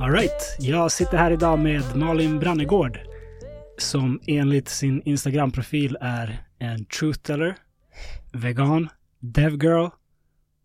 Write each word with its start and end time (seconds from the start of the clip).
Alright, 0.00 0.56
jag 0.58 0.92
sitter 0.92 1.16
här 1.16 1.30
idag 1.30 1.58
med 1.58 1.96
Malin 1.96 2.38
Brannegård 2.38 3.00
som 3.78 4.20
enligt 4.26 4.68
sin 4.68 5.02
Instagram-profil 5.02 5.96
är 6.00 6.42
en 6.58 6.84
truth 6.84 7.18
teller, 7.18 7.56
vegan, 8.32 8.88
devgirl 9.20 9.88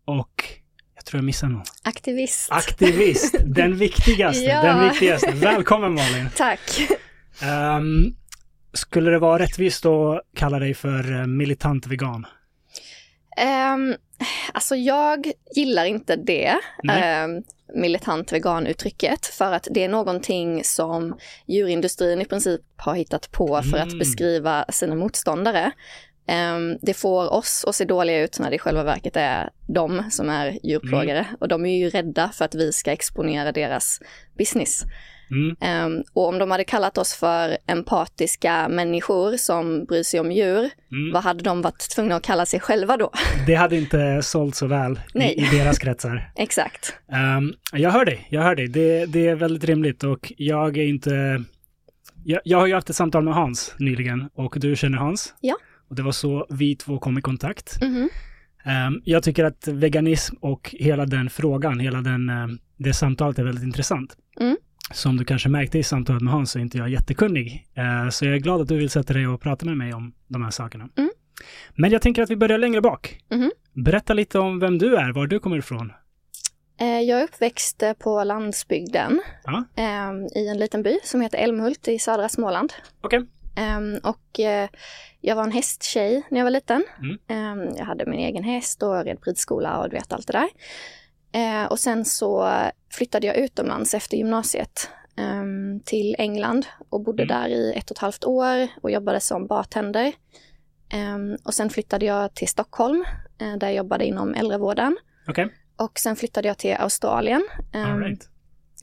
och 0.04 0.63
jag 1.04 1.10
tror 1.10 1.18
jag 1.18 1.24
missar 1.24 1.48
någon. 1.48 1.62
Aktivist. 1.82 2.50
Aktivist, 2.52 3.34
den 3.44 3.76
viktigaste, 3.78 4.44
Ja. 4.44 4.62
den 4.62 4.88
viktigaste. 4.90 5.30
Välkommen 5.34 5.94
Malin. 5.94 6.28
Tack. 6.36 6.60
Ehm, 7.42 8.14
skulle 8.72 9.10
det 9.10 9.18
vara 9.18 9.38
rättvist 9.42 9.86
att 9.86 10.20
kalla 10.36 10.58
dig 10.58 10.74
för 10.74 11.20
eh, 11.20 11.26
militant 11.26 11.86
vegan? 11.86 12.26
Um, 13.74 13.94
alltså 14.52 14.76
jag 14.76 15.26
gillar 15.56 15.84
inte 15.84 16.16
det, 16.16 16.54
ehm, 16.92 17.42
militant 17.74 18.32
vegan-uttrycket, 18.32 19.26
för 19.26 19.52
att 19.52 19.68
det 19.70 19.84
är 19.84 19.88
någonting 19.88 20.64
som 20.64 21.18
djurindustrin 21.46 22.20
i 22.20 22.24
princip 22.24 22.60
har 22.76 22.94
hittat 22.94 23.30
på 23.32 23.62
för 23.62 23.76
Mm. 23.76 23.88
att 23.88 23.98
beskriva 23.98 24.64
sina 24.68 24.94
motståndare. 24.94 25.70
Ehm, 26.26 26.78
det 26.82 26.94
får 26.94 27.32
oss 27.32 27.64
att 27.68 27.74
se 27.74 27.84
dåliga 27.84 28.20
ut 28.24 28.38
när 28.38 28.50
det 28.50 28.56
i 28.56 28.58
själva 28.58 28.82
verket 28.82 29.16
är 29.16 29.50
de 29.68 30.02
som 30.10 30.28
är 30.28 30.58
djurplågare. 30.62 31.18
Mm. 31.18 31.36
Och 31.40 31.48
de 31.48 31.66
är 31.66 31.78
ju 31.78 31.90
rädda 31.90 32.28
för 32.28 32.44
att 32.44 32.54
vi 32.54 32.72
ska 32.72 32.92
exponera 32.92 33.52
deras 33.52 34.00
business. 34.38 34.82
Mm. 35.30 35.56
Ehm, 35.60 36.02
och 36.12 36.28
om 36.28 36.38
de 36.38 36.50
hade 36.50 36.64
kallat 36.64 36.98
oss 36.98 37.14
för 37.14 37.56
empatiska 37.66 38.68
människor 38.68 39.36
som 39.36 39.84
bryr 39.84 40.02
sig 40.02 40.20
om 40.20 40.32
djur, 40.32 40.70
Mm. 40.92 41.12
vad 41.12 41.22
hade 41.22 41.42
de 41.42 41.62
varit 41.62 41.90
tvungna 41.90 42.16
att 42.16 42.22
kalla 42.22 42.46
sig 42.46 42.60
själva 42.60 42.96
då? 42.96 43.10
Det 43.46 43.54
hade 43.54 43.76
inte 43.76 44.22
sålt 44.22 44.54
så 44.54 44.66
väl 44.66 45.00
i, 45.14 45.18
i 45.24 45.48
deras 45.58 45.78
kretsar. 45.78 46.30
Exakt. 46.36 46.94
Ehm, 47.12 47.52
jag 47.72 47.90
hör 47.90 48.04
dig, 48.04 48.26
jag 48.30 48.42
hör 48.42 48.54
dig. 48.54 48.68
Det, 48.68 49.06
det 49.06 49.28
är 49.28 49.34
väldigt 49.34 49.64
rimligt 49.64 50.04
och 50.04 50.32
jag 50.36 50.76
är 50.76 50.86
inte... 50.86 51.44
Jag, 52.24 52.40
jag 52.44 52.58
har 52.58 52.66
ju 52.66 52.74
haft 52.74 52.90
ett 52.90 52.96
samtal 52.96 53.24
med 53.24 53.34
Hans 53.34 53.74
nyligen 53.78 54.28
och 54.34 54.54
du 54.60 54.76
känner 54.76 54.98
Hans. 54.98 55.34
Ja. 55.40 55.56
Och 55.88 55.94
det 55.96 56.02
var 56.02 56.12
så 56.12 56.46
vi 56.50 56.76
två 56.76 56.98
kom 56.98 57.18
i 57.18 57.22
kontakt. 57.22 57.78
Mhm. 57.82 58.08
Ehm, 58.64 59.00
jag 59.04 59.22
tycker 59.22 59.44
att 59.44 59.68
veganism 59.68 60.36
och 60.40 60.74
hela 60.78 61.06
den 61.06 61.30
frågan, 61.30 61.80
hela 61.80 62.00
den, 62.00 62.28
ehm, 62.28 62.58
det 62.76 62.92
samtalet 62.92 63.38
är 63.38 63.44
väldigt 63.44 63.64
intressant. 63.64 64.16
Mm. 64.40 64.56
Som 64.92 65.16
du 65.16 65.24
kanske 65.24 65.48
märkte 65.48 65.78
i 65.78 65.82
samtalet 65.82 66.22
med 66.22 66.32
Hans 66.32 66.50
så 66.50 66.58
är 66.58 66.62
inte 66.62 66.78
jag 66.78 66.88
jättekunnig. 66.88 67.66
Eh, 67.74 68.08
så 68.10 68.24
jag 68.24 68.34
är 68.34 68.38
glad 68.38 68.60
att 68.60 68.68
du 68.68 68.76
vill 68.76 68.90
sätta 68.90 69.12
dig 69.12 69.26
och 69.26 69.40
prata 69.40 69.66
med 69.66 69.76
mig 69.76 69.94
om 69.94 70.14
de 70.28 70.42
här 70.42 70.50
sakerna. 70.50 70.88
Mm. 70.96 71.10
Men 71.74 71.90
jag 71.90 72.02
tänker 72.02 72.22
att 72.22 72.30
vi 72.30 72.36
börjar 72.36 72.58
längre 72.58 72.80
bak. 72.80 73.18
Mhm. 73.30 73.50
Berätta 73.72 74.14
lite 74.14 74.38
om 74.38 74.58
vem 74.60 74.78
du 74.78 74.96
är, 74.96 75.12
var 75.12 75.26
du 75.26 75.38
kommer 75.38 75.56
ifrån. 75.58 75.92
Jag 76.78 77.20
är 77.20 77.24
uppväxt 77.24 77.82
eh, 77.82 77.92
på 77.92 78.24
landsbygden 78.24 79.22
Ja. 79.44 79.64
ehm, 79.76 80.26
i 80.34 80.48
en 80.48 80.58
liten 80.58 80.82
by 80.82 80.98
som 81.04 81.20
heter 81.20 81.38
Älmhult 81.38 81.88
i 81.88 81.98
södra 81.98 82.28
Småland. 82.28 82.72
Ehm, 83.56 83.98
Och 84.02 84.40
eh, 84.40 84.68
jag 85.26 85.36
var 85.36 85.44
en 85.44 85.52
hästtjej 85.52 86.22
när 86.30 86.38
jag 86.38 86.44
var 86.44 86.50
liten. 86.50 86.84
Mm. 86.98 87.18
Ehm, 87.28 87.76
Jag 87.76 87.84
hade 87.84 88.06
min 88.06 88.20
egen 88.20 88.44
häst 88.44 88.82
och 88.82 89.04
red 89.04 89.18
ridskola 89.26 89.78
och 89.78 89.88
du 89.90 89.96
vet 89.96 90.12
allt 90.12 90.26
det 90.26 90.32
där. 90.32 90.48
Eh, 91.32 91.66
Och 91.66 91.78
sen 91.80 92.04
så 92.04 92.50
flyttade 92.92 93.26
jag 93.26 93.36
utomlands 93.36 93.94
efter 93.94 94.16
gymnasiet 94.16 94.90
ehm, 95.16 95.80
till 95.84 96.14
England 96.18 96.66
och 96.88 97.00
bodde 97.00 97.22
Mm. 97.22 97.40
där 97.40 97.48
i 97.48 97.72
ett 97.76 97.90
och 97.90 97.96
ett 97.96 98.00
halvt 98.00 98.24
år 98.24 98.68
och 98.82 98.90
jobbade 98.90 99.20
som 99.20 99.46
bartender. 99.46 100.12
Ehm, 100.92 101.36
Och 101.44 101.54
sen 101.54 101.70
flyttade 101.70 102.06
jag 102.06 102.34
till 102.34 102.48
Stockholm 102.48 103.04
eh, 103.38 103.56
där 103.56 103.66
jag 103.66 103.74
jobbade 103.76 104.04
inom 104.06 104.34
äldrevården. 104.34 104.96
Okej. 105.28 105.48
Och 105.76 105.98
sen 105.98 106.16
flyttade 106.16 106.48
jag 106.48 106.58
till 106.58 106.74
Australien, 106.74 107.42
ehm, 107.72 107.90
All 107.92 107.98
right. 108.00 108.28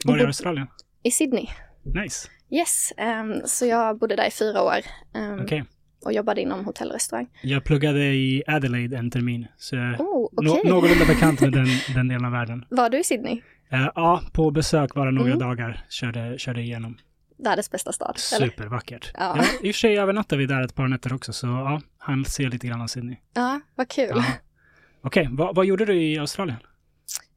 Var 0.05 0.17
i 0.17 0.25
Australien? 0.25 0.67
i 1.03 1.11
Sydney. 1.11 1.47
Nice. 1.83 2.27
Yes, 2.49 2.93
ehm, 2.97 3.41
så 3.45 3.65
jag 3.65 3.97
bodde 3.99 4.15
där 4.15 4.27
i 4.27 4.31
fyra 4.31 4.63
år 4.63 4.79
ehm, 5.15 5.39
Okej. 5.41 5.63
Och 6.05 6.13
jobbade 6.13 6.41
inom 6.41 6.65
hotell 6.65 6.87
och 6.87 6.93
restaurang. 6.93 7.27
Jag 7.41 7.63
pluggade 7.63 7.99
i 8.05 8.43
Adelaide 8.47 8.93
en 8.93 9.11
termin, 9.11 9.47
så 9.57 9.75
Oh, 9.75 10.29
nå- 10.43 10.51
okej. 10.57 10.71
någorlunda 10.71 11.05
bekant 11.05 11.41
med 11.41 11.51
den, 11.51 11.65
den 11.95 12.07
delen 12.07 12.25
av 12.25 12.31
världen. 12.31 12.65
Var 12.69 12.89
du 12.89 12.99
i 12.99 13.03
Sydney? 13.03 13.41
Eh, 13.69 13.89
ja, 13.95 14.21
på 14.33 14.51
besök 14.51 14.93
bara 14.93 15.11
några 15.11 15.27
Mm. 15.27 15.39
dagar 15.39 15.85
körde, 15.89 16.35
körde 16.37 16.61
igenom. 16.61 16.97
Världens 17.43 17.71
bästa 17.71 17.91
stad? 17.91 18.13
Supervackert. 18.17 19.11
Ja. 19.13 19.35
Ja. 19.37 19.43
I 19.61 19.71
och 19.71 19.75
för 19.75 19.79
sig 19.79 19.97
övernattade 19.99 20.39
vi 20.39 20.45
där 20.45 20.61
ett 20.61 20.75
par 20.75 20.87
nätter 20.87 21.13
också, 21.13 21.33
så 21.33 21.47
ja, 21.47 21.81
han 21.97 22.25
ser 22.25 22.49
lite 22.49 22.67
grann 22.67 22.81
av 22.81 22.87
Sydney. 22.87 23.17
Ja, 23.33 23.59
vad 23.75 23.87
kul. 23.87 24.11
Ja. 24.15 24.23
Okej, 25.03 25.27
vad, 25.31 25.55
vad 25.55 25.65
gjorde 25.65 25.85
du 25.85 26.01
i 26.03 26.17
Australien? 26.19 26.57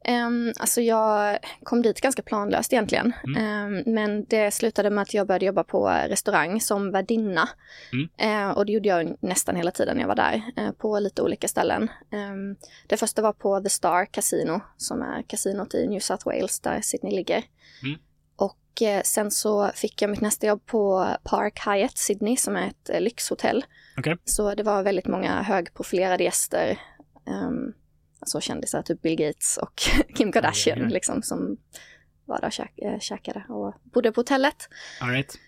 Ehm, 0.04 0.52
alltså 0.58 0.80
jag 0.80 1.38
kom 1.62 1.82
dit 1.82 2.00
ganska 2.00 2.22
planlöst 2.22 2.72
egentligen. 2.72 3.12
Mm. 3.24 3.44
Ehm, 3.44 3.94
men 3.94 4.24
det 4.24 4.50
slutade 4.50 4.90
med 4.90 5.02
att 5.02 5.14
jag 5.14 5.26
började 5.26 5.46
jobba 5.46 5.64
på 5.64 5.88
restaurang 5.88 6.60
som 6.60 6.90
värdinna. 6.90 7.48
Mm. 7.92 8.08
Ehm, 8.18 8.50
och 8.50 8.66
det 8.66 8.72
gjorde 8.72 8.88
jag 8.88 9.16
nästan 9.20 9.56
hela 9.56 9.70
tiden 9.70 10.00
jag 10.00 10.08
var 10.08 10.14
där, 10.14 10.42
eh, 10.56 10.72
på 10.72 10.98
lite 10.98 11.22
olika 11.22 11.48
ställen. 11.48 11.90
Ehm, 12.12 12.56
det 12.86 12.96
första 12.96 13.22
var 13.22 13.32
på 13.32 13.60
The 13.60 13.68
Star 13.68 14.04
Casino, 14.04 14.60
som 14.76 15.02
är 15.02 15.22
kasinot 15.22 15.74
i 15.74 15.88
New 15.88 16.00
South 16.00 16.26
Wales 16.26 16.60
där 16.60 16.80
Sydney 16.80 17.14
ligger. 17.14 17.44
Mm. 17.82 17.98
Och 18.36 18.82
eh, 18.82 19.02
sen 19.02 19.30
så 19.30 19.70
fick 19.74 20.02
jag 20.02 20.10
mitt 20.10 20.20
nästa 20.20 20.46
jobb 20.46 20.66
på 20.66 21.06
Park 21.24 21.60
Hyatt 21.66 21.98
Sydney, 21.98 22.36
som 22.36 22.56
är 22.56 22.66
ett 22.66 22.90
eh, 22.90 23.00
lyxhotell. 23.00 23.64
Okej. 23.98 24.16
Så 24.24 24.54
det 24.54 24.62
var 24.62 24.82
väldigt 24.82 25.06
många 25.06 25.42
högprofilerade 25.42 26.24
gäster. 26.24 26.78
Um, 27.26 27.74
alltså 28.20 28.40
kändisar, 28.40 28.82
typ 28.82 29.02
Bill 29.02 29.16
Gates 29.16 29.56
och 29.62 29.74
Kim 30.16 30.32
Kardashian 30.32 30.84
oj. 30.84 30.90
liksom 30.92 31.22
som 31.22 31.56
var 32.24 32.40
där 32.40 32.46
och 32.46 32.52
käk, 32.52 32.72
äh, 32.76 32.98
käkade 32.98 33.44
och 33.48 33.74
bodde 33.82 34.12
på 34.12 34.20
hotellet. 34.20 34.68
All 35.00 35.10
right. 35.10 35.38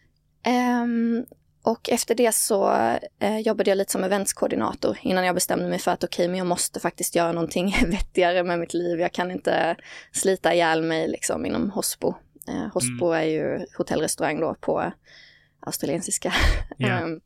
Ehm, 0.43 1.27
och 1.63 1.91
efter 1.91 2.15
det 2.15 2.35
så 2.35 2.71
eh, 3.19 3.39
jobbade 3.39 3.71
jag 3.71 3.79
lite 3.79 3.93
som 3.93 4.05
eventskoordinator 4.05 4.99
innan 5.03 5.25
jag 5.25 5.35
bestämde 5.35 5.69
mig 5.69 5.79
för 5.79 5.91
att 5.91 6.05
okej, 6.05 6.29
men 6.29 6.39
jag 6.39 6.47
måste 6.47 6.81
faktiskt 6.81 7.15
göra 7.15 7.33
någonting 7.33 7.77
vettigare 7.87 8.43
med 8.43 8.59
mitt 8.59 8.75
liv. 8.75 9.01
Jag 9.01 9.13
kan 9.13 9.31
inte 9.31 9.77
slita 10.13 10.55
ihjäl 10.55 10.83
mig 10.83 11.09
liksom 11.09 11.47
inom 11.47 11.71
Hospo. 11.71 12.15
Eh, 12.49 12.73
Hospo 12.73 13.11
är 13.11 13.23
ju 13.23 13.67
hotellrestaurang 13.79 14.41
då 14.41 14.55
på 14.61 14.93
australiensiska. 15.61 16.35
Ja. 16.77 16.89
Ehm, 16.99 17.21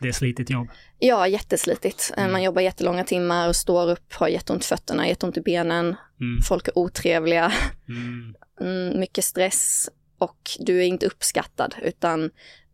Det 0.00 0.08
är 0.08 0.12
slitigt 0.12 0.50
jobb. 0.50 0.68
Ja, 0.98 1.28
jätteslitigt. 1.28 2.12
Eh, 2.16 2.22
Mm. 2.22 2.32
Man 2.32 2.42
jobbar 2.42 2.62
jättelånga 2.62 3.04
timmar 3.04 3.48
och 3.48 3.56
står 3.56 3.90
upp, 3.90 4.12
har 4.12 4.28
jätteont 4.28 4.62
i 4.64 4.66
fötterna, 4.66 5.08
jätteont 5.08 5.36
i 5.36 5.40
benen. 5.40 5.96
Mm. 6.20 6.42
Folk 6.42 6.68
är 6.68 6.78
otrevliga, 6.78 7.52
Mm. 7.88 8.34
mm, 8.60 9.00
mycket 9.00 9.24
stress 9.24 9.90
och 10.18 10.50
du 10.58 10.78
är 10.78 10.86
inte 10.86 11.06
uppskattad 11.06 11.74
utan 11.82 12.30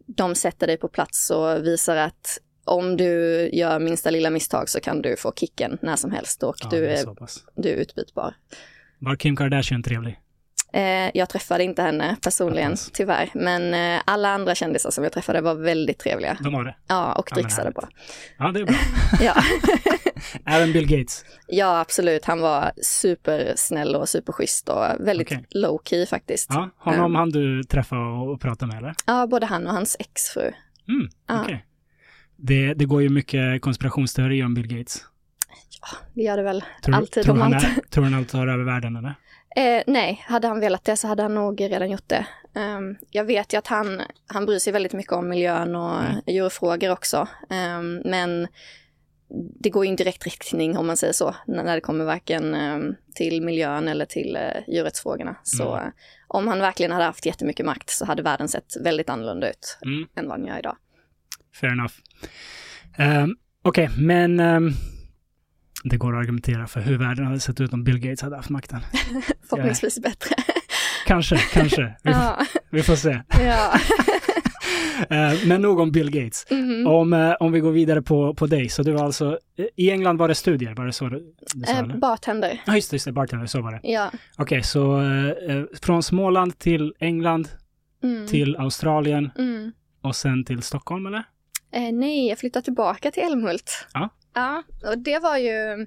de 0.07 0.35
sätter 0.35 0.67
dig 0.67 0.77
på 0.77 0.89
plats 0.89 1.31
och 1.31 1.67
visar 1.67 1.97
att 1.97 2.39
om 2.65 2.97
du 2.97 3.07
gör 3.53 3.79
minsta 3.79 4.11
lilla 4.11 4.31
misstag 4.31 4.69
så 4.69 4.81
kan 4.81 5.03
du 5.03 5.17
få 5.17 5.33
kicken 5.37 5.79
när 5.83 5.97
som 5.97 6.11
helst 6.11 6.43
och 6.43 6.57
Ja, 6.61 6.69
du, 6.71 6.87
är 6.87 6.91
är, 6.91 7.15
du 7.55 7.69
är 7.69 7.75
utbytbar. 7.77 8.35
Var 8.99 9.17
Kim 9.17 9.37
Kardashian 9.37 9.83
trevlig? 9.83 10.21
Eh, 10.73 11.11
jag 11.15 11.29
träffade 11.29 11.65
inte 11.65 11.83
henne 11.83 12.17
personligen, 12.23 12.71
Hoppas. 12.71 12.91
tyvärr. 12.93 13.31
Men 13.35 13.75
eh, 13.97 14.03
alla 14.05 14.29
andra 14.29 14.55
kändisar 14.55 14.91
som 14.91 15.05
jag 15.05 15.13
träffade 15.13 15.41
var 15.41 15.55
väldigt 15.55 15.99
trevliga. 15.99 16.37
De 16.41 16.53
var 16.53 16.65
det? 16.65 16.77
Ja, 16.89 17.13
och 17.13 17.29
Ja, 17.31 17.35
dricksade 17.35 17.63
härligt. 17.63 17.75
bra. 17.77 17.89
Ja, 18.39 18.53
det 18.53 18.61
är 18.61 18.65
bra. 18.65 18.75
Ja. 19.21 19.35
Även 20.47 20.73
Bill 20.73 20.87
Gates? 20.89 21.25
Ja, 21.47 21.81
absolut. 21.81 22.25
Han 22.25 22.41
var 22.41 22.73
supersnäll 22.83 23.95
och 23.97 24.09
superschysst 24.09 24.69
och 24.69 24.85
väldigt 25.01 25.27
Okej. 25.33 25.45
low 25.51 25.81
key 25.85 26.07
faktiskt. 26.07 26.47
Ja. 26.51 26.71
Ja, 26.85 26.91
honom 26.91 27.01
Mm. 27.01 27.15
han 27.15 27.31
du 27.31 27.63
träffa 27.65 27.97
och, 27.99 28.41
prata 28.41 28.67
med 28.67 28.77
eller? 28.79 29.27
både 29.27 29.47
han 29.47 29.67
och 29.67 29.73
hans 29.73 29.97
exfru. 29.99 30.53
Mm, 30.89 31.09
Ja. 31.29 31.43
okej. 31.43 31.67
Det, 32.37 32.75
det 32.75 32.85
går 32.85 33.03
ju 33.03 33.09
mycket 33.09 33.63
konspirationsteorier 33.63 34.45
om 34.45 34.55
Bill 34.55 34.67
Gates. 34.79 35.05
Det 36.15 36.23
gör 36.23 36.37
det 36.37 36.43
väl 36.43 36.65
Tror, 36.83 36.95
alltid 36.95 37.25
tror, 37.25 37.35
han 37.37 37.53
är, 37.55 37.75
tror 37.91 38.05
han 38.05 38.15
allt 38.15 38.29
tar 38.33 38.47
över 38.47 38.65
världen 38.65 38.97
eller? 38.97 39.15
Eh, 39.57 39.83
nej, 39.87 40.25
hade 40.27 40.49
han 40.49 40.61
velat 40.61 40.85
det 40.85 40.97
så 40.97 41.09
hade 41.09 41.23
han 41.23 41.35
nog 41.35 41.61
redan 41.61 41.91
gjort 41.91 42.09
det. 42.09 42.27
Ehm, 42.55 42.97
jag 43.11 43.25
vet 43.25 43.53
ju 43.55 43.59
att 43.59 43.67
han, 43.67 44.03
han 44.27 44.47
bryr 44.47 44.59
sig 44.59 44.73
väldigt 44.73 44.93
mycket 44.93 45.13
om 45.13 45.29
miljön 45.29 45.77
och 45.77 46.01
Mm. 46.01 46.21
djurfrågor 46.27 46.91
också. 46.91 47.29
Ehm, 47.51 48.03
men 48.05 48.49
det 49.61 49.71
går 49.71 49.85
ju 49.85 49.91
inte 49.91 50.05
direkt 50.05 50.25
riktning 50.25 50.77
om 50.79 50.87
man 50.87 50.97
säger 50.97 51.13
så, 51.13 51.35
när 51.47 51.75
det 51.75 51.81
kommer 51.81 52.05
varken 52.05 52.55
ehm, 52.55 52.95
till 53.15 53.43
miljön 53.43 53.89
eller 53.89 54.05
till 54.07 54.37
uh, 54.37 54.75
djurrättsfrågorna. 54.75 55.37
Så 55.43 55.75
Mm. 55.75 55.87
eh, 55.87 55.93
om 56.29 56.49
han 56.49 56.59
verkligen 56.59 56.93
hade 56.93 57.05
haft 57.05 57.27
jättemycket 57.27 57.67
makt 57.67 57.91
så 57.91 58.05
hade 58.05 58.23
världen 58.23 58.49
sett 58.49 58.77
väldigt 58.81 59.09
annorlunda 59.11 59.51
ut 59.51 59.79
Mm, 59.85 60.07
än 60.17 60.29
vad 60.29 60.39
den 60.39 60.47
gör 60.47 60.59
idag. 60.59 60.77
fair 61.61 61.73
enough. 61.73 61.95
Um, 63.25 63.37
Okej, 63.63 63.89
men 63.99 64.41
ehm, 64.41 64.71
det 65.85 65.97
går 65.97 66.17
att 66.17 66.21
argumentera 66.21 66.67
för 66.67 66.81
hur 66.81 66.99
världen 66.99 67.27
hade 67.27 67.41
sett 67.41 67.61
ut 67.61 67.73
om 67.73 67.85
Bill 67.85 67.99
Gates 67.99 68.23
hade 68.23 68.37
haft 68.37 68.51
makten. 68.51 68.81
Förhoppningsvis 69.49 70.03
bättre. 70.03 70.35
kanske, 71.07 71.37
kanske. 71.37 71.83
Vi, 72.03 72.11
Ja, 72.11 72.39
vi 72.71 72.83
får 72.83 72.97
se. 72.97 73.23
ja. 73.41 73.73
Eh, 75.11 75.33
men 75.47 75.63
nog 75.63 75.81
om 75.81 75.93
Bill 75.93 76.11
Gates. 76.11 76.47
Mhm. 76.51 76.87
Om, 76.87 77.13
eh, 77.13 77.33
om 77.41 77.53
vi 77.53 77.61
går 77.61 77.71
vidare 77.73 78.03
på, 78.03 78.35
på 78.35 78.47
dig, 78.47 78.69
så 78.69 78.83
du 78.83 78.93
var 78.93 79.05
alltså, 79.05 79.39
i 79.77 79.91
England 79.91 80.17
var 80.19 80.29
det 80.29 80.35
studier, 80.35 80.75
var 80.75 80.87
det 80.87 80.93
så 80.93 81.09
du, 81.09 81.35
du 81.55 81.65
sa? 81.67 81.73
Eh, 81.73 81.87
bartender. 81.87 82.63
Ja, 82.67 82.75
just 82.75 82.91
det, 82.91 82.95
just 82.95 83.05
det, 83.05 83.13
bartender, 83.13 83.47
så 83.47 83.61
var 83.63 83.73
det. 83.73 83.81
Ja. 83.83 84.11
Okej, 84.39 84.63
så 84.63 85.01
eh, 85.01 85.57
eh, 85.57 85.65
från 85.83 86.03
Småland 86.03 86.59
till 86.59 86.95
England, 87.01 87.49
Mm. 88.03 88.27
till 88.27 88.57
Australien 88.57 89.31
Mm. 89.39 89.73
och 90.03 90.17
sen 90.17 90.45
till 90.45 90.63
Stockholm, 90.63 91.07
eller? 91.07 91.23
Eh, 91.73 91.93
nej, 91.93 92.29
jag 92.29 92.39
flyttade 92.39 92.65
tillbaka 92.65 93.11
till 93.11 93.23
Älmhult. 93.23 93.87
Ja. 93.95 94.09
Ja, 94.35 94.63
och 94.91 94.99
det 94.99 95.19
var 95.19 95.37
ju 95.37 95.87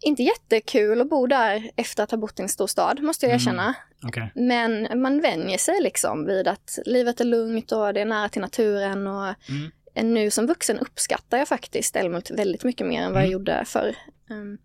inte 0.00 0.22
jättekul 0.22 1.00
att 1.00 1.10
bo 1.10 1.26
där 1.26 1.70
efter 1.76 2.02
att 2.02 2.10
ha 2.10 2.18
bott 2.18 2.38
i 2.40 2.42
en 2.42 2.48
stor 2.48 2.66
stad, 2.66 3.02
måste 3.02 3.26
jag 3.26 3.30
Mm. 3.30 3.40
erkänna. 3.40 3.74
Okej. 4.06 4.32
Men 4.34 5.00
man 5.02 5.20
vänjer 5.20 5.58
sig 5.58 5.80
liksom 5.80 6.26
vid 6.26 6.48
att 6.48 6.78
livet 6.84 7.20
är 7.20 7.24
lugnt 7.24 7.72
och 7.72 7.94
det 7.94 8.00
är 8.00 8.04
nära 8.04 8.28
till 8.28 8.40
naturen. 8.40 9.06
Och 9.06 9.34
Mm. 9.48 10.14
nu 10.14 10.30
som 10.30 10.46
vuxen 10.46 10.78
uppskattar 10.78 11.38
jag 11.38 11.48
faktiskt 11.48 11.96
Älmhult 11.96 12.30
väldigt 12.30 12.64
mycket 12.64 12.86
mer 12.86 13.02
än 13.02 13.12
vad 13.12 13.22
jag 13.22 13.26
Mm. 13.28 13.32
gjorde 13.32 13.64
förr. 13.66 13.96
Um, 14.30 14.58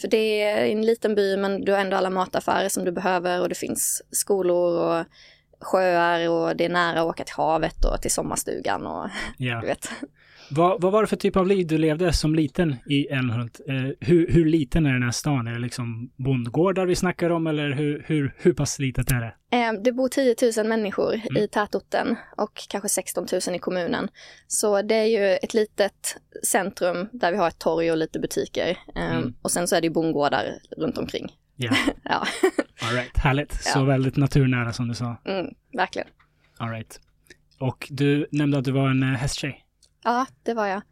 för 0.00 0.08
det 0.08 0.42
är 0.42 0.64
en 0.66 0.82
liten 0.86 1.14
by 1.14 1.36
men 1.36 1.64
du 1.64 1.72
har 1.72 1.78
ändå 1.78 1.96
alla 1.96 2.10
mataffärer 2.10 2.68
som 2.68 2.84
du 2.84 2.92
behöver 2.92 3.40
och 3.40 3.48
det 3.48 3.54
finns 3.54 4.02
skolor 4.10 4.78
och 4.80 5.04
sjöar 5.60 6.28
och 6.28 6.56
det 6.56 6.64
är 6.64 6.68
nära 6.68 7.00
att 7.00 7.06
åka 7.06 7.24
till 7.24 7.34
havet 7.34 7.84
och 7.84 8.02
till 8.02 8.10
sommarstugan 8.10 8.86
och 8.86 9.08
Ja. 9.38 9.60
du 9.60 9.66
vet. 9.66 9.88
Vad, 10.50 10.80
vad 10.82 10.92
var 10.92 11.00
det 11.02 11.06
för 11.06 11.16
typ 11.16 11.36
av 11.36 11.46
liv 11.46 11.66
du 11.66 11.78
levde 11.78 12.12
som 12.12 12.34
liten 12.34 12.76
i 12.86 13.06
Älmhult? 13.06 13.60
Eh, 13.68 13.74
hur, 14.00 14.26
hur 14.32 14.44
liten 14.44 14.86
är 14.86 14.92
den 14.92 15.02
här 15.02 15.10
stan? 15.10 15.46
Är 15.46 15.52
det 15.52 15.58
liksom 15.58 16.10
bondgårdar 16.16 16.86
vi 16.86 16.94
snackar 16.96 17.30
om 17.30 17.46
eller 17.46 17.72
hur, 17.72 18.04
hur, 18.06 18.34
hur 18.38 18.52
pass 18.52 18.78
litet 18.78 19.10
är 19.10 19.20
det? 19.20 19.56
Eh, 19.56 19.72
Det 19.84 19.92
bor 19.92 20.08
10 20.08 20.34
000 20.56 20.66
människor 20.68 21.14
Mm. 21.14 21.36
i 21.36 21.48
tätorten 21.48 22.16
och 22.36 22.52
kanske 22.68 22.88
16 22.88 23.26
000 23.46 23.56
i 23.56 23.58
kommunen. 23.58 24.08
Så 24.46 24.82
det 24.82 24.94
är 24.94 25.04
ju 25.06 25.36
ett 25.42 25.54
litet 25.54 26.16
centrum 26.44 27.08
där 27.12 27.32
vi 27.32 27.38
har 27.38 27.48
ett 27.48 27.58
torg 27.58 27.90
och 27.90 27.96
lite 27.96 28.18
butiker. 28.20 28.78
Eh, 28.96 29.16
Mm. 29.16 29.34
Och 29.42 29.50
sen 29.50 29.68
så 29.68 29.76
är 29.76 29.80
det 29.80 29.86
ju 29.86 29.92
bondgårdar 29.92 30.44
runt 30.76 30.98
omkring. 30.98 31.32
Ja, 31.56 31.70
Ja, 32.04 32.26
all 32.82 32.94
right. 32.94 33.16
Härligt. 33.18 33.52
Så 33.62 33.78
Ja. 33.78 33.84
väldigt 33.84 34.16
naturnära 34.16 34.72
som 34.72 34.88
du 34.88 34.94
sa. 34.94 35.16
mm, 35.24 35.46
verkligen. 35.76 36.08
All 36.56 36.70
right. 36.70 37.00
Och 37.60 37.86
du 37.90 38.26
nämnde 38.30 38.58
att 38.58 38.64
du 38.64 38.70
var 38.72 38.90
en 38.90 39.02
eh, 39.02 39.08
hästtjej. 39.08 39.60
Ja, 40.04 40.26
det 40.42 40.54
var 40.54 40.66
jag. 40.66 40.82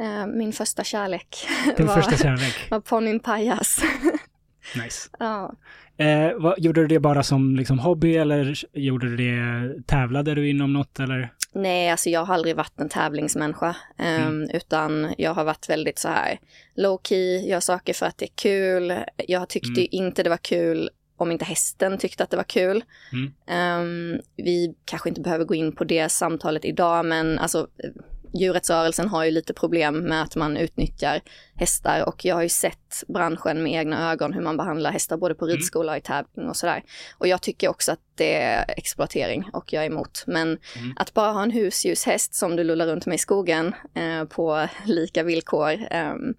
Eh, 0.00 0.26
Min 0.26 0.52
första 0.52 0.84
kärlek 0.84 1.36
Din 1.76 1.86
var, 1.86 1.94
första 1.94 2.16
kärlek. 2.16 2.54
var 2.70 2.80
ponnyn 2.80 3.20
Pajas. 3.20 3.80
Nice. 4.84 5.08
ja. 5.18 5.52
Eh, 5.96 6.32
vad, 6.36 6.58
gjorde 6.58 6.80
du 6.80 6.86
det 6.86 6.98
bara 7.00 7.22
som 7.22 7.56
liksom 7.56 7.78
hobby 7.78 8.16
eller 8.16 8.54
gjorde 8.72 9.08
du 9.08 9.16
det, 9.16 9.82
tävlade 9.86 10.34
du 10.34 10.48
inom 10.50 10.72
något 10.72 11.00
eller? 11.00 11.32
Nej, 11.52 11.90
alltså 11.90 12.10
jag 12.10 12.24
har 12.24 12.34
aldrig 12.34 12.56
varit 12.56 12.80
en 12.80 12.88
tävlingsmänniska, 12.88 13.76
eh, 13.98 14.26
Mm. 14.26 14.50
utan 14.54 15.14
jag 15.18 15.34
har 15.34 15.44
varit 15.44 15.68
väldigt 15.70 15.98
så 15.98 16.08
här 16.08 16.38
low 16.74 17.00
key, 17.02 17.48
gör 17.48 17.60
saker 17.60 17.94
för 17.94 18.06
att 18.06 18.18
det 18.18 18.24
är 18.24 18.34
kul. 18.34 18.92
Jag 19.16 19.48
tyckte 19.48 19.80
Mm. 19.80 19.88
inte 19.90 20.22
det 20.22 20.30
var 20.30 20.36
kul 20.36 20.90
om 21.16 21.30
inte 21.32 21.44
hästen 21.44 21.98
tyckte 21.98 22.22
att 22.22 22.30
det 22.30 22.36
var 22.36 22.44
kul. 22.44 22.84
Mm. 23.12 23.32
Ehm, 23.46 24.20
vi 24.36 24.74
kanske 24.84 25.08
inte 25.08 25.20
behöver 25.20 25.44
gå 25.44 25.54
in 25.54 25.72
på 25.72 25.84
det 25.84 26.08
samtalet 26.08 26.64
idag, 26.64 27.04
men 27.06 27.38
alltså 27.38 27.58
eh, 27.84 27.90
djurrättsrörelsen 28.34 29.08
har 29.08 29.24
ju 29.24 29.30
lite 29.30 29.54
problem 29.54 29.98
med 29.98 30.22
att 30.22 30.36
man 30.36 30.56
utnyttjar 30.56 31.20
hästar 31.54 32.04
och 32.08 32.24
jag 32.24 32.34
har 32.34 32.42
ju 32.42 32.48
sett 32.48 33.04
branschen 33.08 33.62
med 33.62 33.72
egna 33.72 34.12
ögon 34.12 34.32
hur 34.32 34.40
man 34.40 34.56
behandlar 34.56 34.92
hästar 34.92 35.16
både 35.16 35.34
på 35.34 35.44
Mm. 35.44 35.56
ridskola 35.56 35.92
och 35.92 35.98
i 35.98 36.00
tävling 36.00 36.48
och 36.48 36.56
sådär. 36.56 36.82
Och 37.18 37.28
jag 37.28 37.42
tycker 37.42 37.68
också 37.68 37.92
att 37.92 38.00
det 38.14 38.34
är 38.42 38.64
exploatering 38.76 39.50
och 39.52 39.72
jag 39.72 39.82
är 39.82 39.86
emot. 39.86 40.24
Men 40.26 40.48
Mm. 40.48 40.92
att 40.96 41.14
bara 41.14 41.32
ha 41.32 41.42
en 41.42 41.50
husdjurshäst 41.50 42.34
som 42.34 42.56
du 42.56 42.64
lullar 42.64 42.86
runt 42.86 43.06
med 43.06 43.14
i 43.14 43.18
skogen 43.18 43.74
eh, 43.94 44.24
på 44.24 44.68
lika 44.84 45.22
villkor, 45.22 45.78
ehm, 45.90 46.34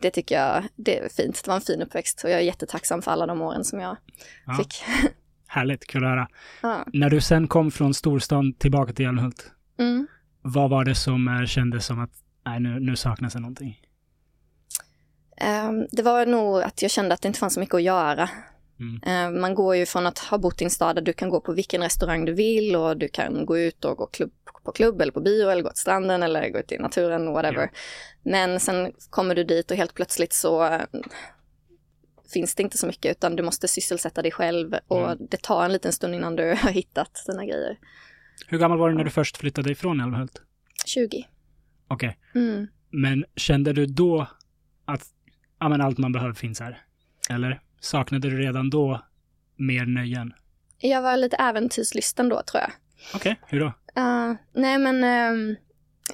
det 0.00 0.10
tycker 0.10 0.34
jag 0.40 0.64
det 0.76 0.98
är 0.98 1.08
fint. 1.08 1.40
Det 1.44 1.48
var 1.48 1.54
en 1.54 1.60
fin 1.60 1.82
uppväxt 1.82 2.24
och 2.24 2.30
jag 2.30 2.38
är 2.38 2.44
jättetacksam 2.44 3.02
för 3.02 3.10
alla 3.10 3.26
de 3.26 3.42
åren 3.42 3.64
som 3.64 3.80
jag 3.80 3.96
Ja. 4.46 4.54
fick. 4.54 4.74
Härligt, 5.48 5.86
kul 5.86 6.04
att 6.04 6.10
höra. 6.10 6.28
ja. 6.62 6.84
När 6.92 7.10
du 7.10 7.20
sen 7.20 7.48
kom 7.48 7.70
från 7.70 7.94
storstan 7.94 8.52
tillbaka 8.52 8.92
till 8.92 9.06
Älmhult, 9.06 9.50
mm. 9.78 10.06
Vad 10.42 10.70
var 10.70 10.84
det 10.84 10.94
som 10.94 11.28
eh, 11.28 11.46
kändes 11.46 11.86
som 11.86 12.00
att 12.00 12.10
nej, 12.46 12.60
nu, 12.60 12.80
nu 12.80 12.96
saknas 12.96 13.32
det 13.32 13.40
någonting? 13.40 13.80
Ehm, 15.36 15.86
det 15.92 16.02
var 16.02 16.26
nog 16.26 16.62
att 16.62 16.82
jag 16.82 16.90
kände 16.90 17.14
att 17.14 17.22
det 17.22 17.28
inte 17.28 17.40
fanns 17.40 17.54
så 17.54 17.60
mycket 17.60 17.74
att 17.74 17.82
göra. 17.82 18.30
Mm. 18.80 19.00
Ehm, 19.06 19.40
man 19.40 19.54
går 19.54 19.76
ju 19.76 19.86
från 19.86 20.06
att 20.06 20.18
ha 20.18 20.38
bott 20.38 20.60
i 20.60 20.64
en 20.64 20.70
stad 20.70 20.96
där 20.96 21.02
du 21.02 21.12
kan 21.12 21.28
gå 21.30 21.40
på 21.40 21.52
vilken 21.52 21.82
restaurang 21.82 22.24
du 22.24 22.32
vill 22.34 22.76
och 22.76 22.96
du 22.96 23.08
kan 23.08 23.46
gå 23.46 23.58
ut 23.58 23.84
och 23.84 23.96
gå 23.96 24.06
klubb, 24.06 24.32
på 24.64 24.72
klubb 24.72 25.00
eller 25.00 25.12
på 25.12 25.20
bio 25.20 25.48
eller 25.48 25.62
gå 25.62 25.68
till 25.68 25.80
stranden 25.80 26.22
eller 26.22 26.48
gå 26.48 26.58
ut 26.58 26.72
i 26.72 26.78
naturen, 26.78 27.32
whatever. 27.32 27.62
Ja. 27.72 27.78
Men 28.22 28.60
sen 28.60 28.92
kommer 29.10 29.34
du 29.34 29.44
dit 29.44 29.70
och 29.70 29.76
helt 29.76 29.94
plötsligt 29.94 30.32
så 30.32 30.64
eh, 30.64 30.80
finns 32.32 32.54
det 32.54 32.62
inte 32.62 32.78
så 32.78 32.86
mycket 32.86 33.16
utan 33.16 33.36
du 33.36 33.42
måste 33.42 33.68
sysselsätta 33.68 34.22
dig 34.22 34.30
själv 34.32 34.74
och 34.88 35.04
Mm. 35.12 35.26
det 35.30 35.42
tar 35.42 35.64
en 35.64 35.72
liten 35.72 35.92
stund 35.92 36.14
innan 36.14 36.36
du 36.36 36.54
har 36.62 36.70
hittat 36.70 37.22
dina 37.26 37.44
grejer. 37.44 37.78
Hur 38.46 38.58
gammal 38.58 38.78
var 38.78 38.90
du 38.90 38.96
när 38.96 39.04
du 39.04 39.10
först 39.10 39.36
flyttade 39.36 39.70
ifrån 39.72 40.00
Älmhult? 40.00 40.42
20. 40.86 41.26
Okej, 41.88 42.18
Mm. 42.34 42.66
men 42.90 43.24
kände 43.36 43.72
du 43.72 43.86
då 43.86 44.26
att 44.84 45.02
ja, 45.60 45.68
men 45.68 45.80
allt 45.80 45.98
man 45.98 46.12
behöver 46.12 46.34
finns 46.34 46.60
här? 46.60 46.82
Eller 47.30 47.60
saknade 47.80 48.30
du 48.30 48.38
redan 48.38 48.70
då 48.70 49.00
mer 49.56 49.86
nöjen? 49.86 50.32
Jag 50.78 51.02
var 51.02 51.16
lite 51.16 51.36
äventyrslysten 51.36 52.28
då 52.28 52.42
tror 52.42 52.60
jag. 52.62 52.70
Okej, 53.14 53.40
hur 53.46 53.60
då? 53.60 53.66
Uh, 53.66 54.34
nej 54.54 54.78
men 54.78 55.04
um, 55.34 55.56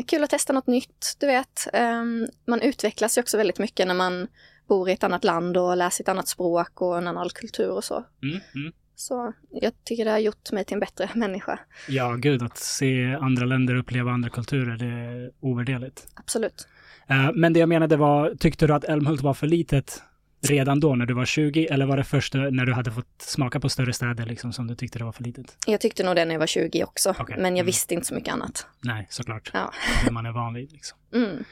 kul 0.06 0.24
att 0.24 0.30
testa 0.30 0.52
något 0.52 0.66
nytt, 0.66 1.16
du 1.20 1.26
vet. 1.26 1.66
Ehm, 1.72 2.26
man 2.46 2.60
utvecklas 2.60 3.18
ju 3.18 3.22
också 3.22 3.36
väldigt 3.36 3.58
mycket 3.58 3.86
när 3.86 3.94
man 3.94 4.26
bor 4.68 4.88
i 4.88 4.92
ett 4.92 5.04
annat 5.04 5.24
land 5.24 5.56
och 5.56 5.76
läser 5.76 6.04
ett 6.04 6.08
annat 6.08 6.28
språk 6.28 6.82
och 6.82 6.98
en 6.98 7.06
annan 7.06 7.28
kultur 7.34 7.70
och 7.70 7.84
så. 7.84 8.04
Mm, 8.22 8.40
mm. 8.54 8.72
Så 8.98 9.32
jag 9.50 9.72
tycker 9.84 10.04
det 10.04 10.10
har 10.10 10.18
gjort 10.18 10.52
mig 10.52 10.64
till 10.64 10.74
en 10.74 10.80
bättre 10.80 11.10
människa. 11.14 11.58
Ja, 11.88 12.14
gud, 12.14 12.42
att 12.42 12.58
se 12.58 13.14
andra 13.14 13.44
länder 13.46 13.74
uppleva 13.74 14.12
andra 14.12 14.28
kulturer, 14.30 14.76
det 14.76 14.86
är 14.86 15.30
ovärderligt. 15.40 16.08
Absolut. 16.14 16.68
Eh, 17.08 17.30
men 17.34 17.52
det 17.52 17.60
jag 17.60 17.68
menade 17.68 17.96
var, 17.96 18.34
tyckte 18.34 18.66
du 18.66 18.74
att 18.74 18.84
Älmhult 18.84 19.20
var 19.22 19.34
för 19.34 19.46
litet 19.46 20.02
redan 20.48 20.80
då 20.80 20.94
när 20.94 21.06
du 21.06 21.14
var 21.14 21.24
20? 21.24 21.66
Eller 21.66 21.86
var 21.86 21.96
det 21.96 22.04
först 22.04 22.34
när 22.34 22.66
du 22.66 22.72
hade 22.72 22.90
fått 22.92 23.22
smaka 23.22 23.60
på 23.60 23.68
större 23.68 23.92
städer 23.92 24.26
liksom, 24.26 24.52
som 24.52 24.66
du 24.66 24.74
tyckte 24.74 24.98
det 24.98 25.04
var 25.04 25.12
för 25.12 25.22
litet? 25.24 25.56
Jag 25.66 25.80
tyckte 25.80 26.04
nog 26.04 26.16
det 26.16 26.24
när 26.24 26.34
jag 26.34 26.38
var 26.38 26.46
20 26.46 26.84
också, 26.84 27.14
Okej. 27.18 27.36
men 27.38 27.44
jag 27.44 27.52
Mm. 27.62 27.66
visste 27.66 27.94
inte 27.94 28.06
så 28.06 28.14
mycket 28.14 28.32
annat. 28.34 28.66
Nej, 28.80 29.06
såklart. 29.10 29.50
Ja. 29.54 29.72
Det 30.06 30.10
man 30.12 30.26
är 30.26 30.32
van 30.32 30.54
vid. 30.54 30.72
Liksom. 30.72 30.98
Mm. 31.14 31.44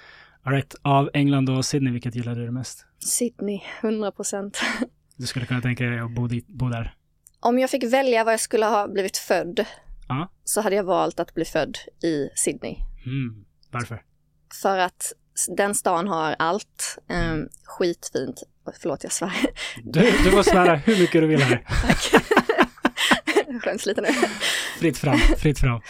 All 0.43 0.53
right. 0.53 0.75
Av 0.83 1.11
England 1.15 1.51
och 1.51 1.65
Sydney, 1.65 1.93
vilket 1.93 2.15
gillade 2.15 2.45
du 2.45 2.51
mest? 2.51 2.87
Sydney, 2.99 3.61
100 3.81 4.11
procent. 4.13 4.61
Du 5.17 5.27
skulle 5.27 5.47
kunna 5.47 5.61
tänka 5.61 5.85
dig 5.85 5.99
att 5.99 6.11
bo, 6.11 6.27
dit, 6.27 6.47
bo 6.49 6.69
där? 6.69 6.95
Om 7.45 7.59
jag 7.59 7.71
fick 7.71 7.85
välja 7.85 8.25
var 8.25 8.33
jag 8.33 8.41
skulle 8.41 8.67
ha 8.67 8.89
blivit 8.89 9.17
född 9.17 9.65
Ja. 10.09 10.31
så 10.45 10.61
hade 10.61 10.77
jag 10.77 10.85
valt 10.85 11.21
att 11.21 11.35
bli 11.35 11.45
född 11.45 11.79
i 12.03 12.29
Sydney. 12.37 12.77
Mm. 13.07 13.45
Varför? 13.71 14.03
För 14.63 14.79
att 14.79 15.13
den 15.57 15.75
stan 15.75 16.09
har 16.09 16.37
allt. 16.39 16.99
Um, 17.09 17.49
skitfint. 17.65 18.43
Förlåt, 18.81 19.03
jag 19.03 19.13
svär. 19.13 19.33
Du, 19.85 20.01
du 20.01 20.31
får 20.31 20.43
svära 20.43 20.75
hur 20.87 20.99
mycket 20.99 21.21
du 21.23 21.27
vill 21.27 21.43
här. 21.43 21.65
Tack. 21.83 22.23
Skäms 23.63 23.87
lite 23.87 24.01
nu. 24.01 24.09
Fritt 24.79 24.99
fram, 24.99 25.19
fritt 25.19 25.59
fram. 25.59 25.81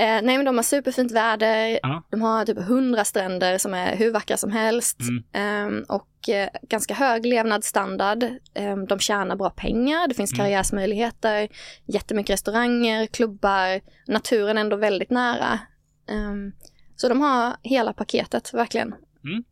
Eh, 0.00 0.22
nej, 0.22 0.36
men 0.36 0.44
de 0.44 0.56
har 0.56 0.62
superfint 0.62 1.12
väder. 1.12 1.78
Ja. 1.82 2.02
De 2.10 2.22
har 2.22 2.44
typ 2.44 2.58
hundra 2.58 3.04
stränder 3.04 3.58
som 3.58 3.74
är 3.74 3.96
hur 3.96 4.12
vackra 4.12 4.36
som 4.36 4.50
helst. 4.52 5.00
Mm. 5.00 5.24
Ehm, 5.32 5.84
och 5.88 6.28
eh, 6.28 6.48
ganska 6.62 6.94
hög 6.94 7.26
levnadsstandard. 7.26 8.24
Ehm, 8.54 8.86
de 8.86 8.98
tjänar 8.98 9.36
bra 9.36 9.50
pengar. 9.50 10.08
Det 10.08 10.14
finns 10.14 10.32
Mm. 10.32 10.44
karriärsmöjligheter. 10.44 11.48
Jättemycket 11.86 12.32
restauranger, 12.32 13.06
klubbar. 13.06 13.80
Naturen 14.06 14.56
är 14.56 14.60
ändå 14.60 14.76
väldigt 14.76 15.10
nära. 15.10 15.58
Ehm, 16.10 16.52
så 16.96 17.08
de 17.08 17.20
har 17.20 17.56
hela 17.62 17.92
paketet, 17.92 18.54
verkligen. 18.54 18.94
Mm. 19.24 19.44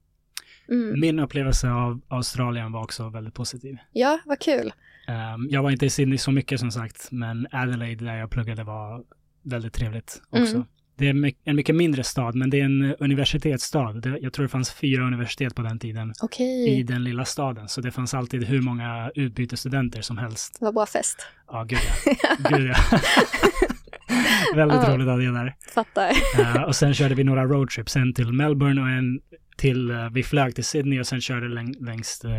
Mm. 0.70 1.00
Min 1.00 1.18
upplevelse 1.18 1.70
av 1.70 2.00
Australien 2.08 2.72
var 2.72 2.82
också 2.82 3.08
väldigt 3.08 3.34
positiv. 3.34 3.76
Ja, 3.92 4.18
vad 4.24 4.38
kul. 4.38 4.72
Um, 5.08 5.48
jag 5.50 5.62
var 5.62 5.70
inte 5.70 5.86
i 5.86 5.90
Sydney 5.90 6.18
så 6.18 6.30
mycket 6.30 6.60
som 6.60 6.70
sagt, 6.70 7.08
men 7.10 7.46
Adelaide 7.52 8.04
där 8.04 8.14
jag 8.16 8.30
pluggade 8.30 8.64
var 8.64 9.04
väldigt 9.48 9.72
trevligt 9.72 10.22
också. 10.30 10.54
Mm. 10.54 10.66
Det 10.98 11.06
är 11.06 11.10
en 11.44 11.56
mycket 11.56 11.74
mindre 11.74 12.04
stad, 12.04 12.34
men 12.34 12.50
det 12.50 12.60
är 12.60 12.64
en 12.64 12.94
universitetsstad. 12.98 13.92
Det, 13.92 14.18
jag 14.20 14.32
tror 14.32 14.42
det 14.42 14.48
fanns 14.48 14.70
fyra 14.72 15.02
universitet 15.06 15.54
på 15.54 15.62
den 15.62 15.78
tiden 15.78 16.12
Okej, 16.22 16.78
i 16.78 16.82
den 16.82 17.04
lilla 17.04 17.24
staden, 17.24 17.68
så 17.68 17.80
det 17.80 17.90
fanns 17.90 18.14
alltid 18.14 18.44
hur 18.44 18.60
många 18.62 19.10
utbytesstudenter 19.14 20.02
som 20.02 20.18
helst. 20.18 20.56
vad 20.60 20.74
bra 20.74 20.86
fest. 20.86 21.26
Ja, 21.46 21.64
gud 21.64 21.78
ja. 22.06 22.14
Gud, 22.50 22.66
ja. 22.70 22.74
väldigt 24.54 24.82
Ja. 24.82 24.94
roligt 24.94 25.08
hade 25.08 25.24
jag 25.24 25.34
där. 25.34 25.54
Fattar. 25.74 26.10
Uh, 26.40 26.62
och 26.62 26.76
sen 26.76 26.94
körde 26.94 27.14
vi 27.14 27.24
några 27.24 27.44
roadtrips, 27.44 27.96
en 27.96 28.14
till 28.14 28.32
Melbourne 28.32 28.80
och 28.82 28.88
en 28.88 29.20
till, 29.56 29.90
uh, 29.90 30.10
vi 30.10 30.22
flög 30.22 30.54
till 30.54 30.64
Sydney 30.64 31.00
och 31.00 31.06
sen 31.06 31.20
körde 31.20 31.46
läng- 31.48 31.84
längs 31.86 32.20
uh, 32.24 32.30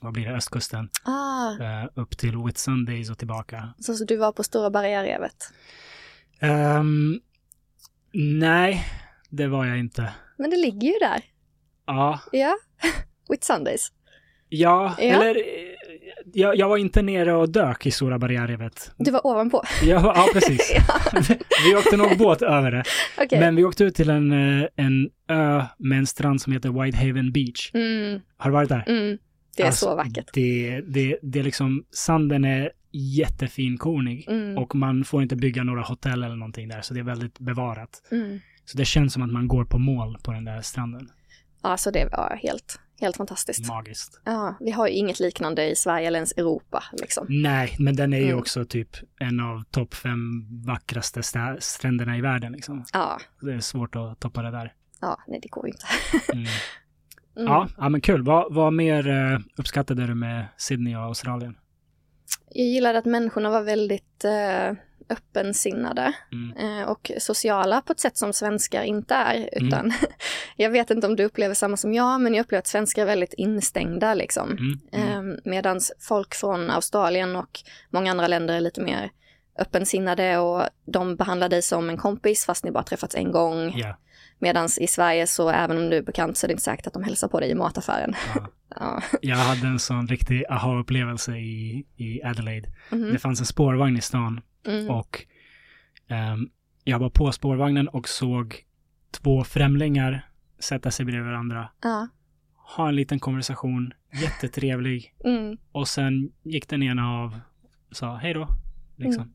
vad 0.00 0.12
blir 0.12 0.26
det, 0.28 0.36
östkusten, 0.36 0.88
Ah, 1.04 1.50
eh, 1.82 1.88
upp 1.94 2.18
till 2.18 2.36
Whitsundays 2.36 3.10
och 3.10 3.18
tillbaka. 3.18 3.68
så, 3.78 3.94
så 3.94 4.04
du 4.04 4.16
var 4.16 4.32
på 4.32 4.42
Stora 4.42 4.70
barriärrevet? 4.70 5.36
Ehm, 6.44 7.20
nej, 8.12 8.84
det 9.30 9.46
var 9.46 9.66
jag 9.66 9.78
inte. 9.78 10.12
Men 10.38 10.50
det 10.50 10.56
ligger 10.56 10.88
ju 10.88 10.94
där. 11.00 11.22
Ja, 11.86 12.20
Ja. 12.32 12.56
With 13.30 13.46
Sundays. 13.46 13.92
ja, 14.48 14.94
Ja. 14.98 15.04
eller 15.04 15.42
jag, 16.34 16.56
jag 16.56 16.68
var 16.68 16.76
inte 16.76 17.02
nere 17.02 17.32
och 17.34 17.48
dök 17.52 17.86
i 17.86 17.90
Stora 17.90 18.18
barriärrevet. 18.18 18.90
Du 18.96 19.10
var 19.10 19.26
ovanpå. 19.26 19.62
Jag 19.82 20.00
var, 20.00 20.14
ja, 20.14 20.26
precis. 20.32 20.72
ja, 20.88 21.20
vi 21.66 21.76
åkte 21.76 21.96
nog 21.96 22.18
båt 22.18 22.42
över 22.42 22.70
det. 22.70 22.82
okej. 23.18 23.40
Men 23.40 23.56
vi 23.56 23.64
åkte 23.64 23.84
ut 23.84 23.94
till 23.94 24.10
en, 24.10 24.32
eh, 24.32 24.68
en 24.76 25.10
ö 25.28 25.62
med 25.78 25.98
en 25.98 26.06
strand 26.06 26.40
som 26.40 26.52
heter 26.52 26.82
Whitehaven 26.82 27.32
Beach. 27.32 27.70
Mm, 27.74 28.20
Har 28.36 28.50
du 28.50 28.54
varit 28.54 28.68
där? 28.68 28.84
mm. 28.86 29.18
Det 29.56 29.62
är 29.62 29.66
Alltså, 29.66 29.84
så 29.86 29.94
vackert. 29.96 30.30
Det, 30.32 30.80
det, 30.80 31.18
det 31.22 31.38
är 31.38 31.42
liksom, 31.42 31.84
sanden 31.90 32.44
är 32.44 32.70
jättefinkornig 32.94 34.24
Mm, 34.28 34.58
och 34.58 34.74
man 34.74 35.04
får 35.04 35.22
inte 35.22 35.36
bygga 35.36 35.64
några 35.64 35.82
hotell 35.82 36.22
eller 36.22 36.36
någonting 36.36 36.68
där, 36.68 36.80
så 36.82 36.94
det 36.94 37.00
är 37.00 37.04
väldigt 37.04 37.38
bevarat. 37.38 38.02
mm. 38.10 38.40
Så 38.66 38.78
det 38.78 38.84
känns 38.84 39.12
som 39.12 39.22
att 39.22 39.32
man 39.32 39.48
går 39.48 39.64
på 39.64 39.78
mål 39.78 40.18
på 40.22 40.32
den 40.32 40.44
där 40.44 40.60
stranden. 40.62 41.08
Ja, 41.62 41.76
så 41.76 41.90
det 41.90 42.04
var 42.12 42.38
helt, 42.42 42.80
helt 43.00 43.16
fantastiskt. 43.16 43.68
Magiskt. 43.68 44.20
Ja, 44.24 44.54
vi 44.60 44.70
har 44.70 44.86
ju 44.88 44.92
inget 44.94 45.20
liknande 45.20 45.70
i 45.70 45.76
Sverige 45.76 46.06
eller 46.06 46.18
ens 46.18 46.32
Europa. 46.32 46.84
Liksom. 46.92 47.26
Nej, 47.28 47.76
men 47.78 47.96
den 47.96 48.12
är 48.12 48.18
ju 48.18 48.24
Mm. 48.24 48.38
också 48.38 48.64
typ 48.64 48.88
en 49.20 49.40
av 49.40 49.64
topp 49.70 49.94
fem 49.94 50.46
vackraste 50.66 51.22
stränderna 51.60 52.16
i 52.16 52.20
världen 52.20 52.52
liksom. 52.52 52.84
Ja, 52.92 53.18
Det 53.40 53.52
är 53.54 53.60
svårt 53.60 53.96
att 53.96 54.20
toppa 54.20 54.42
det 54.42 54.50
där. 54.50 54.72
ja, 55.00 55.18
nej 55.28 55.38
det 55.42 55.48
går 55.48 55.66
ju 55.66 55.72
inte. 55.72 55.86
Mm. 56.32 56.44
Mm. 57.36 57.52
Ja, 57.52 57.68
ja, 57.76 57.88
men 57.88 58.00
kul. 58.00 58.22
Vad, 58.22 58.54
vad 58.54 58.72
mer 58.72 59.08
eh, 59.08 59.38
uppskattade 59.56 60.06
du 60.06 60.14
med 60.14 60.46
Sydney 60.56 60.96
och 60.96 61.02
Australien? 61.02 61.56
Jag 62.50 62.66
gillade 62.66 62.98
att 62.98 63.04
människorna 63.04 63.50
var 63.50 63.62
väldigt 63.62 64.24
eh, 64.24 64.72
öppensinnade 65.08 66.12
Mm. 66.32 66.80
eh, 66.80 66.88
och 66.88 67.10
sociala 67.18 67.80
på 67.80 67.92
ett 67.92 68.00
sätt 68.00 68.16
som 68.16 68.32
svenskar 68.32 68.82
inte 68.82 69.14
är. 69.14 69.48
Utan 69.52 69.92
jag 70.56 70.70
vet 70.70 70.90
inte 70.90 71.06
om 71.06 71.16
du 71.16 71.24
upplever 71.24 71.54
samma 71.54 71.76
som 71.76 71.94
jag, 71.94 72.20
men 72.20 72.34
jag 72.34 72.44
upplever 72.44 72.58
att 72.58 72.66
svenskar 72.66 73.02
är 73.02 73.06
väldigt 73.06 73.34
instängda 73.34 74.14
liksom. 74.14 74.50
Mm. 74.50 74.80
Mm. 75.10 75.30
Eh, 75.32 75.36
Medan 75.44 75.80
folk 76.00 76.34
från 76.34 76.70
Australien 76.70 77.36
och 77.36 77.60
många 77.90 78.10
andra 78.10 78.26
länder 78.26 78.54
är 78.54 78.60
lite 78.60 78.80
mer 78.80 79.10
öppensinnade 79.58 80.38
och 80.38 80.62
de 80.86 81.16
behandlar 81.16 81.48
dig 81.48 81.62
som 81.62 81.90
en 81.90 81.96
kompis 81.96 82.44
fast 82.46 82.64
ni 82.64 82.70
bara 82.70 82.84
träffats 82.84 83.14
en 83.14 83.32
gång. 83.32 83.72
Ja, 83.78 83.96
Medan 84.38 84.68
i 84.80 84.86
Sverige 84.86 85.26
så 85.26 85.50
även 85.50 85.76
om 85.78 85.90
du 85.90 85.96
är 85.96 86.02
bekant 86.02 86.36
så 86.36 86.46
är 86.46 86.48
det 86.48 86.52
inte 86.52 86.62
säkert 86.64 86.86
att 86.86 86.92
de 86.92 87.02
hälsar 87.02 87.28
på 87.28 87.40
dig 87.40 87.50
i 87.50 87.54
mataffären. 87.54 88.14
ja. 88.34 88.46
Ja. 88.80 89.02
Jag 89.22 89.36
hade 89.36 89.66
en 89.66 89.78
sån 89.78 90.06
riktig 90.06 90.44
aha-upplevelse 90.50 91.36
i, 91.36 91.86
i 91.96 92.22
Adelaide. 92.24 92.72
Mhm. 92.90 93.12
Det 93.12 93.18
fanns 93.18 93.40
en 93.40 93.46
spårvagn 93.46 93.96
i 93.96 94.00
stan 94.00 94.40
Mm. 94.66 94.90
och 94.90 95.24
ehm, 96.08 96.48
jag 96.84 96.98
var 96.98 97.10
på 97.10 97.32
spårvagnen 97.32 97.88
och 97.88 98.08
såg 98.08 98.56
två 99.10 99.44
främlingar 99.44 100.28
sätta 100.58 100.90
sig 100.90 101.06
bredvid 101.06 101.26
varandra, 101.26 101.68
Ja. 101.82 102.08
ha 102.76 102.88
en 102.88 102.96
liten 102.96 103.18
konversation, 103.20 103.92
jättetrevlig. 104.22 105.14
Mm. 105.24 105.56
Och 105.72 105.88
sen 105.88 106.32
gick 106.42 106.68
den 106.68 106.82
ena 106.82 107.10
av 107.10 107.40
och 107.90 107.96
sa 107.96 108.16
hej 108.16 108.34
då. 108.34 108.48
Liksom. 108.96 109.22
Mm. 109.22 109.34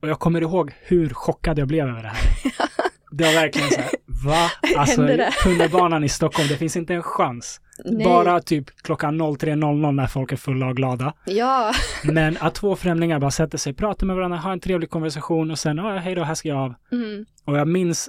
Och 0.00 0.08
jag 0.08 0.18
kommer 0.20 0.40
ihåg 0.40 0.72
hur 0.82 1.08
chockad 1.08 1.58
jag 1.58 1.68
blev 1.68 1.88
över 1.88 2.02
det 2.02 2.08
här. 2.08 2.18
Det 3.10 3.24
var 3.24 3.32
verkligen 3.32 3.70
så 3.70 3.80
här, 3.80 3.90
va? 4.26 4.50
Alltså 4.76 5.06
tunnelbanan 5.42 6.04
i 6.04 6.08
Stockholm, 6.08 6.48
det 6.48 6.56
finns 6.56 6.76
inte 6.76 6.94
en 6.94 7.02
chans. 7.02 7.60
Nej. 7.84 8.04
Bara 8.04 8.40
typ 8.40 8.76
klockan 8.82 9.20
03.00 9.22 9.92
när 9.92 10.06
folk 10.06 10.32
är 10.32 10.36
fulla 10.36 10.66
och 10.66 10.76
glada. 10.76 11.12
Ja. 11.26 11.72
Men 12.04 12.36
att 12.40 12.54
två 12.54 12.76
främlingar 12.76 13.18
bara 13.18 13.30
sätter 13.30 13.58
sig, 13.58 13.74
pratar 13.74 14.06
med 14.06 14.16
varandra, 14.16 14.38
har 14.38 14.52
en 14.52 14.60
trevlig 14.60 14.90
konversation 14.90 15.50
och 15.50 15.58
sen, 15.58 15.76
ja 15.76 15.96
hej 15.98 16.14
då, 16.14 16.22
här 16.22 16.34
ska 16.34 16.48
jag 16.48 16.58
av. 16.58 16.74
Mm. 16.92 17.24
Och 17.44 17.58
jag 17.58 17.68
minns 17.68 18.08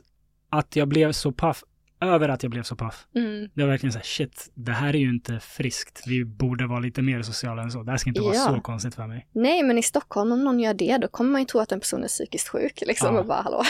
att 0.50 0.76
jag 0.76 0.88
blev 0.88 1.12
så 1.12 1.32
paff, 1.32 1.64
över 2.02 2.30
att 2.30 2.44
jag 2.44 2.50
blev 2.52 2.64
så 2.64 2.76
paff. 2.76 3.06
Mm. 3.16 3.50
Det 3.54 3.62
var 3.62 3.70
verkligen 3.70 3.94
så 3.94 4.00
här, 4.00 4.06
shit, 4.06 4.52
det 4.54 4.72
här 4.72 4.90
är 4.90 5.00
ju 5.00 5.10
inte 5.10 5.40
friskt. 5.40 6.04
Vi 6.08 6.26
borde 6.26 6.68
vara 6.68 6.80
lite 6.80 7.02
mer 7.02 7.22
sociala 7.22 7.62
än 7.62 7.72
så. 7.72 7.84
Det 7.84 7.92
här 7.92 7.98
ska 7.98 8.10
inte 8.10 8.22
vara 8.22 8.36
Ja. 8.36 8.46
så 8.56 8.62
konstigt 8.62 8.96
för 8.96 9.08
mig. 9.08 9.28
Nej, 9.32 9.64
men 9.64 9.78
i 9.78 9.84
Stockholm 9.84 10.32
om 10.32 10.44
någon 10.44 10.60
gör 10.60 10.74
det, 10.74 10.98
då 10.98 11.08
kommer 11.08 11.32
man 11.32 11.42
ju 11.42 11.46
tro 11.46 11.60
att 11.62 11.72
en 11.72 11.80
person 11.80 12.04
är 12.04 12.08
psykiskt 12.08 12.48
sjuk. 12.48 12.84
Liksom, 12.88 13.14
Ja. 13.16 13.20
och 13.22 13.26
bara 13.28 13.42
hallå. 13.42 13.64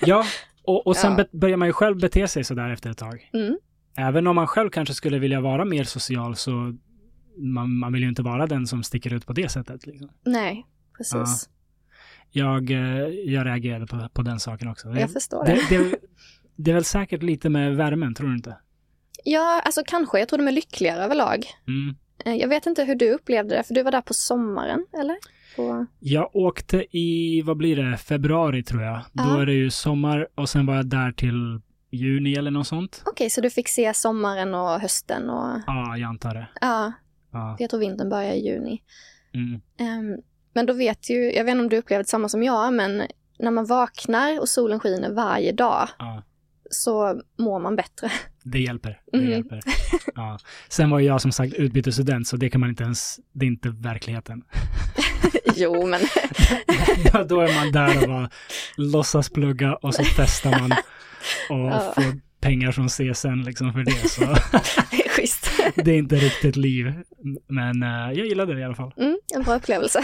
Ja, 0.00 0.24
och, 0.64 0.86
och 0.86 0.96
sen 0.96 1.14
Ja. 1.18 1.24
börjar 1.32 1.56
man 1.56 1.68
ju 1.68 1.72
själv 1.72 1.98
bete 2.00 2.28
sig 2.28 2.44
så 2.44 2.54
där 2.54 2.70
efter 2.70 2.90
ett 2.90 2.98
tag. 2.98 3.30
Mm. 3.32 3.58
Även 3.96 4.26
om 4.26 4.36
man 4.36 4.46
själv 4.46 4.70
kanske 4.70 4.94
skulle 4.94 5.18
vilja 5.18 5.40
vara 5.40 5.64
mer 5.64 5.84
social 5.84 6.36
så 6.36 6.74
man, 7.38 7.78
man 7.78 7.92
vill 7.92 8.02
ju 8.02 8.08
inte 8.08 8.22
vara 8.22 8.46
den 8.46 8.66
som 8.66 8.82
sticker 8.82 9.12
ut 9.14 9.26
på 9.26 9.32
det 9.32 9.48
sättet. 9.48 9.86
Liksom. 9.86 10.08
Nej, 10.24 10.66
precis. 10.96 11.48
Jag, 12.30 12.70
eh, 12.70 12.78
jag 13.08 13.46
reagerade 13.46 13.86
på, 13.86 14.08
på 14.12 14.22
den 14.22 14.40
saken 14.40 14.68
också. 14.68 14.88
Det, 14.88 15.00
Jag 15.00 15.12
förstår 15.12 15.44
det. 15.44 15.58
det, 15.68 15.78
det, 15.78 15.96
det 16.56 16.70
är 16.70 16.74
väl 16.74 16.84
säkert 16.84 17.22
lite 17.22 17.48
med 17.48 17.76
värmen, 17.76 18.14
tror 18.14 18.28
du 18.28 18.34
inte? 18.34 18.56
Ja, 19.24 19.62
alltså 19.64 19.82
kanske. 19.86 20.18
Jag 20.18 20.28
tror 20.28 20.38
de 20.38 20.48
är 20.48 20.52
lyckligare 20.52 21.04
överlag. 21.04 21.44
Mm. 21.68 21.94
Eh, 22.24 22.34
Jag 22.40 22.48
vet 22.48 22.66
inte 22.66 22.84
hur 22.84 22.94
du 22.94 23.12
upplevde 23.12 23.56
det, 23.56 23.62
för 23.62 23.74
du 23.74 23.82
var 23.82 23.90
där 23.90 24.00
på 24.00 24.14
sommaren, 24.14 24.86
eller? 25.00 25.16
På... 25.56 25.86
Jag 26.00 26.36
åkte 26.36 26.96
i, 26.98 27.42
vad 27.42 27.56
blir 27.56 27.76
det, 27.76 27.96
februari 27.96 28.62
tror 28.62 28.82
jag. 28.82 29.00
Då 29.12 29.22
Ja. 29.24 29.40
är 29.42 29.46
det 29.46 29.52
ju 29.52 29.70
sommar 29.70 30.28
och 30.34 30.48
sen 30.48 30.66
var 30.66 30.74
jag 30.76 30.86
där 30.86 31.12
till 31.12 31.60
juni 31.90 32.34
eller 32.34 32.50
något 32.50 32.66
sånt. 32.66 33.02
Okej, 33.06 33.30
så 33.30 33.40
du 33.40 33.50
fick 33.50 33.68
se 33.68 33.94
sommaren 33.94 34.54
och 34.54 34.80
hösten 34.80 35.30
och... 35.30 35.58
Ja, 35.66 35.96
jag 35.96 36.08
antar 36.08 36.34
det. 36.34 36.48
Ja, 36.60 36.92
Ja. 37.32 37.56
jag 37.58 37.70
tror 37.70 37.80
vintern 37.80 38.08
börjar 38.08 38.32
i 38.32 38.46
juni. 38.48 38.82
Mm. 39.34 39.60
Ehm, 39.78 40.16
men 40.54 40.66
då 40.66 40.72
vet 40.72 41.10
ju, 41.10 41.32
jag 41.32 41.44
vet 41.44 41.52
inte 41.52 41.62
om 41.62 41.68
du 41.68 41.76
upplevde 41.76 42.04
samma 42.04 42.28
som 42.28 42.42
jag, 42.42 42.74
men 42.74 43.02
när 43.38 43.50
man 43.50 43.66
vaknar 43.66 44.40
och 44.40 44.48
solen 44.48 44.80
skiner 44.80 45.10
varje 45.12 45.52
dag 45.52 45.88
Ja. 45.98 46.22
så 46.70 47.20
mår 47.38 47.60
man 47.60 47.76
bättre. 47.76 48.10
Det 48.44 48.58
hjälper. 48.60 49.00
Det 49.12 49.18
Mhm. 49.18 49.30
hjälper. 49.30 49.60
Ja. 50.14 50.38
Sen 50.68 50.90
var 50.90 51.00
jag 51.00 51.20
som 51.20 51.32
sagt 51.32 51.54
utbytesstudent 51.54 52.26
så 52.26 52.36
det 52.36 52.50
kan 52.50 52.60
man 52.60 52.70
inte 52.70 52.82
ens, 52.84 53.20
det 53.32 53.44
är 53.44 53.48
inte 53.48 53.68
verkligheten. 53.68 54.42
jo, 55.56 55.86
men 55.86 56.00
Då- 57.12 57.22
Då 57.28 57.40
är 57.40 57.54
man 57.54 57.72
där 57.72 58.02
och 58.02 58.08
bara 58.08 58.30
låtsas 58.76 59.30
plugga 59.30 59.74
och 59.74 59.94
så 59.94 60.02
testar 60.16 60.50
man 60.50 60.72
och 61.50 61.72
Ja. 61.72 61.92
får 61.94 62.04
pengar 62.40 62.72
från 62.72 62.88
CSN 62.88 63.42
liksom 63.44 63.72
för 63.72 63.80
det. 63.84 64.08
Så 64.08 64.20
det 64.90 65.04
är 65.04 65.08
schysst. 65.08 65.50
det 65.74 65.90
är 65.90 65.96
inte 65.98 66.16
riktigt 66.16 66.56
liv. 66.56 66.92
Men 67.48 67.82
eh, 67.82 68.12
jag 68.18 68.26
gillade 68.26 68.54
det 68.54 68.60
i 68.60 68.64
alla 68.64 68.74
fall. 68.74 68.92
Mm, 68.96 69.16
en 69.34 69.42
bra 69.42 69.54
upplevelse. 69.56 70.00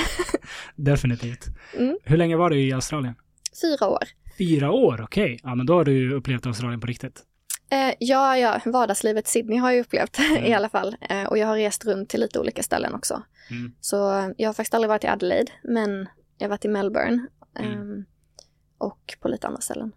Definitivt. 0.76 1.46
Mm. 1.78 1.98
Hur 2.04 2.16
länge 2.16 2.36
var 2.36 2.50
du 2.50 2.60
i 2.60 2.72
Australien? 2.72 3.14
Fyra 3.62 3.88
år. 3.88 4.02
Fyra 4.38 4.70
år, 4.70 5.00
okej. 5.02 5.40
Ja, 5.42 5.54
men 5.54 5.66
då 5.66 5.74
har 5.74 5.84
du 5.84 6.14
upplevt 6.14 6.46
Australien 6.46 6.80
på 6.80 6.86
riktigt. 6.86 7.22
Eh, 7.70 7.94
ja, 7.98 8.38
ja, 8.38 8.60
vardagslivet 8.64 9.26
Sydney 9.28 9.58
har 9.58 9.70
jag 9.70 9.80
upplevt 9.80 10.18
Mm. 10.18 10.44
i 10.44 10.54
alla 10.54 10.68
fall. 10.68 10.96
Eh, 11.10 11.22
och 11.24 11.38
jag 11.38 11.46
har 11.46 11.56
rest 11.56 11.84
runt 11.84 12.08
till 12.08 12.20
lite 12.20 12.38
olika 12.40 12.62
ställen 12.62 12.94
också. 12.94 13.22
Mm. 13.50 13.72
Så 13.80 14.18
eh, 14.18 14.28
jag 14.36 14.48
har 14.48 14.54
faktiskt 14.54 14.74
aldrig 14.74 14.88
varit 14.88 15.04
i 15.04 15.06
Adelaide, 15.06 15.50
men 15.62 16.08
jag 16.38 16.44
har 16.44 16.50
varit 16.50 16.64
i 16.64 16.68
Melbourne. 16.68 17.26
Mm. 17.58 17.72
ehm, 17.72 18.04
och 18.78 19.14
på 19.20 19.28
lite 19.28 19.46
andra 19.46 19.60
ställen. 19.60 19.92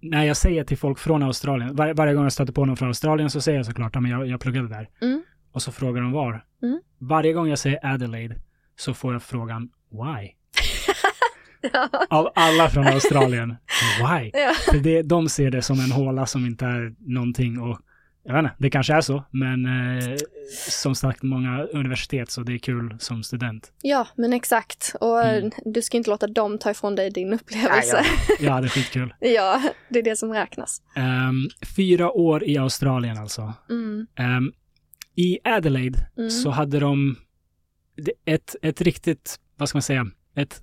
När 0.00 0.24
jag 0.24 0.36
säger 0.36 0.64
till 0.64 0.78
folk 0.78 0.98
från 0.98 1.22
Australien, 1.22 1.76
var, 1.76 1.94
varje 1.94 2.14
gång 2.14 2.22
jag 2.22 2.32
stöter 2.32 2.52
på 2.52 2.64
någon 2.64 2.76
från 2.76 2.88
Australien 2.88 3.30
så 3.30 3.40
säger 3.40 3.58
jag 3.58 3.66
såklart 3.66 3.96
att 3.96 4.08
jag, 4.08 4.26
jag 4.26 4.40
pluggade 4.40 4.68
där. 4.68 4.88
Mm. 5.02 5.22
Och 5.52 5.62
så 5.62 5.72
frågar 5.72 6.02
de 6.02 6.12
var. 6.12 6.44
Mm. 6.62 6.80
Varje 6.98 7.32
gång 7.32 7.48
jag 7.48 7.58
säger 7.58 7.86
Adelaide 7.86 8.34
så 8.76 8.94
får 8.94 9.12
jag 9.12 9.22
frågan 9.22 9.70
why? 9.90 10.30
Ja. 11.72 11.88
Av 12.10 12.32
alla 12.34 12.68
från 12.68 12.86
Australien. 12.86 13.48
Why? 13.98 14.30
Ja. 14.32 14.52
För 14.70 14.78
det, 14.78 15.02
de 15.02 15.28
ser 15.28 15.50
det 15.50 15.62
som 15.62 15.80
en 15.80 15.90
håla 15.90 16.26
som 16.26 16.46
inte 16.46 16.64
är 16.64 16.94
någonting 16.98 17.60
och 17.60 17.80
jag 18.30 18.42
vet 18.42 18.44
inte, 18.50 18.56
det 18.62 18.70
kanske 18.70 18.94
är 18.94 19.00
så, 19.00 19.24
men 19.30 19.66
eh, 19.66 20.16
som 20.68 20.94
sagt 20.94 21.22
många 21.22 21.62
universitet 21.62 22.30
så 22.30 22.42
det 22.42 22.54
är 22.54 22.58
kul 22.58 22.96
som 22.98 23.22
student. 23.22 23.72
ja, 23.82 24.06
men 24.16 24.32
exakt. 24.32 24.94
Och 25.00 25.22
eh, 25.22 25.38
Mm. 25.38 25.50
du 25.64 25.82
ska 25.82 25.96
inte 25.96 26.10
låta 26.10 26.26
dem 26.26 26.58
ta 26.58 26.70
ifrån 26.70 26.94
dig 26.94 27.10
din 27.10 27.32
upplevelse. 27.32 28.04
Ja, 28.40 28.60
det 28.60 28.66
är 28.66 28.68
skitkul. 28.68 29.14
Ja, 29.20 29.62
det 29.88 29.98
är 29.98 30.02
det 30.02 30.16
som 30.16 30.32
räknas. 30.32 30.82
Ehm, 30.96 31.48
fyra 31.76 32.10
år 32.12 32.44
i 32.44 32.58
Australien 32.58 33.18
alltså. 33.18 33.54
Mm. 33.70 34.06
Ehm, 34.16 34.52
I 35.14 35.38
Adelaide 35.44 35.96
Mm. 36.18 36.30
så 36.30 36.50
hade 36.50 36.78
de 36.80 37.16
ett, 38.24 38.56
ett 38.62 38.80
riktigt, 38.80 39.40
vad 39.56 39.68
ska 39.68 39.76
man 39.76 39.82
säga, 39.82 40.06
ett, 40.36 40.62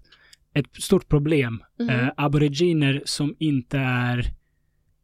ett 0.53 0.75
stort 0.83 1.07
problem. 1.09 1.63
Eh, 1.89 2.07
aboriginer 2.17 3.01
som 3.05 3.35
inte 3.39 3.77
är, 3.77 4.25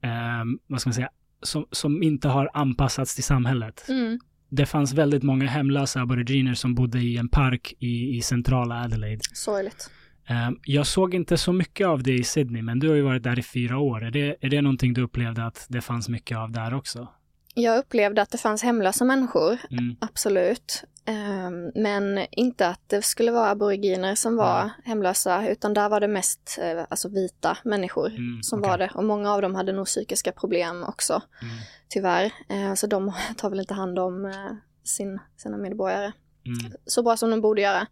ehm, 0.03 0.59
vad 0.67 0.81
ska 0.81 0.87
man 0.89 0.93
säga, 0.93 1.09
som, 1.43 1.65
som 1.71 2.03
inte 2.03 2.27
har 2.27 2.49
anpassats 2.53 3.15
till 3.15 3.23
samhället. 3.23 3.85
Mm. 3.89 4.19
Det 4.49 4.65
fanns 4.65 4.93
väldigt 4.93 5.23
många 5.23 5.47
hemlösa 5.47 6.01
aboriginer 6.01 6.53
som 6.53 6.75
bodde 6.75 6.99
i 6.99 7.17
en 7.17 7.29
park 7.29 7.73
i, 7.79 8.17
i 8.17 8.21
centrala 8.21 8.83
Adelaide. 8.83 9.21
Sorgligt. 9.33 9.91
Ehm, 10.27 10.59
jag 10.65 10.87
såg 10.87 11.13
inte 11.13 11.37
så 11.37 11.53
mycket 11.53 11.87
av 11.87 12.03
det 12.03 12.13
i 12.13 12.23
Sydney, 12.23 12.61
men 12.61 12.79
du 12.79 12.89
har 12.89 12.95
ju 12.95 13.01
varit 13.01 13.23
där 13.23 13.39
i 13.39 13.43
fyra 13.43 13.77
år. 13.77 14.03
Är 14.03 14.11
det, 14.11 14.35
är 14.41 14.49
det 14.49 14.61
någonting 14.61 14.93
du 14.93 15.01
upplevde 15.01 15.45
att 15.45 15.65
det 15.69 15.81
fanns 15.81 16.09
mycket 16.09 16.37
av 16.37 16.51
där 16.51 16.73
också? 16.73 17.07
Jag 17.53 17.77
upplevde 17.77 18.21
att 18.21 18.29
det 18.29 18.37
fanns 18.37 18.63
hemlösa 18.63 19.05
människor, 19.05 19.57
Mm. 19.71 19.95
absolut. 20.01 20.83
Ehm, 21.05 21.71
men 21.75 22.25
inte 22.31 22.67
att 22.67 22.79
det 22.87 23.01
skulle 23.01 23.31
vara 23.31 23.49
aboriginer 23.49 24.15
som 24.15 24.35
var 24.35 24.59
Ja. 24.59 24.69
hemlösa, 24.83 25.47
utan 25.47 25.73
där 25.73 25.89
var 25.89 25.99
det 25.99 26.07
mest 26.07 26.57
eh, 26.61 26.85
alltså 26.89 27.09
vita 27.09 27.57
människor 27.63 28.07
Mm, 28.09 28.43
som 28.43 28.59
okej. 28.59 28.69
var 28.71 28.77
det. 28.77 28.91
Och 28.95 29.03
många 29.03 29.33
av 29.33 29.41
dem 29.41 29.55
hade 29.55 29.71
nog 29.71 29.85
psykiska 29.85 30.31
problem 30.31 30.83
också, 30.83 31.21
Mm. 31.41 31.55
tyvärr. 31.89 32.31
Eh, 32.49 32.73
så 32.73 32.87
de 32.87 33.13
tar 33.37 33.49
väl 33.49 33.59
inte 33.59 33.73
hand 33.73 33.99
om 33.99 34.25
eh, 34.25 34.51
sin, 34.83 35.19
sina 35.37 35.57
medborgare 35.57 36.11
Mm. 36.45 36.73
så 36.85 37.03
bra 37.03 37.17
som 37.17 37.29
de 37.29 37.41
borde 37.41 37.61
göra. 37.61 37.87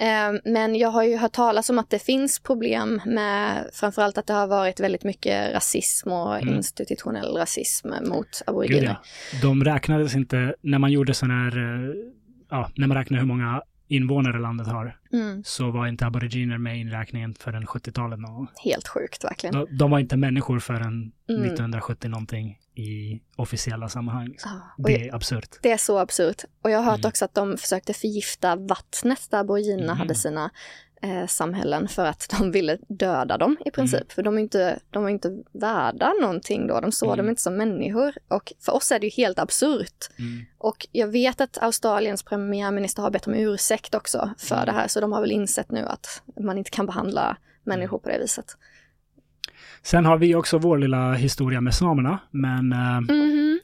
Eh, 0.00 0.40
Men 0.44 0.74
jag 0.74 0.88
har 0.88 1.02
ju 1.04 1.16
hört 1.16 1.32
talas 1.32 1.70
om 1.70 1.78
att 1.78 1.90
det 1.90 1.98
finns 1.98 2.40
problem 2.40 3.00
med 3.06 3.70
framförallt 3.72 4.18
att 4.18 4.26
det 4.26 4.32
har 4.32 4.46
varit 4.46 4.80
väldigt 4.80 5.04
mycket 5.04 5.54
rasism 5.54 6.08
och 6.12 6.36
Mm. 6.42 6.54
institutionell 6.54 7.36
rasism 7.36 7.88
mot 8.04 8.42
aboriginer. 8.46 8.84
ja. 8.84 8.96
De 9.42 9.64
räknades 9.64 10.14
inte, 10.14 10.54
när 10.60 10.78
man 10.78 10.92
gjorde 10.92 11.14
sån 11.14 11.30
här, 11.30 11.58
eh, 11.58 11.94
ja, 12.50 12.70
när 12.76 12.86
man 12.86 12.96
räknade 12.96 13.20
hur 13.20 13.26
många 13.28 13.62
invånare 13.90 14.38
landet 14.38 14.66
har, 14.66 14.96
Mm, 15.12 15.42
så 15.44 15.70
var 15.70 15.86
inte 15.86 16.06
aboriginer 16.06 16.58
med 16.58 16.76
i 16.76 16.80
inräkningen 16.80 17.34
förrän 17.34 17.66
70-talet 17.66 18.18
någon 18.20 18.34
gång. 18.34 18.48
helt 18.64 18.88
sjukt 18.88 19.24
verkligen. 19.24 19.54
De, 19.54 19.76
de 19.78 19.90
var 19.90 19.98
inte 19.98 20.16
människor 20.16 20.58
förrän 20.58 21.12
Mm. 21.28 21.42
1970 21.42 22.08
någonting 22.08 22.58
i 22.74 23.20
officiella 23.36 23.88
sammanhang. 23.88 24.34
och 24.78 24.84
Det 24.84 25.08
är 25.08 25.14
absurt. 25.14 25.48
Det 25.62 25.70
är 25.72 25.76
så 25.76 25.98
absurt. 25.98 26.44
Och 26.62 26.70
jag 26.70 26.78
har 26.78 26.84
hört 26.90 26.98
Mm. 26.98 27.08
också 27.08 27.24
att 27.24 27.34
de 27.34 27.56
försökte 27.56 27.92
förgifta 27.94 28.56
vattnet 28.56 29.30
där 29.30 29.38
aboriginerna 29.40 29.84
Mm. 29.92 29.96
hade 29.98 30.14
sina 30.14 30.50
eh, 31.02 31.26
samhällen 31.26 31.88
för 31.88 32.04
att 32.04 32.34
de 32.38 32.50
ville 32.52 32.78
döda 32.88 33.38
dem 33.38 33.56
i 33.64 33.70
princip. 33.70 34.00
Mm. 34.00 34.08
För 34.14 34.22
de 34.22 34.36
är, 34.36 34.40
inte, 34.40 34.78
de 34.90 35.04
är 35.04 35.08
inte 35.08 35.42
värda 35.52 36.12
någonting 36.20 36.66
då. 36.66 36.80
De 36.80 36.92
såg 36.92 37.08
Mm. 37.08 37.18
dem 37.18 37.28
inte 37.30 37.42
som 37.42 37.56
människor. 37.56 38.12
Och 38.28 38.52
för 38.60 38.72
oss 38.74 38.92
är 38.92 38.98
det 38.98 39.06
ju 39.06 39.10
helt 39.22 39.38
absurt. 39.38 40.08
Mm. 40.18 40.44
Och 40.58 40.86
jag 40.92 41.08
vet 41.08 41.40
att 41.40 41.58
Australiens 41.62 42.22
premiärminister 42.22 43.02
har 43.02 43.10
bett 43.10 43.26
om 43.26 43.34
ursäkt 43.34 43.94
också 43.94 44.30
för 44.38 44.54
Mm. 44.54 44.66
det 44.66 44.72
här. 44.72 44.88
Så 44.88 45.00
de 45.00 45.12
har 45.12 45.20
väl 45.20 45.32
insett 45.32 45.70
nu 45.70 45.84
att 45.86 46.22
man 46.40 46.58
inte 46.58 46.70
kan 46.70 46.86
behandla 46.86 47.36
människor 47.64 47.96
Mm. 47.96 48.02
på 48.02 48.08
det 48.08 48.18
viset. 48.18 48.56
Sen 49.82 50.04
har 50.04 50.18
vi 50.18 50.34
också 50.34 50.58
vår 50.58 50.78
lilla 50.78 51.12
historia 51.12 51.60
med 51.60 51.74
samerna, 51.74 52.18
men 52.30 52.72
eh, 52.72 53.00
Mhm. 53.00 53.60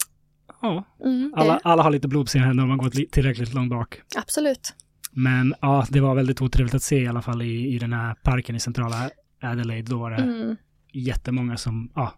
ja, 0.62 0.85
Mm, 1.05 1.33
det, 1.37 1.40
alla, 1.40 1.61
alla 1.64 1.83
har 1.83 1.90
lite 1.90 2.09
blod 2.09 2.26
på 2.26 2.31
sina 2.31 2.45
händer 2.47 2.62
om 2.62 2.69
man 2.69 2.78
gått 2.78 2.95
li- 2.95 3.09
tillräckligt 3.09 3.55
långt 3.55 3.71
bak. 3.71 4.00
Absolut. 4.16 4.75
Men 5.18 5.54
ja, 5.61 5.87
det 5.90 6.00
var 6.00 6.14
väldigt 6.14 6.42
otrevligt 6.42 6.75
att 6.75 6.82
se 6.82 6.96
i 7.02 7.06
alla 7.08 7.23
fall 7.23 7.42
i, 7.42 7.75
i 7.75 7.78
den 7.78 7.92
här 7.92 8.14
parken 8.14 8.56
i 8.56 8.61
centrala 8.61 9.11
Adelaide. 9.42 9.90
Då 9.90 9.99
var 9.99 10.11
det 10.11 10.16
Mm. 10.23 10.56
jättemånga 10.92 11.56
som 11.56 11.90
ja, 11.94 12.12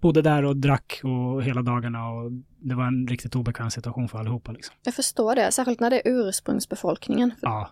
bodde 0.00 0.22
där 0.22 0.44
och 0.44 0.56
drack 0.56 1.00
och 1.04 1.42
hela 1.42 1.62
dagarna 1.62 2.08
och 2.08 2.30
det 2.58 2.74
var 2.74 2.86
en 2.86 3.06
riktigt 3.08 3.36
obekväm 3.36 3.70
situation 3.70 4.08
för 4.08 4.18
allihopa. 4.18 4.52
Liksom. 4.52 4.74
Jag 4.84 4.94
förstår 4.94 5.34
det, 5.34 5.52
särskilt 5.52 5.80
när 5.80 5.90
det 5.90 5.96
är 6.08 6.12
ursprungsbefolkningen. 6.28 7.30
Ja, 7.42 7.70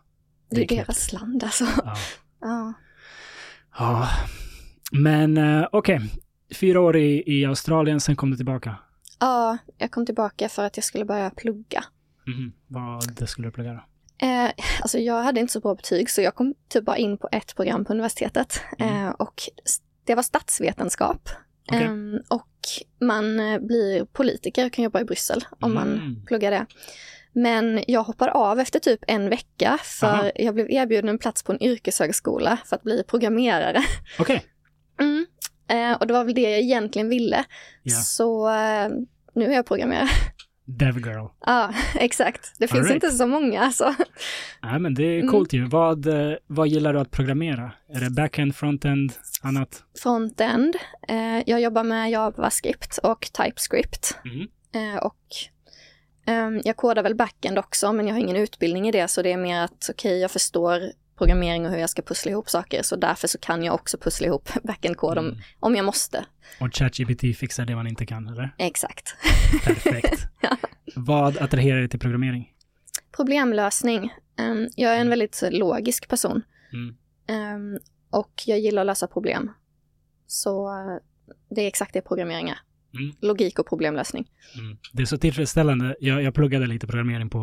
det 0.50 0.62
är 0.62 0.66
knäppt. 0.68 0.86
deras 0.86 1.12
land 1.12 1.44
alltså. 1.44 1.64
ja. 1.84 1.96
Ja. 2.40 2.72
ja. 3.78 4.08
Men 4.92 5.36
eh, 5.36 5.66
okej, 5.72 6.00
fyra 6.54 6.80
år 6.80 6.96
i, 6.96 7.22
i 7.26 7.44
Australien, 7.44 8.00
sen 8.00 8.16
kom 8.16 8.30
du 8.30 8.36
tillbaka. 8.36 8.76
ja, 9.20 9.58
jag 9.78 9.90
kom 9.90 10.06
tillbaka 10.06 10.48
för 10.48 10.64
att 10.66 10.76
jag 10.76 10.84
skulle 10.84 11.04
börja 11.04 11.30
plugga. 11.30 11.84
Mhm. 12.26 12.52
Vad 12.66 13.28
skulle 13.28 13.48
du 13.48 13.52
plugga 13.52 13.72
då? 13.72 13.80
Eh, 14.22 14.50
alltså 14.80 14.98
jag 14.98 15.22
hade 15.22 15.40
inte 15.40 15.52
så 15.52 15.60
bra 15.60 15.74
betyg 15.74 16.10
så 16.10 16.22
jag 16.22 16.34
kom 16.34 16.54
typ 16.68 16.84
bara 16.84 16.96
in 16.96 17.18
på 17.18 17.28
ett 17.32 17.56
program 17.56 17.84
på 17.84 17.92
universitetet. 17.92 18.60
Mm. 18.78 19.04
Eh, 19.06 19.10
och 19.10 19.42
det 20.04 20.14
var 20.14 20.22
statsvetenskap. 20.22 21.28
Okej. 21.68 21.82
Ehm, 21.82 22.20
och 22.28 22.48
man 23.00 23.40
eh, 23.40 23.58
blir 23.58 24.04
politiker, 24.04 24.68
kan 24.68 24.84
jobba 24.84 25.00
i 25.00 25.04
Bryssel 25.04 25.44
om 25.60 25.74
man 25.74 25.92
Mm. 25.92 26.24
pluggar 26.26 26.50
det. 26.50 26.66
Men 27.32 27.84
jag 27.86 28.02
hoppade 28.02 28.32
av 28.32 28.60
efter 28.60 28.78
typ 28.78 29.00
en 29.06 29.28
vecka 29.28 29.78
för 29.82 30.06
Aha. 30.06 30.30
jag 30.34 30.54
blev 30.54 30.70
erbjuden 30.70 31.08
en 31.08 31.18
plats 31.18 31.42
på 31.42 31.52
en 31.52 31.62
yrkeshögskola 31.62 32.58
för 32.64 32.76
att 32.76 32.82
bli 32.82 33.02
programmerare. 33.08 33.84
Okej. 34.18 34.44
Mm. 35.00 35.26
Eh, 35.68 35.92
och 36.00 36.06
det 36.06 36.12
var 36.12 36.24
väl 36.24 36.34
det 36.34 36.40
jag 36.40 36.60
egentligen 36.60 37.08
ville. 37.08 37.44
Ja. 37.82 37.94
Så 37.96 38.48
eh, 38.48 38.88
nu 39.34 39.44
är 39.46 39.52
jag 39.54 39.66
programmerare. 39.66 40.08
Dev 40.68 40.98
girl. 40.98 41.26
Ja, 41.46 41.70
exakt. 41.94 42.52
Det 42.58 42.68
finns 42.68 42.80
Alright. 42.80 42.94
inte 43.04 43.10
så 43.16 43.26
många 43.26 43.60
alltså. 43.60 43.94
Nej, 44.62 44.78
men 44.80 44.94
det 44.94 45.02
är 45.04 45.18
Mm. 45.20 45.30
coolt 45.32 45.52
ju. 45.52 45.64
Vad, 45.66 46.06
eh, 46.06 46.36
vad 46.46 46.68
gillar 46.68 46.92
du 46.92 47.00
att 47.00 47.10
programmera? 47.10 47.72
Är 47.88 48.00
det 48.00 48.10
backend, 48.10 48.56
frontend, 48.56 49.12
annat? 49.42 49.82
Frontend. 50.02 50.76
Eh, 51.08 51.42
jag 51.46 51.60
jobbar 51.60 51.84
med 51.84 52.10
JavaScript 52.10 52.98
och 52.98 53.28
TypeScript. 53.32 54.16
Mhm. 54.24 54.48
Eh, 54.74 54.96
och 55.02 55.16
ehm, 56.26 56.60
jag 56.64 56.76
kodar 56.76 57.02
väl 57.02 57.14
backend 57.14 57.58
också, 57.58 57.92
men 57.92 58.06
jag 58.06 58.14
har 58.14 58.20
ingen 58.20 58.36
utbildning 58.36 58.88
i 58.88 58.92
det, 58.92 59.08
så 59.08 59.22
det 59.22 59.32
är 59.32 59.36
mer 59.36 59.60
att 59.60 59.86
okej, 59.90 60.20
jag 60.20 60.30
förstår 60.30 60.80
programmering 61.18 61.66
och 61.66 61.72
hur 61.72 61.78
jag 61.78 61.90
ska 61.90 62.02
pussla 62.02 62.30
ihop 62.30 62.50
saker, 62.50 62.82
så 62.82 62.96
därför 62.96 63.28
så 63.28 63.38
kan 63.38 63.62
jag 63.64 63.74
också 63.74 63.98
pussla 63.98 64.26
ihop 64.26 64.48
backend-kod 64.62 65.18
Mm. 65.18 65.36
om 65.60 65.74
jag 65.74 65.84
måste. 65.84 66.26
Och 66.60 66.74
ChatGPT 66.74 67.20
fixar 67.38 67.66
det 67.66 67.76
man 67.76 67.86
inte 67.86 68.06
kan, 68.06 68.28
eller? 68.28 68.54
Exakt. 68.58 69.14
Perfekt. 69.64 70.26
Ja. 70.40 70.56
Vad 70.96 71.38
attraherar 71.38 71.78
dig 71.78 71.88
till 71.88 72.00
programmering? 72.00 72.52
Problemlösning. 73.16 74.12
Ehm, 74.38 74.68
jag 74.76 74.96
är 74.96 75.00
en 75.00 75.10
väldigt 75.10 75.42
logisk 75.50 76.08
person. 76.08 76.42
Mm. 76.72 76.96
Ehm, 77.28 77.78
och 78.10 78.32
jag 78.46 78.58
gillar 78.58 78.82
att 78.82 78.86
lösa 78.86 79.06
problem. 79.06 79.50
Så 80.26 80.68
eh, 80.68 80.96
det 81.50 81.62
är 81.62 81.66
exakt 81.68 81.92
det 81.94 82.00
programmering 82.02 82.48
är. 82.48 82.58
Mm. 82.94 83.16
Logik 83.20 83.58
och 83.58 83.66
problemlösning. 83.68 84.30
Mm. 84.58 84.76
Det 84.92 85.02
är 85.02 85.06
så 85.06 85.18
tillfredsställande. 85.18 85.96
Jag, 86.00 86.22
jag 86.22 86.34
pluggade 86.34 86.66
lite 86.66 86.86
programmering 86.86 87.30
på, 87.30 87.38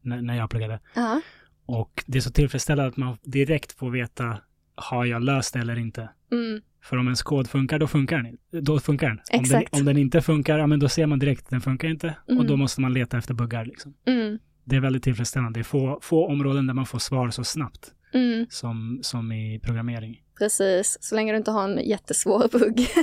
när, 0.00 0.22
när 0.22 0.36
jag 0.36 0.50
pluggade. 0.50 0.80
Ja, 0.94 1.20
Och 1.66 2.04
det 2.06 2.18
är 2.18 2.22
så 2.22 2.30
tillfredsställande 2.30 2.88
att 2.88 2.96
man 2.96 3.16
direkt 3.22 3.72
får 3.72 3.90
veta, 3.90 4.38
har 4.74 5.04
jag 5.04 5.22
löst 5.22 5.54
det 5.54 5.60
eller 5.60 5.78
inte? 5.78 6.08
mm, 6.32 6.60
För 6.82 6.96
om 6.96 7.06
ens 7.06 7.22
kod 7.22 7.48
funkar, 7.50 7.78
då 7.78 7.86
funkar 7.86 8.18
den. 8.22 8.62
Då 8.62 8.80
funkar 8.80 9.08
den. 9.08 9.18
Om, 9.18 9.44
den, 9.44 9.64
om 9.80 9.84
den 9.84 9.96
inte 9.96 10.22
funkar, 10.22 10.58
ja 10.58 10.66
men 10.66 10.78
då 10.80 10.88
ser 10.88 11.06
man 11.06 11.18
direkt 11.18 11.42
att 11.44 11.50
den 11.50 11.60
funkar 11.60 11.88
inte. 11.88 12.14
Och 12.26 12.32
Mm. 12.32 12.46
då 12.46 12.56
måste 12.56 12.80
man 12.80 12.92
leta 12.92 13.18
efter 13.18 13.34
buggar 13.34 13.64
liksom. 13.64 13.94
mm, 14.06 14.38
Det 14.64 14.76
är 14.76 14.80
väldigt 14.80 15.02
tillfredsställande. 15.02 15.58
Det 15.58 15.62
är 15.62 15.64
få, 15.64 15.98
få 16.02 16.26
områden 16.28 16.66
där 16.66 16.74
man 16.74 16.86
får 16.86 16.98
svar 16.98 17.30
så 17.30 17.44
snabbt 17.44 17.92
mm, 18.14 18.46
som, 18.50 18.98
som 19.02 19.32
i 19.32 19.60
programmering. 19.62 20.22
Precis. 20.38 20.98
Så 21.00 21.14
länge 21.14 21.32
du 21.32 21.36
inte 21.38 21.50
har 21.50 21.64
en 21.68 21.88
jättesvår 21.88 22.48
bugg. 22.52 22.88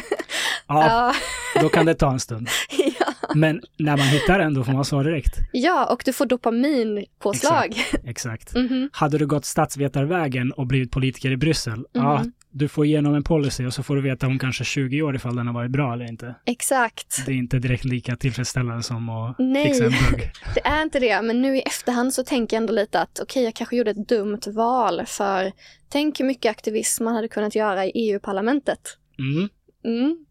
Ja, 0.67 1.13
då 1.61 1.69
kan 1.69 1.85
det 1.85 1.93
ta 1.93 2.11
en 2.11 2.19
stund. 2.19 2.47
ja. 2.99 3.05
Men 3.35 3.61
när 3.77 3.97
man 3.97 4.07
hittar 4.07 4.39
den, 4.39 4.53
då 4.53 4.63
får 4.63 4.73
man 4.73 4.85
svar 4.85 5.03
direkt. 5.03 5.37
ja, 5.51 5.85
och 5.85 6.01
du 6.05 6.13
får 6.13 6.25
dopaminpåslag. 6.25 7.75
Exakt. 8.05 8.55
Mhm, 8.55 8.89
Hade 8.93 9.17
du 9.17 9.27
gått 9.27 9.45
statsvetarvägen 9.45 10.51
och 10.51 10.67
blivit 10.67 10.91
politiker 10.91 11.31
i 11.31 11.37
Bryssel, 11.37 11.85
ja, 11.91 12.19
Mhm. 12.19 12.31
Du 12.53 12.67
får 12.67 12.85
igenom 12.85 13.15
en 13.15 13.23
policy 13.23 13.65
och 13.65 13.73
så 13.73 13.83
får 13.83 13.95
du 13.95 14.01
veta 14.01 14.27
om 14.27 14.39
kanske 14.39 14.63
20 14.63 15.01
år 15.01 15.15
ifall 15.15 15.35
den 15.35 15.47
har 15.47 15.53
varit 15.53 15.71
bra 15.71 15.93
eller 15.93 16.05
inte. 16.05 16.35
Exakt. 16.45 17.25
Det 17.25 17.31
är 17.31 17.35
inte 17.35 17.59
direkt 17.59 17.85
lika 17.85 18.15
tillfredsställande 18.15 18.83
som 18.83 19.09
att 19.09 19.35
Nej. 19.39 19.63
fixa 19.63 19.85
en 19.85 19.91
bugg. 19.91 20.31
Det 20.55 20.67
är 20.67 20.83
inte 20.83 20.99
det, 20.99 21.21
men 21.21 21.41
nu 21.41 21.57
i 21.57 21.61
efterhand 21.61 22.13
så 22.13 22.23
tänker 22.23 22.55
jag 22.55 22.61
ändå 22.61 22.73
lite 22.73 23.01
att 23.01 23.19
okej, 23.21 23.43
jag 23.43 23.53
kanske 23.53 23.75
gjorde 23.75 23.91
ett 23.91 24.07
dumt 24.07 24.41
val 24.47 25.01
för 25.05 25.51
tänk 25.89 26.19
hur 26.19 26.25
mycket 26.25 26.49
aktivism 26.49 27.03
man 27.03 27.15
hade 27.15 27.27
kunnat 27.27 27.55
göra 27.55 27.85
i 27.85 27.91
EU-parlamentet. 27.95 28.97
Mm. 29.19 29.49
Mm, 29.85 30.25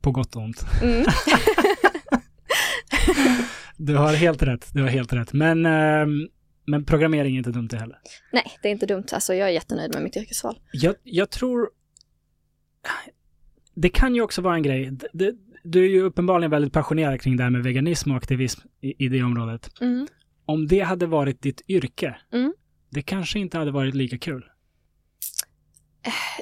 På 0.00 0.10
gott 0.10 0.36
och 0.36 0.42
ont. 0.42 0.64
mm. 0.82 1.04
Du 3.76 3.96
har 3.96 4.12
helt 4.12 4.42
rätt, 4.42 4.68
du 4.72 4.82
har 4.82 4.88
helt 4.88 5.12
rätt. 5.12 5.32
Men, 5.32 5.66
ehm, 5.66 6.28
men 6.66 6.84
programmering 6.84 7.34
är 7.34 7.38
inte 7.38 7.50
dumt 7.50 7.68
det 7.70 7.76
heller. 7.76 7.98
Nej, 8.32 8.44
det 8.62 8.68
är 8.68 8.72
inte 8.72 8.86
dumt. 8.86 9.04
Alltså, 9.12 9.34
jag 9.34 9.48
är 9.48 9.52
jättenöjd 9.52 9.94
med 9.94 10.02
mitt 10.02 10.16
yrkesval. 10.16 10.58
Jag, 10.72 10.94
jag 11.02 11.30
tror... 11.30 11.70
Det 13.74 13.88
kan 13.88 14.14
ju 14.14 14.20
också 14.22 14.42
vara 14.42 14.54
en 14.54 14.62
grej. 14.62 14.90
Det, 15.12 15.34
du 15.62 15.84
är 15.84 15.88
ju 15.88 16.02
uppenbarligen 16.02 16.50
väldigt 16.50 16.72
passionerad 16.72 17.20
kring 17.20 17.36
det 17.36 17.42
här 17.42 17.50
med 17.50 17.62
veganism 17.62 18.10
och 18.10 18.16
aktivism 18.16 18.60
i, 18.80 19.04
i 19.04 19.08
det 19.08 19.22
området. 19.22 19.70
Mm. 19.80 20.06
Om 20.46 20.66
det 20.66 20.80
hade 20.80 21.06
varit 21.06 21.42
ditt 21.42 21.62
yrke, 21.68 22.16
Mm. 22.32 22.54
det 22.90 23.02
kanske 23.02 23.38
inte 23.38 23.58
hade 23.58 23.70
varit 23.70 23.94
lika 23.94 24.18
kul. 24.18 24.44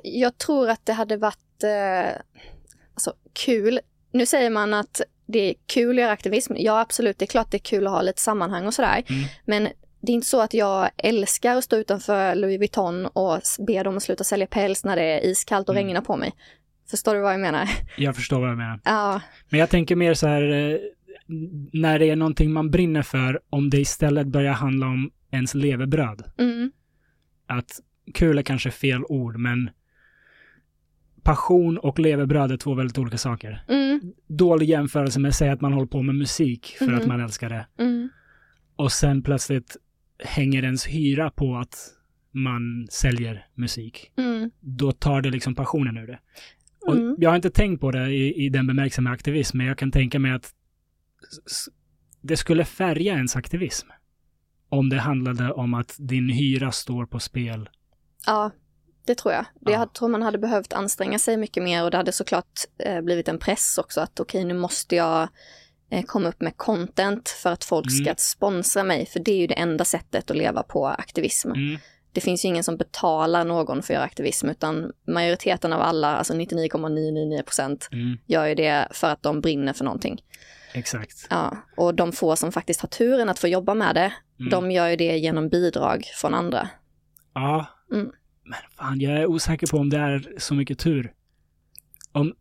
Jag 0.02 0.38
tror 0.38 0.70
att 0.70 0.87
det 0.87 0.92
hade 0.92 1.16
varit 1.16 1.62
eh, 1.64 2.20
alltså, 2.94 3.14
kul. 3.32 3.80
Nu 4.12 4.26
säger 4.26 4.50
man 4.50 4.74
att 4.74 5.00
det 5.26 5.38
är 5.38 5.54
kul 5.66 5.98
att 5.98 6.02
göra 6.02 6.12
aktivism. 6.12 6.54
Ja, 6.56 6.80
absolut, 6.80 7.18
det 7.18 7.24
är 7.24 7.26
klart 7.26 7.50
det 7.50 7.56
är 7.56 7.58
kul 7.58 7.87
att 7.87 7.92
ha 7.92 8.02
lite 8.02 8.20
sammanhang 8.20 8.66
och 8.66 8.74
sådär. 8.74 9.04
Mm. 9.08 9.22
Men 9.44 9.68
det 10.03 10.12
är 10.12 10.15
inte 10.15 10.27
så 10.27 10.41
att 10.41 10.55
jag 10.55 10.91
älskar 10.97 11.57
att 11.57 11.65
stå 11.65 11.77
utanför 11.77 12.35
Louis 12.35 12.59
Vuitton 12.59 13.07
och 13.07 13.41
be 13.67 13.83
dem 13.83 13.97
att 13.97 14.03
sluta 14.03 14.25
sälja 14.25 14.47
päls 14.47 14.85
när 14.85 14.97
det 14.97 15.03
är 15.03 15.27
iskallt 15.27 15.69
och 15.69 15.75
Mm. 15.75 15.87
regnar 15.87 16.01
på 16.01 16.17
mig. 16.17 16.33
Förstår 16.91 17.15
du 17.15 17.21
vad 17.21 17.33
jag 17.33 17.41
menar? 17.41 17.69
Jag 17.97 18.17
förstår 18.17 18.41
vad 18.41 18.51
jag 18.51 18.57
menar. 18.59 18.81
Ja, 18.85 19.21
Men 19.51 19.61
jag 19.61 19.71
tänker 19.71 19.97
mer 19.97 20.15
så 20.15 20.27
här, 20.27 20.43
eh, 20.43 20.77
när 21.73 21.99
det 21.99 22.11
är 22.11 22.17
någonting 22.17 22.53
man 22.53 22.71
brinner 22.71 23.03
för, 23.03 23.41
om 23.51 23.71
det 23.71 23.79
istället 23.81 24.27
börjar 24.27 24.53
handla 24.53 24.87
om 24.87 25.11
ens 25.31 25.55
levebröd. 25.55 26.23
mm, 26.38 26.73
Att 27.47 27.81
kul 28.15 28.38
är 28.38 28.43
kanske 28.43 28.71
fel 28.71 29.05
ord, 29.09 29.37
men 29.37 29.71
passion 31.23 31.79
och 31.79 31.99
levebröd 31.99 32.53
är 32.53 32.57
två 32.57 32.75
väldigt 32.75 32.99
olika 32.99 33.19
saker. 33.19 33.65
Mm, 33.69 34.01
Dålig 34.27 34.69
jämförelse 34.69 35.21
med 35.21 35.29
att 35.29 35.35
säga 35.35 35.53
att 35.53 35.61
man 35.61 35.73
håller 35.73 35.87
på 35.87 36.03
med 36.03 36.15
musik 36.15 36.75
för 36.79 36.93
att 36.93 36.99
Mhm. 37.01 37.09
man 37.09 37.21
älskar 37.21 37.49
det. 37.51 37.67
mm, 37.79 38.09
Och 38.77 38.93
sen 38.93 39.23
plötsligt 39.23 39.77
hänger 40.24 40.62
ens 40.64 40.87
hyra 40.87 41.30
på 41.30 41.56
att 41.56 41.76
man 42.30 42.87
säljer 42.90 43.46
musik. 43.54 44.12
mm, 44.16 44.50
Då 44.61 44.92
tar 44.92 45.22
det 45.22 45.30
liksom 45.30 45.54
passionen 45.54 45.96
ur 45.98 46.06
det. 46.06 46.18
Och 46.87 46.96
mm. 46.96 47.16
Jag 47.18 47.30
har 47.30 47.37
inte 47.37 47.50
tänkt 47.50 47.80
på 47.80 47.90
det 47.90 48.11
i, 48.11 48.44
i 48.44 48.48
den 48.48 48.66
bemärkelsen 48.66 49.04
med 49.04 49.12
aktivism, 49.12 49.58
men 49.58 49.66
jag 49.66 49.78
kan 49.78 49.90
tänka 49.90 50.18
mig 50.18 50.32
att 50.32 50.50
det 52.20 52.37
skulle 52.37 52.64
färga 52.64 53.12
ens 53.12 53.37
aktivism. 53.37 53.88
Om 54.68 54.88
det 54.88 54.98
handlade 55.00 55.52
om 55.52 55.74
att 55.74 55.96
din 55.98 56.28
hyra 56.28 56.72
står 56.72 57.06
på 57.06 57.20
spel. 57.20 57.68
Ja, 58.26 58.50
det 59.06 59.14
tror 59.14 59.35
jag. 59.35 59.44
Det 59.61 59.72
Ja. 59.72 59.78
jag 59.78 59.92
tror 59.92 60.08
man 60.08 60.22
hade 60.22 60.38
behövt 60.38 60.72
anstränga 60.72 61.18
sig 61.18 61.37
mycket 61.37 61.62
mer 61.62 61.85
och 61.85 61.90
det 61.90 61.96
hade 61.96 62.12
såklart 62.12 62.61
eh, 62.78 63.00
blivit 63.00 63.28
en 63.28 63.38
press 63.38 63.78
också 63.78 64.00
att 64.00 64.20
okej, 64.20 64.44
nu 64.44 64.54
måste 64.54 64.96
jag 64.96 65.28
komma 66.07 66.28
upp 66.28 66.40
med 66.40 66.57
content 66.57 67.28
för 67.28 67.50
att 67.52 67.64
folk 67.64 67.90
ska 67.90 68.02
Mm. 68.02 68.14
sponsra 68.18 68.85
mig, 68.85 69.07
för 69.07 69.20
det 69.20 69.33
är 69.33 69.37
ju 69.38 69.46
det 69.46 69.55
enda 69.55 69.85
sättet 69.85 70.31
att 70.31 70.37
leva 70.37 70.62
på 70.62 70.87
aktivism. 70.87 71.50
Mm. 71.52 71.78
Det 72.12 72.20
finns 72.20 72.44
ju 72.44 72.48
ingen 72.48 72.64
som 72.64 72.76
betalar 72.76 73.44
någon 73.44 73.83
för 73.83 73.94
att 73.94 73.96
göra 73.96 74.05
aktivism, 74.05 74.48
utan 74.48 74.92
majoriteten 75.09 75.72
av 75.72 75.81
alla, 75.81 76.16
alltså 76.16 76.35
99,999 76.35 77.42
procent, 77.42 77.88
Mm. 77.92 78.18
gör 78.26 78.46
ju 78.46 78.55
det 78.55 78.88
för 78.90 79.09
att 79.11 79.22
de 79.22 79.40
brinner 79.40 79.72
för 79.72 79.85
någonting. 79.85 80.22
Exakt. 80.74 81.26
Ja, 81.31 81.57
och 81.76 81.94
de 81.94 82.12
få 82.12 82.37
som 82.37 82.52
faktiskt 82.52 82.81
har 82.81 82.88
turen 82.88 83.28
att 83.28 83.38
få 83.38 83.48
jobba 83.48 83.74
med 83.74 83.94
det, 83.94 84.12
Mm. 84.40 84.50
de 84.50 84.70
gör 84.70 84.88
ju 84.88 84.96
det 84.96 85.16
genom 85.18 85.48
bidrag 85.48 86.05
från 86.14 86.35
andra. 86.35 86.68
Ja. 87.35 87.66
Mm. 87.92 88.11
Men 88.44 88.59
fan, 88.76 89.00
jag 89.00 89.12
är 89.12 89.26
osäker 89.26 89.66
på 89.66 89.76
om 89.76 89.90
det 89.90 89.98
är 89.98 90.33
så 90.38 90.55
mycket 90.55 90.78
tur. 90.78 91.12
Om, 92.12 92.35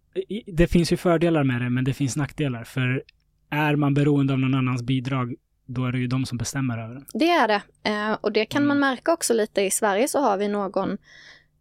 det 0.45 0.67
finns 0.67 0.91
ju 0.93 0.97
fördelar 0.97 1.43
med 1.43 1.61
det, 1.61 1.69
men 1.69 1.83
det 1.83 1.93
finns 1.93 2.15
nackdelar. 2.17 2.63
För 2.63 3.03
är 3.51 3.75
man 3.75 3.93
beroende 3.93 4.33
av 4.33 4.39
någon 4.39 4.53
annans 4.53 4.83
bidrag, 4.83 5.35
då 5.65 5.85
är 5.85 5.91
det 5.91 5.97
ju 5.99 6.07
de 6.07 6.25
som 6.25 6.37
bestämmer 6.37 6.77
över 6.77 6.93
den. 6.93 7.05
Det 7.13 7.29
är 7.29 7.47
det. 7.47 7.61
Eh, 7.83 8.13
och 8.21 8.31
det 8.31 8.45
kan 8.45 8.65
man 8.65 8.77
Mm. 8.77 8.89
märka 8.89 9.13
också 9.13 9.33
lite. 9.33 9.61
I 9.61 9.71
Sverige 9.71 10.07
så 10.07 10.19
har 10.19 10.37
vi 10.37 10.47
någon 10.47 10.97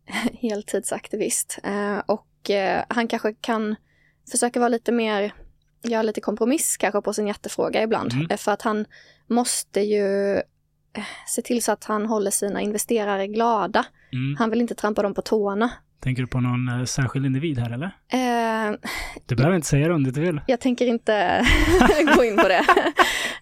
heltidsaktivist. 0.41 1.59
Eh, 1.65 1.99
och 2.07 2.51
eh, 2.51 2.85
han 2.89 3.09
kanske 3.09 3.35
kan 3.41 3.77
försöka 4.31 4.61
vara 4.61 4.69
lite 4.69 4.93
mer, 4.93 5.33
göra 5.83 6.03
lite 6.03 6.21
kompromiss 6.21 6.77
kanske 6.77 7.01
på 7.01 7.13
sin 7.13 7.27
hjärtefråga 7.27 7.83
ibland. 7.83 8.13
Mm. 8.13 8.39
För 8.39 8.53
att 8.53 8.63
han 8.63 8.85
måste 9.27 9.81
ju 9.81 10.41
se 11.27 11.43
till 11.43 11.63
så 11.63 11.73
att 11.73 11.85
han 11.85 12.07
håller 12.07 12.31
sina 12.31 12.61
investerare 12.61 13.27
glada. 13.27 13.87
Mm. 14.13 14.37
Han 14.39 14.51
vill 14.51 14.61
inte 14.61 14.75
trampa 14.75 15.03
dem 15.03 15.15
på 15.15 15.23
tårna. 15.23 15.71
Tänker 16.01 16.23
du 16.23 16.27
på 16.29 16.41
någon 16.41 16.69
eh, 16.69 16.85
särskild 16.85 17.27
individ 17.27 17.59
här, 17.59 17.71
eller? 17.71 17.87
Eh, 18.13 18.77
Du 19.27 19.35
behöver 19.35 19.57
inte 19.57 19.69
säga 19.69 19.89
det 19.89 19.95
om 19.95 20.03
du 20.03 20.09
inte 20.09 20.21
vill. 20.21 20.41
Jag 20.47 20.61
tänker 20.61 20.87
inte 20.87 21.47
gå 22.17 22.25
in 22.25 22.37
på 22.37 22.49
det. 22.49 22.65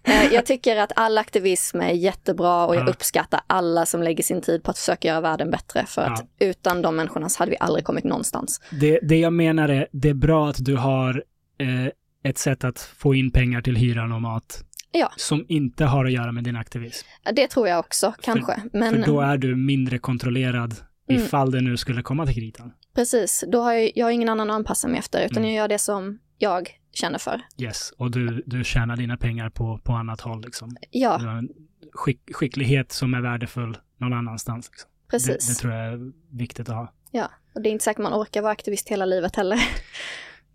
Eh, 0.05 0.33
jag 0.33 0.47
tycker 0.47 0.77
att 0.77 0.93
all 0.97 1.19
aktivism 1.19 1.81
är 1.81 1.91
jättebra 1.91 2.67
och 2.67 2.77
jag 2.77 2.83
Ja. 2.89 2.91
uppskattar 2.91 3.41
alla 3.47 3.87
som 3.87 4.03
lägger 4.03 4.23
sin 4.23 4.41
tid 4.41 4.63
på 4.63 4.71
att 4.71 4.79
försöka 4.79 5.09
göra 5.09 5.21
världen 5.21 5.51
bättre. 5.51 5.85
För 5.87 6.03
att 6.03 6.27
utan 6.39 6.83
de 6.83 6.97
människorna 6.97 7.29
så 7.29 7.39
hade 7.39 7.51
vi 7.51 7.57
aldrig 7.61 7.85
kommit 7.85 8.05
någonstans. 8.05 8.61
Det, 8.71 8.99
det 9.03 9.17
jag 9.19 9.33
menar 9.33 9.69
är, 9.69 9.87
det 9.93 10.09
är 10.09 10.15
bra 10.15 10.49
att 10.49 10.65
du 10.65 10.77
har 10.77 11.25
eh, 11.61 12.31
ett 12.31 12.39
sätt 12.39 12.65
att 12.65 12.79
få 12.81 13.15
in 13.15 13.31
pengar 13.31 13.61
till 13.61 13.77
hyran 13.77 14.13
och 14.13 14.23
mat. 14.23 14.65
Ja. 14.93 15.13
Som 15.17 15.45
inte 15.49 15.85
har 15.85 16.05
att 16.05 16.13
göra 16.13 16.33
med 16.33 16.45
din 16.45 16.57
aktivism. 16.57 17.07
Det 17.33 17.47
tror 17.49 17.69
jag 17.69 17.79
också, 17.79 18.15
kanske. 18.23 18.63
Men 18.73 18.95
För 18.95 19.07
då 19.13 19.21
är 19.21 19.37
du 19.39 19.57
mindre 19.57 19.99
kontrollerad 19.99 20.75
Mm. 21.09 21.23
ifall 21.23 21.51
det 21.51 21.61
nu 21.61 21.77
skulle 21.77 22.03
komma 22.03 22.27
till 22.27 22.35
kritan. 22.35 22.73
precis, 22.95 23.45
då 23.49 23.61
har 23.63 23.73
jag, 23.73 23.93
jag 23.95 24.07
har 24.07 24.11
ingen 24.11 24.29
annan 24.29 24.51
att 24.51 24.55
anpassa 24.57 24.89
mig 24.89 24.99
efter, 24.99 25.25
utan 25.25 25.37
Mm. 25.39 25.49
jag 25.51 25.55
gör 25.57 25.69
det 25.69 25.79
som 25.79 26.19
jag 26.39 26.71
känner 26.93 27.19
för. 27.19 27.41
Yes, 27.59 27.91
och 27.99 28.11
du, 28.11 28.43
du 28.47 28.65
tjänar 28.65 28.97
dina 28.97 29.17
pengar 29.17 29.51
på, 29.51 29.79
på 29.85 29.93
annat 29.93 30.21
håll 30.21 30.43
liksom. 30.45 30.77
Ja, 30.91 31.19
Du 31.19 31.27
har 31.27 31.35
en 31.37 31.49
skick, 31.93 32.21
skicklighet 32.35 32.93
som 32.93 33.15
är 33.15 33.21
värdefull 33.21 33.77
någon 33.97 34.13
annanstans. 34.13 34.71
Liksom. 34.71 34.91
Det, 35.07 35.11
precis. 35.11 35.49
det 35.49 35.55
tror 35.55 35.73
jag 35.75 35.93
är 35.93 36.13
viktigt 36.37 36.69
att 36.69 36.75
ha. 36.75 36.93
Ja, 37.11 37.31
och 37.55 37.63
det 37.63 37.69
är 37.69 37.71
inte 37.71 37.85
säkert 37.85 38.03
man 38.03 38.13
orkar 38.23 38.43
vara 38.43 38.53
aktivist 38.53 38.89
hela 38.89 39.05
livet 39.05 39.37
heller. 39.37 39.59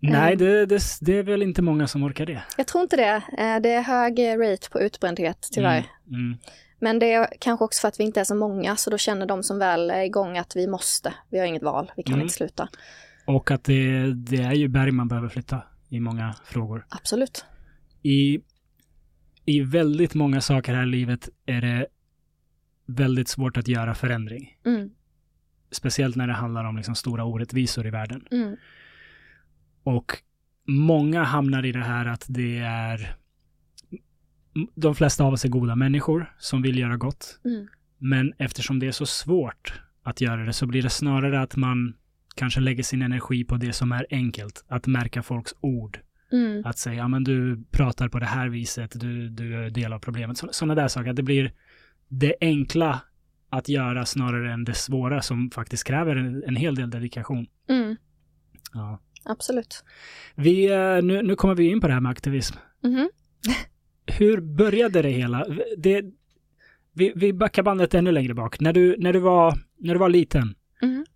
Nej, 0.00 0.34
Mm. 0.34 0.38
det, 0.38 0.66
det, 0.66 0.82
det 1.00 1.18
är 1.18 1.22
väl 1.22 1.42
inte 1.42 1.62
många 1.62 1.86
som 1.86 2.02
orkar 2.02 2.26
det. 2.26 2.42
Jag 2.56 2.66
tror 2.66 2.82
inte 2.82 2.96
det. 2.96 3.14
Eh, 3.38 3.60
Det 3.60 3.70
är 3.70 3.82
hög 3.82 4.18
rate 4.18 4.70
på 4.70 4.80
utbrändhet, 4.80 5.48
tyvärr. 5.52 5.84
Mm, 6.08 6.20
mm. 6.26 6.38
Men 6.84 6.98
det 6.98 7.12
är 7.12 7.28
kanske 7.40 7.64
också 7.64 7.80
för 7.80 7.88
att 7.88 8.00
vi 8.00 8.04
inte 8.04 8.20
är 8.20 8.24
så 8.24 8.34
många, 8.34 8.76
så 8.76 8.90
då 8.90 8.98
känner 8.98 9.26
de 9.26 9.42
som 9.42 9.58
väl 9.58 9.90
är 9.90 10.02
igång 10.02 10.38
att 10.38 10.56
vi 10.56 10.66
måste. 10.66 11.14
Vi 11.30 11.38
har 11.38 11.46
inget 11.46 11.62
val, 11.62 11.92
vi 11.96 12.02
kan 12.02 12.14
Mm. 12.14 12.22
inte 12.22 12.34
sluta. 12.34 12.68
Och 13.26 13.50
att 13.50 13.64
det, 13.64 14.12
det 14.14 14.36
är 14.42 14.52
ju 14.52 14.68
berg 14.68 14.90
man 14.90 15.08
behöver 15.08 15.28
flytta 15.28 15.62
i 15.88 16.00
många 16.00 16.34
frågor. 16.44 16.86
Absolut. 16.88 17.44
I, 18.02 18.40
I 19.44 19.60
väldigt 19.60 20.14
många 20.14 20.40
saker 20.40 20.74
här 20.74 20.82
i 20.82 20.86
livet 20.86 21.28
är 21.46 21.60
det 21.60 21.86
väldigt 22.86 23.28
svårt 23.28 23.56
att 23.56 23.68
göra 23.68 23.94
förändring. 23.94 24.58
Mm, 24.66 24.90
Speciellt 25.70 26.16
när 26.16 26.26
det 26.26 26.32
handlar 26.32 26.64
om 26.64 26.76
liksom 26.76 26.94
stora 26.94 27.24
orättvisor 27.24 27.86
i 27.86 27.90
världen. 27.90 28.26
mm, 28.30 28.56
Och 29.84 30.12
många 30.68 31.22
hamnar 31.22 31.64
i 31.66 31.72
det 31.72 31.84
här 31.84 32.06
att 32.06 32.24
det 32.28 32.58
är 32.58 33.16
de 34.74 34.94
flesta 34.94 35.24
av 35.24 35.32
oss 35.32 35.44
är 35.44 35.48
goda 35.48 35.76
människor 35.76 36.34
som 36.38 36.62
vill 36.62 36.78
göra 36.78 36.96
gott. 36.96 37.40
mm, 37.44 37.66
Men 37.98 38.32
eftersom 38.38 38.78
det 38.78 38.86
är 38.86 38.92
så 38.92 39.06
svårt 39.06 39.80
att 40.02 40.20
göra 40.20 40.44
det 40.44 40.52
så 40.52 40.66
blir 40.66 40.82
det 40.82 40.90
snarare 40.90 41.40
att 41.42 41.56
man 41.56 41.94
kanske 42.36 42.60
lägger 42.60 42.82
sin 42.82 43.02
energi 43.02 43.44
på 43.44 43.56
det 43.56 43.72
som 43.72 43.92
är 43.92 44.06
enkelt. 44.10 44.64
Att 44.68 44.86
märka 44.86 45.22
folks 45.22 45.54
ord. 45.60 45.98
mm, 46.32 46.62
Att 46.66 46.78
säga, 46.78 46.96
ja 46.96 47.08
men 47.08 47.24
du 47.24 47.64
pratar 47.70 48.08
på 48.08 48.18
det 48.18 48.26
här 48.26 48.48
viset, 48.48 49.00
du, 49.00 49.28
du 49.28 49.56
är 49.64 49.70
del 49.70 49.92
av 49.92 49.98
problemet. 49.98 50.38
Sådana 50.50 50.74
där 50.74 50.88
saker. 50.88 51.10
Att 51.10 51.16
det 51.16 51.22
blir 51.22 51.52
det 52.08 52.34
enkla 52.40 53.00
att 53.50 53.68
göra 53.68 54.06
snarare 54.06 54.52
än 54.52 54.64
det 54.64 54.74
svåra 54.74 55.22
som 55.22 55.50
faktiskt 55.50 55.84
kräver 55.86 56.16
en, 56.16 56.44
en 56.46 56.56
hel 56.56 56.74
del 56.74 56.90
dedikation. 56.90 57.46
mm. 57.68 57.96
Ja. 58.72 59.00
Absolut. 59.26 59.84
Vi, 60.34 60.72
eh, 60.72 61.02
nu, 61.02 61.22
nu 61.22 61.36
kommer 61.36 61.54
vi 61.54 61.70
in 61.70 61.80
på 61.80 61.86
det 61.86 61.92
här 61.92 62.00
med 62.00 62.10
aktivism. 62.10 62.56
Mhm. 62.82 63.08
Hur 64.06 64.40
började 64.40 65.02
det 65.02 65.08
hela? 65.08 65.46
Det, 65.76 66.02
vi, 66.92 67.12
vi 67.16 67.32
backar 67.32 67.62
bandet 67.62 67.94
ännu 67.94 68.12
längre 68.12 68.34
bak. 68.34 68.60
När 68.60 68.72
du, 68.72 68.96
när 68.98 69.12
du, 69.12 69.18
var, 69.18 69.54
när 69.78 69.94
du 69.94 70.00
var 70.00 70.08
liten, 70.08 70.54
Mhm. 70.82 71.06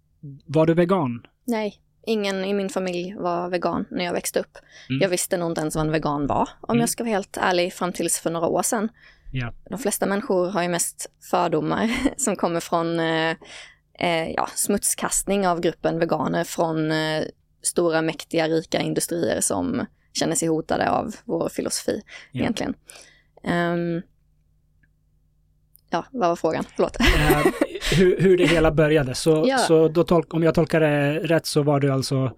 var 0.47 0.67
du 0.67 0.75
vegan? 0.75 1.27
Nej, 1.45 1.75
ingen 2.07 2.45
i 2.45 2.55
min 2.55 2.69
familj 2.69 3.15
var 3.19 3.49
vegan 3.51 3.85
när 3.91 4.05
jag 4.05 4.13
växte 4.13 4.41
upp. 4.41 4.59
Mm. 4.91 5.03
Jag 5.03 5.09
visste 5.09 5.37
nog 5.37 5.51
inte 5.51 5.61
ens 5.61 5.77
vad 5.77 5.87
en 5.87 5.93
vegan 5.93 6.27
var, 6.27 6.49
om 6.61 6.71
Mm. 6.75 6.81
jag 6.81 6.89
ska 6.89 7.05
vara 7.05 7.13
helt 7.15 7.37
ärlig, 7.37 7.73
fram 7.73 7.93
tills 7.93 8.21
för 8.21 8.31
några 8.31 8.47
år 8.47 8.63
sedan. 8.63 8.89
Ja. 9.33 9.53
De 9.71 9.79
flesta 9.79 10.07
människor 10.07 10.49
har 10.51 10.63
ju 10.63 10.69
mest 10.69 11.11
fördomar 11.31 11.91
som 12.17 12.37
kommer 12.37 12.61
från 12.61 13.01
eh, 13.01 13.31
eh, 14.01 14.31
ja, 14.31 14.49
smutskastning 14.55 15.49
av 15.49 15.61
gruppen 15.61 15.99
veganer 15.99 16.45
från 16.45 16.91
eh, 16.93 17.23
stora, 17.63 18.03
mäktiga, 18.03 18.49
rika 18.49 18.81
industrier 18.81 19.41
som 19.41 19.87
känner 20.13 20.35
sig 20.35 20.49
hotade 20.49 20.91
av 20.91 21.15
vår 21.25 21.49
filosofi 21.49 22.03
Ja. 22.33 22.41
egentligen. 22.41 22.75
Ehm, 23.45 24.03
ja, 25.91 26.07
vad 26.13 26.29
var 26.29 26.37
frågan? 26.37 26.65
Förlåt. 26.77 27.01
Eh, 27.01 27.53
hur, 27.99 28.21
hur 28.21 28.37
det 28.39 28.47
hela 28.47 28.73
började. 28.73 29.15
Så, 29.15 29.45
Ja. 29.47 29.59
så 29.59 29.89
då 29.89 30.05
tolk, 30.05 30.35
om 30.35 30.43
jag 30.43 30.55
tolkar 30.55 30.81
det 30.81 31.19
rätt 31.19 31.47
så 31.47 31.63
var 31.63 31.81
du 31.81 31.91
alltså 31.91 32.37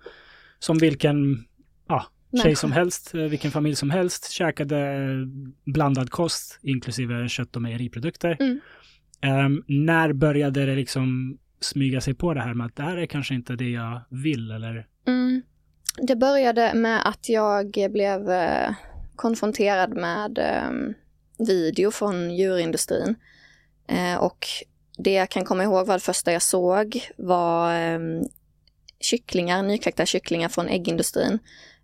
som 0.58 0.78
vilken 0.78 1.44
ja, 1.88 2.06
tjej 2.42 2.56
som 2.56 2.72
helst, 2.72 3.14
eh, 3.14 3.20
vilken 3.20 3.50
familj 3.50 3.76
som 3.76 3.90
helst, 3.90 4.30
käkade 4.30 4.98
blandad 5.64 6.10
kost, 6.10 6.58
inklusive 6.62 7.28
kött 7.28 7.56
och 7.56 7.62
mejeriprodukter. 7.62 8.36
Mm. 8.40 8.60
Ehm, 9.22 9.62
när 9.66 10.12
började 10.12 10.66
det 10.66 10.74
liksom 10.74 11.38
smyga 11.60 12.00
sig 12.00 12.14
på 12.14 12.34
det 12.34 12.40
här 12.40 12.54
med 12.54 12.66
att 12.66 12.76
det 12.76 12.82
här 12.82 12.96
är 12.96 13.06
kanske 13.06 13.34
inte 13.34 13.56
det 13.56 13.70
jag 13.70 14.00
vill 14.10 14.50
eller? 14.50 14.86
Mm. 15.06 15.42
Det 15.96 16.16
började 16.16 16.74
med 16.74 17.08
att 17.08 17.28
jag 17.28 17.70
blev 17.90 18.30
eh, 18.30 18.74
konfronterad 19.16 19.96
med 19.96 20.38
eh, 20.38 20.94
video 21.46 21.90
från 21.90 22.30
djurindustrin. 22.30 23.14
Eh, 23.88 24.16
och 24.16 24.46
det 24.98 25.12
jag 25.12 25.28
kan 25.28 25.44
komma 25.44 25.64
ihåg 25.64 25.86
var 25.86 25.94
det 25.94 26.00
första 26.00 26.32
jag 26.32 26.42
såg 26.42 27.08
var 27.16 27.74
eh, 27.74 27.98
kycklingar, 29.00 29.62
nykläckta 29.62 30.06
kycklingar 30.06 30.48
från 30.48 30.68
äggindustrin. 30.68 31.38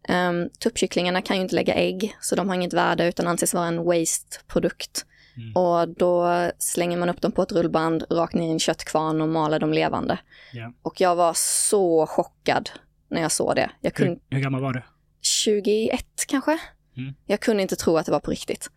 Um, 0.09 0.51
tuppkycklingarna 0.59 1.23
kan 1.23 1.37
ju 1.37 1.42
inte 1.42 1.55
lägga 1.55 1.75
ägg, 1.75 2.16
så 2.21 2.37
de 2.37 2.49
har 2.49 2.55
inget 2.55 2.73
värde 2.73 3.09
utan 3.09 3.27
anses 3.27 3.55
vara 3.55 3.66
en 3.66 3.85
waste-produkt. 3.85 5.07
Mm. 5.37 5.57
Och 5.57 5.88
då 5.88 6.51
slänger 6.59 6.97
man 6.97 7.09
upp 7.09 7.21
dem 7.21 7.33
på 7.33 7.42
ett 7.42 7.53
rullband 7.53 8.05
rakt 8.11 8.35
ner 8.35 8.49
i 8.49 8.51
en 8.51 8.59
köttkvarn 8.59 9.21
och 9.21 9.29
maler 9.29 9.59
dem 9.59 9.73
levande. 9.73 10.19
Ja. 10.53 10.73
Och 10.83 11.01
jag 11.01 11.16
var 11.16 11.33
så 11.37 12.07
chockad 12.07 12.71
när 13.09 13.23
jag 13.23 13.33
såg 13.33 13.57
det. 13.57 13.71
Jag 13.81 13.95
kunde, 13.95 14.21
Hur, 14.29 14.37
hur 14.37 14.42
gammal 14.42 14.61
var 14.61 14.73
du? 14.73 14.83
21 15.21 16.07
kanske? 16.29 16.59
Mm. 16.97 17.14
Jag 17.27 17.40
kunde 17.40 17.62
inte 17.62 17.77
tro 17.77 17.97
att 17.97 18.07
det 18.07 18.12
var 18.12 18.21
på 18.21 18.31
riktigt. 18.31 18.71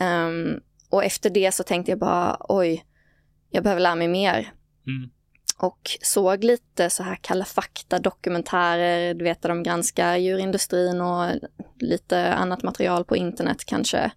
Ehm, 0.00 0.60
och 0.90 1.04
efter 1.04 1.30
det 1.30 1.54
så 1.54 1.62
tänkte 1.62 1.92
jag 1.92 1.98
bara, 1.98 2.36
oj, 2.48 2.84
jag 3.50 3.62
behöver 3.62 3.80
lära 3.80 3.94
mig 3.94 4.08
mer. 4.08 4.52
Mm. 4.86 5.10
och 5.58 5.90
såg 6.02 6.44
lite 6.44 6.90
så 6.90 7.02
här 7.02 7.18
Kalla 7.20 7.44
fakta-dokumentärer, 7.44 9.14
du 9.14 9.24
vet 9.24 9.42
där 9.42 9.48
de 9.48 9.62
granskar 9.62 10.16
djurindustrin 10.16 11.00
och 11.00 11.30
lite 11.78 12.34
annat 12.34 12.62
material 12.62 13.04
på 13.04 13.16
internet 13.16 13.64
kanske. 13.64 14.10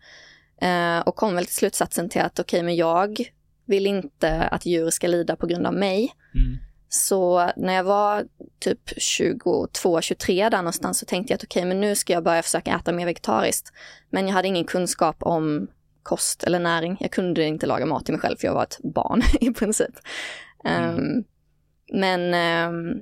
Eh, 0.61 0.99
och 0.99 1.15
kom 1.15 1.35
väl 1.35 1.45
till 1.45 1.55
slutsatsen 1.55 2.09
till 2.09 2.21
att 2.21 2.39
okej, 2.39 2.57
okay, 2.57 2.65
men 2.65 2.75
jag 2.75 3.19
vill 3.65 3.87
inte 3.87 4.41
att 4.41 4.65
djur 4.65 4.89
ska 4.89 5.07
lida 5.07 5.35
på 5.35 5.47
grund 5.47 5.67
av 5.67 5.73
mig. 5.73 6.13
Mm. 6.35 6.57
Så 6.93 7.51
när 7.55 7.73
jag 7.73 7.83
var 7.83 8.25
typ 8.59 8.93
22, 8.97 10.01
23 10.01 10.49
där 10.49 10.57
någonstans 10.57 10.99
så 10.99 11.05
tänkte 11.05 11.33
jag 11.33 11.35
att 11.35 11.43
okej, 11.43 11.59
okay, 11.59 11.67
men 11.67 11.81
nu 11.81 11.95
ska 11.95 12.13
jag 12.13 12.23
börja 12.23 12.43
försöka 12.43 12.75
äta 12.75 12.91
mer 12.91 13.05
vegetariskt. 13.05 13.73
Men 14.09 14.27
jag 14.27 14.33
hade 14.33 14.47
ingen 14.47 14.65
kunskap 14.65 15.15
om 15.19 15.67
kost 16.03 16.43
eller 16.43 16.59
näring. 16.59 16.97
Jag 16.99 17.11
kunde 17.11 17.43
inte 17.45 17.65
laga 17.65 17.85
mat 17.85 18.05
till 18.05 18.13
mig 18.13 18.21
själv 18.21 18.37
för 18.37 18.47
jag 18.47 18.53
var 18.53 18.63
ett 18.63 18.79
barn 18.83 19.21
i 19.41 19.53
princip. 19.53 19.95
Mm. 20.65 20.95
Um, 20.95 21.23
men 21.93 22.33
um, 22.73 23.01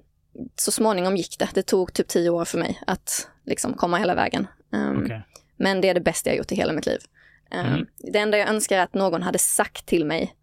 så 0.55 0.71
småningom 0.71 1.17
gick 1.17 1.39
det. 1.39 1.49
Det 1.53 1.63
tog 1.63 1.93
typ 1.93 2.07
tio 2.07 2.29
år 2.29 2.45
för 2.45 2.57
mig 2.57 2.81
att 2.87 3.29
liksom 3.45 3.73
komma 3.73 3.97
hela 3.97 4.15
vägen. 4.15 4.47
Um, 4.71 4.79
Ehm, 4.79 5.03
okay. 5.03 5.21
Men 5.57 5.81
det 5.81 5.89
är 5.89 5.93
det 5.93 6.01
bästa 6.01 6.29
jag 6.29 6.37
gjort 6.37 6.51
i 6.51 6.55
hela 6.55 6.73
mitt 6.73 6.85
liv. 6.85 6.99
Mm. 7.51 7.85
Det 7.97 8.19
enda 8.19 8.37
jag 8.37 8.49
önskar 8.49 8.77
är 8.77 8.83
att 8.83 8.93
någon 8.93 9.23
hade 9.23 9.39
sagt 9.39 9.85
till 9.85 10.05
mig 10.05 10.35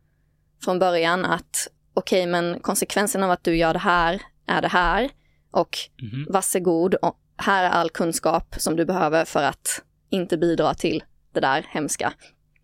från 0.65 0.79
början 0.79 1.25
att 1.25 1.69
okej, 1.97 2.21
okay, 2.23 2.27
men 2.33 2.61
konsekvensen 2.61 3.23
av 3.23 3.31
att 3.31 3.45
du 3.45 3.57
gör 3.57 3.73
det 3.73 3.79
här 3.79 4.23
är 4.47 4.63
det 4.63 4.69
här 4.69 5.11
och 5.51 5.79
Mhm. 6.03 6.27
varsågod, 6.31 6.95
och 6.95 7.17
här 7.37 7.65
är 7.65 7.69
all 7.71 7.91
kunskap 7.91 8.55
som 8.59 8.77
du 8.77 8.85
behöver 8.85 9.25
för 9.25 9.43
att 9.43 9.83
inte 10.11 10.37
bidra 10.39 10.75
till 10.75 11.05
det 11.33 11.41
där 11.41 11.67
hemska. 11.69 12.13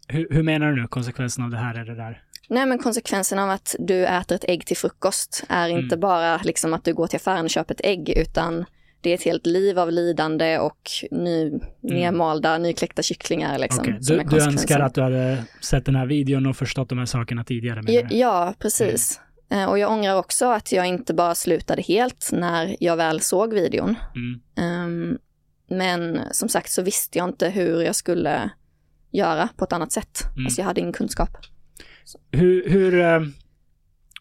Hur, 0.08 0.26
hur 0.30 0.42
menar 0.42 0.66
du 0.72 0.82
nu? 0.82 0.88
Konsekvensen 0.88 1.44
av 1.44 1.50
det 1.50 1.56
här 1.56 1.74
är 1.74 1.84
det 1.84 1.94
där? 1.94 2.22
Nej, 2.48 2.66
men 2.66 2.78
konsekvensen 2.78 3.38
av 3.38 3.50
att 3.50 3.76
du 3.78 4.06
äter 4.06 4.34
ett 4.34 4.44
ägg 4.48 4.66
till 4.66 4.76
frukost 4.76 5.44
är 5.48 5.68
Mm. 5.68 5.80
inte 5.84 5.96
bara 5.96 6.36
liksom 6.36 6.74
att 6.74 6.84
du 6.84 6.94
går 6.94 7.06
till 7.06 7.16
affären 7.16 7.44
och 7.44 7.50
köper 7.50 7.74
ett 7.74 7.80
ägg, 7.84 8.08
utan 8.16 8.64
det 9.02 9.10
är 9.10 9.14
ett 9.14 9.22
helt 9.22 9.46
liv 9.46 9.78
av 9.78 9.92
lidande 9.92 10.58
och 10.58 10.90
ny, 11.10 11.52
nermalda, 11.80 12.58
nykläckta 12.58 13.02
kycklingar. 13.02 13.58
Liksom, 13.58 13.84
Mm. 13.84 14.02
Som 14.02 14.16
Du, 14.16 14.24
du 14.24 14.42
önskar 14.42 14.80
att 14.80 14.94
du 14.94 15.02
hade 15.02 15.44
sett 15.60 15.86
den 15.86 15.96
här 15.96 16.06
videon 16.06 16.46
och 16.46 16.56
förstått 16.56 16.88
de 16.88 16.98
här 16.98 17.06
sakerna 17.06 17.44
tidigare? 17.44 17.92
Ja, 17.92 18.02
ja, 18.10 18.54
precis. 18.58 19.20
Eh, 19.50 19.64
Och 19.64 19.78
jag 19.78 19.90
ångrar 19.92 20.16
också 20.16 20.46
att 20.46 20.72
jag 20.72 20.86
inte 20.86 21.14
bara 21.14 21.34
slutade 21.34 21.82
helt 21.82 22.30
när 22.32 22.76
jag 22.80 22.96
väl 22.96 23.20
såg 23.20 23.54
videon. 23.54 23.94
Mm. 24.14 24.40
Ehm, 24.56 25.18
men 25.70 26.20
som 26.32 26.48
sagt 26.48 26.70
så 26.70 26.82
visste 26.82 27.18
jag 27.18 27.28
inte 27.28 27.48
hur 27.48 27.82
jag 27.82 27.94
skulle 27.94 28.50
göra 29.12 29.48
på 29.56 29.64
ett 29.64 29.72
annat 29.72 29.92
sätt. 29.92 30.22
Mm. 30.32 30.46
Alltså 30.46 30.60
jag 30.60 30.66
hade 30.66 30.80
ingen 30.80 30.92
kunskap. 30.92 31.28
Hur, 32.30 32.68
hur, 32.70 33.00
eh, 33.00 33.20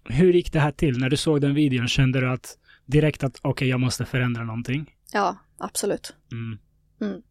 hur 0.09 0.33
gick 0.33 0.53
det 0.53 0.59
här 0.59 0.71
till? 0.71 0.97
När 0.97 1.09
du 1.09 1.17
såg 1.17 1.41
den 1.41 1.53
videon, 1.55 1.87
kände 1.87 2.19
du 2.19 2.29
att 2.29 2.57
direkt 2.91 3.23
att 3.23 3.39
okej, 3.41 3.67
jag 3.69 3.79
måste 3.79 4.05
förändra 4.05 4.43
någonting? 4.43 4.95
Ja, 5.13 5.37
absolut. 5.57 6.13
Mm. 6.31 6.59
Mm. 7.01 7.21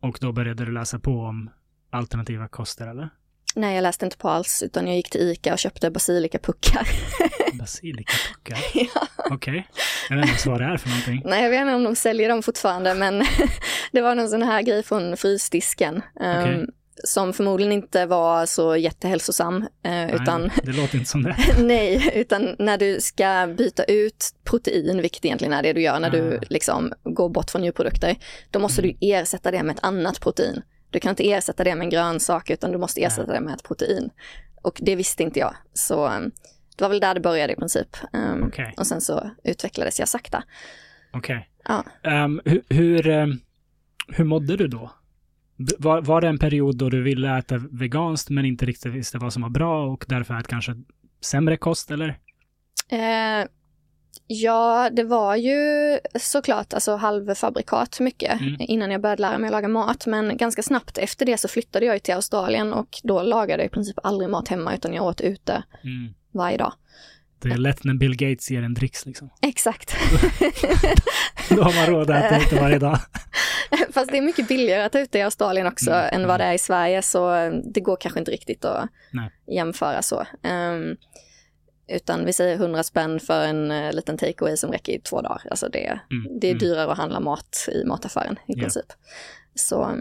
Och 0.00 0.18
då 0.20 0.32
började 0.32 0.64
du 0.64 0.72
läsa 0.72 0.98
på 0.98 1.10
om 1.20 1.50
alternativa 1.90 2.48
koster, 2.48 2.86
eller? 2.86 3.08
Nej, 3.56 3.74
jag 3.74 3.82
läste 3.82 4.04
inte 4.04 4.16
på 4.18 4.28
alls, 4.28 4.62
utan 4.66 4.86
jag 4.86 4.96
gick 4.96 5.10
till 5.10 5.20
ICA 5.20 5.52
och 5.52 5.58
köpte 5.58 5.90
basilikapuckar. 5.90 6.88
Basilikapuckar? 7.58 8.58
ja. 8.74 9.06
Okej. 9.30 9.68
Jag 10.08 10.16
vet 10.16 10.22
inte 10.24 10.30
ens 10.30 10.46
vad 10.46 10.60
det 10.60 10.64
är 10.64 10.76
för 10.76 10.88
någonting. 10.88 11.22
Nej, 11.24 11.42
jag 11.42 11.50
vet 11.50 11.60
inte 11.60 11.74
om 11.74 11.84
de 11.84 11.96
säljer 11.96 12.28
dem 12.28 12.42
fortfarande, 12.42 12.94
men 12.94 13.24
det 13.92 14.00
var 14.00 14.14
någon 14.14 14.28
sån 14.28 14.42
här 14.42 14.62
grej 14.62 14.82
från 14.82 15.16
frysdisken. 15.16 16.02
ehm, 16.20 16.40
Okej. 16.42 16.66
Som 17.04 17.32
förmodligen 17.32 17.72
inte 17.72 18.06
var 18.06 18.46
så 18.46 18.76
jättehälsosam, 18.76 19.66
eh, 19.84 20.14
utan 20.14 20.40
Nej, 20.40 20.50
det 20.62 20.72
låter 20.72 20.98
inte 20.98 21.10
som 21.10 21.22
det. 21.22 21.36
Nej, 21.58 22.10
utan 22.14 22.56
när 22.58 22.78
du 22.78 23.00
ska 23.00 23.54
byta 23.58 23.84
ut 23.84 24.30
protein, 24.44 25.00
vilket 25.02 25.24
egentligen 25.24 25.52
är 25.52 25.62
det 25.62 25.72
du 25.72 25.80
gör 25.82 26.00
när 26.00 26.10
du 26.10 26.36
Ah. 26.36 26.40
liksom 26.50 26.92
går 27.04 27.28
bort 27.28 27.50
från 27.50 27.64
djurprodukter, 27.64 28.16
då 28.50 28.58
måste 28.58 28.82
Mm. 28.82 28.96
du 29.00 29.06
ersätta 29.06 29.50
det 29.50 29.62
med 29.62 29.76
ett 29.76 29.84
annat 29.84 30.20
protein. 30.20 30.62
Du 30.90 31.00
kan 31.00 31.10
inte 31.10 31.30
ersätta 31.30 31.64
det 31.64 31.74
med 31.74 31.84
en 31.84 31.90
grönsak, 31.90 32.50
utan 32.50 32.72
du 32.72 32.78
måste 32.78 33.00
ersätta 33.02 33.32
det 33.32 33.40
med 33.40 33.54
ett 33.54 33.62
protein. 33.62 34.10
Och 34.62 34.78
det 34.82 34.96
visste 34.96 35.22
inte 35.22 35.38
jag, 35.38 35.54
så 35.72 36.08
um, 36.08 36.30
det 36.76 36.84
var 36.84 36.88
väl 36.88 37.00
där 37.00 37.14
det 37.14 37.20
började 37.20 37.52
i 37.52 37.56
princip. 37.56 37.96
Um, 38.12 38.44
Okej. 38.48 38.74
Och 38.76 38.86
sen 38.86 39.00
så 39.00 39.30
utvecklades 39.44 39.98
jag 39.98 40.08
sakta. 40.08 40.42
Okej. 41.12 41.48
Ja. 41.68 41.84
Ehm, 42.02 42.40
hur, 42.44 42.62
hur, 42.68 43.08
ehm, 43.08 43.38
hur 44.08 44.24
mådde 44.24 44.56
du 44.56 44.68
då? 44.68 44.90
Var, 45.56 46.02
var 46.02 46.20
det 46.20 46.28
en 46.28 46.38
period 46.38 46.76
då 46.76 46.88
du 46.90 47.02
ville 47.02 47.38
äta 47.38 47.60
veganskt 47.70 48.30
men 48.30 48.44
inte 48.44 48.66
riktigt 48.66 48.92
visste 48.92 49.18
vad 49.18 49.32
som 49.32 49.42
var 49.42 49.50
bra 49.50 49.86
och 49.86 50.04
därför 50.08 50.34
att 50.34 50.46
kanske 50.46 50.72
sämre 51.20 51.56
kost 51.56 51.90
eller? 51.90 52.08
Eh, 52.88 53.46
ja, 54.26 54.90
det 54.92 55.04
var 55.04 55.36
ju 55.36 55.58
såklart 56.20 56.74
alltså 56.74 56.96
halvfabrikat 56.96 58.00
mycket 58.00 58.40
Mm. 58.40 58.56
innan 58.58 58.90
jag 58.90 59.00
började 59.00 59.22
lära 59.22 59.38
mig 59.38 59.48
att 59.48 59.52
laga 59.52 59.68
mat. 59.68 60.06
Men 60.06 60.36
ganska 60.36 60.62
snabbt 60.62 60.98
efter 60.98 61.26
det 61.26 61.38
så 61.38 61.48
flyttade 61.48 61.86
jag 61.86 62.02
till 62.02 62.14
Australien 62.14 62.72
och 62.72 62.88
då 63.02 63.22
lagade 63.22 63.62
jag 63.62 63.66
i 63.70 63.74
princip 63.74 63.98
aldrig 64.02 64.30
mat 64.30 64.48
hemma 64.48 64.74
utan 64.74 64.92
jag 64.92 65.04
åt 65.04 65.20
ute 65.20 65.62
Mm. 65.84 66.14
varje 66.32 66.56
dag. 66.56 66.72
Det 67.48 67.54
är 67.54 67.58
lätt 67.58 67.84
när 67.84 67.94
Bill 67.94 68.16
Gates 68.16 68.50
ger 68.50 68.62
en 68.62 68.74
dricks 68.74 69.06
liksom. 69.06 69.30
Exakt. 69.42 69.96
Då 71.48 71.62
har 71.62 71.74
man 71.74 71.86
råd 71.86 72.10
att 72.10 72.24
äta 72.24 72.42
ute 72.42 72.56
varje 72.56 72.78
dag. 72.78 72.98
Fast 73.92 74.10
det 74.10 74.18
är 74.18 74.22
mycket 74.22 74.48
billigare 74.48 74.82
att 74.82 74.94
äta 74.94 75.00
ute 75.00 75.18
i 75.18 75.22
Australien 75.22 75.66
också 75.66 75.90
Mm, 75.90 76.08
än 76.12 76.28
vad 76.28 76.40
det 76.40 76.44
är 76.44 76.52
i 76.52 76.58
Sverige 76.58 77.02
så 77.02 77.50
det 77.74 77.80
går 77.80 77.96
kanske 78.00 78.18
inte 78.20 78.30
riktigt 78.30 78.64
att 78.64 78.88
Nej. 79.12 79.30
jämföra 79.56 80.02
så. 80.02 80.26
Ehm, 80.42 80.96
utan 81.88 82.24
vi 82.26 82.32
säger 82.32 82.56
100 82.56 82.82
spänn 82.82 83.20
för 83.20 83.44
en 83.46 83.70
uh, 83.70 83.92
liten 83.92 84.18
takeaway 84.18 84.56
som 84.56 84.72
räcker 84.72 84.92
i 84.92 85.00
två 85.00 85.20
dagar. 85.20 85.42
Alltså 85.50 85.68
det, 85.68 86.00
Mm. 86.10 86.38
det 86.40 86.46
är 86.46 86.50
mm. 86.50 86.58
dyrare 86.58 86.92
att 86.92 86.98
handla 86.98 87.20
mat 87.20 87.68
i 87.72 87.84
mataffären 87.84 88.38
i 88.46 88.54
princip. 88.54 88.86
Så, 89.54 89.96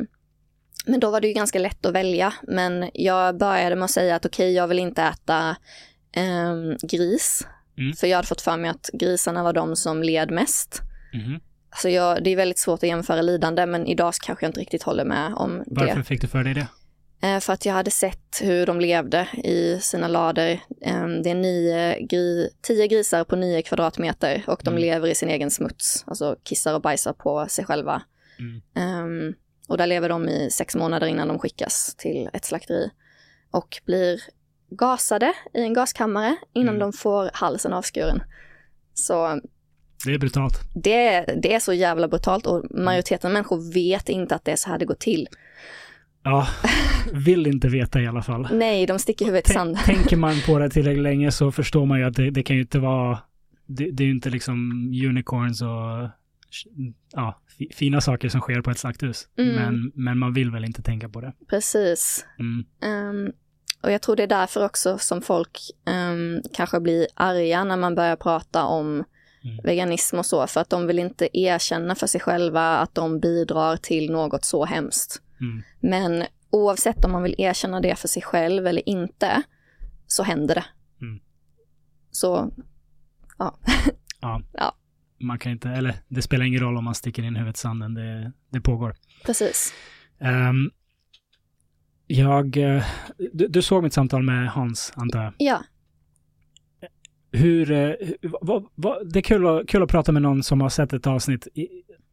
men 0.85 0.99
då 0.99 1.11
var 1.11 1.21
det 1.21 1.27
ju 1.27 1.33
ganska 1.33 1.59
lätt 1.59 1.85
att 1.85 1.93
välja. 1.93 2.33
Men 2.43 2.89
jag 2.93 3.37
började 3.37 3.75
med 3.75 3.85
att 3.85 3.91
säga 3.91 4.15
att 4.15 4.25
okej, 4.25 4.53
jag 4.53 4.67
vill 4.67 4.79
inte 4.79 5.03
äta 5.03 5.55
ehm, 6.13 6.77
gris. 6.81 7.47
Mm. 7.77 7.93
För 7.93 8.07
jag 8.07 8.15
hade 8.17 8.27
fått 8.27 8.41
för 8.41 8.57
mig 8.57 8.69
att 8.69 8.89
grisarna 8.93 9.43
var 9.43 9.53
de 9.53 9.75
som 9.75 10.03
led 10.03 10.31
mest. 10.31 10.81
Mhm. 11.13 11.39
Alltså 11.69 11.89
jag, 11.89 12.23
det 12.23 12.29
är 12.29 12.35
väldigt 12.35 12.59
svårt 12.59 12.83
att 12.83 12.89
jämföra 12.89 13.21
lidande, 13.21 13.65
men 13.65 13.87
idag 13.87 14.13
kanske 14.23 14.45
jag 14.45 14.49
inte 14.49 14.59
riktigt 14.59 14.83
håller 14.83 15.05
med 15.05 15.33
om 15.35 15.63
Varför 15.67 15.95
det. 15.95 16.03
fick 16.03 16.21
du 16.21 16.27
för 16.27 16.43
dig 16.43 16.53
det? 16.53 16.67
Eh, 17.27 17.39
för 17.39 17.53
att 17.53 17.65
jag 17.65 17.73
hade 17.73 17.91
sett 17.91 18.39
hur 18.41 18.65
de 18.65 18.79
levde 18.79 19.27
i 19.43 19.79
sina 19.81 20.07
lader. 20.07 20.51
Eh, 20.81 21.07
det 21.23 21.29
är 21.29 21.35
nio 21.35 21.99
gri, 21.99 22.49
tio 22.61 22.87
grisar 22.87 23.23
på 23.23 23.35
nio 23.35 23.61
kvadratmeter 23.61 24.43
och 24.47 24.61
de 24.63 24.69
Mm. 24.69 24.81
lever 24.81 25.07
i 25.07 25.15
sin 25.15 25.29
egen 25.29 25.51
smuts. 25.51 26.03
Alltså 26.07 26.35
kissar 26.43 26.73
och 26.73 26.81
bajsar 26.81 27.13
på 27.13 27.45
sig 27.49 27.65
själva. 27.65 28.01
Mm. 28.39 28.61
Ehm, 28.75 29.33
och 29.67 29.77
där 29.77 29.87
lever 29.87 30.09
de 30.09 30.29
i 30.29 30.51
sex 30.51 30.75
månader 30.75 31.07
innan 31.07 31.27
de 31.27 31.39
skickas 31.39 31.95
till 31.97 32.29
ett 32.33 32.45
slakteri. 32.45 32.89
Och 33.51 33.81
blir 33.85 34.21
gasade 34.75 35.33
i 35.53 35.61
en 35.61 35.73
gaskammare 35.73 36.35
innan 36.53 36.75
Mm. 36.75 36.79
de 36.79 36.93
får 36.93 37.29
halsen 37.33 37.73
avskuren. 37.73 38.23
Så 38.93 39.41
Det 40.05 40.13
är 40.13 40.17
brutalt. 40.19 40.53
det, 40.75 41.25
det 41.43 41.53
är 41.53 41.59
så 41.59 41.73
jävla 41.73 42.07
brutalt 42.07 42.45
och 42.47 42.65
majoriteten 42.71 43.27
av 43.27 43.33
människor 43.33 43.73
vet 43.73 44.09
inte 44.09 44.35
att 44.35 44.45
det 44.45 44.51
är 44.51 44.55
så 44.55 44.69
här 44.69 44.79
det 44.79 44.85
går 44.85 44.95
till. 44.95 45.27
Ja, 46.23 46.47
vill 47.13 47.47
inte 47.47 47.67
veta 47.67 48.01
i 48.01 48.07
alla 48.07 48.21
fall. 48.23 48.47
Nej, 48.51 48.85
de 48.85 48.99
sticker 48.99 49.25
huvudet 49.25 49.49
i 49.49 49.53
sanden. 49.53 49.83
Tänker 49.85 50.17
man 50.17 50.35
på 50.45 50.59
det 50.59 50.69
tillräckligt 50.69 51.03
länge 51.11 51.31
så 51.31 51.51
förstår 51.51 51.85
man 51.85 51.99
ju 51.99 52.05
att 52.05 52.15
det, 52.15 52.29
det 52.31 52.43
kan 52.43 52.55
ju 52.55 52.61
inte 52.61 52.79
vara, 52.79 53.19
det, 53.65 53.91
det 53.91 54.03
är 54.03 54.05
ju 54.05 54.11
inte 54.13 54.29
liksom 54.29 54.71
unicorns 55.09 55.61
och 55.61 56.09
ja, 57.13 57.41
fi- 57.57 57.69
fina 57.73 58.01
saker 58.01 58.29
som 58.29 58.41
sker 58.41 58.61
på 58.61 58.71
ett 58.71 58.77
slakthus. 58.79 59.27
Mm. 59.37 59.55
Men, 59.55 59.91
men 59.95 60.17
man 60.17 60.33
vill 60.33 60.51
väl 60.51 60.65
inte 60.65 60.81
tänka 60.81 61.09
på 61.09 61.21
det. 61.21 61.33
Precis. 61.49 62.25
Mm. 62.39 62.65
Ehm, 62.83 63.31
och 63.83 63.91
jag 63.91 64.01
tror 64.01 64.15
det 64.15 64.23
är 64.23 64.27
därför 64.27 64.65
också 64.65 64.97
som 64.97 65.21
folk 65.21 65.59
ehm, 65.85 66.41
kanske 66.53 66.79
blir 66.79 67.07
arga 67.13 67.63
när 67.63 67.77
man 67.77 67.95
börjar 67.95 68.15
prata 68.15 68.63
om 68.63 69.03
Mm. 69.45 69.57
veganism 69.63 70.19
och 70.19 70.25
så, 70.25 70.47
för 70.47 70.61
att 70.61 70.69
de 70.69 70.87
vill 70.87 70.99
inte 70.99 71.39
erkänna 71.39 71.95
för 71.95 72.07
sig 72.07 72.21
själva 72.21 72.77
att 72.77 72.95
de 72.95 73.19
bidrar 73.19 73.77
till 73.77 74.11
något 74.11 74.45
så 74.45 74.65
hemskt. 74.65 75.21
Mm. 75.41 75.63
Men 75.79 76.25
oavsett 76.49 77.05
om 77.05 77.11
man 77.11 77.23
vill 77.23 77.35
erkänna 77.37 77.81
det 77.81 77.95
för 77.95 78.07
sig 78.07 78.21
själv 78.21 78.67
eller 78.67 78.89
inte, 78.89 79.41
så 80.07 80.23
händer 80.23 80.55
det. 80.55 80.65
Mm. 81.01 81.19
Så, 82.11 82.51
Man 85.19 85.39
kan 85.39 85.51
inte, 85.51 85.69
eller 85.69 85.95
det 86.07 86.21
spelar 86.21 86.45
ingen 86.45 86.61
roll 86.61 86.77
om 86.77 86.83
man 86.83 86.95
sticker 86.95 87.23
in 87.23 87.35
huvudet 87.35 87.57
i 87.57 87.59
sanden, 87.59 87.93
det, 87.93 88.31
det 88.49 88.61
pågår. 88.61 88.95
precis. 89.25 89.73
Ehm, 90.19 90.71
jag, 92.07 92.57
eh, 92.57 92.83
du, 93.33 93.47
du 93.47 93.61
såg 93.61 93.83
mitt 93.83 93.93
samtal 93.93 94.23
med 94.23 94.49
Hans, 94.49 94.93
antar 94.95 95.23
jag. 95.23 95.33
Ja, 95.37 95.63
Hur, 97.31 97.71
eh, 97.71 97.91
vad, 98.41 98.65
vad, 98.75 99.13
det 99.13 99.19
är 99.19 99.23
kul 99.23 99.47
att, 99.47 99.67
kul 99.67 99.83
att 99.83 99.89
prata 99.89 100.11
med 100.11 100.21
någon 100.21 100.43
som 100.43 100.61
har 100.61 100.69
sett 100.69 100.93
ett 100.93 101.07
avsnitt. 101.07 101.47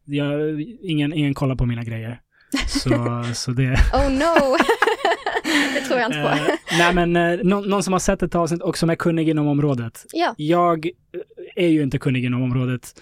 Jag, 0.05 0.61
ingen, 0.61 1.13
ingen 1.13 1.33
kollar 1.33 1.55
på 1.55 1.65
mina 1.65 1.83
grejer. 1.83 2.19
Så, 2.67 3.23
så 3.33 3.51
det... 3.51 3.71
Oh 3.93 4.09
no! 4.11 4.57
det 5.73 5.81
tror 5.81 5.99
jag 5.99 6.07
inte 6.07 6.21
på. 6.21 6.27
Eh, 6.27 6.55
nej 6.79 6.93
men 6.93 7.15
eh, 7.15 7.39
nå- 7.43 7.61
någon 7.61 7.83
som 7.83 7.93
har 7.93 7.99
sett 7.99 8.23
ett 8.23 8.35
avsnitt 8.35 8.61
och 8.61 8.77
som 8.77 8.89
är 8.89 8.95
kunnig 8.95 9.29
inom 9.29 9.47
området. 9.47 10.05
Ja, 10.13 10.33
Jag 10.37 10.89
är 11.55 11.67
ju 11.67 11.83
inte 11.83 11.97
kunnig 11.99 12.25
inom 12.25 12.41
området. 12.41 13.01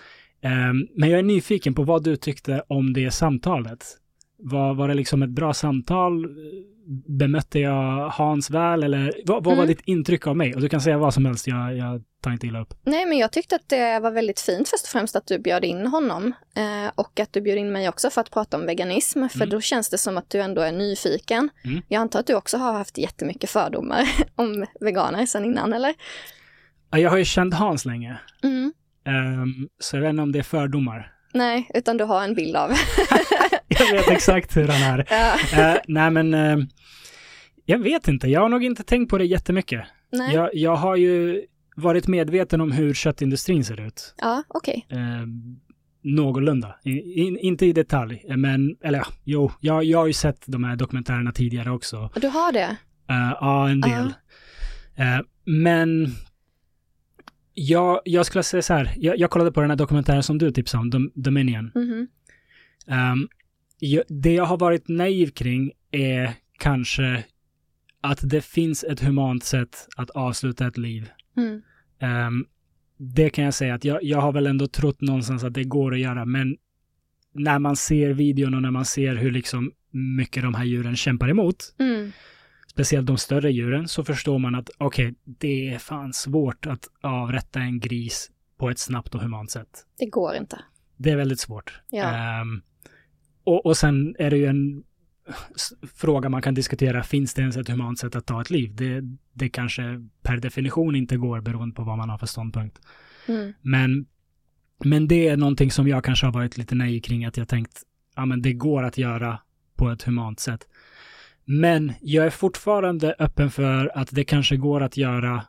men 0.95 1.10
jag 1.10 1.19
är 1.19 1.23
nyfiken 1.23 1.73
på 1.73 1.84
vad 1.84 2.04
du 2.04 2.15
tyckte 2.15 2.63
om 2.67 2.93
det 2.93 3.12
samtalet. 3.12 3.86
Var, 4.41 4.73
var 4.73 4.88
det 4.88 4.93
liksom 4.93 5.23
ett 5.23 5.30
bra 5.30 5.54
samtal? 5.54 6.28
Bemötte 7.19 7.60
jag 7.60 8.10
Hans 8.10 8.49
väl 8.49 8.84
eller 8.84 9.13
vad, 9.25 9.43
vad 9.43 9.45
var 9.58 9.63
Mm. 9.63 9.67
ditt 9.67 9.82
intryck 9.86 10.28
av 10.28 10.38
mig? 10.38 10.56
Och 10.56 10.62
du 10.62 10.69
kan 10.69 10.82
säga 10.82 10.97
vad 10.97 11.13
som 11.13 11.25
helst, 11.25 11.47
jag, 11.47 11.78
jag 11.78 12.04
tar 12.23 12.32
inte 12.32 12.47
illa 12.47 12.62
upp. 12.62 12.73
nej 12.86 13.06
men 13.06 13.17
jag 13.17 13.32
tyckte 13.32 13.56
att 13.56 13.69
det 13.69 13.99
var 13.99 14.12
väldigt 14.12 14.39
fint 14.39 14.69
först 14.69 14.84
och 14.84 14.89
främst 14.89 15.15
att 15.15 15.28
du 15.28 15.39
bjöd 15.39 15.65
in 15.65 15.88
honom 15.88 16.34
eh, 16.56 16.91
och 16.95 17.19
att 17.19 17.34
du 17.34 17.41
bjöd 17.41 17.58
in 17.58 17.71
mig 17.71 17.89
också 17.89 18.10
för 18.10 18.21
att 18.21 18.32
prata 18.32 18.58
om 18.58 18.65
veganism 18.65 19.28
för 19.28 19.38
Mm. 19.39 19.49
då 19.49 19.62
känns 19.62 19.89
det 19.89 19.97
som 19.97 20.17
att 20.17 20.30
du 20.30 20.41
ändå 20.41 20.62
är 20.62 20.71
nyfiken. 20.71 21.49
Mm. 21.65 21.82
Jag 21.88 21.99
antar 22.02 22.19
att 22.19 22.28
du 22.28 22.36
också 22.36 22.58
har 22.58 22.73
haft 22.73 22.97
jättemycket 22.97 23.49
fördomar 23.49 24.04
om 24.36 24.65
veganer 24.80 25.25
sedan 25.25 25.45
innan 25.45 25.73
eller? 25.73 25.93
Ja, 26.91 26.97
Jag 26.99 27.10
har 27.10 27.17
ju 27.17 27.25
känt 27.25 27.54
Hans 27.54 27.86
länge, 27.86 28.17
ehm, 29.06 29.67
så 29.80 29.95
jag 29.95 30.02
vet 30.02 30.10
inte 30.10 30.21
om 30.23 30.32
det 30.32 30.39
är 30.39 30.43
fördomar. 30.43 31.13
Nej, 31.34 31.70
utan 31.74 31.98
du 31.98 32.04
har 32.04 32.24
en 32.24 32.34
bild 32.36 32.56
av. 32.56 32.72
Jag 33.68 33.92
vet 33.92 34.08
exakt 34.08 34.58
hur 34.58 34.68
han 34.68 34.82
är. 35.00 35.06
ja. 35.52 35.74
Eh, 35.74 35.78
nej 35.88 36.12
men, 36.12 36.34
eh, 36.34 36.58
jag 37.65 37.80
vet 37.80 38.08
inte, 38.08 38.28
jag 38.28 38.42
har 38.42 38.50
nog 38.50 38.63
inte 38.63 38.84
tänkt 38.84 39.10
på 39.10 39.18
det 39.18 39.26
jättemycket. 39.26 39.82
Nej, 40.12 40.36
Jag, 40.36 40.50
jag 40.54 40.76
har 40.76 40.96
ju 40.96 41.46
varit 41.76 42.08
medveten 42.08 42.62
om 42.62 42.72
hur 42.72 42.94
köttindustrin 42.94 43.65
ser 43.65 43.82
ut. 43.88 44.13
ja 44.18 44.44
okej. 44.48 44.86
Eh, 44.89 44.98
någorlunda. 46.04 46.76
I, 46.84 47.22
in, 47.22 47.38
inte 47.38 47.65
i 47.65 47.74
detalj, 47.74 48.26
men, 48.38 48.76
eller 48.84 49.00
ja, 49.00 49.06
jo, 49.24 49.52
jag, 49.60 49.84
jag 49.84 50.00
har 50.00 50.08
ju 50.08 50.13
sett 50.13 50.44
de 50.46 50.63
här 50.63 50.76
dokumentärerna 50.76 51.32
tidigare 51.32 51.72
också. 51.72 52.10
Du 52.15 52.28
har 52.28 52.52
det? 52.52 52.76
Ja, 53.42 53.70
en 53.70 53.82
del. 53.82 54.13
Eh, 54.96 55.20
men 55.46 56.08
jag, 57.60 58.02
jag 58.06 58.26
skulle 58.26 58.43
säga 58.43 58.62
så 58.62 58.74
här, 58.74 58.93
jag, 58.98 59.19
jag 59.19 59.30
kollade 59.30 59.52
på 59.52 59.62
den 59.62 59.69
här 59.69 59.78
dokumentären 59.78 60.24
som 60.24 60.38
du 60.38 60.52
tipsade 60.52 60.82
om, 60.82 60.89
Dom, 60.89 61.12
Dominion. 61.15 61.72
Mhm. 61.76 62.08
Ehm, 62.88 63.28
jag, 63.80 64.04
det 64.08 64.34
jag 64.34 64.45
har 64.45 64.58
varit 64.58 64.88
naiv 64.88 65.32
kring 65.32 65.72
är 65.91 66.34
kanske 66.60 67.24
att 68.02 68.19
det 68.24 68.41
finns 68.41 68.84
ett 68.84 69.00
humant 69.00 69.43
sätt 69.43 69.88
att 69.98 70.10
avsluta 70.10 70.67
ett 70.67 70.78
liv. 70.78 71.10
Mm. 71.38 71.62
Ehm, 72.00 72.45
det 72.98 73.30
kan 73.30 73.43
jag 73.45 73.54
säga 73.54 73.74
att 73.74 73.86
jag, 73.86 74.04
jag 74.04 74.22
har 74.22 74.32
väl 74.32 74.48
ändå 74.48 74.67
trott 74.67 75.02
någonstans 75.02 75.43
att 75.43 75.54
det 75.54 75.63
går 75.63 75.93
att 75.93 76.00
göra, 76.00 76.26
men 76.26 76.58
när 77.34 77.60
man 77.60 77.76
ser 77.76 78.10
videon 78.13 78.54
och 78.54 78.62
när 78.62 78.72
man 78.72 78.86
ser 78.86 79.15
hur 79.15 79.32
liksom 79.32 79.72
mycket 79.91 80.43
de 80.43 80.54
här 80.54 80.65
djuren 80.65 80.95
kämpar 80.95 81.30
emot, 81.30 81.76
Mm. 81.80 82.12
Speciellt 82.80 83.08
de 83.08 83.18
större 83.18 83.52
djuren, 83.52 83.88
så 83.88 84.04
förstår 84.04 84.39
man 84.39 84.56
att 84.56 84.70
okej, 84.78 85.15
det 85.24 85.70
är 85.70 85.80
fan 85.80 86.13
svårt 86.13 86.65
att 86.65 86.88
avrätta 87.02 87.60
en 87.60 87.80
gris 87.80 88.32
på 88.58 88.70
ett 88.70 88.80
snabbt 88.80 89.15
och 89.15 89.22
humant 89.22 89.52
sätt. 89.52 89.86
Det 89.98 90.06
går 90.06 90.36
inte. 90.36 90.60
Det 90.98 91.12
är 91.12 91.15
väldigt 91.15 91.39
svårt. 91.39 91.82
Ja. 91.89 92.04
Ehm, 92.04 92.62
och, 93.44 93.65
och 93.65 93.78
sen 93.78 94.15
är 94.20 94.30
det 94.30 94.38
ju 94.38 94.46
en 94.46 94.84
fråga 95.96 96.30
man 96.30 96.42
kan 96.42 96.54
diskutera, 96.54 97.04
finns 97.04 97.34
det 97.34 97.42
ens 97.42 97.58
ett 97.58 97.70
humant 97.70 98.00
sätt 98.00 98.15
att 98.15 98.26
ta 98.26 98.42
ett 98.42 98.50
liv? 98.50 98.76
Det, 98.76 99.02
det 99.34 99.50
kanske 99.50 99.84
per 100.22 100.38
definition 100.38 100.96
inte 100.96 101.18
går 101.18 101.42
beroende 101.42 101.76
på 101.76 101.84
vad 101.84 101.98
man 101.98 102.10
har 102.10 102.18
för 102.18 102.28
ståndpunkt. 102.28 102.80
Mm. 103.28 103.54
Men, 103.62 104.06
men 104.84 105.08
det 105.08 105.28
är 105.28 105.38
någonting 105.38 105.72
som 105.72 105.88
jag 105.88 106.04
kanske 106.04 106.26
har 106.26 106.34
varit 106.34 106.58
lite 106.58 106.76
naiv 106.76 107.02
kring, 107.02 107.26
att 107.26 107.38
jag 107.38 107.48
tänkt, 107.48 107.82
ja 108.15 108.26
men 108.26 108.42
det 108.42 108.54
går 108.54 108.84
att 108.84 108.98
göra 108.98 109.39
på 109.76 109.89
ett 109.89 110.04
humant 110.04 110.39
sätt. 110.39 110.68
Men 111.51 111.93
jag 112.01 112.25
är 112.25 112.29
fortfarande 112.29 113.15
öppen 113.19 113.51
för 113.51 113.97
att 113.97 114.09
det 114.12 114.23
kanske 114.23 114.57
går 114.57 114.81
att 114.81 114.97
göra 114.97 115.43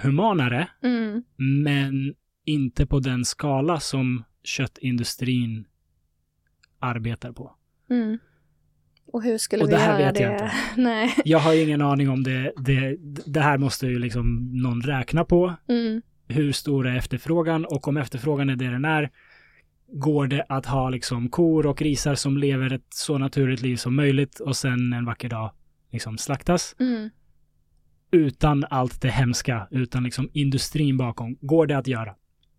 humanare, 0.00 0.68
Mm. 0.82 1.22
men 1.36 2.14
inte 2.44 2.86
på 2.86 3.00
den 3.00 3.24
skala 3.24 3.80
som 3.80 4.24
köttindustrin 4.44 5.66
arbetar 6.78 7.32
på. 7.32 7.54
Mm. 7.90 8.18
Och 9.12 9.22
hur 9.22 9.38
skulle 9.38 9.62
Och 9.62 9.68
vi 9.68 9.72
det 9.72 9.78
här 9.78 10.00
göra 10.00 10.12
vet 10.12 10.20
jag 10.20 10.30
det? 10.30 10.34
inte. 10.34 10.52
Nej. 10.76 11.14
Jag 11.24 11.38
har 11.38 11.62
ingen 11.62 11.82
aning 11.82 12.08
om 12.10 12.22
det. 12.22 12.52
Det, 12.56 12.96
det 13.26 13.40
här 13.40 13.58
måste 13.58 13.86
ju 13.86 13.98
liksom 13.98 14.50
någon 14.62 14.82
räkna 14.82 15.24
på. 15.24 15.54
Mm. 15.68 16.02
Hur 16.28 16.52
stor 16.52 16.86
är 16.86 16.96
efterfrågan? 16.96 17.64
Och 17.64 17.88
om 17.88 17.96
efterfrågan 17.96 18.50
är 18.50 18.56
det 18.56 18.70
den 18.70 18.84
är, 18.84 19.10
går 19.92 20.26
det 20.26 20.46
att 20.48 20.66
ha 20.66 20.90
liksom 20.90 21.28
kor 21.28 21.66
och 21.66 21.76
grisar 21.78 22.14
som 22.14 22.36
lever 22.38 22.72
ett 22.72 22.86
så 22.94 23.18
naturligt 23.18 23.62
liv 23.62 23.76
som 23.76 23.96
möjligt 23.96 24.40
och 24.40 24.56
sen 24.56 24.92
en 24.92 25.04
vacker 25.04 25.28
dag 25.28 25.52
liksom 25.92 26.18
slaktas 26.18 26.76
Mm. 26.80 27.10
utan 28.10 28.64
allt 28.70 29.02
det 29.02 29.10
hemska, 29.10 29.68
utan 29.70 30.04
liksom 30.04 30.30
industrin 30.32 30.96
bakom. 30.96 31.36
Går 31.40 31.66
det 31.66 31.78
att 31.78 31.86
göra? 31.86 32.14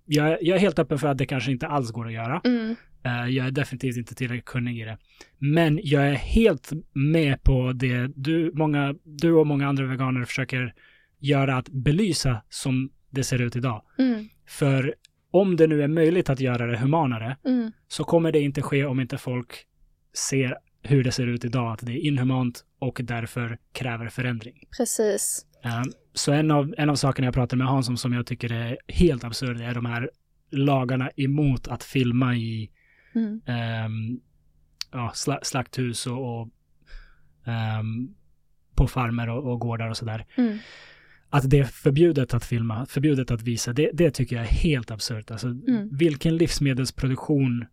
Jag, 0.05 0.43
jag 0.43 0.55
är 0.55 0.59
helt 0.59 0.79
öppen 0.79 0.99
för 0.99 1.07
att 1.07 1.17
det 1.17 1.25
kanske 1.25 1.51
inte 1.51 1.67
alls 1.67 1.91
går 1.91 2.07
att 2.07 2.13
göra. 2.13 2.41
Mm. 2.43 2.75
Eh, 3.03 3.27
Jag 3.35 3.47
är 3.47 3.51
definitivt 3.51 3.97
inte 3.97 4.15
tillräckligt 4.15 4.45
kunnig 4.45 4.81
i 4.81 4.83
det. 4.83 4.97
Men 5.37 5.79
jag 5.83 6.07
är 6.09 6.13
helt 6.13 6.71
med 6.93 7.43
på 7.43 7.71
det 7.73 8.07
du, 8.15 8.51
många, 8.55 8.95
du 9.03 9.31
och 9.33 9.47
många 9.47 9.67
andra 9.67 9.85
veganer 9.85 10.25
försöker 10.25 10.73
göra 11.19 11.57
att 11.57 11.69
belysa 11.69 12.41
som 12.49 12.89
det 13.09 13.23
ser 13.23 13.41
ut 13.41 13.55
idag. 13.55 13.83
Mm. 13.97 14.29
För 14.47 14.95
om 15.31 15.55
det 15.55 15.67
nu 15.67 15.83
är 15.83 15.87
möjligt 15.87 16.29
att 16.29 16.39
göra 16.39 16.65
det 16.67 16.77
humanare 16.77 17.37
Mm. 17.45 17.71
så 17.87 18.03
kommer 18.03 18.31
det 18.31 18.39
inte 18.39 18.61
ske 18.61 18.85
om 18.85 18.99
inte 18.99 19.17
folk 19.17 19.65
ser 20.13 20.57
hur 20.83 21.03
det 21.03 21.11
ser 21.11 21.27
ut 21.27 21.45
idag, 21.45 21.73
att 21.73 21.85
det 21.85 21.91
är 21.91 22.05
inhumant 22.07 22.65
och 22.79 22.99
därför 23.03 23.57
kräver 23.73 24.09
förändring. 24.09 24.67
Precis. 24.77 25.45
Eh, 25.63 25.81
Så 26.13 26.31
en 26.31 26.51
av, 26.51 26.73
en 26.77 26.89
av 26.89 26.95
sakerna 26.95 27.25
jag 27.27 27.33
pratar 27.33 27.57
med 27.57 27.67
Hans 27.67 27.89
om 27.89 27.97
som 27.97 28.13
jag 28.13 28.25
tycker 28.25 28.51
är 28.51 28.77
helt 28.87 29.23
absurd 29.23 29.61
är 29.61 29.73
de 29.73 29.85
här 29.85 30.09
lagarna 30.51 31.09
emot 31.15 31.67
att 31.67 31.83
filma 31.83 32.35
i 32.35 32.69
Mm. 33.15 33.41
ehm, 33.45 34.19
ja, 34.91 35.11
sla, 35.13 35.39
slakthus 35.43 36.07
och, 36.07 36.39
och 36.41 36.49
ehm, 37.45 38.15
på 38.75 38.87
farmer 38.87 39.29
och, 39.29 39.51
och 39.51 39.59
gårdar 39.59 39.89
och 39.89 39.97
sådär. 39.97 40.25
Mm. 40.37 40.57
Att 41.29 41.49
det 41.49 41.59
är 41.59 41.63
förbjudet 41.63 42.33
att 42.33 42.45
filma, 42.45 42.85
förbjudet 42.85 43.31
att 43.31 43.41
visa, 43.41 43.73
det, 43.73 43.89
det 43.93 44.11
tycker 44.11 44.35
jag 44.35 44.45
är 44.45 44.49
helt 44.49 44.91
absurt. 44.91 45.31
Alltså, 45.31 45.47
Mm. 45.47 45.89
vilken 45.91 46.37
livsmedelsproduktion 46.37 47.65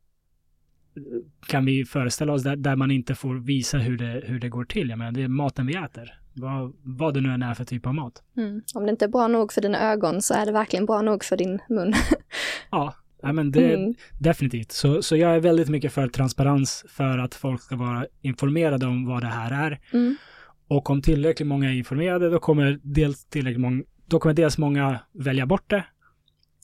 kan 1.47 1.65
vi 1.65 1.85
föreställa 1.85 2.33
oss 2.33 2.43
där, 2.43 2.57
där 2.57 2.77
man 2.77 2.91
inte 2.91 3.15
får 3.15 3.35
visa 3.35 3.79
hur 3.79 3.99
det, 3.99 4.23
hur 4.27 4.41
det 4.41 4.49
går 4.49 4.65
till? 4.65 4.89
Jag 4.89 4.99
menar, 4.99 5.13
det 5.13 5.23
är 5.23 5.29
maten 5.29 5.67
vi 5.67 5.75
äter. 5.77 6.21
Vad, 6.35 6.73
vad 6.83 7.15
det 7.15 7.21
nu 7.21 7.33
än 7.33 7.43
är 7.43 7.55
för 7.55 7.65
typ 7.65 7.87
av 7.87 7.95
mat. 7.95 8.23
Mm. 8.37 8.63
Om 8.75 8.85
det 8.85 8.91
inte 8.91 9.05
är 9.05 9.09
bra 9.09 9.29
nog 9.29 9.53
för 9.53 9.61
dina 9.61 9.93
ögon 9.93 10.23
så 10.23 10.35
är 10.35 10.47
det 10.47 10.53
verkligen 10.53 10.87
bra 10.87 11.03
nog 11.03 11.25
för 11.25 11.37
din 11.37 11.59
mun. 11.69 11.95
Ja, 12.71 12.95
ja 13.23 13.33
men 13.33 13.51
det, 13.51 13.75
Mm. 13.75 13.95
definitivt. 14.21 14.73
Så, 14.73 15.03
så 15.03 15.17
jag 15.17 15.35
är 15.37 15.41
väldigt 15.41 15.69
mycket 15.69 15.93
för 15.93 16.09
transparens 16.09 16.85
för 16.89 17.19
att 17.19 17.35
folk 17.35 17.63
ska 17.63 17.77
vara 17.77 18.07
informerade 18.23 18.87
om 18.87 19.07
vad 19.07 19.23
det 19.23 19.27
här 19.27 19.67
är. 19.67 19.81
Mm. 19.93 20.17
Och 20.69 20.91
om 20.91 21.03
tillräckligt 21.03 21.47
många 21.49 21.71
är 21.71 21.75
informerade, 21.75 22.31
då 22.31 22.39
kommer 22.39 22.81
dels 22.83 23.25
tillräckligt 23.25 23.61
många, 23.61 23.83
då 24.07 24.19
kommer 24.19 24.35
dels 24.35 24.59
många 24.59 25.01
välja 25.13 25.47
bort 25.47 25.71
det. 25.71 25.85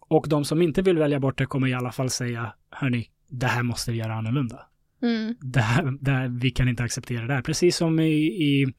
Och 0.08 0.26
de 0.28 0.44
som 0.44 0.62
inte 0.62 0.82
vill 0.82 0.98
välja 0.98 1.20
bort 1.20 1.38
det 1.38 1.46
kommer 1.46 1.68
i 1.68 1.74
alla 1.74 1.92
fall 1.92 2.10
säga, 2.10 2.52
hörni, 2.70 3.08
det 3.28 3.46
här 3.46 3.62
måste 3.62 3.90
vi 3.90 3.98
göra 3.98 4.14
annorlunda. 4.14 4.60
Mm. 5.02 5.34
Det 5.40 5.60
här, 5.60 5.98
det 6.00 6.10
här, 6.10 6.28
vi 6.28 6.50
kan 6.50 6.68
inte 6.68 6.82
acceptera 6.82 7.26
det 7.26 7.34
här. 7.34 7.42
Precis 7.42 7.76
som 7.76 8.00
i, 8.00 8.12
i 8.24 8.74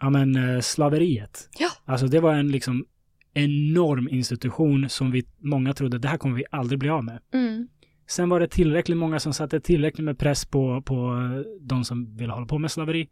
ja 0.00 0.10
men, 0.10 0.36
eh, 0.36 0.60
slaveriet. 0.60 1.48
Ja. 1.58 1.68
Alltså 1.84 2.06
det 2.06 2.20
var 2.20 2.34
en 2.34 2.48
liksom 2.48 2.86
enorm 3.34 4.08
institution 4.08 4.88
som 4.88 5.10
vi, 5.10 5.24
många 5.38 5.72
trodde, 5.74 5.98
det 5.98 6.08
här 6.08 6.16
kommer 6.16 6.36
vi 6.36 6.44
aldrig 6.50 6.78
bli 6.78 6.88
av 6.88 7.04
med. 7.04 7.18
Mm. 7.34 7.68
Sen 8.06 8.28
var 8.28 8.40
det 8.40 8.48
tillräckligt 8.48 8.98
många 8.98 9.20
som 9.20 9.32
satte 9.32 9.60
tillräckligt 9.60 10.04
med 10.04 10.18
press 10.18 10.46
på, 10.46 10.82
på 10.82 10.94
eh, 10.94 11.40
de 11.60 11.84
som 11.84 12.16
ville 12.16 12.32
hålla 12.32 12.46
på 12.46 12.58
med 12.58 12.70
slaveri 12.70 13.08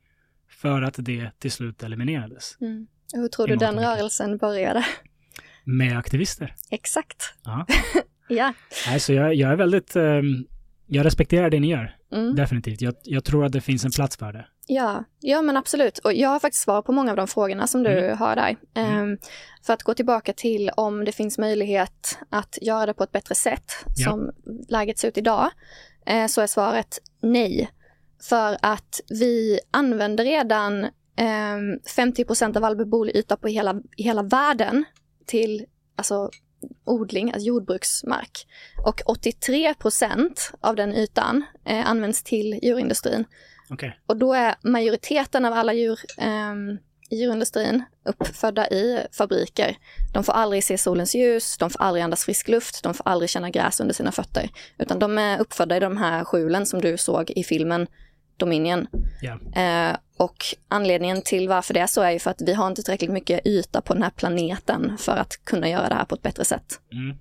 för 0.48 0.82
att 0.82 0.94
det 0.98 1.30
till 1.38 1.52
slut 1.52 1.82
eliminerades 1.82 2.56
Mm. 2.60 2.86
Hur 3.14 3.28
tror 3.28 3.46
du 3.46 3.56
den 3.56 3.78
rörelsen 3.80 4.36
började? 4.38 4.84
med 5.64 5.98
aktivister. 5.98 6.54
Exakt. 6.70 7.22
Ja. 7.44 7.66
Ja. 8.28 8.52
Nej, 8.88 9.00
så 9.00 9.12
jag, 9.12 9.34
jag 9.34 9.50
är 9.52 9.56
väldigt, 9.56 9.96
ehm, 9.96 10.46
jag 10.86 11.06
respekterar 11.06 11.50
det 11.50 11.60
ni 11.60 11.70
gör, 11.70 11.96
Mm. 12.12 12.34
definitivt. 12.34 12.80
Jag, 12.80 12.94
jag 13.02 13.24
tror 13.24 13.44
att 13.44 13.52
det 13.52 13.60
finns 13.60 13.84
en 13.84 13.90
plats 13.90 14.16
för 14.16 14.32
det. 14.32 14.46
Ja, 14.66 15.04
ja 15.20 15.42
men 15.42 15.56
absolut. 15.56 15.98
Och 15.98 16.12
jag 16.12 16.28
har 16.28 16.40
faktiskt 16.40 16.62
svar 16.64 16.82
på 16.82 16.92
många 16.92 17.10
av 17.10 17.16
de 17.16 17.28
frågorna 17.28 17.66
som 17.66 17.82
du 17.82 17.98
Mm. 17.98 18.18
har 18.18 18.36
där. 18.36 18.56
Ehm, 18.74 19.18
för 19.66 19.72
att 19.72 19.82
gå 19.82 19.94
tillbaka 19.94 20.32
till 20.32 20.70
om 20.76 21.04
det 21.04 21.12
finns 21.12 21.38
möjlighet 21.38 22.18
att 22.30 22.58
göra 22.62 22.86
det 22.86 22.94
på 22.94 23.04
ett 23.04 23.12
bättre 23.12 23.34
sätt 23.34 23.72
Ja. 23.96 24.10
som 24.10 24.30
läget 24.68 24.98
ser 24.98 25.08
ut 25.08 25.18
idag, 25.18 25.50
eh, 26.06 26.26
så 26.26 26.40
är 26.40 26.46
svaret 26.46 26.98
nej. 27.22 27.70
För 28.22 28.56
att 28.62 29.00
vi 29.08 29.60
använder 29.70 30.24
redan 30.24 30.86
ehm, 31.16 31.78
50% 31.96 32.56
av 32.56 32.64
all 32.64 32.76
beboelig 32.76 33.16
yta 33.16 33.36
på 33.36 33.48
hela, 33.48 33.82
hela 33.96 34.22
världen 34.22 34.84
till 35.26 35.66
alltså, 35.96 36.30
odling, 36.84 37.32
alltså 37.32 37.46
jordbruksmark. 37.46 38.46
Och 38.84 39.00
83% 39.00 40.54
av 40.60 40.76
den 40.76 40.94
ytan 40.94 41.44
eh, 41.64 41.90
används 41.90 42.22
till 42.22 42.58
djurindustrin. 42.62 43.24
Okej. 43.70 44.00
Och 44.06 44.16
då 44.16 44.32
är 44.32 44.54
majoriteten 44.62 45.44
av 45.44 45.52
alla 45.52 45.72
djur 45.72 45.98
ehm, 46.18 46.78
i 47.10 47.16
djurindustrin 47.16 47.84
uppfödda 48.04 48.68
i 48.68 49.06
fabriker. 49.12 49.76
De 50.12 50.24
får 50.24 50.32
aldrig 50.32 50.64
se 50.64 50.78
solens 50.78 51.14
ljus, 51.14 51.56
de 51.58 51.70
får 51.70 51.82
aldrig 51.82 52.04
andas 52.04 52.24
frisk 52.24 52.48
luft, 52.48 52.82
de 52.82 52.94
får 52.94 53.08
aldrig 53.08 53.30
känna 53.30 53.50
gräs 53.50 53.80
under 53.80 53.94
sina 53.94 54.12
fötter. 54.12 54.50
Utan 54.78 54.98
de 54.98 55.18
är 55.18 55.38
uppfödda 55.38 55.76
i 55.76 55.80
de 55.80 55.96
här 55.96 56.24
skjulen 56.24 56.66
som 56.66 56.80
du 56.80 56.98
såg 56.98 57.30
i 57.30 57.44
filmen 57.44 57.86
Dominion. 58.36 58.86
Ja. 59.20 59.60
Eh, 59.62 59.96
och 60.16 60.44
anledningen 60.68 61.22
till 61.22 61.48
varför 61.48 61.74
det 61.74 61.80
är 61.80 61.86
så 61.86 62.02
är 62.02 62.10
ju 62.10 62.18
för 62.18 62.30
att 62.30 62.40
vi 62.40 62.54
har 62.54 62.68
inte 62.68 62.82
tillräckligt 62.82 63.10
mycket 63.10 63.46
yta 63.46 63.80
på 63.80 63.94
den 63.94 64.02
här 64.02 64.10
planeten 64.10 64.98
för 64.98 65.16
att 65.16 65.44
kunna 65.44 65.68
göra 65.68 65.88
det 65.88 65.94
här 65.94 66.04
på 66.04 66.14
ett 66.14 66.22
bättre 66.22 66.44
sätt. 66.44 66.80
Mm. 66.92 67.16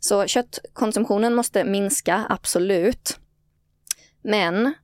Så 0.00 0.26
köttkonsumtionen 0.26 1.34
måste 1.34 1.64
minska, 1.64 2.26
absolut. 2.28 3.18
Men 4.22 4.74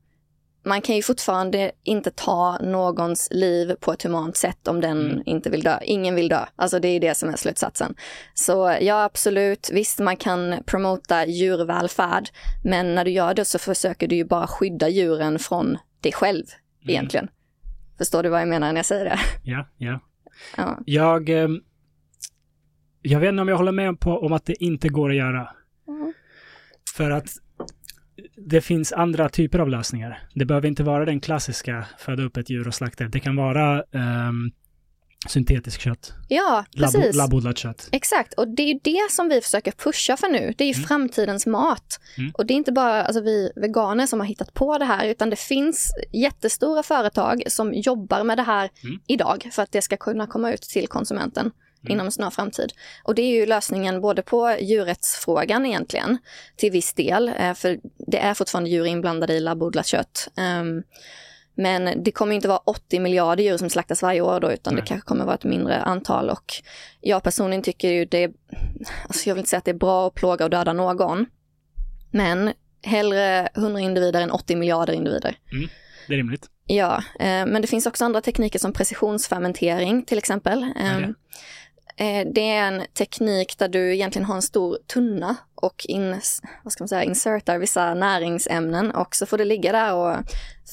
man 0.65 0.81
kan 0.81 0.97
ju 0.97 1.03
fortfarande 1.03 1.73
inte 1.85 2.11
ta 2.11 2.59
någons 2.63 3.29
liv 3.31 3.75
på 3.81 3.93
ett 3.93 4.03
humant 4.03 4.37
sätt 4.37 4.69
om 4.69 4.81
den 4.81 5.11
Mm. 5.11 5.23
inte 5.27 5.51
vill 5.51 5.63
dö. 5.63 5.79
Ingen 5.83 6.15
vill 6.15 6.29
dö. 6.29 6.45
Alltså 6.57 6.79
det 6.79 6.89
är 6.89 7.01
det 7.01 7.15
som 7.17 7.29
är 7.29 7.37
slutsatsen. 7.37 7.95
Så 8.35 8.77
ja, 8.81 9.05
absolut. 9.05 9.71
Visst, 9.73 9.99
man 9.99 10.17
kan 10.17 10.63
promota 10.67 11.27
djurvälfärd. 11.27 12.29
Men 12.65 12.95
när 12.95 13.05
du 13.05 13.11
gör 13.11 13.35
det 13.35 13.45
så 13.45 13.59
försöker 13.59 14.09
du 14.09 14.17
ju 14.17 14.25
bara 14.25 14.47
skydda 14.47 14.89
djuren 14.89 15.39
från 15.39 15.79
dig 16.01 16.13
själv 16.13 16.45
Mm. 16.83 16.91
egentligen. 16.91 17.29
Förstår 17.99 18.23
du 18.23 18.29
vad 18.29 18.41
jag 18.41 18.49
menar 18.49 18.73
när 18.73 18.79
jag 18.79 18.87
säger 18.87 19.05
det? 19.05 19.19
Ja, 19.45 19.69
ja. 19.79 20.01
Ja. 20.57 20.79
Jag, 20.87 21.29
ehm, 21.29 21.61
jag 23.03 23.21
vet 23.21 23.29
inte 23.29 23.43
om 23.43 23.49
jag 23.49 23.57
håller 23.57 23.73
med 23.73 24.01
på 24.01 24.11
om 24.19 24.33
att 24.33 24.45
det 24.47 24.65
inte 24.65 24.89
går 24.89 25.11
att 25.11 25.17
göra. 25.17 25.49
Mm. 25.89 26.13
För 26.97 27.11
att 27.11 27.29
det 28.47 28.61
finns 28.61 28.93
andra 28.93 29.29
typer 29.29 29.59
av 29.59 29.69
lösningar. 29.69 30.23
Det 30.35 30.45
behöver 30.45 30.69
inte 30.69 30.83
vara 30.83 31.05
den 31.05 31.21
klassiska 31.21 31.87
föda 31.99 32.23
upp 32.23 32.37
ett 32.37 32.51
djur 32.51 32.69
och 32.69 32.75
slakta 32.75 33.05
det. 33.05 33.11
Det 33.11 33.21
kan 33.21 33.37
vara 33.37 33.83
um, 34.29 34.53
syntetisk 35.29 35.81
kött. 35.81 36.13
Ja, 36.29 36.65
precis. 36.77 37.17
labbodlat 37.17 37.59
kött. 37.59 37.89
Exakt, 37.93 38.35
och 38.35 38.49
det 38.49 38.63
är 38.63 38.67
ju 38.67 38.79
det 38.85 39.11
som 39.11 39.29
vi 39.29 39.41
försöker 39.41 39.73
pusha 39.73 40.17
för 40.17 40.29
nu. 40.29 40.55
Det 40.59 40.65
är 40.65 40.69
ju 40.69 40.75
Mm. 40.75 40.87
framtidens 40.87 41.47
mat. 41.47 42.01
Mm. 42.19 42.31
Och 42.35 42.47
det 42.47 42.55
är 42.55 42.57
inte 42.57 42.73
bara 42.73 43.03
alltså, 43.05 43.23
vi 43.23 43.53
veganer 43.57 44.07
som 44.07 44.21
har 44.21 44.27
hittat 44.27 44.55
på 44.55 44.79
det 44.79 44.85
här, 44.85 45.07
utan 45.09 45.31
det 45.31 45.39
finns 45.39 45.91
jättestora 46.13 46.83
företag 46.83 47.43
som 47.47 47.75
jobbar 47.75 48.25
med 48.25 48.39
det 48.39 48.43
här 48.43 48.71
Mm. 48.85 49.01
idag 49.07 49.49
för 49.53 49.63
att 49.63 49.73
det 49.73 49.83
ska 49.83 49.97
kunna 49.97 50.27
komma 50.27 50.53
ut 50.53 50.63
till 50.63 50.89
konsumenten 50.89 51.51
Mm. 51.85 51.93
inom 51.93 52.07
en 52.07 52.13
snar 52.13 52.31
framtid. 52.31 52.73
Och 53.05 53.15
det 53.15 53.23
är 53.23 53.41
ju 53.41 53.47
lösningen 53.47 54.01
både 54.01 54.23
på 54.23 54.57
djurrättsfrågan 54.61 55.67
egentligen, 55.67 56.19
till 56.57 56.71
viss 56.73 56.93
del, 56.93 57.29
eh, 57.39 57.55
för 57.55 57.81
det 58.07 58.19
är 58.19 58.35
fortfarande 58.35 58.71
djur 58.71 58.87
inblandade 58.87 59.35
i 59.35 59.41
labbodlat 59.41 59.87
kött. 59.87 60.29
Ehm, 60.37 60.83
men 61.55 62.03
det 62.05 62.13
kommer 62.13 62.35
inte 62.35 62.49
vara 62.49 62.59
80 62.59 63.01
miljarder 63.01 63.45
djur 63.45 63.57
som 63.57 63.71
slaktas 63.71 64.03
varje 64.03 64.21
år 64.21 64.41
då, 64.41 64.53
utan 64.53 64.75
Nej. 64.75 64.83
det 64.83 64.87
kanske 64.89 65.07
kommer 65.09 65.25
vara 65.25 65.35
ett 65.35 65.45
mindre 65.45 65.83
antal. 65.83 66.31
Och 66.31 66.53
jag 67.01 67.23
personligen 67.23 67.63
tycker 67.63 67.89
ju 67.91 68.05
det, 68.05 68.31
alltså 69.09 69.29
jag 69.29 69.35
vill 69.35 69.41
inte 69.41 69.51
säga 69.51 69.59
att 69.59 69.65
det 69.65 69.71
är 69.71 69.75
bra 69.75 70.07
att 70.07 70.15
plåga 70.15 70.45
och 70.45 70.51
döda 70.51 70.73
någon, 70.73 71.27
men 72.11 72.53
hellre 72.83 73.49
100 73.55 73.81
individer 73.81 74.21
än 74.21 74.31
80 74.31 74.57
miljarder 74.57 74.93
individer. 74.93 75.37
Det 76.09 76.15
är 76.15 76.17
rimligt. 76.19 76.47
Ja, 76.67 76.97
eh, 77.21 77.47
men 77.47 77.63
det 77.63 77.69
finns 77.69 77.87
också 77.87 78.05
andra 78.05 78.21
tekniker 78.21 78.59
som 78.59 78.73
precisionsfermentering 78.73 80.05
till 80.05 80.19
exempel. 80.19 80.63
eh, 80.63 81.09
det 82.35 82.51
är 82.51 82.69
en 82.69 82.83
teknik 82.95 83.59
där 83.59 83.69
du 83.69 83.95
egentligen 83.95 84.27
har 84.27 84.35
en 84.35 84.43
stor 84.43 84.79
tunna 84.87 85.37
och 85.55 85.87
in, 85.89 86.21
vad 86.65 86.73
ska 86.73 86.83
man 86.83 86.89
säga, 86.89 87.03
insertar 87.03 87.59
vissa 87.59 87.95
näringsämnen 87.95 88.91
och 88.91 89.15
så 89.15 89.27
får 89.27 89.39
det 89.39 89.45
ligga 89.45 89.73
där 89.73 89.95
och 89.95 90.17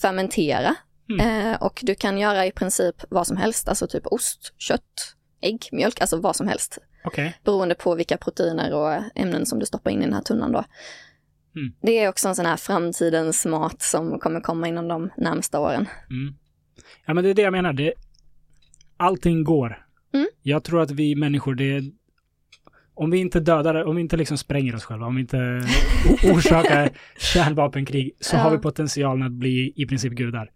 fermentera. 0.02 0.76
Mm. 1.10 1.52
Eh, 1.52 1.62
och 1.62 1.80
du 1.84 1.96
kan 1.96 2.18
göra 2.18 2.46
i 2.46 2.52
princip 2.52 2.96
vad 3.10 3.28
som 3.28 3.38
helst, 3.38 3.70
alltså 3.70 3.88
typ 3.88 4.08
ost, 4.08 4.54
kött, 4.58 5.16
ägg, 5.42 5.70
mjölk, 5.72 6.02
alltså 6.02 6.18
vad 6.18 6.36
som 6.36 6.48
helst. 6.48 6.78
Okej. 7.04 7.38
Beroende 7.44 7.76
på 7.76 7.96
vilka 7.96 8.18
proteiner 8.18 8.74
och 8.74 9.04
ämnen 9.16 9.46
som 9.46 9.60
du 9.60 9.66
stoppar 9.66 9.92
in 9.92 10.02
i 10.02 10.06
den 10.06 10.14
här 10.14 10.22
tunnan 10.22 10.52
då. 10.52 10.64
Mm. 11.56 11.74
Det 11.82 12.00
är 12.00 12.10
också 12.10 12.28
en 12.28 12.36
sån 12.36 12.46
här 12.46 12.58
framtidens 12.58 13.46
mat 13.46 13.82
som 13.82 14.20
kommer 14.20 14.42
komma 14.42 14.68
inom 14.68 14.88
de 14.88 15.10
närmsta 15.18 15.60
åren. 15.60 15.88
Mm. 16.10 16.36
Ja, 17.06 17.14
men 17.14 17.24
det 17.24 17.30
är 17.30 17.34
det 17.34 17.42
jag 17.42 17.52
menar. 17.52 17.74
Det, 17.74 17.94
allting 18.98 19.44
går. 19.44 19.87
Mm. 20.14 20.28
Jag 20.44 20.64
tror 20.64 20.82
att 20.82 20.92
vi 20.92 21.16
människor, 21.16 21.56
det 21.56 21.84
om 22.94 23.10
vi 23.12 23.18
inte 23.18 23.40
dödar, 23.40 23.84
om 23.84 23.96
vi 23.96 24.02
inte 24.02 24.18
liksom 24.18 24.38
spränger 24.38 24.76
oss 24.76 24.84
själva, 24.84 25.06
om 25.06 25.16
vi 25.16 25.22
inte 25.22 25.38
orsakar 26.34 26.90
kärnvapenkrig, 27.18 28.12
så 28.20 28.36
Ja. 28.36 28.40
har 28.40 28.52
vi 28.52 28.58
potentialen 28.58 29.26
att 29.28 29.32
bli 29.32 29.74
i 29.76 29.86
princip 29.86 30.14
gudar. 30.14 30.50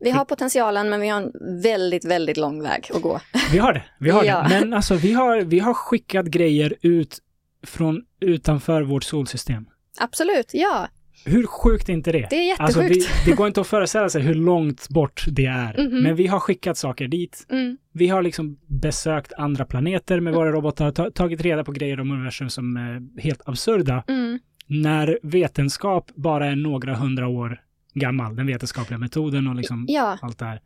Vi 0.00 0.10
har 0.10 0.24
potentialen 0.24 0.90
men 0.90 1.00
vi 1.00 1.08
har 1.08 1.20
en 1.22 1.62
väldigt, 1.62 2.04
väldigt 2.04 2.36
lång 2.36 2.62
väg 2.62 2.90
att 2.94 3.02
gå. 3.02 3.20
Vi 3.52 3.58
har 3.58 3.72
det, 3.72 3.84
vi 4.00 4.10
har 4.10 4.24
Ja. 4.24 4.42
det. 4.42 4.60
Men 4.60 4.72
alltså, 4.74 4.94
vi 4.94 5.12
har, 5.12 5.40
vi 5.40 5.58
har 5.58 5.74
skickat 5.74 6.26
grejer 6.26 6.74
ut 6.82 7.18
från 7.66 8.02
utanför 8.20 8.82
vårt 8.82 9.04
solsystem. 9.04 9.66
Absolut, 10.00 10.50
ja. 10.52 10.88
Hur 11.24 11.46
sjukt 11.46 11.88
är 11.88 11.92
inte 11.92 12.12
det? 12.12 12.26
Det 12.30 12.36
är 12.36 12.48
jättesjukt. 12.48 12.60
Alltså, 12.60 12.80
vi, 12.82 13.06
det 13.30 13.32
går 13.36 13.46
inte 13.46 13.60
att 13.60 13.66
föreställa 13.66 14.08
sig 14.08 14.22
hur 14.22 14.34
långt 14.34 14.88
bort 14.88 15.24
det 15.28 15.46
är. 15.46 15.86
Mhm. 15.88 16.02
Men 16.02 16.16
vi 16.16 16.26
har 16.26 16.40
skickat 16.40 16.76
saker 16.76 17.08
dit. 17.08 17.46
Mm, 17.50 17.76
Vi 17.92 18.08
har 18.08 18.22
liksom 18.22 18.58
besökt 18.66 19.32
andra 19.32 19.64
planeter 19.64 20.20
med 20.20 20.34
våra 20.34 20.52
robotar, 20.52 20.90
ta, 20.90 21.10
tagit 21.10 21.40
reda 21.40 21.64
på 21.64 21.72
grejer 21.72 22.00
om 22.00 22.10
universum 22.10 22.50
som 22.50 22.76
är 22.76 23.20
helt 23.20 23.42
absurda. 23.48 24.04
mm, 24.08 24.38
När 24.66 25.18
vetenskap 25.22 26.10
bara 26.14 26.46
är 26.46 26.56
några 26.56 26.94
hundra 26.94 27.28
år 27.28 27.60
gammal, 27.94 28.36
den 28.36 28.46
vetenskapliga 28.46 28.98
metoden 28.98 29.46
och 29.46 29.54
liksom 29.54 29.84
ja, 29.88 30.18
allt 30.22 30.38
det 30.38 30.44
här. 30.44 30.60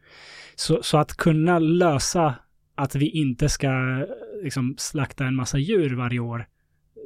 Så, 0.54 0.82
så 0.82 0.98
att 0.98 1.16
kunna 1.16 1.58
lösa 1.58 2.34
att 2.74 2.94
vi 2.94 3.08
inte 3.10 3.48
ska 3.48 3.70
liksom 4.42 4.74
slakta 4.78 5.24
en 5.24 5.34
massa 5.36 5.58
djur 5.58 5.94
varje 5.96 6.18
år, 6.20 6.46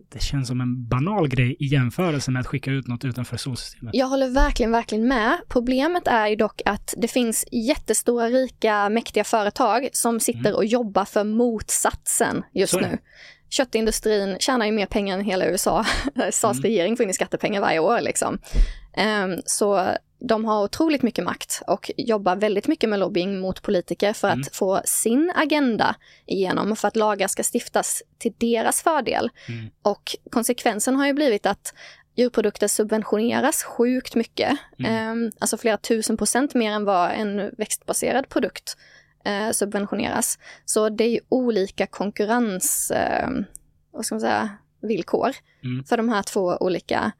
det 0.09 0.23
känns 0.23 0.49
som 0.49 0.61
en 0.61 0.89
banal 0.89 1.29
grej 1.29 1.57
i 1.59 1.67
jämförelse 1.67 2.31
med 2.31 2.41
att 2.41 2.47
skicka 2.47 2.71
ut 2.71 2.87
något 2.87 3.05
utanför 3.05 3.37
solsystemet. 3.37 3.95
jag 3.95 4.07
håller 4.07 4.29
verkligen, 4.29 4.73
verkligen 4.73 5.09
med. 5.09 5.39
Problemet 5.49 6.09
är 6.09 6.27
ju 6.29 6.37
dock 6.37 6.63
att 6.65 6.95
det 6.97 7.09
finns 7.09 7.45
jättestora, 7.53 8.27
rika, 8.29 8.89
mäktiga 8.89 9.25
företag 9.25 9.89
som 9.93 10.21
sitter 10.21 10.57
och 10.57 10.65
jobbar 10.65 11.05
för 11.05 11.25
motsatsen 11.25 12.43
just 12.55 12.75
Mm. 12.75 12.91
Nu. 12.91 12.99
Köttindustrin 13.49 14.37
tjänar 14.41 14.67
ju 14.67 14.73
mer 14.73 14.87
pengar 14.87 15.19
än 15.19 15.25
hela 15.25 15.47
USA. 15.47 15.85
USAs 16.15 16.45
Mm. 16.57 16.63
regering 16.63 16.97
får 16.97 17.05
in 17.05 17.11
i 17.11 17.15
skattepengar 17.15 17.61
varje 17.61 17.79
år 17.79 18.01
liksom. 18.01 18.39
Ehm, 18.97 19.37
så 19.47 19.89
de 20.21 20.45
har 20.45 20.65
otroligt 20.65 21.03
mycket 21.03 21.25
makt 21.25 21.63
och 21.67 21.91
jobbar 21.97 22.37
väldigt 22.37 22.69
mycket 22.69 22.89
med 22.91 22.99
lobbying 22.99 23.41
mot 23.41 23.63
politiker 23.63 24.13
för 24.13 24.29
Mm. 24.29 24.41
att 24.41 24.57
få 24.57 24.81
sin 24.85 25.33
agenda 25.37 25.95
igenom, 26.27 26.77
för 26.77 26.89
att 26.89 26.97
lagar 26.97 27.29
ska 27.29 27.43
stiftas 27.55 28.03
till 28.19 28.33
deras 28.39 28.83
fördel. 28.83 29.31
Mm. 29.49 29.71
Och 29.83 30.17
konsekvensen 30.31 30.97
har 30.97 31.07
ju 31.07 31.13
blivit 31.13 31.47
att 31.47 31.75
djurprodukter 32.17 32.69
subventioneras 32.69 33.63
sjukt 33.63 34.15
mycket. 34.15 34.59
Mm. 34.79 34.93
Ehm, 34.95 35.33
alltså 35.41 35.57
flera 35.57 35.77
tusen 35.77 36.17
procent 36.17 36.55
mer 36.55 36.73
än 36.73 36.85
vad 36.85 37.11
en 37.11 37.51
växtbaserad 37.59 38.29
produkt 38.29 38.77
eh, 39.25 39.51
subventioneras. 39.51 40.39
Så 40.65 40.89
det 40.89 41.05
är 41.05 41.09
ju 41.11 41.21
olika 41.29 41.87
konkurrens, 41.87 42.91
eh, 42.91 43.29
vad 43.93 44.05
ska 44.07 44.15
man 44.15 44.21
säga, 44.21 44.51
villkor 44.83 45.31
Mm. 45.65 45.85
för 45.85 45.97
de 45.97 46.09
här 46.09 46.23
två 46.23 46.57
olika 46.61 47.13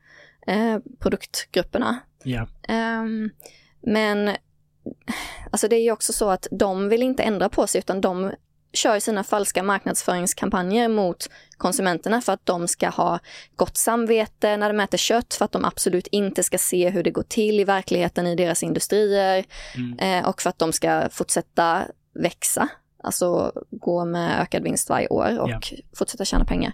eh, 0.47 0.79
produktgrupperna. 0.99 1.99
Ja. 2.23 2.47
Ehm, 2.69 3.31
men 3.83 4.37
alltså 5.51 5.69
det 5.69 5.77
är 5.77 5.83
ju 5.83 5.93
också 5.93 6.13
så 6.13 6.31
att 6.31 6.47
de 6.51 6.89
vill 6.89 7.03
inte 7.03 7.23
ändra 7.23 7.49
på 7.49 7.67
sig 7.67 7.79
utan 7.79 8.01
de 8.01 8.33
kör 8.73 8.99
sina 9.01 9.25
falska 9.25 9.63
marknadsföringskampanjer 9.63 10.89
mot 10.89 11.31
konsumenterna 11.57 12.21
för 12.21 12.33
att 12.33 12.47
de 12.47 12.69
ska 12.69 12.89
ha 12.89 13.19
gott 13.57 13.77
samvete 13.77 14.57
när 14.57 14.69
de 14.73 14.81
äter 14.81 14.99
kött, 14.99 15.35
för 15.35 15.45
att 15.45 15.53
de 15.53 15.65
absolut 15.65 16.07
inte 16.07 16.43
ska 16.43 16.59
se 16.59 16.91
hur 16.91 17.03
det 17.03 17.11
går 17.11 17.23
till 17.23 17.61
i 17.61 17.65
verkligheten 17.65 18.27
i 18.27 18.35
deras 18.37 18.63
industrier 18.63 19.45
Mm. 19.77 19.99
eh, 19.99 20.29
och 20.29 20.43
för 20.43 20.51
att 20.51 20.59
de 20.59 20.73
ska 20.73 21.09
fortsätta 21.11 21.83
växa, 22.15 22.69
alltså 23.03 23.53
gå 23.71 24.05
med 24.05 24.41
ökad 24.43 24.63
vinst 24.63 24.89
varje 24.89 25.09
år 25.09 25.39
och 25.41 25.51
Ja. 25.51 25.61
fortsätta 25.97 26.25
tjäna 26.25 26.45
pengar. 26.45 26.73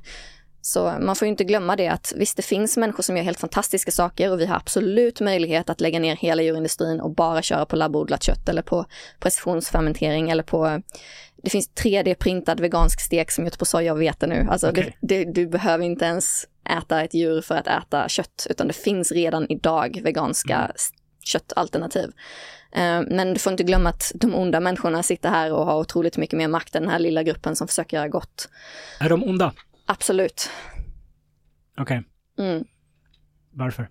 Så 0.67 0.95
man 1.01 1.17
får 1.17 1.27
ju 1.27 1.31
inte 1.31 1.45
glömma 1.45 1.77
det 1.77 1.89
att 1.89 2.13
visst, 2.17 2.37
det 2.37 2.43
finns 2.43 2.77
människor 2.77 3.03
som 3.03 3.17
gör 3.17 3.25
helt 3.25 3.41
fantastiska 3.41 3.91
saker 3.91 4.33
och 4.33 4.41
vi 4.41 4.47
har 4.47 4.57
absolut 4.57 5.21
möjlighet 5.21 5.71
att 5.71 5.81
lägga 5.81 5.99
ner 5.99 6.17
hela 6.17 6.43
djurindustrin 6.43 7.01
och 7.01 7.11
bara 7.15 7.43
köra 7.43 7.67
på 7.67 7.77
labbodlat 7.77 8.23
kött 8.23 8.49
eller 8.49 8.63
på 8.63 8.87
precisionsfermentering 9.21 10.31
eller 10.31 10.43
på 10.43 10.83
det 11.43 11.51
finns 11.51 11.71
3D-printad 11.71 12.61
vegansk 12.61 13.01
stek 13.01 13.31
som 13.31 13.45
gjorts 13.45 13.57
på 13.57 13.65
soja 13.65 13.93
och 13.93 14.03
vete 14.03 14.27
nu. 14.27 14.47
Alltså 14.51 14.71
Okej. 14.71 14.97
det, 15.01 15.25
det, 15.25 15.33
du 15.33 15.47
behöver 15.47 15.85
inte 15.85 16.05
ens 16.05 16.45
äta 16.79 17.03
ett 17.03 17.15
djur 17.15 17.41
för 17.41 17.55
att 17.55 17.67
äta 17.67 18.09
kött, 18.09 18.47
utan 18.51 18.67
det 18.67 18.75
finns 18.75 19.13
redan 19.13 19.47
idag 19.49 20.01
veganska 20.05 20.57
Mm. 20.57 20.73
köttalternativ. 21.25 22.11
Eh, 22.73 23.03
Men 23.11 23.35
du 23.35 23.39
får 23.39 23.51
inte 23.51 23.63
glömma 23.63 23.89
att 23.89 24.13
de 24.15 24.35
onda 24.35 24.61
människorna 24.61 25.03
sitter 25.03 25.29
här 25.29 25.53
och 25.53 25.67
har 25.67 25.79
otroligt 25.81 26.17
mycket 26.17 26.39
mer 26.39 26.49
makt 26.49 26.75
än 26.75 26.83
den 26.83 26.91
här 26.91 26.99
lilla 26.99 27.23
gruppen 27.23 27.57
som 27.57 27.69
försöker 27.69 27.97
göra 27.97 28.09
gott. 28.09 28.49
Är 29.01 29.09
de 29.09 29.25
onda? 29.25 29.53
Absolut. 29.87 30.51
Okej, 31.79 32.03
Mm. 32.39 32.65
varför? 33.53 33.89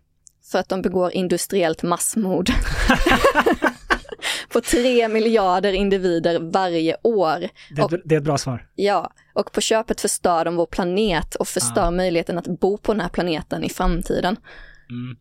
för 0.52 0.60
att 0.60 0.70
de 0.70 0.82
begår 0.82 1.12
industriellt 1.12 1.84
massmord. 1.84 2.50
på 4.50 4.62
tre 4.62 5.08
miljarder 5.08 5.74
individer 5.74 6.40
varje 6.40 6.98
år. 7.04 7.40
Det, 7.76 7.82
är 7.82 7.96
ett- 7.96 8.02
det 8.06 8.16
är 8.16 8.20
ett 8.20 8.24
bra 8.26 8.38
svar. 8.38 8.68
Ja, 8.76 9.12
och 9.34 9.52
på 9.52 9.62
köpet 9.62 10.02
förstör 10.02 10.46
de 10.46 10.56
vår 10.56 10.66
planet 10.66 11.36
och 11.36 11.48
förstör 11.48 11.88
Ah. 11.88 11.92
möjligheten 11.92 12.38
att 12.38 12.48
bo 12.60 12.78
på 12.78 12.94
den 12.94 13.02
här 13.02 13.10
planeten 13.10 13.64
i 13.64 13.70
framtiden. 13.70 14.38
Mm. 14.90 15.18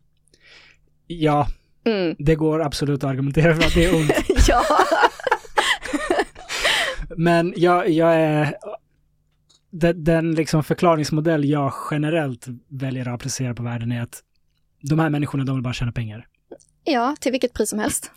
Ja, 1.07 1.47
Mm. 1.85 2.15
det 2.19 2.35
går 2.35 2.61
absolut 2.61 3.03
att 3.03 3.09
argumentera 3.09 3.55
för 3.55 3.63
att 3.63 3.73
det 3.73 3.85
är 3.85 3.95
ont. 3.95 4.11
ja. 4.47 4.63
Men 7.17 7.53
jag, 7.57 7.89
jag 7.89 8.15
är... 8.15 8.55
Den, 9.79 10.03
den 10.03 10.31
liksom 10.35 10.63
förklaringsmodell 10.63 11.45
jag 11.45 11.73
generellt 11.91 12.45
väljer 12.69 13.07
att 13.07 13.13
applicera 13.15 13.53
på 13.53 13.63
världen 13.63 13.91
är 13.91 14.01
att 14.01 14.21
de 14.81 14.99
här 14.99 15.09
människorna, 15.09 15.43
de 15.43 15.55
vill 15.55 15.63
bara 15.63 15.73
tjäna 15.73 15.91
pengar. 15.91 16.27
ja, 16.83 17.15
till 17.19 17.31
vilket 17.31 17.53
pris 17.53 17.69
som 17.69 17.79
helst. 17.79 18.11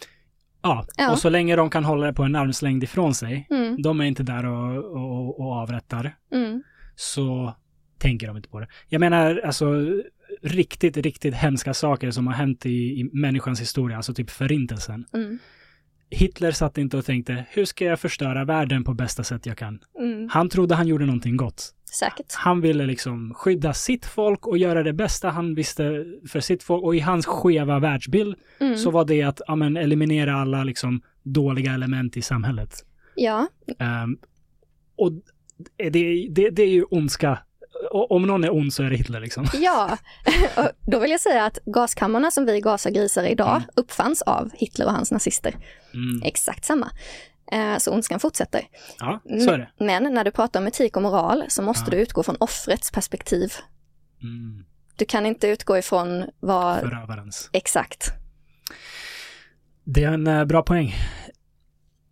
Ja, 0.62 0.86
Ja. 0.96 1.12
och 1.12 1.18
så 1.18 1.28
länge 1.28 1.56
de 1.56 1.70
kan 1.70 1.84
hålla 1.84 2.06
det 2.06 2.12
på 2.12 2.22
en 2.22 2.36
armslängd 2.36 2.84
ifrån 2.84 3.14
sig, 3.14 3.46
Mm. 3.50 3.82
de 3.82 4.00
är 4.00 4.04
inte 4.04 4.22
där 4.22 4.46
och, 4.46 4.84
och, 4.84 5.40
och 5.40 5.52
avrättar, 5.52 6.16
Mm. 6.32 6.62
så 6.96 7.54
tänker 7.98 8.26
de 8.26 8.36
inte 8.36 8.48
på 8.48 8.60
det. 8.60 8.68
Jag 8.88 9.00
menar, 9.00 9.40
alltså 9.44 9.74
riktigt, 10.42 10.96
riktigt 10.96 11.34
hemska 11.34 11.74
saker 11.74 12.10
som 12.10 12.26
har 12.26 12.34
hänt 12.34 12.66
i, 12.66 12.70
i 13.00 13.10
människans 13.12 13.60
historia, 13.60 13.96
alltså 13.96 14.14
typ 14.14 14.30
förintelsen. 14.30 15.04
Mm. 15.14 15.38
Hitler 16.10 16.50
satt 16.52 16.78
inte 16.78 16.96
och 16.96 17.04
tänkte, 17.04 17.44
hur 17.50 17.64
ska 17.64 17.84
jag 17.84 18.00
förstöra 18.00 18.44
världen 18.44 18.84
på 18.84 18.94
bästa 18.94 19.24
sätt 19.24 19.46
jag 19.46 19.58
kan? 19.58 19.78
Mm. 19.98 20.28
Han 20.32 20.48
trodde 20.48 20.74
han 20.74 20.86
gjorde 20.86 21.06
någonting 21.06 21.36
gott. 21.36 21.74
Säkert. 21.98 22.34
Han 22.34 22.60
ville 22.60 22.86
liksom 22.86 23.34
skydda 23.34 23.74
sitt 23.74 24.06
folk 24.06 24.46
och 24.46 24.58
göra 24.58 24.82
det 24.82 24.92
bästa 24.92 25.28
han 25.30 25.54
visste 25.54 26.04
för 26.28 26.40
sitt 26.40 26.62
folk. 26.62 26.84
Och 26.84 26.96
i 26.96 27.00
hans 27.00 27.26
skeva 27.26 27.78
världsbild 27.78 28.36
Mm. 28.60 28.76
så 28.76 28.90
var 28.90 29.04
det 29.04 29.22
att 29.22 29.40
ja, 29.46 29.56
men, 29.56 29.76
eliminera 29.76 30.34
alla 30.34 30.64
liksom 30.64 31.00
dåliga 31.22 31.72
element 31.74 32.16
i 32.16 32.22
samhället. 32.22 32.74
Ja, 33.14 33.46
Ehm, 33.78 34.18
och 34.96 35.12
det, 35.76 36.28
det, 36.30 36.50
det 36.50 36.62
är 36.62 36.70
ju 36.70 36.84
ondska. 36.84 37.38
Om 37.90 38.22
någon 38.22 38.44
är 38.44 38.54
ond 38.54 38.72
så 38.72 38.82
är 38.82 38.90
det 38.90 38.96
Hitler 38.96 39.20
liksom. 39.20 39.46
ja. 39.54 39.96
Då 40.86 40.98
vill 40.98 41.10
jag 41.10 41.20
säga 41.20 41.44
att 41.44 41.58
gaskammarna 41.64 42.30
som 42.30 42.46
vi 42.46 42.60
gasar 42.60 42.90
grisar 42.90 43.24
idag 43.24 43.56
Mm. 43.56 43.68
uppfanns 43.76 44.22
av 44.22 44.50
Hitler 44.54 44.86
och 44.86 44.92
hans 44.92 45.10
nazister. 45.10 45.54
Mm. 45.94 46.22
Exakt 46.24 46.64
samma. 46.64 46.90
Eh, 47.52 47.78
Så 47.78 47.92
ondskan 47.92 48.20
fortsätter. 48.20 48.62
Ja, 48.98 49.20
så 49.26 49.50
är 49.50 49.58
det. 49.58 49.84
Men 49.84 50.14
när 50.14 50.24
du 50.24 50.30
pratar 50.30 50.60
om 50.60 50.66
etik 50.66 50.96
och 50.96 51.02
moral 51.02 51.44
så 51.48 51.62
måste 51.62 51.84
Ja. 51.86 51.90
du 51.90 52.02
utgå 52.02 52.22
från 52.22 52.36
offrets 52.40 52.90
perspektiv. 52.90 53.52
Mm. 54.22 54.64
Du 54.96 55.04
kan 55.04 55.26
inte 55.26 55.48
utgå 55.48 55.78
ifrån 55.78 56.24
vad... 56.40 56.80
Förövarens. 56.80 57.50
Exakt. 57.52 58.10
Det 59.84 60.04
är 60.04 60.12
en 60.12 60.26
eh, 60.26 60.44
bra 60.44 60.62
poäng. 60.62 60.94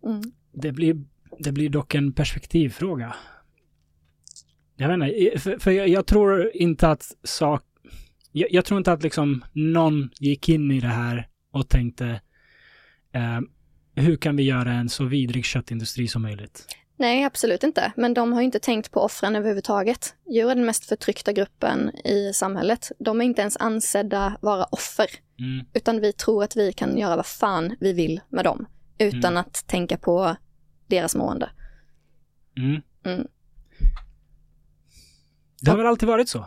Mm. 0.05 0.21
Det 0.53 0.71
blir, 0.71 0.95
det 1.39 1.51
blir 1.51 1.69
dock 1.69 1.95
en 1.95 2.13
perspektivfråga. 2.13 3.15
Jag 4.77 4.87
vet 4.87 5.09
inte, 5.09 5.39
för, 5.39 5.59
för 5.59 5.71
jag, 5.71 5.87
jag 5.87 6.05
tror 6.05 6.51
inte 6.53 6.89
att 6.89 7.15
sak... 7.23 7.63
Jag, 8.31 8.51
jag 8.51 8.65
tror 8.65 8.77
inte 8.77 8.91
att 8.91 9.03
liksom 9.03 9.43
någon 9.53 10.09
gick 10.19 10.49
in 10.49 10.71
i 10.71 10.79
det 10.79 10.87
här 10.87 11.27
och 11.51 11.69
tänkte 11.69 12.21
eh, 13.13 13.39
hur 13.95 14.15
kan 14.17 14.35
vi 14.35 14.43
göra 14.43 14.71
en 14.71 14.89
så 14.89 15.03
vidrig 15.05 15.45
köttindustri 15.45 16.07
som 16.07 16.21
möjligt? 16.21 16.65
Nej, 16.99 17.23
absolut 17.23 17.63
inte. 17.63 17.91
Men 17.97 18.13
de 18.13 18.33
har 18.33 18.41
inte 18.41 18.59
tänkt 18.59 18.91
på 18.91 18.99
offren 19.01 19.35
överhuvudtaget. 19.35 20.15
Djur 20.29 20.49
är 20.51 20.55
den 20.55 20.65
mest 20.65 20.85
förtryckta 20.85 21.33
gruppen 21.33 21.91
i 22.05 22.31
samhället. 22.33 22.91
De 22.99 23.21
är 23.21 23.25
inte 23.25 23.41
ens 23.41 23.57
ansedda 23.57 24.37
vara 24.41 24.63
offer, 24.63 25.07
Mm. 25.39 25.65
utan 25.73 26.01
vi 26.01 26.13
tror 26.13 26.43
att 26.43 26.55
vi 26.57 26.73
kan 26.73 26.97
göra 26.97 27.15
vad 27.15 27.25
fan 27.25 27.75
vi 27.79 27.93
vill 27.93 28.21
med 28.29 28.45
dem, 28.45 28.65
utan 28.97 29.31
Mm. 29.33 29.37
att 29.37 29.67
tänka 29.67 29.97
på 29.97 30.35
deras 30.87 31.15
mående. 31.15 31.49
Mm. 32.57 33.27
Mm. 35.57 35.65
Det 35.65 35.71
har 35.71 35.77
väl 35.77 35.87
alltid 35.87 36.09
varit 36.09 36.29
så? 36.29 36.37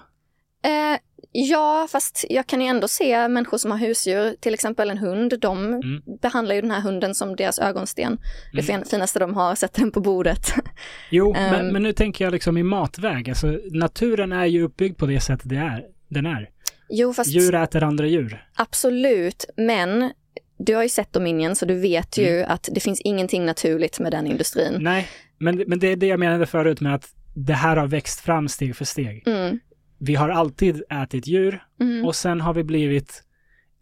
Eh, 0.64 0.98
ja, 1.32 1.88
fast 1.90 2.24
jag 2.30 2.46
kan 2.46 2.61
ju 2.61 2.66
ändå 2.66 2.88
se 2.88 3.28
människor 3.28 3.58
som 3.58 3.70
har 3.70 3.78
husdjur, 3.78 4.34
till 4.40 4.54
exempel 4.54 4.90
en 4.90 4.98
hund, 4.98 5.40
de 5.40 5.66
Mm. 5.66 6.02
behandlar 6.22 6.54
ju 6.54 6.61
den 6.61 6.70
här 6.70 6.80
hunden 6.80 7.14
som 7.14 7.36
deras 7.36 7.58
ögonsten. 7.58 8.18
Det 8.52 8.58
Mm. 8.61 8.64
fin- 8.66 8.84
finaste 8.90 9.18
de 9.18 9.34
har, 9.34 9.54
sätter 9.54 9.80
den 9.80 9.90
på 9.90 10.00
bordet. 10.00 10.46
Jo, 11.11 11.34
Ehm. 11.34 11.52
men, 11.52 11.72
men 11.72 11.82
nu 11.82 11.92
tänker 11.92 12.24
jag 12.24 12.32
liksom 12.32 12.58
i 12.58 12.62
matväg. 12.62 13.28
Alltså, 13.28 13.58
naturen 13.72 14.32
är 14.32 14.46
ju 14.46 14.62
uppbyggd 14.62 14.98
på 14.98 15.06
det 15.06 15.20
sättet 15.20 15.48
det 15.48 15.56
är, 15.56 15.84
den 16.08 16.26
är. 16.26 16.48
jo, 16.90 17.12
fast 17.14 17.30
Djur 17.30 17.54
äter 17.54 17.82
andra 17.82 18.06
djur. 18.06 18.44
absolut, 18.56 19.44
men 19.56 20.12
du 20.58 20.74
har 20.74 20.82
ju 20.82 20.88
sett 20.88 21.12
Dominion 21.12 21.56
så 21.56 21.66
du 21.66 21.74
vet 21.80 22.18
ju 22.18 22.42
att 22.42 22.68
det 22.72 22.80
finns 22.80 23.00
ingenting 23.00 23.44
naturligt 23.46 24.00
med 24.00 24.12
den 24.12 24.26
industrin. 24.26 24.76
Nej, 24.80 25.08
men, 25.38 25.64
men 25.66 25.78
det 25.78 25.86
är 25.92 25.96
det 25.96 26.06
jag 26.06 26.20
menade 26.20 26.46
förut 26.46 26.80
med 26.80 26.94
att 26.94 27.08
det 27.34 27.54
här 27.54 27.76
har 27.76 27.86
växt 27.86 28.20
fram 28.20 28.48
steg 28.48 28.76
för 28.76 28.84
steg. 28.84 29.28
Mm, 29.28 29.58
Vi 29.98 30.14
har 30.14 30.28
alltid 30.28 30.82
ätit 30.90 31.26
djur 31.26 31.64
mm, 31.80 32.04
och 32.04 32.16
sen 32.16 32.40
har 32.40 32.54
vi 32.54 32.64
blivit 32.64 33.24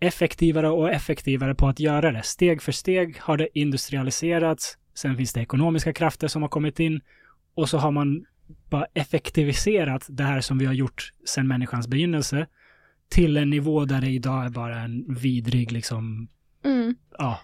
effektivare 0.01 0.71
och 0.71 0.91
effektivare 0.91 1.55
på 1.55 1.69
att 1.69 1.81
göra 1.81 2.13
det. 2.13 2.23
Steg 2.23 2.63
för 2.63 2.73
steg 2.73 3.19
har 3.21 3.37
det 3.37 3.49
industrialiserats. 3.59 4.79
Sen 4.95 5.17
finns 5.17 5.33
det 5.33 5.41
ekonomiska 5.41 5.93
krafter 5.93 6.29
som 6.29 6.43
har 6.43 6.49
kommit 6.49 6.81
in 6.81 7.01
och 7.55 7.69
så 7.69 7.79
har 7.79 7.91
man 7.91 8.25
bara 8.71 8.87
effektiviserat 8.95 10.07
det 10.09 10.25
här 10.25 10.41
som 10.41 10.59
vi 10.59 10.67
har 10.67 10.73
gjort 10.73 11.13
sedan 11.25 11.49
människans 11.49 11.89
begynnelse 11.89 12.47
till 13.09 13.37
en 13.37 13.51
nivå 13.51 13.85
där 13.85 14.01
det 14.01 14.11
idag 14.11 14.45
är 14.45 14.51
bara 14.51 14.81
en 14.81 15.15
vidrig, 15.15 15.73
liksom, 15.73 16.29
mm. 16.65 16.95
ja, 17.19 17.41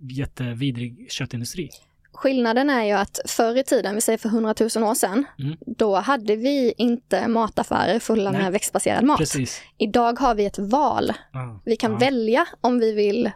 jättevidrig 0.00 1.06
köttindustri. 1.10 1.70
Skillnaden 2.14 2.70
är 2.70 2.84
ju 2.84 2.92
att 2.92 3.20
förr 3.26 3.56
i 3.58 3.64
tiden, 3.64 3.94
vi 3.94 4.00
säger 4.00 4.18
för 4.18 4.28
hundratusen 4.28 4.82
år 4.82 4.94
sedan, 4.94 5.24
Mm. 5.38 5.56
då 5.66 5.96
hade 5.96 6.36
vi 6.36 6.74
inte 6.76 7.28
mataffärer 7.28 7.98
fulla 7.98 8.30
Nej. 8.30 8.42
med 8.42 8.52
växtbaserad 8.52 9.04
mat. 9.04 9.18
Precis. 9.18 9.62
Idag 9.78 10.18
har 10.20 10.34
vi 10.34 10.44
ett 10.46 10.58
val. 10.58 11.12
Ja. 11.32 11.60
Vi 11.64 11.76
kan 11.76 11.92
ja. 11.92 11.98
välja 11.98 12.46
om 12.60 12.78
vi 12.78 12.92
vill 12.92 13.30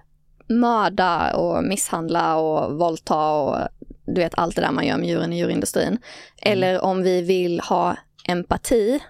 mörda 0.49 1.35
och 1.37 1.65
misshandla 1.65 2.37
och 2.37 2.79
våldta 2.79 3.31
och 3.33 3.57
du 4.07 4.21
vet 4.21 4.35
allt 4.39 4.57
det 4.57 4.63
där 4.63 4.73
man 4.73 4.87
gör 4.87 4.97
med 4.99 5.09
djuren 5.09 5.33
i 5.33 5.39
djurindustrin. 5.39 5.99
Eller 6.43 6.81
om 6.81 7.03
vi 7.03 7.23
vill 7.23 7.61
ha 7.61 7.97
empati 8.29 9.01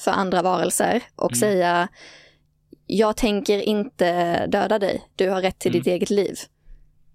för 0.00 0.10
andra 0.10 0.42
varelser 0.42 1.02
och 1.16 1.30
Mm. 1.32 1.40
säga 1.40 1.88
jag 2.86 3.16
tänker 3.16 3.58
inte 3.60 4.46
döda 4.46 4.78
dig, 4.78 5.02
du 5.16 5.30
har 5.30 5.42
rätt 5.42 5.58
till 5.58 5.70
Mm. 5.70 5.78
ditt 5.82 5.86
eget 5.92 6.10
liv. 6.10 6.38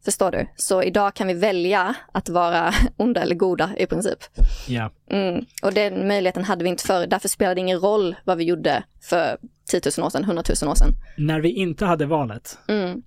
Förstår 0.05 0.31
du? 0.31 0.47
Så 0.55 0.83
idag 0.83 1.13
kan 1.13 1.27
vi 1.27 1.33
välja 1.33 1.95
att 2.11 2.29
vara 2.29 2.73
onda 2.97 3.21
eller 3.21 3.35
goda 3.35 3.69
i 3.77 3.85
princip. 3.85 4.19
Ja. 4.67 4.91
Mm. 5.11 5.45
Och 5.63 5.73
den 5.73 6.07
möjligheten 6.07 6.43
hade 6.43 6.63
vi 6.63 6.69
inte 6.69 6.83
förr, 6.83 7.07
därför 7.07 7.27
spelade 7.29 7.55
det 7.55 7.59
ingen 7.61 7.79
roll 7.79 8.15
vad 8.23 8.37
vi 8.37 8.43
gjorde 8.43 8.83
för 9.01 9.37
10 9.69 9.81
000 9.97 10.05
år 10.05 10.09
sedan, 10.09 10.23
100 10.23 10.43
000 10.61 10.71
år 10.71 10.75
sedan. 10.75 10.91
När 11.17 11.39
vi 11.41 11.49
inte 11.49 11.85
hade 11.85 12.05
valet, 12.05 12.57
Mm. 12.67 13.01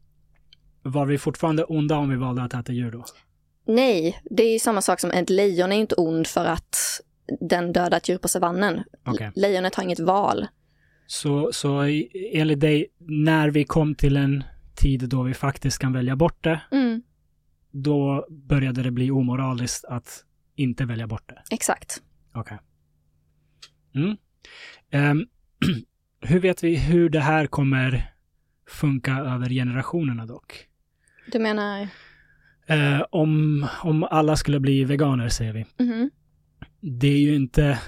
var 0.83 1.07
vi 1.07 1.19
fortfarande 1.19 1.65
onda 1.65 1.97
om 1.97 2.11
vi 2.11 2.17
valde 2.17 2.43
att 2.43 2.55
äta 2.55 2.73
djur 2.73 2.91
då? 2.91 3.05
Nej, 3.67 4.21
det 4.31 4.43
är 4.43 4.53
ju 4.53 4.59
samma 4.59 4.83
sak 4.83 5.01
som 5.01 5.11
ett 5.11 5.31
lejon 5.31 5.73
är 5.73 5.77
ju 5.77 5.81
inte 5.81 5.95
ond 5.95 6.27
för 6.27 6.45
att 6.45 6.77
den 7.41 7.73
dödar 7.73 7.97
ett 7.97 8.09
djur 8.09 8.19
på 8.19 8.29
savannen. 8.29 8.83
Okej. 9.07 9.31
Lejonet 9.35 9.75
har 9.75 9.83
inget 9.85 10.01
val. 10.01 10.47
Så, 11.07 11.51
så 11.53 11.81
enligt 12.33 12.61
dig, 12.61 12.87
när 12.99 13.51
vi 13.51 13.65
kom 13.65 13.95
till 13.95 14.17
en 14.17 14.45
tid 14.79 15.09
då 15.09 15.23
vi 15.23 15.35
faktiskt 15.35 15.79
kan 15.79 15.93
välja 15.93 16.17
bort 16.17 16.45
det, 16.45 16.61
Mm, 16.71 17.03
då 17.71 18.27
började 18.31 18.83
det 18.83 18.91
bli 18.91 19.11
omoraliskt 19.11 19.85
att 19.85 20.25
inte 20.57 20.85
välja 20.85 21.07
bort 21.07 21.29
det. 21.29 21.43
exakt. 21.51 22.03
Okej. 22.33 22.59
Mm. 23.95 24.17
Ehm, 24.91 25.27
hur 26.21 26.41
vet 26.41 26.65
vi 26.65 26.77
hur 26.77 27.09
det 27.11 27.21
här 27.21 27.47
kommer 27.47 28.13
funka 28.71 29.13
över 29.19 29.49
generationerna 29.49 30.27
dock? 30.27 30.67
Du 31.33 31.39
menar? 31.39 31.89
Eh, 32.67 33.01
om, 33.11 33.67
om 33.83 34.05
alla 34.05 34.37
skulle 34.37 34.61
bli 34.61 34.85
veganer, 34.85 35.29
säger 35.29 35.53
vi. 35.53 35.67
Mhm. 35.85 36.11
Det 36.81 37.07
är 37.07 37.19
ju 37.19 37.35
inte 37.37 37.81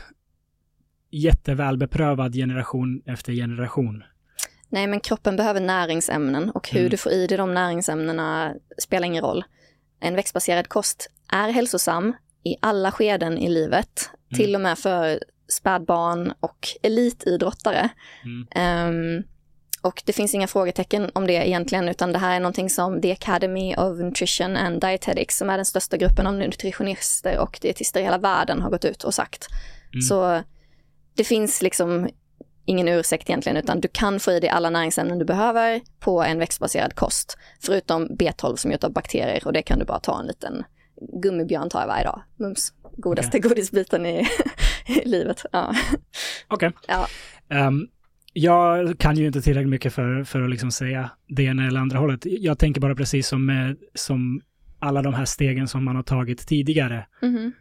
jättevälbeprövad 1.10 2.34
generation 2.34 3.02
efter 3.06 3.32
generation. 3.32 4.04
Nej, 4.72 4.86
men 4.86 5.00
kroppen 5.00 5.36
behöver 5.36 5.60
näringsämnen 5.60 6.50
och 6.50 6.68
hur 6.70 6.80
Mm. 6.80 6.90
du 6.90 6.96
får 6.96 7.12
i 7.12 7.26
dig 7.26 7.38
de 7.38 7.54
näringsämnena 7.54 8.54
spelar 8.78 9.06
ingen 9.06 9.24
roll. 9.24 9.44
En 10.00 10.14
växtbaserad 10.16 10.68
kost 10.68 11.10
är 11.32 11.48
hälsosam 11.48 12.12
i 12.44 12.56
alla 12.62 12.92
skeden 12.92 13.38
i 13.38 13.48
livet, 13.48 14.10
Mm. 14.32 14.38
till 14.38 14.54
och 14.54 14.60
med 14.60 14.78
för 14.78 15.20
spädbarn 15.48 16.32
och 16.40 16.68
elitidrottare. 16.82 17.88
Mm. 18.24 18.46
Ehm, 18.50 19.22
och 19.82 20.02
det 20.06 20.12
finns 20.12 20.34
inga 20.34 20.46
frågetecken 20.46 21.10
om 21.14 21.26
det 21.26 21.32
egentligen, 21.48 21.88
utan 21.88 22.12
det 22.12 22.18
här 22.18 22.36
är 22.36 22.40
någonting 22.40 22.70
som 22.70 23.00
The 23.02 23.12
Academy 23.12 23.74
of 23.76 23.98
Nutrition 23.98 24.56
and 24.56 24.80
Dietetics, 24.80 25.36
som 25.38 25.50
är 25.50 25.56
den 25.56 25.64
största 25.66 25.96
gruppen 25.96 26.26
av 26.26 26.34
nutritionister 26.34 27.38
och 27.38 27.58
dietister 27.62 28.00
i 28.00 28.02
hela 28.02 28.18
världen, 28.18 28.62
har 28.62 28.70
gått 28.70 28.84
ut 28.84 29.04
och 29.04 29.14
sagt. 29.14 29.46
Mm. 29.92 30.00
Så 30.02 30.42
det 31.14 31.24
finns 31.24 31.62
liksom 31.62 32.08
ingen 32.64 32.88
ursäkt 32.88 33.30
egentligen, 33.30 33.56
utan 33.56 33.80
du 33.80 33.88
kan 33.92 34.20
få 34.20 34.32
i 34.32 34.40
dig 34.40 34.50
alla 34.50 34.70
näringsämnen 34.70 35.18
du 35.18 35.24
behöver 35.24 35.80
på 36.00 36.22
en 36.22 36.38
växtbaserad 36.38 36.94
kost. 36.94 37.38
Förutom 37.60 38.08
B12 38.08 38.56
som 38.56 38.70
är 38.70 38.74
gjort 38.74 38.84
av 38.84 38.92
bakterier 38.92 39.46
och 39.46 39.52
det 39.52 39.62
kan 39.62 39.78
du 39.78 39.84
bara 39.84 40.00
ta 40.00 40.20
en 40.20 40.26
liten 40.26 40.64
gummibjörn 41.22 41.70
tar 41.70 41.80
jag 41.80 41.86
varje 41.86 42.04
dag. 42.04 42.22
Mums, 42.36 42.72
godaste 42.96 43.38
okay. 43.38 43.48
godisbiten 43.48 44.06
i, 44.06 44.26
i 44.86 45.08
livet. 45.08 45.44
Ja. 45.52 45.74
Okej. 46.48 46.68
Okay. 46.68 47.06
Ja. 47.48 47.66
Um, 47.66 47.88
jag 48.32 48.98
kan 48.98 49.16
ju 49.16 49.26
inte 49.26 49.42
tillräckligt 49.42 49.70
mycket 49.70 49.94
för, 49.94 50.24
för 50.24 50.42
att 50.42 50.50
liksom 50.50 50.70
säga 50.70 51.10
det 51.28 51.42
ena 51.42 51.66
eller 51.66 51.80
andra 51.80 51.98
hållet. 51.98 52.20
Jag 52.24 52.58
tänker 52.58 52.80
bara 52.80 52.94
precis 52.94 53.28
som, 53.28 53.74
som 53.94 54.40
alla 54.78 55.02
de 55.02 55.14
här 55.14 55.24
stegen 55.24 55.68
som 55.68 55.84
man 55.84 55.96
har 55.96 56.02
tagit 56.02 56.46
tidigare. 56.46 57.06
Mm. 57.22 57.52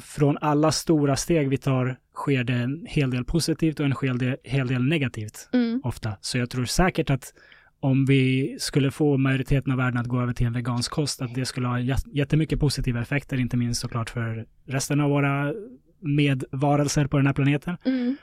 Från 0.00 0.38
alla 0.40 0.72
stora 0.72 1.16
steg 1.16 1.48
vi 1.48 1.56
tar 1.56 1.96
sker 2.14 2.44
det 2.44 2.52
en 2.52 2.86
hel 2.88 3.10
del 3.10 3.24
positivt 3.24 3.80
och 3.80 3.86
en 3.86 3.94
hel 4.02 4.18
del, 4.18 4.36
hel 4.44 4.66
del 4.66 4.84
negativt 4.84 5.48
mm. 5.52 5.80
ofta. 5.84 6.16
Så 6.20 6.38
jag 6.38 6.50
tror 6.50 6.64
säkert 6.64 7.10
att 7.10 7.32
om 7.80 8.06
vi 8.06 8.56
skulle 8.60 8.90
få 8.90 9.16
majoriteten 9.16 9.72
av 9.72 9.78
världen 9.78 10.00
att 10.00 10.06
gå 10.06 10.20
över 10.20 10.32
till 10.32 10.46
en 10.46 10.52
vegansk 10.52 10.90
kost, 10.90 11.22
att 11.22 11.34
det 11.34 11.44
skulle 11.44 11.66
ha 11.66 11.80
jättemycket 12.12 12.60
positiva 12.60 13.00
effekter, 13.00 13.40
inte 13.40 13.56
minst 13.56 13.80
såklart 13.80 14.10
för 14.10 14.46
resten 14.66 15.00
av 15.00 15.10
våra 15.10 15.54
medvarelser 16.00 17.06
på 17.06 17.16
den 17.16 17.26
här 17.26 17.34
planeten. 17.34 17.76
Mm. 17.84 18.16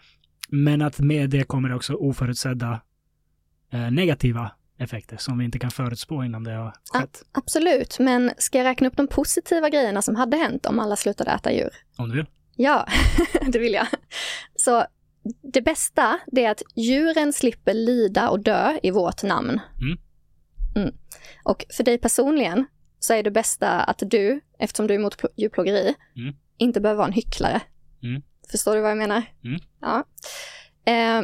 Men 0.50 0.82
att 0.82 1.00
med 1.00 1.30
det 1.30 1.44
kommer 1.44 1.74
också 1.74 1.94
oförutsedda 1.94 2.82
eh, 3.72 3.92
negativa 3.92 4.52
effekter 4.80 5.18
som 5.18 5.38
vi 5.38 5.46
inte 5.46 5.60
kan 5.60 5.72
förutspå 5.72 6.24
innan 6.24 6.44
det 6.44 6.52
har 6.52 6.70
skett. 6.70 7.24
Ja, 7.24 7.30
absolut, 7.32 8.00
men 8.00 8.32
ska 8.38 8.58
jag 8.58 8.66
räkna 8.66 8.88
upp 8.88 8.98
de 8.98 9.08
positiva 9.08 9.70
grejerna 9.70 10.02
som 10.02 10.16
hade 10.16 10.38
hänt 10.38 10.66
om 10.66 10.80
alla 10.80 10.96
slutade 10.96 11.32
äta 11.32 11.52
djur? 11.52 11.70
Om 11.98 12.10
du 12.10 12.16
vill. 12.16 12.26
Ja, 12.56 12.88
det 13.48 13.60
vill 13.60 13.74
jag. 13.74 13.88
Så 14.56 14.86
det 15.54 15.62
bästa 15.62 16.20
det 16.28 16.46
är 16.46 16.52
att 16.52 16.62
djuren 16.76 17.34
slipper 17.34 17.74
lida 17.74 18.30
och 18.30 18.40
dö 18.40 18.80
i 18.84 18.92
vårt 18.92 19.24
namn. 19.24 19.60
Mm. 19.82 19.98
Mm. 20.76 20.96
Och 21.44 21.66
för 21.78 21.84
dig 21.84 21.98
personligen 21.98 22.66
så 23.00 23.14
är 23.14 23.24
det 23.24 23.32
bästa 23.32 23.82
att 23.82 24.04
du, 24.06 24.42
eftersom 24.60 24.88
du 24.88 24.94
är 24.94 25.00
emot 25.00 25.22
djurplågeri, 25.36 25.96
mm. 26.16 26.36
inte 26.58 26.82
behöver 26.82 26.98
vara 26.98 27.08
en 27.08 27.14
hycklare. 27.14 27.62
Mm. 28.04 28.22
Förstår 28.52 28.76
du 28.76 28.82
vad 28.82 28.92
jag 28.92 28.98
menar? 28.98 29.24
Mm. 29.44 29.60
Ja. 29.82 30.04
Eh, 30.86 31.22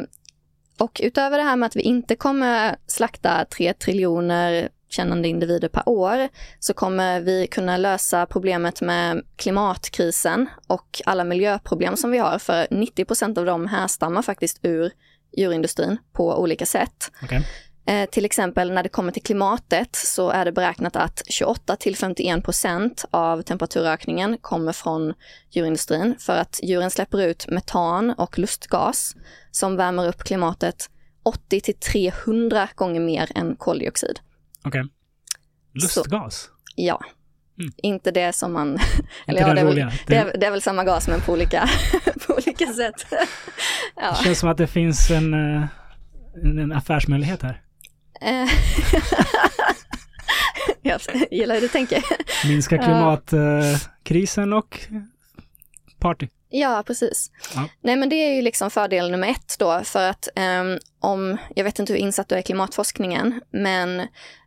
och 0.78 1.00
utöver 1.04 1.38
det 1.38 1.44
här 1.44 1.56
med 1.56 1.66
att 1.66 1.76
vi 1.76 1.80
inte 1.80 2.16
kommer 2.16 2.76
slakta 2.86 3.44
tre 3.44 3.72
triljoner 3.72 4.68
kännande 4.88 5.28
individer 5.28 5.68
per 5.68 5.88
år 5.88 6.28
så 6.58 6.74
kommer 6.74 7.20
vi 7.20 7.46
kunna 7.46 7.76
lösa 7.76 8.26
problemet 8.26 8.80
med 8.80 9.22
klimatkrisen 9.36 10.46
och 10.66 11.02
alla 11.06 11.24
miljöproblem 11.24 11.96
som 11.96 12.10
vi 12.10 12.18
har. 12.18 12.38
För 12.38 12.66
90% 12.66 13.38
av 13.38 13.44
dem 13.44 13.66
härstammar 13.66 14.22
faktiskt 14.22 14.58
ur 14.62 14.92
djurindustrin 15.36 15.98
på 16.12 16.40
olika 16.40 16.66
sätt. 16.66 17.10
Okay. 17.22 17.42
Eh, 17.88 18.08
till 18.10 18.24
exempel 18.24 18.72
när 18.72 18.82
det 18.82 18.88
kommer 18.88 19.12
till 19.12 19.22
klimatet 19.22 19.96
så 19.96 20.30
är 20.30 20.44
det 20.44 20.52
beräknat 20.52 20.96
att 20.96 21.22
28 21.28 21.76
till 21.76 21.96
51 21.96 22.44
procent 22.44 23.04
av 23.10 23.42
temperaturökningen 23.42 24.38
kommer 24.40 24.72
från 24.72 25.14
djurindustrin 25.50 26.14
för 26.18 26.36
att 26.36 26.60
djuren 26.62 26.90
släpper 26.90 27.22
ut 27.22 27.46
metan 27.48 28.10
och 28.10 28.38
lustgas 28.38 29.16
som 29.50 29.76
värmer 29.76 30.08
upp 30.08 30.18
klimatet 30.18 30.90
80 31.22 31.60
till 31.60 31.74
300 31.74 32.68
gånger 32.74 33.00
mer 33.00 33.28
än 33.34 33.56
koldioxid. 33.56 34.20
Okej. 34.64 34.80
Okay. 34.80 34.90
Lustgas? 35.74 36.36
Så, 36.36 36.50
ja. 36.76 37.00
Mm. 37.58 37.72
Inte 37.76 38.10
det 38.10 38.32
som 38.32 38.52
man... 38.52 38.78
eller 39.26 39.40
ja, 39.40 39.54
det, 39.54 39.60
är 39.60 39.64
väl, 39.64 39.74
det, 40.06 40.16
är, 40.16 40.38
det, 40.38 40.46
är, 40.46 40.50
väl 40.50 40.62
samma 40.62 40.84
gas 40.84 41.08
men 41.08 41.20
på 41.20 41.32
olika, 41.32 41.68
på 42.26 42.34
olika 42.34 42.66
sätt. 42.66 43.06
ja. 43.96 44.16
Det 44.18 44.24
känns 44.24 44.38
som 44.38 44.48
att 44.48 44.58
det 44.58 44.66
finns 44.66 45.10
en, 45.10 45.34
eh, 45.34 45.66
en, 46.44 46.58
en 46.58 46.72
affärsmöjlighet 46.72 47.42
här. 47.42 47.62
Eh. 48.20 48.48
jag 50.82 51.00
gillar 51.30 51.54
hur 51.54 51.62
du 51.62 51.68
tänker. 51.68 52.02
Minska 52.46 52.78
klimatkrisen 52.78 54.52
och 54.52 54.80
party. 55.98 56.28
Ja, 56.48 56.82
precis. 56.86 57.30
Ja. 57.54 57.68
Nej, 57.80 57.96
men 57.96 58.08
det 58.08 58.16
är 58.16 58.34
ju 58.34 58.42
liksom 58.42 58.70
fördel 58.70 59.10
nummer 59.10 59.28
ett 59.28 59.56
då, 59.58 59.80
för 59.84 60.08
att 60.08 60.28
um, 60.36 60.78
om, 61.00 61.36
jag 61.54 61.64
vet 61.64 61.78
inte 61.78 61.92
hur 61.92 62.00
insatt 62.00 62.28
du 62.28 62.34
är 62.34 62.38
i 62.38 62.42
klimatforskningen, 62.42 63.40
men 63.50 64.02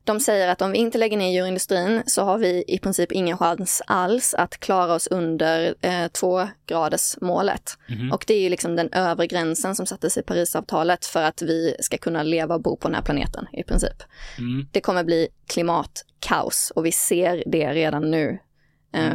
de 0.10 0.20
säger 0.20 0.48
att 0.48 0.62
om 0.62 0.72
vi 0.72 0.78
inte 0.78 0.98
lägger 0.98 1.18
ner 1.18 1.30
djurindustrin 1.30 2.04
så 2.06 2.24
har 2.24 2.38
vi 2.38 2.64
i 2.68 2.80
princip 2.80 3.12
ingen 3.12 3.38
chans 3.38 3.82
alls 3.88 4.34
att 4.34 4.60
klara 4.60 4.94
oss 4.94 5.08
under 5.08 5.76
eh, 5.82 6.08
tvågradersmålet. 6.08 7.78
Mm. 7.90 8.12
Och 8.12 8.24
det 8.28 8.34
är 8.34 8.42
ju 8.42 8.50
liksom 8.50 8.76
den 8.76 8.90
övre 8.94 9.28
gränsen 9.28 9.76
som 9.76 9.86
sattes 9.86 10.18
i 10.18 10.22
Parisavtalet 10.22 11.06
för 11.06 11.24
att 11.24 11.42
vi 11.42 11.76
ska 11.80 11.98
kunna 11.98 12.24
leva 12.24 12.56
och 12.56 12.62
bo 12.62 12.78
på 12.78 12.88
den 12.88 12.96
här 12.96 13.02
planeten 13.02 13.48
i 13.54 13.64
princip. 13.64 14.04
Mm. 14.38 14.68
Det 14.72 14.82
kommer 14.82 15.04
bli 15.04 15.28
klimatkaos 15.48 16.72
och 16.76 16.86
vi 16.86 16.92
ser 16.92 17.44
det 17.46 17.74
redan 17.74 18.12
nu 18.12 18.40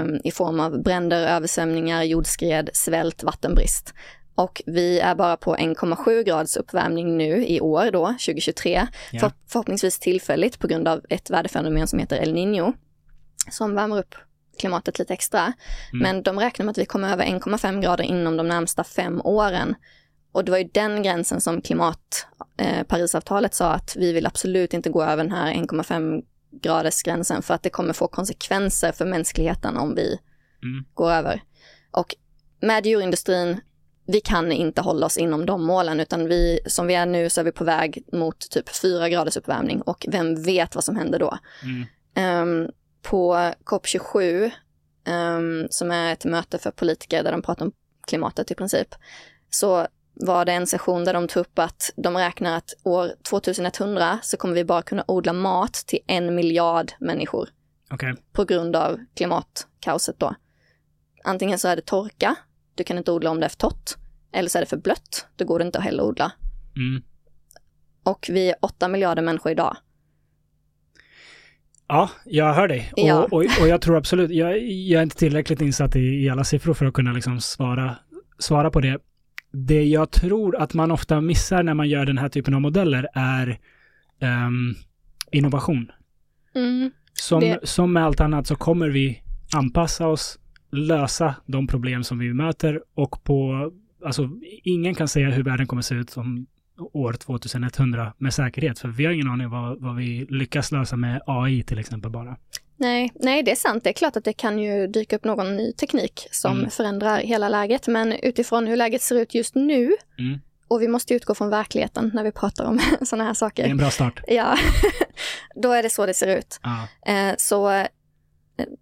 um, 0.01 0.20
i 0.24 0.30
form 0.30 0.61
av 0.61 0.82
bränder, 0.82 1.26
översvämningar, 1.26 2.03
jordskred, 2.03 2.70
svält, 2.72 3.22
vattenbrist. 3.22 3.95
Och 4.35 4.62
vi 4.66 5.01
är 5.01 5.14
bara 5.14 5.37
på 5.37 5.57
1,7 5.57 6.22
grads 6.22 6.57
uppvärmning 6.57 7.16
nu 7.16 7.47
i 7.47 7.61
år 7.61 7.91
då, 7.91 8.07
2023. 8.07 8.70
Yeah. 8.70 8.89
För, 9.20 9.32
förhoppningsvis 9.47 9.99
tillfälligt 9.99 10.59
på 10.59 10.66
grund 10.66 10.89
av 10.89 11.01
ett 11.09 11.30
väderfenomen 11.30 11.87
som 11.87 11.99
heter 11.99 12.16
El 12.16 12.35
Niño. 12.35 12.72
Som 13.51 13.74
värmer 13.74 13.99
upp 13.99 14.14
klimatet 14.59 14.99
lite 14.99 15.12
extra. 15.14 15.41
Mm. 15.41 16.03
Men 16.03 16.22
de 16.22 16.41
räknar 16.41 16.64
med 16.64 16.70
att 16.70 16.78
vi 16.78 16.87
kommer 16.87 17.12
över 17.12 17.24
1,5 17.24 17.82
grader 17.82 18.05
inom 18.05 18.37
de 18.37 18.49
närmsta 18.49 18.85
fem 18.85 19.20
åren. 19.24 19.74
Och 20.32 20.45
det 20.45 20.51
var 20.51 20.59
ju 20.59 20.68
den 20.72 21.03
gränsen 21.03 21.41
som 21.41 21.61
klimat, 21.61 22.26
eh, 22.59 22.82
Parisavtalet 22.82 23.55
sa 23.55 23.72
att 23.72 23.97
vi 23.97 24.12
vill 24.12 24.26
absolut 24.26 24.74
inte 24.74 24.91
gå 24.91 25.03
över 25.03 25.24
den 25.24 25.32
här 25.32 25.55
1,5 25.55 26.22
gradersgränsen 26.62 27.43
för 27.43 27.55
att 27.55 27.62
det 27.62 27.70
kommer 27.70 27.93
få 27.93 28.09
konsekvenser 28.09 28.93
för 28.93 29.05
mänskligheten 29.05 29.76
om 29.76 29.95
vi 29.95 30.18
mm. 30.62 30.85
går 30.95 31.11
över. 31.11 31.43
Och 31.91 32.14
med 32.61 32.87
djurindustrin, 32.87 33.61
vi 34.07 34.20
kan 34.20 34.52
inte 34.52 34.80
hålla 34.80 35.07
oss 35.07 35.16
inom 35.16 35.46
de 35.46 35.64
målen 35.64 36.00
utan 36.00 36.28
vi, 36.28 36.61
som 36.66 36.86
vi 36.86 36.94
är 36.94 37.07
nu 37.07 37.30
så 37.30 37.40
är 37.40 37.44
vi 37.44 37.52
på 37.52 37.64
väg 37.64 38.05
mot 38.12 38.50
typ 38.50 38.68
fyra 38.68 39.09
graders 39.09 39.36
uppvärmning 39.36 39.82
och 39.82 40.07
vem 40.09 40.42
vet 40.42 40.74
vad 40.74 40.84
som 40.84 40.96
händer 40.96 41.18
då. 41.18 41.38
Mm. 41.62 42.62
Um, 42.62 42.70
på 43.02 43.34
COP27, 43.64 44.50
um, 45.09 45.66
som 45.70 45.90
är 45.90 46.12
ett 46.12 46.24
möte 46.24 46.59
för 46.59 46.70
politiker 46.70 47.22
där 47.22 47.32
de 47.32 47.42
pratar 47.42 47.64
om 47.64 47.72
klimatet 48.07 48.50
i 48.50 48.55
princip, 48.55 48.94
så 49.50 49.86
var 50.14 50.44
det 50.44 50.52
en 50.52 50.66
session 50.66 51.05
där 51.05 51.14
de 51.14 51.28
tog 51.28 51.40
upp 51.40 51.59
att 51.59 51.92
de 51.96 52.16
räknar 52.16 52.57
att 52.57 52.74
år 52.82 53.11
2100 53.22 54.18
så 54.22 54.36
kommer 54.36 54.55
vi 54.55 54.64
bara 54.64 54.82
kunna 54.82 55.05
odla 55.07 55.32
mat 55.32 55.72
till 55.72 55.98
en 56.07 56.34
miljard 56.34 56.92
människor. 56.98 57.48
Okay. 57.90 58.14
På 58.32 58.44
grund 58.44 58.76
av 58.76 59.00
klimatkaoset 59.14 60.18
då. 60.18 60.34
Antingen 61.24 61.59
så 61.59 61.68
är 61.68 61.76
det 61.76 61.82
torka, 61.82 62.36
du 62.75 62.85
kan 62.85 62.99
inte 62.99 63.12
odla 63.12 63.31
om 63.31 63.41
det 63.41 63.47
är 63.47 63.49
för 63.49 63.57
torrt. 63.57 63.91
Eller 64.33 64.49
så 64.49 64.59
är 64.59 64.62
det 64.62 64.66
för 64.66 64.77
blött, 64.77 65.27
då 65.37 65.45
går 65.45 65.59
det 65.59 65.64
inte 65.64 65.79
att 65.79 65.85
heller 65.85 66.03
odla. 66.03 66.33
Mm. 66.77 67.03
Och 68.03 68.27
vi 68.31 68.49
är 68.49 68.57
åtta 68.61 68.89
miljarder 68.89 69.22
människor 69.22 69.53
idag. 69.53 69.77
Ja, 71.89 72.11
jag 72.25 72.55
hör 72.55 72.68
dig. 72.68 72.93
Ja. 72.97 73.22
Och, 73.22 73.33
och, 73.33 73.45
och, 73.61 73.68
jag 73.68 73.81
tror 73.81 73.97
absolut, 73.97 74.31
jag, 74.31 74.59
jag 74.68 74.99
är 74.99 75.03
inte 75.03 75.16
tillräckligt 75.16 75.61
insatt 75.61 75.97
i, 75.97 76.01
i, 76.01 76.29
alla 76.29 76.45
siffror 76.45 76.75
för 76.75 76.87
att 76.87 76.95
kunna 76.95 77.12
liksom 77.12 77.41
svara, 77.41 77.97
svara 78.39 78.70
på 78.70 78.81
det 78.81 78.99
det 79.55 79.85
jag 79.85 80.11
tror 80.11 80.57
att 80.57 80.75
man 80.75 80.91
ofta 80.91 81.20
missar 81.20 81.62
när 81.62 81.75
man 81.75 81.89
gör 81.89 82.07
den 82.07 82.18
här 82.18 82.29
typen 82.29 82.55
av 82.55 82.61
modeller 82.61 83.09
är 83.14 83.59
um, 84.20 84.75
innovation. 85.31 85.91
Mm, 86.55 86.91
som, 87.12 87.41
det... 87.41 87.59
som 87.62 87.93
med 87.93 88.05
allt 88.05 88.20
annat 88.20 88.47
så 88.47 88.57
kommer 88.57 88.89
vi 88.89 89.22
anpassa 89.57 90.07
oss, 90.07 90.39
lösa 90.75 91.35
de 91.47 91.66
problem 91.66 92.05
som 92.05 92.18
vi 92.18 92.35
möter 92.35 92.83
och 92.95 93.25
på, 93.25 93.70
alltså 94.05 94.31
ingen 94.62 94.95
kan 94.95 95.09
säga 95.09 95.31
hur 95.31 95.43
världen 95.43 95.66
kommer 95.66 95.83
se 95.83 95.95
ut 95.95 96.16
om 96.16 96.47
år 96.93 97.12
2100 97.12 98.12
med 98.18 98.35
säkerhet, 98.35 98.79
för 98.79 98.89
vi 98.89 99.05
har 99.05 99.12
ingen 99.12 99.29
aning 99.29 99.51
vad, 99.51 99.81
vad 99.81 99.97
vi 99.97 100.27
lyckas 100.31 100.72
lösa 100.72 100.97
med 100.97 101.22
AI 101.27 101.62
till 101.62 101.79
exempel 101.79 102.11
bara. 102.11 102.37
Nej, 102.77 103.12
nej, 103.14 103.43
det 103.43 103.51
är 103.51 103.57
sant. 103.57 103.85
Det 103.85 103.91
är 103.91 103.95
klart 103.95 104.16
att 104.16 104.25
det 104.25 104.33
kan 104.33 104.59
ju 104.59 104.87
dyka 104.87 105.16
upp 105.16 105.25
någon 105.25 105.57
ny 105.57 105.72
teknik 105.72 106.29
som 106.31 106.59
mm. 106.59 106.70
förändrar 106.70 107.18
hela 107.18 107.49
läget. 107.49 107.89
Men 107.89 108.12
utifrån 108.12 108.66
hur 108.66 108.77
läget 108.77 109.03
ser 109.03 109.16
ut 109.16 109.35
just 109.35 109.55
nu, 109.55 109.93
mm. 110.18 110.41
och 110.68 110.83
vi 110.83 110.89
måste 110.89 111.14
utgå 111.14 111.35
från 111.35 111.51
verkligheten 111.51 112.11
när 112.14 112.25
vi 112.25 112.33
pratar 112.33 112.64
om 112.64 112.81
sådana 113.03 113.25
här 113.25 113.35
saker. 113.35 113.62
Det 113.62 113.68
är 113.68 113.70
en 113.70 113.77
bra 113.77 113.91
start. 113.91 114.20
Ja, 114.27 114.57
då 115.55 115.72
är 115.72 115.83
det 115.83 115.91
så 115.91 116.07
det 116.07 116.14
ser 116.14 116.39
ut. 116.39 116.61
Ah. 116.62 117.35
Så 117.39 117.87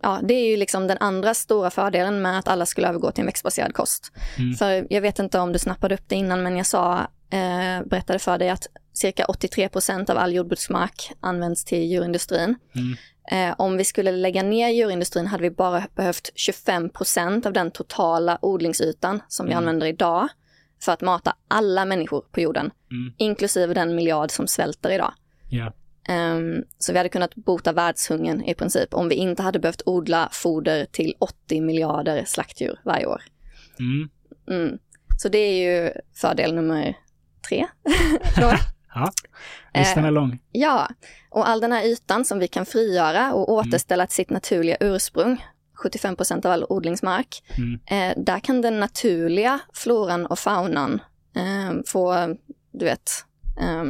ja, 0.02 0.20
det 0.22 0.34
är 0.34 0.50
ju 0.50 0.56
liksom 0.56 0.86
den 0.86 0.96
andra 1.00 1.34
stora 1.34 1.70
fördelen 1.70 2.22
med 2.22 2.38
att 2.38 2.48
alla 2.48 2.66
skulle 2.66 2.88
övergå 2.88 3.12
till 3.12 3.22
en 3.22 3.26
växtbaserad 3.26 3.74
kost. 3.74 4.12
Mm. 4.38 4.54
För 4.54 4.86
jag 4.90 5.00
vet 5.00 5.18
inte 5.18 5.38
om 5.38 5.52
du 5.52 5.58
snappade 5.58 5.94
upp 5.94 6.08
det 6.08 6.14
innan, 6.14 6.42
men 6.42 6.56
jag 6.56 6.66
sa, 6.66 6.98
eh, 7.30 7.86
berättade 7.86 8.18
för 8.18 8.38
dig 8.38 8.50
att 8.50 8.66
cirka 8.92 9.24
83 9.24 9.68
procent 9.68 10.10
av 10.10 10.18
all 10.18 10.34
jordbruksmark 10.34 11.12
används 11.20 11.64
till 11.64 11.84
djurindustrin. 11.84 12.56
Mm. 12.74 12.96
Eh, 13.30 13.54
om 13.58 13.76
vi 13.76 13.84
skulle 13.84 14.12
lägga 14.12 14.42
ner 14.42 14.68
djurindustrin 14.68 15.26
hade 15.26 15.42
vi 15.42 15.50
bara 15.50 15.86
behövt 15.94 16.30
25 16.34 16.88
procent 16.88 17.46
av 17.46 17.52
den 17.52 17.70
totala 17.70 18.38
odlingsytan 18.42 19.20
som 19.28 19.46
vi 19.46 19.52
mm. 19.52 19.58
använder 19.62 19.86
idag 19.86 20.28
för 20.82 20.92
att 20.92 21.00
mata 21.00 21.36
alla 21.48 21.84
människor 21.84 22.24
på 22.32 22.40
jorden, 22.40 22.70
Mm. 22.90 23.14
inklusive 23.16 23.74
den 23.74 23.94
miljard 23.94 24.30
som 24.30 24.46
svälter 24.46 24.90
idag. 24.90 25.12
Ja. 25.48 25.72
Ehm, 26.09 26.64
så 26.78 26.92
vi 26.92 26.98
hade 26.98 27.09
kunnat 27.09 27.34
bota 27.34 27.72
världshungern 27.72 28.44
i 28.44 28.55
princip 28.55 28.94
om 28.94 29.09
vi 29.09 29.14
inte 29.14 29.42
hade 29.42 29.59
behövt 29.59 29.82
odla 29.86 30.28
foder 30.32 30.84
till 30.92 31.14
80 31.18 31.61
miljarder 31.61 32.24
slaktdjur 32.24 32.80
varje 32.84 33.07
år. 33.07 33.22
Mm. 33.78 34.09
Mm. 34.50 34.78
Så 35.18 35.28
det 35.28 35.38
är 35.38 35.82
ju 35.84 35.92
fördel 36.14 36.55
nummer 36.55 36.96
tre. 37.48 37.66
Ja. 38.94 39.11
Listan 39.74 40.05
är 40.05 40.11
lång. 40.11 40.38
Ja, 40.53 40.88
och 41.30 41.48
all 41.48 41.61
den 41.61 41.72
här 41.72 41.84
ytan 41.84 42.24
som 42.24 42.38
vi 42.38 42.48
kan 42.48 42.66
frigöra 42.66 43.32
och 43.34 43.53
återställa 43.53 44.07
till 44.07 44.14
sitt 44.14 44.30
naturliga 44.30 44.76
ursprung, 44.80 45.44
75 45.74 46.16
procent 46.16 46.44
av 46.44 46.53
all 46.53 46.64
odlingsmark, 46.68 47.42
Mm. 47.59 47.80
eh, 47.86 48.22
där 48.24 48.38
kan 48.40 48.61
den 48.61 48.80
naturliga 48.80 49.59
floran 49.72 50.26
och 50.26 50.38
faunan 50.38 51.00
eh, 51.36 51.72
få, 51.86 52.36
du 52.72 52.84
vet, 52.84 53.11
eh, 53.61 53.84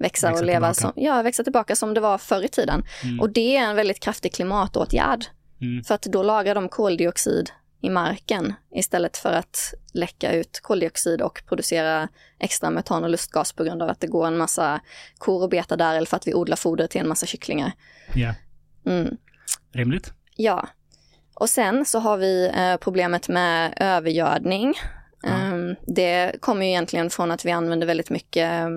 växa, 0.00 0.26
Växa 0.28 0.40
och 0.40 0.46
leva 0.46 0.74
tillbaka. 0.74 0.92
som, 0.94 1.04
ja, 1.04 1.22
växa 1.22 1.42
tillbaka 1.42 1.76
som 1.76 1.94
det 1.94 2.00
var 2.00 2.18
förr 2.18 2.42
i 2.44 2.48
tiden. 2.48 2.82
Mm. 3.04 3.20
Och 3.20 3.30
det 3.30 3.56
är 3.56 3.62
en 3.64 3.76
väldigt 3.76 4.00
kraftig 4.00 4.34
klimatåtgärd, 4.34 5.24
Mm. 5.60 5.84
för 5.84 5.94
att 5.94 6.02
då 6.02 6.22
lagrar 6.22 6.54
de 6.54 6.68
koldioxid 6.68 7.50
i 7.82 7.90
marken 7.90 8.54
istället 8.74 9.16
för 9.16 9.32
att 9.32 9.74
läcka 9.92 10.32
ut 10.32 10.60
koldioxid 10.62 11.22
och 11.22 11.42
producera 11.48 12.08
extra 12.38 12.70
metan 12.70 13.04
och 13.04 13.10
lustgas 13.10 13.52
på 13.52 13.64
grund 13.64 13.82
av 13.82 13.88
att 13.90 14.00
det 14.00 14.06
går 14.06 14.26
en 14.26 14.36
massa 14.36 14.80
kor 15.18 15.42
och 15.42 15.48
betar 15.48 15.76
där 15.76 15.94
eller 15.96 16.06
för 16.06 16.16
att 16.16 16.26
vi 16.26 16.34
odlar 16.34 16.56
foder 16.56 16.86
till 16.86 17.00
en 17.00 17.08
massa 17.08 17.26
kycklingar. 17.26 17.72
Ja. 18.14 18.34
Mm. 18.86 19.16
Rimligt. 19.72 20.12
Ja. 20.36 20.68
Och 21.34 21.50
sen 21.50 21.84
så 21.84 21.98
har 21.98 22.16
vi 22.16 22.50
eh, 22.56 22.76
problemet 22.76 23.28
med 23.28 23.74
övergödning. 23.76 24.74
Ja. 25.22 25.28
Ehm, 25.28 25.76
det 25.86 26.32
kommer 26.40 26.62
ju 26.66 26.70
egentligen 26.70 27.10
från 27.10 27.30
att 27.30 27.44
vi 27.44 27.50
använder 27.50 27.86
väldigt 27.86 28.10
mycket 28.10 28.68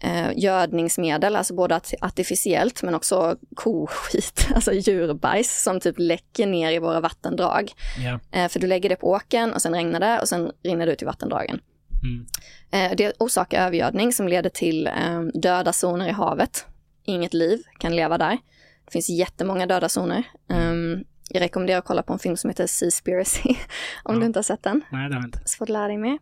eh, 0.00 0.30
gödningsmedel, 0.36 1.36
alltså 1.36 1.54
både 1.54 1.74
art- 1.76 1.94
artificiellt 2.00 2.82
men 2.82 2.94
också 2.94 3.36
koskit, 3.56 4.48
alltså 4.54 4.72
djurbajs 4.72 5.62
som 5.62 5.80
typ 5.80 5.94
läcker 5.98 6.46
ner 6.46 6.72
i 6.72 6.78
våra 6.78 7.00
vattendrag. 7.00 7.72
Ja. 8.04 8.20
Eh, 8.32 8.48
för 8.48 8.60
du 8.60 8.66
lägger 8.66 8.88
det 8.88 8.96
på 8.96 9.10
åkern 9.10 9.52
och 9.52 9.62
sen 9.62 9.74
regnar 9.74 10.00
det 10.00 10.20
och 10.20 10.28
sen 10.28 10.52
rinner 10.64 10.86
det 10.86 10.92
ut 10.92 11.02
i 11.02 11.04
vattendragen. 11.04 11.60
Mm. 12.02 12.26
Eh, 12.70 12.96
Det 12.96 13.12
orsakar 13.18 13.66
övergödning 13.66 14.12
som 14.12 14.28
leder 14.28 14.50
till 14.50 14.86
eh, 14.86 15.22
döda 15.34 15.72
zoner 15.72 16.08
i 16.08 16.12
havet. 16.12 16.66
Inget 17.04 17.34
liv 17.34 17.62
kan 17.78 17.96
leva 17.96 18.18
där. 18.18 18.38
Det 18.84 18.92
finns 18.92 19.08
jättemånga 19.08 19.66
döda 19.66 19.88
zoner. 19.88 20.22
Um, 20.48 21.04
jag 21.30 21.40
rekommenderar 21.40 21.78
att 21.78 21.84
kolla 21.84 22.02
på 22.02 22.12
en 22.12 22.18
film 22.18 22.36
som 22.36 22.50
heter 22.50 22.66
Seaspiracy, 22.66 23.48
om 24.02 24.14
Ja. 24.14 24.20
du 24.20 24.26
inte 24.26 24.38
har 24.38 24.42
sett 24.44 24.62
den. 24.62 24.80
Nej, 24.92 25.08
det 25.08 25.14
har 25.14 25.22
jag 25.22 25.28
inte. 25.28 25.40
Så 25.44 25.56
får 25.56 25.66
du 25.66 25.72
lära 25.72 25.86
dig 25.88 25.98
mer. 25.98 26.18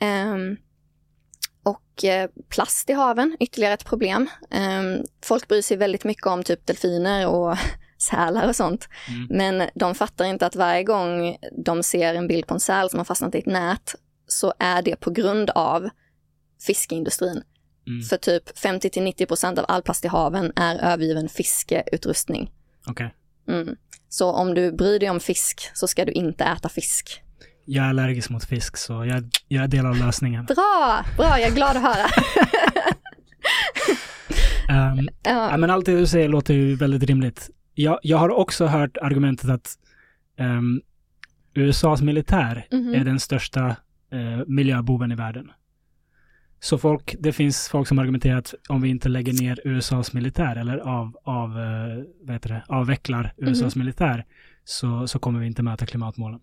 Ehm, 0.00 0.56
och 1.64 2.04
eh, 2.04 2.30
plast 2.48 2.90
i 2.90 2.92
haven, 2.92 3.36
ytterligare 3.40 3.74
ett 3.74 3.84
problem. 3.84 4.30
Ehm, 4.50 5.02
folk 5.22 5.48
bryr 5.48 5.62
sig 5.62 5.76
väldigt 5.76 6.04
mycket 6.04 6.26
om 6.26 6.42
typ 6.42 6.66
delfiner 6.66 7.28
och 7.28 7.56
sälar 8.10 8.48
och 8.48 8.56
sånt. 8.56 8.88
Mm. 9.08 9.26
Men 9.30 9.68
de 9.74 9.94
fattar 9.94 10.24
inte 10.24 10.46
att 10.46 10.56
varje 10.56 10.84
gång 10.84 11.36
de 11.64 11.82
ser 11.82 12.14
en 12.14 12.26
bild 12.26 12.46
på 12.46 12.54
en 12.54 12.60
säl 12.60 12.90
som 12.90 12.98
har 12.98 13.04
fastnat 13.04 13.34
i 13.34 13.38
ett 13.38 13.46
nät 13.46 13.94
så 14.26 14.54
är 14.58 14.82
det 14.82 14.96
på 14.96 15.10
grund 15.10 15.50
av 15.50 15.88
fiskeindustrin. 16.66 17.42
Mm. 17.86 18.02
För 18.02 18.16
typ 18.16 18.58
50-90% 18.58 19.58
av 19.58 19.64
all 19.68 19.82
plast 19.82 20.04
i 20.04 20.08
haven 20.08 20.52
är 20.56 20.92
övergiven 20.92 21.28
fiskeutrustning. 21.28 22.50
Okej. 22.86 23.14
Mm. 23.48 23.76
Så 24.08 24.32
om 24.32 24.54
du 24.54 24.72
bryr 24.72 24.98
dig 24.98 25.10
om 25.10 25.20
fisk 25.20 25.70
så 25.74 25.88
ska 25.88 26.04
du 26.04 26.12
inte 26.12 26.44
äta 26.44 26.68
fisk. 26.68 27.23
Jag 27.64 27.84
är 27.84 27.88
allergisk 27.88 28.30
mot 28.30 28.44
fisk, 28.44 28.76
så 28.76 29.04
jag, 29.04 29.24
jag 29.48 29.64
är 29.64 29.68
del 29.68 29.86
av 29.86 29.96
lösningen. 29.96 30.44
Bra, 30.44 31.04
bra, 31.16 31.38
jag 31.40 31.48
är 31.50 31.54
glad 31.54 31.76
att 31.76 31.82
höra. 31.82 32.06
Um, 34.68 35.08
ja, 35.22 35.50
ja, 35.50 35.56
men 35.56 35.70
allt 35.70 35.86
det 35.86 35.96
du 35.98 36.06
säger 36.06 36.28
låter 36.28 36.54
ju 36.54 36.74
väldigt 36.74 37.02
rimligt. 37.02 37.50
Jag, 37.74 37.98
jag 38.02 38.18
har 38.18 38.28
också 38.30 38.66
hört 38.66 38.96
argumentet 38.96 39.50
att 39.50 39.70
ehm, 40.38 40.80
USAs 41.54 42.02
militär 42.02 42.66
Mhm. 42.70 42.94
är 42.94 43.04
den 43.04 43.20
största 43.20 43.66
eh, 44.12 44.44
miljöboven 44.46 45.12
i 45.12 45.14
världen. 45.14 45.50
Så 46.60 46.78
folk, 46.78 47.14
det 47.18 47.32
finns 47.32 47.68
folk 47.68 47.88
som 47.88 47.98
argumenterar 47.98 48.38
att 48.38 48.54
om 48.68 48.82
vi 48.82 48.88
inte 48.88 49.08
lägger 49.08 49.32
ner 49.32 49.60
USAs 49.64 50.12
militär 50.12 50.56
eller 50.56 50.78
av, 50.78 51.16
av, 51.24 51.50
eh, 51.60 52.04
vad 52.22 52.32
heter 52.34 52.48
det, 52.48 52.64
avvecklar 52.68 53.32
USAs 53.36 53.76
militär 53.76 54.24
så, 54.64 55.06
så 55.06 55.18
kommer 55.18 55.40
vi 55.40 55.46
inte 55.46 55.62
möta 55.62 55.86
klimatmålen. 55.86 56.40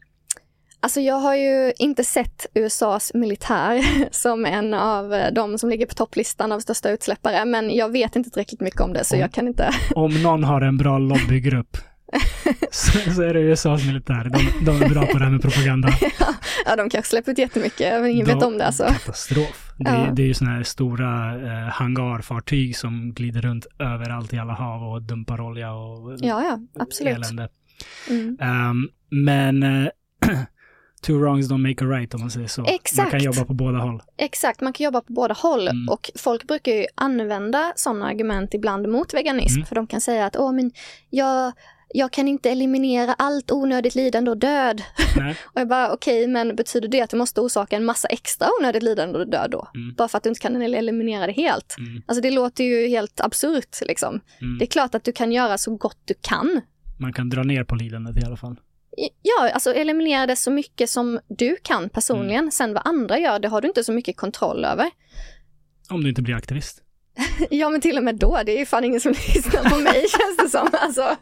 Alltså 0.84 1.00
jag 1.02 1.16
har 1.16 1.36
ju 1.36 1.74
inte 1.80 2.04
sett 2.04 2.46
USAs 2.54 3.14
militär 3.14 3.82
som 4.12 4.46
en 4.46 4.74
av 4.74 5.14
eh, 5.14 5.34
de 5.34 5.58
som 5.58 5.70
ligger 5.70 5.86
på 5.86 5.94
topplistan 5.94 6.52
av 6.52 6.60
största 6.60 6.90
utsläppare, 6.90 7.46
men 7.46 7.76
jag 7.76 7.92
vet 7.92 8.16
inte 8.16 8.30
tillräckligt 8.30 8.62
mycket 8.62 8.82
om 8.82 8.94
det 8.94 9.04
så 9.04 9.16
Om- 9.16 9.22
jag 9.22 9.32
kan 9.32 9.48
inte. 9.48 9.70
Om 9.96 10.24
någon 10.24 10.44
har 10.44 10.62
en 10.62 10.78
bra 10.78 10.98
lobbygrupp 10.98 11.78
så, 12.72 13.12
så 13.14 13.22
är 13.22 13.34
det 13.34 13.40
USAs 13.40 13.86
militär. 13.86 14.24
De, 14.34 14.66
de 14.66 14.82
är 14.86 14.90
bra 14.90 15.06
på 15.06 15.18
det 15.18 15.24
här 15.24 15.32
med 15.32 15.42
propaganda. 15.42 15.90
Ja, 16.66 16.76
de 16.76 16.90
kanske 16.90 17.10
släpper 17.10 17.32
ut 17.32 17.38
jättemycket, 17.38 18.02
men 18.02 18.12
ingen 18.12 18.26
vet 18.26 18.40
De- 18.40 18.46
om 18.46 18.58
det 18.58 18.66
alltså. 18.66 18.84
Katastrof. 18.84 19.72
Det, 19.78 19.90
är- 19.90 20.06
Ja. 20.06 20.12
det 20.14 20.22
är 20.22 20.28
ju 20.28 20.34
sådana 20.34 20.56
här 20.56 20.64
stora 20.64 21.36
eh, 21.36 21.70
hangarfartyg 21.70 22.78
som 22.78 23.14
glider 23.14 23.42
runt 23.42 23.68
överallt 23.80 24.34
i 24.34 24.38
alla 24.38 24.54
hav 24.54 24.84
och 24.84 25.02
dumpar 25.02 25.42
olja 25.42 25.74
och 25.74 26.12
Ja, 26.22 26.44
ja, 26.44 26.60
absolut. 26.80 27.16
elände. 27.16 27.50
Mm. 28.10 28.38
Ehm, 28.42 28.88
men 29.10 29.64
eh, 29.64 29.90
two 31.02 31.14
wrongs 31.20 31.50
don't 31.52 31.68
make 31.70 31.86
a 31.86 31.88
right 31.88 32.14
om 32.14 32.20
man 32.22 32.32
säger 32.32 32.48
så. 32.48 32.62
Man 32.62 32.70
Exakt. 32.74 33.12
kan 33.12 33.24
jobba 33.24 33.46
på 33.46 33.54
båda 33.54 33.78
håll. 33.78 34.02
Exakt, 34.18 34.62
man 34.62 34.74
kan 34.74 34.84
jobba 34.86 35.02
på 35.02 35.14
båda 35.14 35.34
håll 35.34 35.68
Mm. 35.68 35.90
och 35.90 36.12
folk 36.16 36.48
brukar 36.48 36.72
ju 36.72 36.86
använda 36.96 37.74
sådana 37.76 38.06
argument 38.08 38.54
ibland 38.54 38.88
mot 38.90 39.14
veganism, 39.14 39.56
Mm. 39.58 39.66
för 39.66 39.76
de 39.76 39.88
kan 39.88 40.02
säga 40.02 40.26
att 40.26 40.36
åh, 40.36 40.52
men 40.54 40.72
jag, 41.10 41.52
jag 41.94 42.12
kan 42.12 42.28
inte 42.28 42.50
eliminera 42.50 43.14
allt 43.14 43.52
onödigt 43.52 43.96
lidande 43.96 44.32
och 44.32 44.38
död. 44.38 44.82
Och 45.44 45.62
jag 45.62 45.68
bara, 45.68 45.94
okej, 45.94 46.28
men 46.28 46.56
betyder 46.56 46.88
det 46.88 47.02
att 47.02 47.10
du 47.10 47.18
måste 47.18 47.42
orsaka 47.42 47.76
en 47.76 47.86
massa 47.86 48.08
extra 48.08 48.48
onödigt 48.60 48.84
lidande 48.84 49.20
och 49.20 49.28
död 49.30 49.52
då? 49.52 49.68
Mm. 49.76 49.96
Bara 49.98 50.08
för 50.08 50.18
att 50.18 50.24
du 50.24 50.30
inte 50.30 50.42
kan 50.42 50.62
eliminera 50.62 51.28
det 51.28 51.34
helt? 51.34 51.76
Mm. 51.78 52.02
Alltså 52.06 52.22
det 52.22 52.32
låter 52.32 52.64
ju 52.64 52.88
helt 52.88 53.22
absurt 53.22 53.78
liksom. 53.82 54.20
Mm. 54.42 54.58
Det 54.58 54.66
är 54.66 54.68
klart 54.68 54.96
att 54.96 55.04
du 55.04 55.12
kan 55.12 55.32
göra 55.32 55.58
så 55.58 55.76
gott 55.76 55.98
du 56.06 56.14
kan. 56.22 56.62
Man 57.00 57.14
kan 57.14 57.30
dra 57.30 57.44
ner 57.44 57.64
på 57.64 57.76
lidandet 57.76 58.24
i 58.24 58.26
alla 58.26 58.38
fall. 58.38 58.56
Ja, 59.22 59.50
alltså 59.54 59.74
eliminera 59.74 60.28
det 60.28 60.36
så 60.36 60.52
mycket 60.52 60.90
som 60.90 61.20
du 61.28 61.56
kan 61.64 61.90
personligen. 61.90 62.40
Mm. 62.40 62.52
Sen 62.52 62.74
vad 62.74 62.88
andra 62.88 63.20
gör, 63.20 63.40
det 63.40 63.48
har 63.48 63.62
du 63.62 63.68
inte 63.68 63.84
så 63.84 63.92
mycket 63.94 64.18
kontroll 64.18 64.66
över. 64.66 64.90
Om 65.90 66.04
du 66.04 66.10
inte 66.10 66.22
blir 66.22 66.36
aktivist. 66.36 66.82
Ja, 67.50 67.70
men 67.70 67.82
till 67.82 67.98
och 67.98 68.04
med 68.04 68.16
då, 68.16 68.42
det 68.46 68.52
är 68.56 68.60
ju 68.60 68.66
fan 68.66 68.84
ingen 68.84 69.02
som 69.02 69.12
lyssnar 69.36 69.70
på 69.70 69.78
mig 69.78 69.94
känns 70.08 70.38
det 70.38 70.50
som. 70.50 70.70
Alltså, 70.74 71.02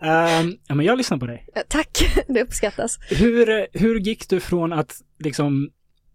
Ehm, 0.00 0.56
ja, 0.66 0.74
men 0.74 0.86
jag 0.86 0.98
lyssnar 0.98 1.18
på 1.18 1.26
dig. 1.26 1.46
tack, 1.68 2.14
det 2.28 2.42
uppskattas. 2.42 2.98
Hur, 3.10 3.66
hur 3.78 4.00
gick 4.00 4.28
du 4.28 4.40
från 4.40 4.72
att 4.72 4.94
liksom 5.18 5.70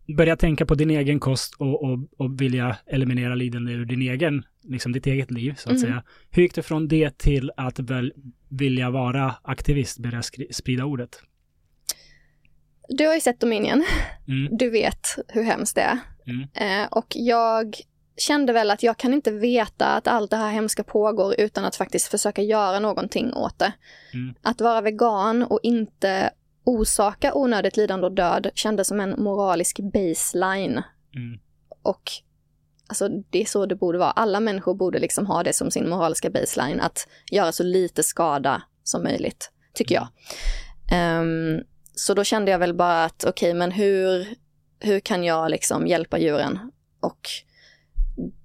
börja 0.08 0.36
tänka 0.36 0.66
på 0.66 0.76
din 0.76 0.90
egen 0.90 1.20
kost 1.20 1.56
och, 1.60 1.84
och, 1.84 2.00
och 2.18 2.42
vilja 2.42 2.78
eliminera 2.86 3.36
lidande 3.36 3.72
ur 3.72 3.86
din 3.86 4.02
egen, 4.02 4.44
liksom 4.64 4.92
ditt 4.92 5.08
eget 5.08 5.32
liv, 5.32 5.54
så 5.58 5.70
att 5.70 5.74
Mhm. 5.76 5.82
säga. 5.82 6.04
Hur 6.30 6.44
gick 6.44 6.56
du 6.56 6.62
från 6.62 6.88
det 6.88 7.18
till 7.18 7.52
att 7.58 7.80
väl 7.80 8.14
vilja 8.50 8.90
vara 8.90 9.36
aktivist, 9.44 10.00
börja 10.00 10.22
sprida 10.52 10.86
ordet? 10.86 11.22
Du 12.90 13.08
har 13.08 13.14
ju 13.14 13.22
sett 13.22 13.40
Dominion, 13.40 13.86
Mm. 14.28 14.58
du 14.58 14.70
vet 14.70 15.08
hur 15.28 15.44
hemskt 15.44 15.76
det 15.76 15.82
är. 15.82 15.98
Mm. 16.28 16.48
Eh, 16.84 16.88
och 16.92 17.08
jag 17.16 17.76
kände 18.18 18.54
väl 18.54 18.72
att 18.72 18.84
jag 18.84 18.98
kan 18.98 19.14
inte 19.14 19.32
veta 19.32 19.86
att 19.86 20.08
allt 20.08 20.32
det 20.32 20.38
här 20.38 20.52
hemska 20.52 20.84
pågår 20.84 21.36
utan 21.38 21.66
att 21.66 21.76
faktiskt 21.76 22.08
försöka 22.08 22.42
göra 22.42 22.80
någonting 22.80 23.34
åt 23.34 23.60
det. 23.60 23.74
Mm. 24.14 24.36
Att 24.42 24.62
vara 24.62 24.82
vegan 24.82 25.44
och 25.44 25.60
inte 25.64 26.30
orsaka 26.68 27.34
onödigt 27.34 27.78
lidande 27.78 28.08
och 28.08 28.14
död 28.14 28.50
kändes 28.56 28.88
som 28.88 29.00
en 29.00 29.24
moralisk 29.24 29.80
baseline. 29.80 30.84
Mm. 31.16 31.40
Och 31.82 32.12
alltså, 32.88 33.10
det 33.30 33.42
är 33.42 33.46
så 33.46 33.66
det 33.66 33.76
borde 33.76 33.98
vara. 33.98 34.12
Alla 34.12 34.40
människor 34.40 34.74
borde 34.74 35.00
liksom 35.00 35.26
ha 35.26 35.44
det 35.44 35.54
som 35.54 35.72
sin 35.72 35.90
moraliska 35.90 36.30
baseline, 36.30 36.80
att 36.80 37.08
göra 37.32 37.52
så 37.52 37.64
lite 37.64 38.04
skada 38.04 38.64
som 38.84 39.04
möjligt, 39.04 39.52
tycker 39.74 39.96
jag. 39.96 40.08
Ehm, 40.92 41.62
så 41.96 42.14
då 42.14 42.24
kände 42.24 42.52
jag 42.52 42.60
väl 42.60 42.74
bara 42.74 43.04
att 43.04 43.26
okej, 43.26 43.54
men 43.54 43.72
hur, 43.72 44.28
hur 44.80 45.00
kan 45.00 45.24
jag 45.24 45.52
liksom 45.52 45.88
hjälpa 45.88 46.20
djuren? 46.20 46.60
Och 47.00 47.30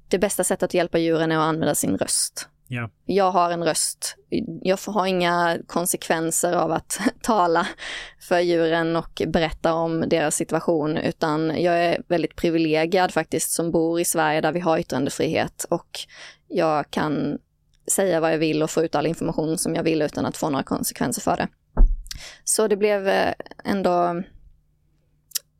det 0.09 0.18
bästa 0.18 0.45
sättet 0.45 0.62
att 0.62 0.75
hjälpa 0.75 0.99
djuren 0.99 1.33
är 1.33 1.37
att 1.37 1.43
använda 1.43 1.75
sin 1.75 1.99
röst. 1.99 2.49
Yeah. 2.73 2.91
Jag 3.07 3.31
har 3.31 3.51
en 3.51 3.64
röst. 3.64 4.16
Jag 4.62 4.79
har 4.87 5.07
inga 5.07 5.59
konsekvenser 5.66 6.53
av 6.53 6.73
att 6.73 7.01
tala 7.23 7.66
för 8.20 8.41
djuren 8.41 8.97
och 8.97 9.23
berätta 9.27 9.75
om 9.75 10.09
deras 10.09 10.35
situation, 10.35 10.97
utan 10.97 11.62
jag 11.62 11.85
är 11.85 12.03
väldigt 12.09 12.37
privilegierad 12.37 13.12
faktiskt 13.12 13.51
som 13.51 13.70
bor 13.70 14.01
i 14.01 14.05
Sverige 14.05 14.41
där 14.41 14.53
vi 14.53 14.61
har 14.61 14.79
yttrandefrihet 14.79 15.66
och 15.70 16.01
jag 16.49 16.91
kan 16.91 17.39
säga 17.91 18.20
vad 18.20 18.33
jag 18.33 18.39
vill 18.39 18.62
och 18.62 18.70
få 18.70 18.83
ut 18.83 18.95
all 18.95 19.07
information 19.07 19.59
som 19.59 19.75
jag 19.75 19.83
vill 19.83 20.03
utan 20.03 20.27
att 20.27 20.37
få 20.37 20.51
några 20.51 20.64
konsekvenser 20.64 21.23
för 21.23 21.37
det. 21.37 21.49
Så 22.45 22.68
det 22.68 22.77
blev 22.77 23.09
eh, 23.09 23.35
ändå 23.64 24.23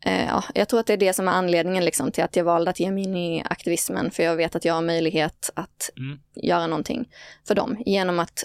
ja, 0.05 0.45
jag 0.55 0.69
tror 0.69 0.81
att 0.81 0.87
det 0.87 0.93
är 0.93 0.97
det 0.97 1.13
som 1.13 1.29
är 1.29 1.33
anledningen 1.33 1.85
liksom, 1.85 2.13
till 2.13 2.25
att 2.25 2.37
jag 2.37 2.45
valde 2.45 2.71
att 2.71 2.81
ge 2.81 2.91
mig 2.91 3.05
in 3.05 3.17
i 3.17 3.43
aktivismen. 3.51 4.11
För 4.11 4.23
jag 4.23 4.37
vet 4.37 4.57
att 4.57 4.65
jag 4.65 4.75
har 4.75 4.83
möjlighet 4.83 5.51
att 5.57 5.91
Mm. 5.97 6.21
göra 6.35 6.67
någonting 6.67 7.09
för 7.47 7.55
dem 7.55 7.83
genom 7.87 8.19
att 8.19 8.45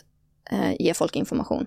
eh, 0.52 0.74
ge 0.82 0.94
folk 0.94 1.16
information. 1.16 1.66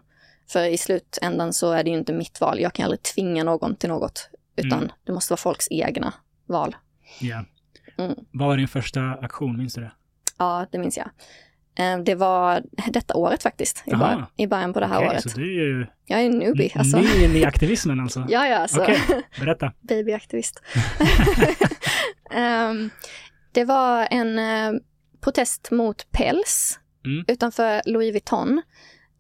För 0.49 0.65
i 0.65 0.79
slutändan 0.79 1.53
så 1.53 1.73
är 1.73 1.85
det 1.85 1.91
ju 1.91 1.97
inte 1.99 2.13
mitt 2.13 2.41
val. 2.41 2.61
Jag 2.61 2.73
kan 2.73 2.85
aldrig 2.85 3.03
tvinga 3.03 3.45
någon 3.45 3.77
till 3.77 3.89
något. 3.89 4.31
Utan 4.57 4.79
Mm. 4.79 4.91
det 5.05 5.13
måste 5.13 5.33
vara 5.33 5.39
folks 5.39 5.67
egna 5.71 6.15
val. 6.47 6.77
Ja. 7.21 7.45
Mm. 7.99 8.15
Vad 8.31 8.49
var 8.49 8.57
din 8.57 8.69
första 8.69 9.01
aktion, 9.01 9.59
minns 9.59 9.75
du 9.75 9.81
det? 9.81 9.93
Ja, 10.39 10.67
det 10.73 10.79
minns 10.79 10.97
jag. 10.97 11.11
Eh, 11.81 11.99
Det 11.99 12.15
var 12.15 12.63
detta 12.91 13.15
året 13.15 13.43
faktiskt, 13.43 13.83
i, 13.87 13.91
bör- 13.91 14.27
i 14.37 14.47
början 14.47 14.73
på 14.73 14.81
det 14.81 14.87
här 14.87 14.97
Okej, 14.99 15.09
året. 15.09 15.23
så 15.31 15.39
du 15.39 15.43
är 15.43 15.65
ju 15.65 15.87
Jag 16.07 16.21
är 16.21 16.27
en 16.27 16.39
newbie, 16.39 16.73
alltså. 16.75 16.99
ny 17.01 17.39
i 17.39 17.45
aktivismen 17.45 18.01
alltså? 18.01 18.21
Ja, 18.29 18.47
ja, 18.49 18.57
alltså. 18.57 18.83
Okej, 18.83 19.01
berätta. 19.41 19.73
Babyaktivist. 19.81 20.63
Ehm, 22.31 22.91
det 23.53 23.65
var 23.65 24.09
en 24.11 24.39
eh, 24.39 24.81
protest 25.21 25.71
mot 25.71 26.11
päls 26.13 26.77
Mm. 27.07 27.25
utanför 27.29 27.83
Louis 27.87 28.13
Vuitton. 28.13 28.63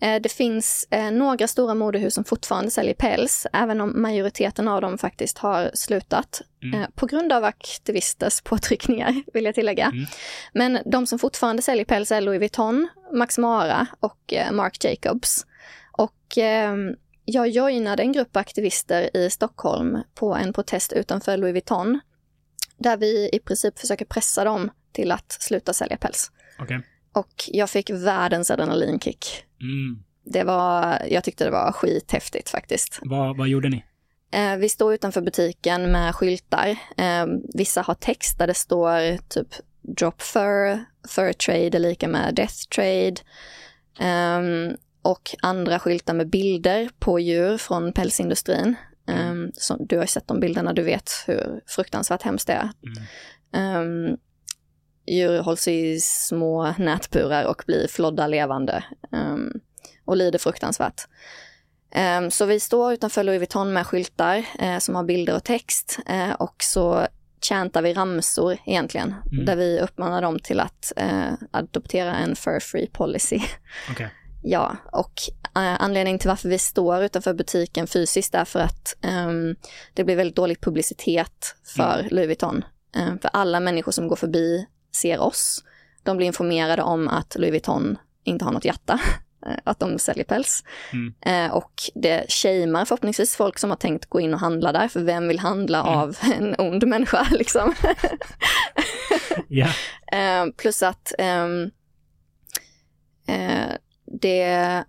Eh, 0.01 0.21
det 0.21 0.29
finns 0.29 0.89
eh, 0.91 1.11
några 1.11 1.47
stora 1.47 1.75
modehus 1.75 2.15
som 2.15 2.25
fortfarande 2.25 2.71
säljer 2.71 2.95
päls, 2.95 3.47
även 3.53 3.81
om 3.81 4.03
majoriteten 4.03 4.69
av 4.69 4.81
dem 4.81 4.99
faktiskt 4.99 5.39
har 5.39 5.71
slutat. 5.75 6.43
Mm. 6.63 6.81
Eh, 6.81 6.89
på 6.95 7.07
grund 7.07 7.33
av 7.33 7.45
aktivisters 7.45 8.41
påtryckningar, 8.45 9.23
vill 9.35 9.45
jag 9.45 9.55
tillägga. 9.55 9.87
Mm. 9.87 10.07
Men 10.53 10.79
de 10.87 11.07
som 11.07 11.19
fortfarande 11.19 11.63
säljer 11.63 11.85
päls 11.85 12.13
är 12.13 12.21
Louis 12.21 12.41
Vuitton, 12.41 12.89
Max 13.13 13.39
Mara 13.39 13.87
och 14.01 14.35
Marc 14.53 14.85
Jacobs. 14.85 15.47
Och 15.93 16.39
ehm, 16.39 16.97
jag 17.25 17.49
joinade 17.49 18.03
en 18.03 18.13
grupp 18.13 18.37
aktivister 18.37 19.17
i 19.17 19.31
Stockholm 19.31 19.99
på 20.15 20.35
en 20.35 20.53
protest 20.53 20.93
utanför 20.93 21.37
Louis 21.37 21.53
Vuitton. 21.53 22.01
Där 22.77 22.97
vi 22.97 23.31
i 23.33 23.39
princip 23.39 23.79
försöker 23.79 24.05
pressa 24.05 24.45
dem 24.45 24.71
till 24.93 25.13
att 25.13 25.33
sluta 25.33 25.73
sälja 25.73 25.97
päls. 25.97 26.31
Okej. 26.59 26.81
Och 27.13 27.33
jag 27.47 27.71
fick 27.71 27.91
världens 27.91 28.51
adrenalinkick. 28.51 29.45
Mm. 29.61 30.03
Det 30.25 30.45
var, 30.45 31.03
jag 31.11 31.25
tyckte 31.25 31.45
det 31.45 31.51
var 31.51 31.73
skithäftigt 31.73 32.51
faktiskt. 32.51 32.99
Vad, 33.03 33.37
vad 33.37 33.49
gjorde 33.49 33.69
ni? 33.69 33.85
Eh, 34.33 34.57
vi 34.57 34.69
står 34.69 34.95
utanför 34.95 35.21
butiken 35.21 35.93
med 35.93 36.15
skyltar. 36.15 36.69
Eh, 36.97 37.27
vissa 37.55 37.83
har 37.83 37.95
text 37.95 38.39
där 38.39 38.47
det 38.47 38.55
står 38.55 39.19
typ 39.29 39.49
drop 39.83 40.23
fur, 40.23 40.85
fur 41.09 41.33
trade 41.33 41.77
är 41.77 41.79
lika 41.79 42.09
med 42.09 42.35
death 42.35 42.55
trade. 42.75 43.15
Ehm, 43.99 44.77
och 45.03 45.31
andra 45.43 45.79
skyltar 45.79 46.15
med 46.15 46.31
bilder 46.31 46.91
på 46.99 47.19
djur 47.19 47.59
från 47.59 47.93
pälsindustrin. 47.93 48.75
Um, 49.07 49.51
som, 49.55 49.87
du 49.87 49.97
har 49.97 50.05
ju 50.05 50.09
sett 50.09 50.29
de 50.29 50.41
bilderna, 50.41 50.73
du 50.73 50.83
vet 50.83 51.11
hur 51.27 51.61
fruktansvärt 51.67 52.23
hemskt 52.23 52.47
det 52.47 52.53
är. 52.53 52.71
Mm. 53.55 54.17
Um, 55.11 55.17
djur 55.17 55.39
hålls 55.43 55.69
i 55.69 56.01
små 56.01 56.75
nätburar 56.79 57.45
och 57.45 57.63
blir 57.67 57.89
flodda 57.89 58.27
levande 58.27 58.85
um, 59.13 59.53
och 60.05 60.17
lider 60.17 60.39
fruktansvärt. 60.39 61.09
Um, 62.19 62.31
så 62.31 62.45
vi 62.47 62.61
står 62.61 62.93
utanför 62.93 63.25
Louis 63.25 63.39
Vuitton 63.39 63.73
med 63.73 63.87
skyltar 63.87 64.45
eh, 64.59 64.79
som 64.79 64.95
har 64.95 65.05
bilder 65.05 65.37
och 65.37 65.45
text 65.45 65.99
eh, 66.07 66.31
och 66.33 66.55
så 66.63 67.07
chantar 67.49 67.83
vi 67.83 67.95
ramsor 67.95 68.59
egentligen, 68.67 69.15
Mm. 69.33 69.45
där 69.45 69.57
vi 69.57 69.81
uppmanar 69.81 70.23
dem 70.23 70.39
till 70.39 70.61
att 70.61 70.93
eh, 70.97 71.33
adoptera 71.51 72.15
en 72.17 72.37
fur-free 72.37 72.87
policy. 72.93 73.41
Okej. 73.91 74.11
Ja, 74.43 74.77
och 74.93 75.13
eh, 75.57 75.83
anledningen 75.83 76.19
till 76.19 76.29
varför 76.29 76.49
vi 76.49 76.59
står 76.59 77.03
utanför 77.03 77.35
butiken 77.35 77.87
fysiskt 77.87 78.35
är 78.35 78.45
för 78.45 78.61
att 78.61 78.97
ehm, 79.03 79.57
det 79.95 80.05
blir 80.05 80.17
väldigt 80.17 80.37
dålig 80.37 80.61
publicitet 80.61 81.57
för 81.65 81.99
Mm. 81.99 82.09
Louis 82.11 82.27
Vuitton. 82.27 82.65
Eh, 82.97 83.07
för 83.23 83.31
alla 83.33 83.61
människor 83.61 83.93
som 83.93 84.09
går 84.09 84.17
förbi 84.17 84.67
ser 84.93 85.19
oss. 85.19 85.65
De 86.03 86.17
blir 86.17 86.27
informerade 86.27 86.83
om 86.83 87.09
att 87.09 87.37
Louis 87.39 87.51
Vuitton 87.51 87.99
inte 88.25 88.45
har 88.45 88.53
något 88.53 88.65
hjärta, 88.65 89.01
eh, 89.47 89.53
att 89.65 89.79
de 89.81 89.99
säljer 89.99 90.25
päls. 90.25 90.65
Mm. 90.93 91.15
Eh, 91.21 91.53
och 91.55 91.73
det 91.95 92.25
shamear 92.33 92.85
förhoppningsvis 92.85 93.37
folk 93.37 93.59
som 93.59 93.71
har 93.71 93.77
tänkt 93.77 94.07
gå 94.07 94.21
in 94.21 94.35
och 94.35 94.41
handla 94.41 94.73
där, 94.73 94.89
för 94.89 95.01
vem 95.01 95.29
vill 95.29 95.39
handla 95.39 95.79
Mm. 95.81 95.93
av 95.93 96.17
en 96.39 96.55
ond 96.59 96.87
människa 96.87 97.27
liksom? 97.31 97.75
Eh, 100.13 100.47
plus 100.57 100.83
att 100.83 101.13
eh, 101.19 101.47
det, 104.21 104.85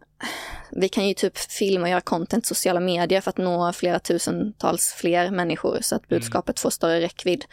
vi 0.72 0.90
kan 0.90 1.08
ju 1.08 1.14
typ 1.14 1.38
filma 1.38 1.84
och 1.84 1.90
göra 1.90 2.02
content 2.02 2.46
sociala 2.46 2.80
medier 2.80 3.22
för 3.22 3.30
att 3.30 3.38
nå 3.38 3.74
flera 3.74 4.00
tusentals 4.00 4.94
fler 4.98 5.32
människor 5.32 5.78
så 5.82 5.96
att 5.96 6.08
budskapet 6.08 6.60
får 6.60 6.70
större 6.70 7.02
räckvidd. 7.02 7.46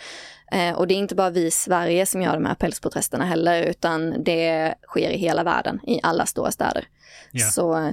Eh, 0.53 0.73
och 0.73 0.87
det 0.87 0.95
är 0.95 0.99
inte 0.99 1.15
bara 1.15 1.31
vi 1.31 1.47
i 1.47 1.51
Sverige 1.51 2.07
som 2.07 2.23
gör 2.23 2.35
de 2.35 2.45
här 2.45 2.55
pälsprotesterna 2.55 3.25
heller, 3.25 3.63
utan 3.63 4.25
det 4.25 4.75
sker 4.83 5.11
i 5.11 5.19
hela 5.19 5.45
världen, 5.45 5.81
i 5.87 6.01
alla 6.03 6.27
stora 6.27 6.51
städer. 6.51 6.89
Ja. 7.31 7.47
Så 7.47 7.79
eh, 7.79 7.91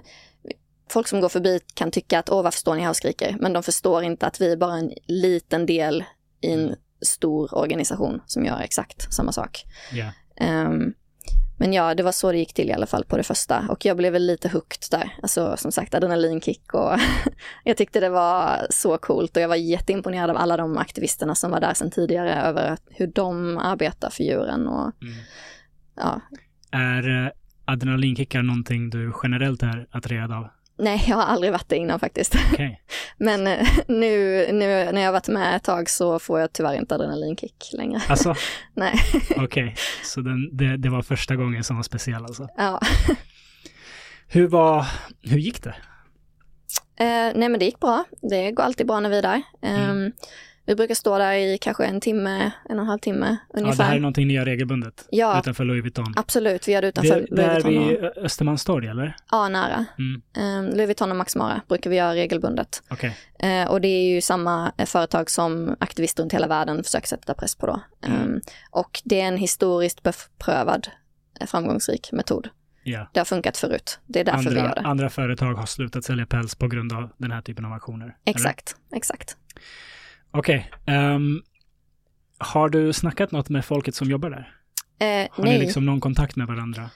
folk 0.90 1.08
som 1.08 1.22
går 1.22 1.30
förbi 1.30 1.60
kan 1.74 1.92
tycka 1.92 2.20
att 2.20 2.30
åh, 2.30 2.44
varför 2.44 2.60
står 2.60 2.76
ni 2.76 2.82
här 2.82 2.90
och 2.90 2.96
skriker? 2.96 3.38
Men 3.40 3.54
de 3.54 3.64
förstår 3.64 4.04
inte 4.04 4.28
att 4.28 4.42
vi 4.42 4.52
är 4.52 4.58
bara 4.58 4.78
en 4.78 4.94
liten 5.08 5.66
del 5.66 6.04
i 6.42 6.52
en 6.52 6.76
stor 7.02 7.58
organisation 7.58 8.22
som 8.26 8.46
gör 8.46 8.60
exakt 8.60 9.14
samma 9.14 9.32
sak. 9.32 9.64
Ja. 9.92 10.12
Ehm, 10.36 10.94
men 11.58 11.74
ja, 11.74 11.96
det 11.96 12.04
var 12.04 12.12
så 12.12 12.32
det 12.32 12.38
gick 12.38 12.54
till 12.54 12.70
i 12.70 12.74
alla 12.74 12.86
fall 12.86 13.06
på 13.06 13.18
det 13.18 13.24
första. 13.24 13.66
Och 13.70 13.86
jag 13.86 13.98
blev 13.98 14.14
väl 14.14 14.26
lite 14.28 14.50
hooked 14.50 14.80
där. 14.92 15.10
Alltså 15.22 15.58
som 15.58 15.72
sagt 15.72 15.94
adrenalinkick 15.96 16.74
och 16.74 16.92
jag 17.64 17.78
tyckte 17.78 18.00
det 18.00 18.10
var 18.10 18.68
så 18.70 18.98
coolt 18.98 19.38
och 19.38 19.44
jag 19.44 19.48
var 19.48 19.56
jätteimponerad 19.56 20.30
av 20.30 20.38
alla 20.38 20.58
de 20.58 20.78
aktivisterna 20.78 21.36
som 21.36 21.52
var 21.52 21.60
där 21.60 21.74
sedan 21.74 21.92
tidigare 21.92 22.36
över 22.36 22.78
hur 22.90 23.08
de 23.08 23.58
arbetar 23.58 24.10
för 24.10 24.24
djuren 24.24 24.68
och 24.68 24.92
Mm. 25.02 25.14
ja. 25.96 26.22
Är 26.72 27.26
eh, 27.26 27.32
adrenalinkickar 27.66 28.42
någonting 28.42 28.90
du 28.90 29.14
generellt 29.24 29.64
är 29.64 29.88
attraherad 29.92 30.32
av? 30.32 30.48
Nej, 30.78 31.06
jag 31.08 31.16
har 31.16 31.24
aldrig 31.24 31.52
varit 31.52 31.70
det 31.70 31.78
innan 31.78 32.00
faktiskt. 32.00 32.36
Okej. 32.54 32.82
Men 33.18 33.48
eh, 33.48 33.68
nu, 33.88 34.46
nu 34.52 34.92
när 34.92 35.02
jag 35.02 35.08
har 35.08 35.12
varit 35.12 35.28
med 35.28 35.56
ett 35.56 35.64
tag 35.64 35.90
så 35.90 36.20
får 36.20 36.40
jag 36.40 36.54
tyvärr 36.54 36.74
inte 36.74 36.96
adrenalinkick 36.96 37.70
längre. 37.74 38.02
Alltså, 38.10 38.36
Nej, 38.74 39.00
okej. 39.38 39.76
Så 40.04 40.22
den, 40.22 40.58
det, 40.58 40.78
det 40.78 40.90
var 40.90 41.02
första 41.02 41.36
gången 41.36 41.64
som 41.64 41.76
var 41.76 41.84
speciell 41.84 42.24
alltså. 42.24 42.48
ja. 42.58 42.80
Hur 44.28 44.48
var, 44.48 44.86
hur 45.22 45.38
gick 45.38 45.64
det? 45.64 45.76
Eh, 46.98 47.32
nej 47.36 47.50
men 47.50 47.60
det 47.60 47.66
gick 47.66 47.80
bra. 47.80 48.04
Det 48.22 48.52
går 48.52 48.64
alltid 48.64 48.88
bra 48.88 49.00
när 49.00 49.10
vi 49.10 49.18
är 49.18 49.22
där. 49.22 49.42
Mm. 49.62 50.12
Vi 50.68 50.76
brukar 50.76 50.96
stå 50.96 51.18
där 51.18 51.34
i 51.34 51.58
kanske 51.62 51.86
en 51.86 52.02
timme, 52.02 52.52
en 52.70 52.78
och 52.80 52.84
en 52.84 52.88
halv 52.88 53.00
timme 53.00 53.38
Ja, 53.54 53.60
ungefär. 53.60 53.78
det 53.78 53.84
här 53.84 53.96
är 53.96 54.00
någonting 54.00 54.28
ni 54.28 54.34
gör 54.34 54.46
regelbundet? 54.46 55.08
Ja, 55.10 55.40
Utanför 55.40 55.64
Louis 55.66 55.82
Vuitton? 55.84 56.14
absolut. 56.16 56.68
Vi 56.68 56.72
gör 56.72 56.82
det 56.82 56.88
utanför 56.88 57.16
Det, 57.30 57.36
det 57.36 57.36
Louis 57.36 57.66
är 57.66 57.70
Vuitton. 57.70 57.88
vid 57.88 57.98
Och, 58.06 58.18
Östermalmstorg, 58.18 58.88
eller? 58.88 59.16
ja, 59.32 59.50
nära. 59.50 59.86
Mm. 60.00 60.22
Eh, 60.38 60.76
Louis 60.76 60.88
Vuitton 60.88 61.12
och 61.12 61.18
Max 61.18 61.36
Mara 61.36 61.62
brukar 61.68 61.90
vi 61.90 61.96
göra 61.96 62.14
regelbundet. 62.14 62.84
Okej. 62.90 63.18
Eh, 63.40 63.68
och 63.72 63.82
det 63.82 63.88
är 63.88 64.14
ju 64.16 64.22
samma 64.22 64.72
eh, 64.78 64.86
företag 64.86 65.30
som 65.30 65.76
aktivister 65.80 66.24
runt 66.24 66.34
hela 66.34 66.48
världen 66.48 66.84
försöker 66.84 67.08
sätta 67.08 67.34
press 67.34 67.56
på 67.56 67.66
då. 67.68 67.82
Mm. 68.08 68.34
Eh, 68.36 68.40
och 68.72 69.02
det 69.04 69.22
är 69.22 69.28
en 69.28 69.38
historiskt 69.38 70.04
beprövad, 70.04 70.88
eh, 71.40 71.48
framgångsrik 71.48 72.10
metod. 72.12 72.50
Ja. 72.84 73.10
Det 73.14 73.20
har 73.20 73.26
funkat 73.26 73.58
förut. 73.58 74.00
Det 74.06 74.20
är 74.20 74.24
därför 74.24 74.42
vi 74.42 74.48
Andra, 74.50 74.62
gör 74.62 74.76
det. 74.76 74.82
andra 74.82 75.10
företag 75.10 75.54
har 75.54 75.66
slutat 75.66 76.04
sälja 76.04 76.26
päls 76.26 76.56
på 76.56 76.68
grund 76.68 76.94
av 76.94 77.10
den 77.18 77.32
här 77.32 77.42
typen 77.42 77.66
av 77.66 77.74
aktioner? 77.74 78.06
eller? 78.06 78.16
Exakt, 78.26 78.76
Okej. 80.38 80.72
ehm, 80.86 81.42
har 82.38 82.70
du 82.70 82.94
snackat 82.94 83.32
något 83.32 83.50
med 83.50 83.66
folket 83.66 83.96
som 83.96 84.10
jobbar 84.10 84.30
där? 84.30 84.52
Eh, 85.00 85.28
Har 85.32 85.44
nej. 85.44 85.54
ni 85.54 85.66
liksom 85.66 85.86
någon 85.86 86.00
kontakt 86.00 86.36
med 86.36 86.48
varandra? 86.48 86.90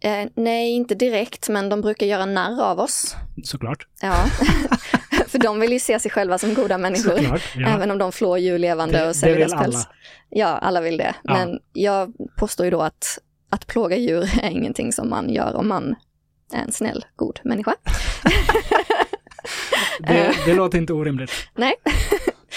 Eh, 0.00 0.28
nej, 0.34 0.72
inte 0.72 0.94
direkt, 0.94 1.48
men 1.48 1.68
de 1.68 1.80
brukar 1.80 2.06
göra 2.06 2.26
narr 2.26 2.62
av 2.62 2.80
oss. 2.80 3.16
Såklart. 3.44 3.86
Ja, 4.00 4.14
för 5.26 5.38
de 5.38 5.60
vill 5.60 5.72
ju 5.72 5.78
se 5.78 5.98
sig 5.98 6.10
själva 6.10 6.38
som 6.38 6.54
goda 6.54 6.78
människor. 6.78 7.16
Såklart. 7.16 7.42
Ja. 7.56 7.68
Även 7.68 7.90
om 7.90 7.98
de 7.98 8.12
flår 8.12 8.38
djur 8.38 8.58
levande 8.58 8.98
det, 8.98 9.08
och 9.08 9.16
säljer 9.16 9.38
deras 9.38 9.52
päls. 9.52 9.88
Ja, 10.30 10.46
alla 10.46 10.80
vill 10.80 10.96
det. 10.96 11.14
Ja. 11.22 11.32
Men 11.32 11.58
jag 11.72 12.12
påstår 12.36 12.64
ju 12.64 12.70
då 12.70 12.82
att, 12.82 13.18
att 13.50 13.66
plåga 13.66 13.96
djur 13.96 14.30
är 14.42 14.50
ingenting 14.50 14.92
som 14.92 15.10
man 15.10 15.30
gör 15.30 15.54
om 15.56 15.68
man 15.68 15.94
är 16.52 16.62
en 16.62 16.72
snäll, 16.72 17.04
god 17.16 17.40
människa. 17.44 17.74
Det, 20.00 20.34
det 20.46 20.54
låter 20.54 20.78
inte 20.78 20.92
orimligt. 20.92 21.32
Nej. 21.54 21.74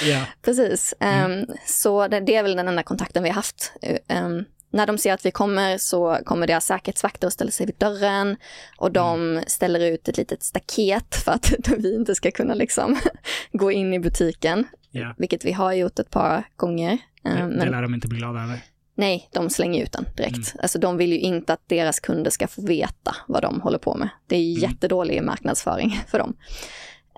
Ja. 0.04 0.26
Precis. 0.42 0.94
Mm. 1.00 1.32
Ehm, 1.40 1.46
så 1.66 2.08
det, 2.08 2.20
det 2.20 2.36
är 2.36 2.44
väl 2.44 2.56
den 2.56 2.68
enda 2.68 2.84
kontakten 2.84 3.24
vi 3.24 3.30
har 3.30 3.36
haft. 3.36 3.74
Ehm, 4.08 4.44
när 4.72 4.88
de 4.88 4.98
ser 4.98 5.14
att 5.14 5.26
vi 5.26 5.32
kommer 5.32 5.78
så 5.78 6.18
kommer 6.26 6.48
deras 6.48 6.66
säkerhetsvakter 6.66 7.28
och 7.28 7.34
ställer 7.34 7.52
sig 7.52 7.66
vid 7.66 7.76
dörren 7.78 8.38
och 8.78 8.92
de 8.92 9.44
ställer 9.48 9.80
ut 9.80 10.08
ett 10.08 10.18
litet 10.18 10.44
staket 10.44 11.16
för 11.16 11.32
att 11.32 11.54
vi 11.78 11.96
inte 11.96 12.16
ska 12.16 12.32
kunna 12.32 12.54
liksom 12.54 13.00
gå 13.52 13.72
in 13.72 13.94
i 13.94 14.00
butiken, 14.00 14.68
ja. 14.92 15.14
vilket 15.18 15.46
vi 15.46 15.52
har 15.52 15.74
gjort 15.74 16.00
ett 16.00 16.10
par 16.10 16.44
gånger. 16.56 16.98
Det, 17.24 17.30
Ehm, 17.30 17.50
det 17.50 17.56
men 17.58 17.72
lär 17.72 17.82
de 17.82 17.94
inte 17.94 18.08
bli 18.08 18.18
glada 18.18 18.40
över. 18.44 18.60
nej, 18.96 19.30
de 19.34 19.50
slänger 19.50 19.84
ut 19.84 19.92
den 19.92 20.06
direkt. 20.18 20.56
Alltså 20.62 20.80
de 20.80 20.98
vill 20.98 21.12
ju 21.12 21.20
inte 21.20 21.54
att 21.54 21.62
deras 21.68 22.00
kunder 22.00 22.32
ska 22.32 22.48
få 22.48 22.62
veta 22.62 23.16
vad 23.28 23.42
de 23.42 23.62
håller 23.62 23.78
på 23.78 23.96
med. 23.96 24.10
Det 24.28 24.36
är 24.36 24.58
Mm. 24.58 24.62
jättedålig 24.72 25.24
marknadsföring 25.24 26.02
för 26.08 26.20
dem. 26.20 26.36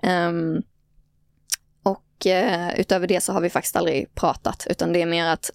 Ehm, 0.02 0.62
och 2.22 2.26
eh, 2.26 2.80
utöver 2.80 3.06
det 3.06 3.20
så 3.20 3.32
har 3.32 3.40
vi 3.40 3.50
faktiskt 3.50 3.76
aldrig 3.76 4.14
pratat, 4.14 4.66
utan 4.70 4.92
det 4.92 5.02
är 5.02 5.06
mer 5.06 5.26
att 5.26 5.50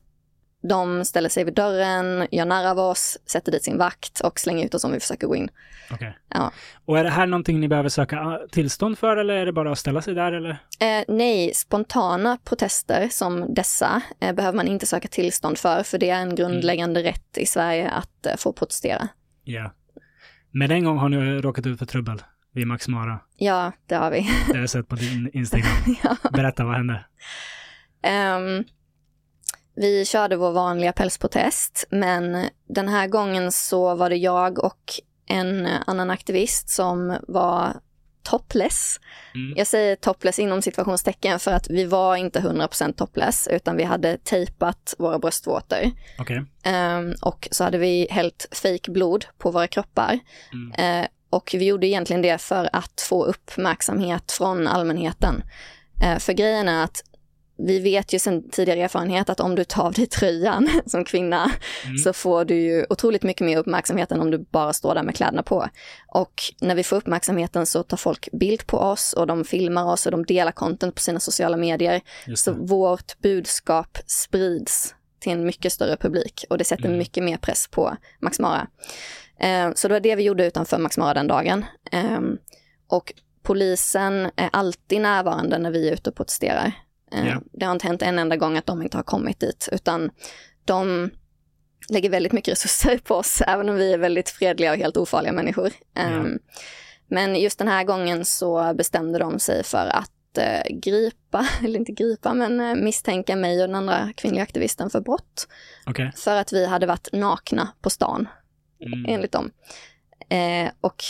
de 0.69 1.05
ställer 1.05 1.29
sig 1.29 1.43
vid 1.43 1.53
dörren, 1.53 2.27
gör 2.31 2.45
nära 2.45 2.71
av 2.71 2.79
oss, 2.79 3.17
sätter 3.25 3.51
dit 3.51 3.63
sin 3.63 3.77
vakt 3.77 4.19
och 4.19 4.39
slänger 4.39 4.65
ut 4.65 4.73
oss 4.73 4.83
om 4.83 4.91
vi 4.91 4.99
försöker 4.99 5.27
gå 5.27 5.35
in. 5.35 5.49
Okej. 5.91 6.17
Ja. 6.29 6.51
Och 6.85 6.99
är 6.99 7.03
det 7.03 7.09
här 7.09 7.25
någonting 7.25 7.59
ni 7.59 7.67
behöver 7.67 7.89
söka 7.89 8.19
ah, 8.19 8.47
tillstånd 8.51 8.97
för 8.97 9.17
eller 9.17 9.33
är 9.33 9.45
det 9.45 9.53
bara 9.53 9.71
att 9.71 9.79
ställa 9.79 10.01
sig 10.01 10.13
där 10.13 10.31
eller? 10.31 10.49
Eh, 10.79 11.03
nej, 11.07 11.53
spontana 11.53 12.37
protester 12.43 13.07
som 13.11 13.53
dessa 13.53 14.01
eh, 14.19 14.33
behöver 14.35 14.55
man 14.55 14.67
inte 14.67 14.87
söka 14.87 15.07
tillstånd 15.07 15.57
för, 15.57 15.83
för 15.83 15.97
det 15.97 16.09
är 16.09 16.21
en 16.21 16.35
grundläggande 16.35 17.03
rätt 17.03 17.37
i 17.37 17.45
Sverige 17.45 17.89
att 17.89 18.25
eh, 18.25 18.35
få 18.37 18.53
protestera. 18.53 19.07
Ja. 19.43 19.73
Men 20.51 20.71
en 20.71 20.83
gång 20.83 20.97
har 20.97 21.09
ni 21.09 21.41
råkat 21.41 21.65
ut 21.65 21.79
för 21.79 21.85
trubbel 21.85 22.21
vid 22.57 22.67
Max 22.67 22.87
Mara. 22.87 23.19
Ja, 23.35 23.71
det 23.85 23.95
har 23.95 24.11
vi. 24.11 24.29
Det 24.47 24.53
har 24.53 24.59
jag 24.59 24.69
sett 24.69 24.87
på 24.87 24.95
din 24.95 25.29
Instagram. 25.33 25.95
Berätta, 26.33 26.63
vad 26.63 26.75
hände? 26.75 27.05
Ehm, 28.01 28.63
vi 29.75 30.05
körde 30.05 30.35
vår 30.35 30.51
vanliga 30.51 30.93
pälsprotest, 30.93 31.85
men 31.89 32.45
den 32.69 32.87
här 32.87 33.07
gången 33.07 33.51
så 33.51 33.95
var 33.95 34.09
det 34.09 34.15
jag 34.15 34.63
och 34.63 34.93
en 35.27 35.67
annan 35.85 36.09
aktivist 36.09 36.69
som 36.69 37.17
var 37.27 37.73
topless. 38.23 38.99
Mm. 39.35 39.57
Jag 39.57 39.67
säger 39.67 39.95
topless 39.95 40.39
inom 40.39 40.61
situationstecken 40.61 41.39
för 41.39 41.51
att 41.51 41.69
vi 41.69 41.85
var 41.85 42.15
inte 42.15 42.39
100% 42.39 42.93
topless, 42.93 43.47
utan 43.51 43.77
vi 43.77 43.83
hade 43.83 44.17
tejpat 44.17 44.95
våra 44.97 45.19
bröstvårtor. 45.19 45.91
Okej. 46.19 46.43
Ehm, 46.63 47.13
och 47.21 47.47
så 47.51 47.63
hade 47.63 47.77
vi 47.77 48.07
hällt 48.09 48.47
fake 48.51 48.91
blod 48.91 49.25
på 49.37 49.51
våra 49.51 49.67
kroppar. 49.67 50.19
Mm. 50.53 51.01
Eh, 51.03 51.07
och 51.37 51.51
vi 51.57 51.65
gjorde 51.65 51.87
egentligen 51.87 52.21
det 52.21 52.37
för 52.37 52.69
att 52.73 53.01
få 53.01 53.25
uppmärksamhet 53.25 54.31
från 54.31 54.67
allmänheten. 54.67 55.43
Eh, 56.03 56.17
för 56.19 56.33
grejen 56.33 56.67
är 56.67 56.83
att 56.83 57.03
vi 57.59 57.79
vet 57.79 58.13
ju 58.13 58.19
sedan 58.19 58.49
tidigare 58.49 58.79
erfarenhet 58.81 59.29
att 59.29 59.39
om 59.39 59.55
du 59.55 59.63
tar 59.63 59.83
av 59.83 59.93
dig 59.93 60.05
tröjan 60.07 60.69
som 60.85 61.05
kvinna 61.05 61.51
Mm. 61.85 61.97
så 61.97 62.13
får 62.13 62.45
du 62.45 62.55
ju 62.55 62.85
otroligt 62.89 63.23
mycket 63.23 63.45
mer 63.45 63.57
uppmärksamhet 63.57 64.11
än 64.11 64.21
om 64.21 64.31
du 64.31 64.37
bara 64.51 64.73
står 64.73 64.95
där 64.95 65.03
med 65.03 65.15
kläderna 65.15 65.43
på. 65.43 65.67
Och 66.07 66.33
när 66.61 66.75
vi 66.75 66.83
får 66.83 66.95
uppmärksamheten 66.97 67.65
så 67.65 67.83
tar 67.83 67.97
folk 67.97 68.29
bild 68.31 68.67
på 68.67 68.77
oss 68.77 69.13
och 69.13 69.27
de 69.27 69.45
filmar 69.45 69.85
oss 69.93 70.05
och 70.05 70.11
de 70.11 70.25
delar 70.25 70.51
content 70.51 70.95
på 70.95 71.01
sina 71.01 71.19
sociala 71.19 71.57
medier. 71.57 72.01
Så 72.35 72.53
vårt 72.53 73.19
budskap 73.19 73.97
sprids 74.07 74.95
till 75.19 75.31
en 75.31 75.45
mycket 75.45 75.73
större 75.73 75.97
publik 75.97 76.45
och 76.49 76.57
det 76.57 76.63
sätter 76.63 76.85
Mm. 76.85 76.97
mycket 76.97 77.23
mer 77.23 77.37
press 77.37 77.67
på 77.71 77.95
Max 78.21 78.39
Mara. 78.39 78.67
Eh, 79.39 79.71
så 79.75 79.87
det 79.87 79.93
var 79.93 79.99
det 79.99 80.15
vi 80.15 80.23
gjorde 80.23 80.45
utanför 80.47 80.77
Max 80.77 80.97
Mara 80.97 81.13
den 81.13 81.27
dagen. 81.27 81.65
Eh, 81.91 82.19
och 82.87 83.13
polisen 83.43 84.31
är 84.35 84.49
alltid 84.53 85.01
närvarande 85.01 85.57
när 85.57 85.71
vi 85.71 85.89
är 85.89 85.93
ute 85.93 86.09
och 86.09 86.15
protesterar. 86.15 86.71
Eh, 87.11 87.27
Ja. 87.27 87.41
Det 87.51 87.65
har 87.65 87.71
inte 87.73 87.87
hänt 87.87 88.01
en 88.01 88.19
enda 88.19 88.35
gång 88.35 88.57
att 88.57 88.65
de 88.65 88.81
inte 88.81 88.97
har 88.97 89.03
kommit 89.03 89.39
dit, 89.39 89.69
utan 89.71 90.11
de 90.65 91.09
lägger 91.89 92.09
väldigt 92.09 92.31
mycket 92.31 92.51
resurser 92.51 92.97
på 92.97 93.15
oss, 93.15 93.41
även 93.47 93.69
om 93.69 93.75
vi 93.75 93.93
är 93.93 93.97
väldigt 93.97 94.29
fredliga 94.29 94.71
och 94.71 94.77
helt 94.77 94.97
ofarliga 94.97 95.33
människor. 95.33 95.71
Ja. 95.93 96.25
Men 97.09 97.35
just 97.35 97.59
den 97.59 97.67
här 97.67 97.83
gången 97.83 98.25
så 98.25 98.73
bestämde 98.73 99.19
de 99.19 99.39
sig 99.39 99.63
för 99.63 99.87
att 99.87 100.37
eh, 100.37 100.77
gripa, 100.77 101.47
eller 101.63 101.79
inte 101.79 101.91
gripa, 101.91 102.33
men 102.33 102.59
eh, 102.59 102.75
misstänka 102.75 103.35
mig 103.35 103.61
och 103.61 103.67
den 103.67 103.75
andra 103.75 104.09
kvinnliga 104.15 104.43
aktivisten 104.43 104.89
för 104.89 105.01
brott. 105.01 105.47
Okej. 105.85 106.11
För 106.15 106.35
att 106.35 106.53
vi 106.53 106.65
hade 106.65 106.85
varit 106.85 107.09
nakna 107.13 107.67
på 107.81 107.89
stan, 107.89 108.27
Mm. 108.85 109.05
enligt 109.07 109.31
dem. 109.31 109.51
Eh, 110.29 110.71
och 110.81 111.03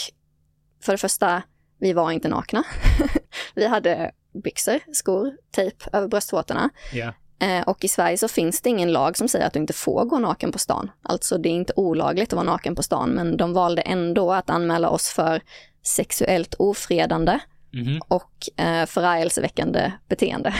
för 0.82 0.92
det 0.92 0.98
första, 0.98 1.42
vi 1.78 1.92
var 1.92 2.10
inte 2.10 2.28
nakna. 2.28 2.64
vi 3.54 3.66
hade 3.66 4.10
byxor, 4.44 4.78
skor, 4.92 5.32
tejp 5.50 5.76
över 5.92 6.08
bröstvårtorna. 6.08 6.70
Ja. 6.92 7.12
Eh, 7.40 7.68
och 7.68 7.84
i 7.84 7.88
Sverige 7.88 8.18
så 8.18 8.28
finns 8.28 8.60
det 8.60 8.70
ingen 8.70 8.92
lag 8.92 9.16
som 9.16 9.28
säger 9.28 9.46
att 9.46 9.52
du 9.52 9.58
inte 9.58 9.72
får 9.72 10.04
gå 10.04 10.18
naken 10.18 10.52
på 10.52 10.58
stan. 10.58 10.90
Alltså 11.02 11.38
det 11.38 11.48
är 11.48 11.52
inte 11.52 11.72
olagligt 11.76 12.28
att 12.32 12.36
vara 12.36 12.46
naken 12.46 12.74
på 12.74 12.82
stan, 12.82 13.10
men 13.10 13.36
de 13.36 13.52
valde 13.52 13.82
ändå 13.82 14.32
att 14.32 14.50
anmäla 14.50 14.90
oss 14.90 15.08
för 15.08 15.40
sexuellt 15.82 16.54
ofredande 16.54 17.38
Mhm. 17.72 18.00
och 18.08 18.60
eh, 18.64 18.86
förargelseväckande 18.86 19.92
beteende. 20.08 20.54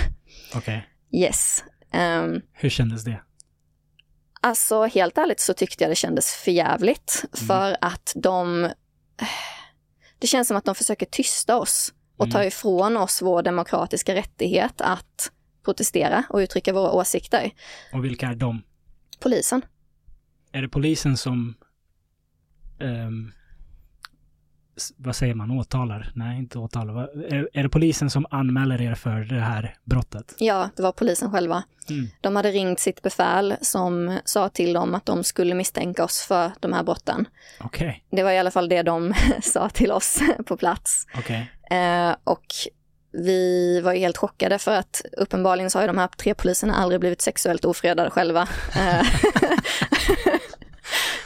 Okej. 0.55 0.89
Yes. 1.13 1.65
Ehm, 1.93 2.41
Hur 2.53 2.69
kändes 2.71 3.05
det? 3.05 3.21
Alltså 4.49 4.85
helt 4.85 5.19
ärligt 5.19 5.41
så 5.41 5.55
tyckte 5.55 5.85
jag 5.85 5.91
det 5.91 5.95
kändes 5.95 6.35
förjävligt 6.35 7.25
för 7.49 7.77
att 7.81 8.13
de... 8.17 8.71
Det 10.19 10.27
känns 10.27 10.49
som 10.49 10.57
att 10.57 10.65
de 10.65 10.75
försöker 10.75 11.07
tysta 11.07 11.57
oss 11.57 11.95
och 12.17 12.31
ta 12.31 12.39
Mm. 12.39 12.49
ifrån 12.49 12.97
oss 12.97 13.23
vår 13.23 13.43
demokratiska 13.43 14.15
rättighet 14.15 14.81
att 14.81 15.33
protestera 15.65 16.25
och 16.29 16.39
uttrycka 16.39 16.73
våra 16.73 16.91
åsikter. 16.91 17.51
Och 17.93 18.05
vilka 18.05 18.27
är 18.27 18.35
de? 18.35 18.63
Polisen. 19.21 19.63
Är 20.53 20.63
det 20.63 20.69
polisen 20.69 21.17
som... 21.17 21.55
s- 22.81 23.33
vad 24.97 25.17
säger 25.17 25.35
man? 25.35 25.51
Åtalar? 25.51 26.13
Nej, 26.15 26.39
inte 26.39 26.59
åtalar. 26.59 26.95
Är, 27.33 27.49
är 27.53 27.63
det 27.63 27.69
polisen 27.69 28.11
som 28.11 28.27
anmäler 28.31 28.83
er 28.83 28.95
för 28.95 29.21
det 29.21 29.41
här 29.41 29.77
brottet? 29.85 30.35
Ja, 30.39 30.71
det 30.77 30.83
var 30.83 30.93
polisen 30.93 31.31
själva. 31.31 31.63
Mm. 31.91 32.09
De 32.21 32.37
hade 32.37 32.51
ringt 32.51 32.81
sitt 32.81 33.03
befäl 33.03 33.55
som 33.61 34.19
sa 34.25 34.49
till 34.49 34.73
dem 34.73 34.95
att 34.95 35.07
de 35.07 35.25
skulle 35.25 35.55
misstänka 35.55 36.05
oss 36.05 36.21
för 36.21 36.53
de 36.61 36.73
här 36.73 36.83
brotten. 36.83 37.29
Okej. 37.61 38.05
Det 38.11 38.23
var 38.23 38.31
i 38.31 38.39
alla 38.39 38.51
fall 38.51 38.69
det 38.69 38.83
de 38.83 39.15
sa 39.43 39.69
till 39.69 39.93
oss 39.93 40.21
på 40.47 40.57
plats. 40.57 41.07
Okej. 41.15 41.53
Eh, 41.71 42.17
och 42.25 42.47
vi 43.13 43.81
var 43.81 43.93
ju 43.93 43.99
helt 43.99 44.17
chockade 44.17 44.59
för 44.59 44.73
att 44.77 45.03
uppenbarligen 45.13 45.71
så 45.71 45.79
har 45.79 45.83
ju 45.83 45.87
de 45.87 45.99
här 45.99 46.09
tre 46.09 46.35
poliserna 46.35 46.75
aldrig 46.75 47.01
blivit 47.01 47.23
sexuellt 47.23 47.65
ofredade 47.65 48.11
själva. 48.11 48.49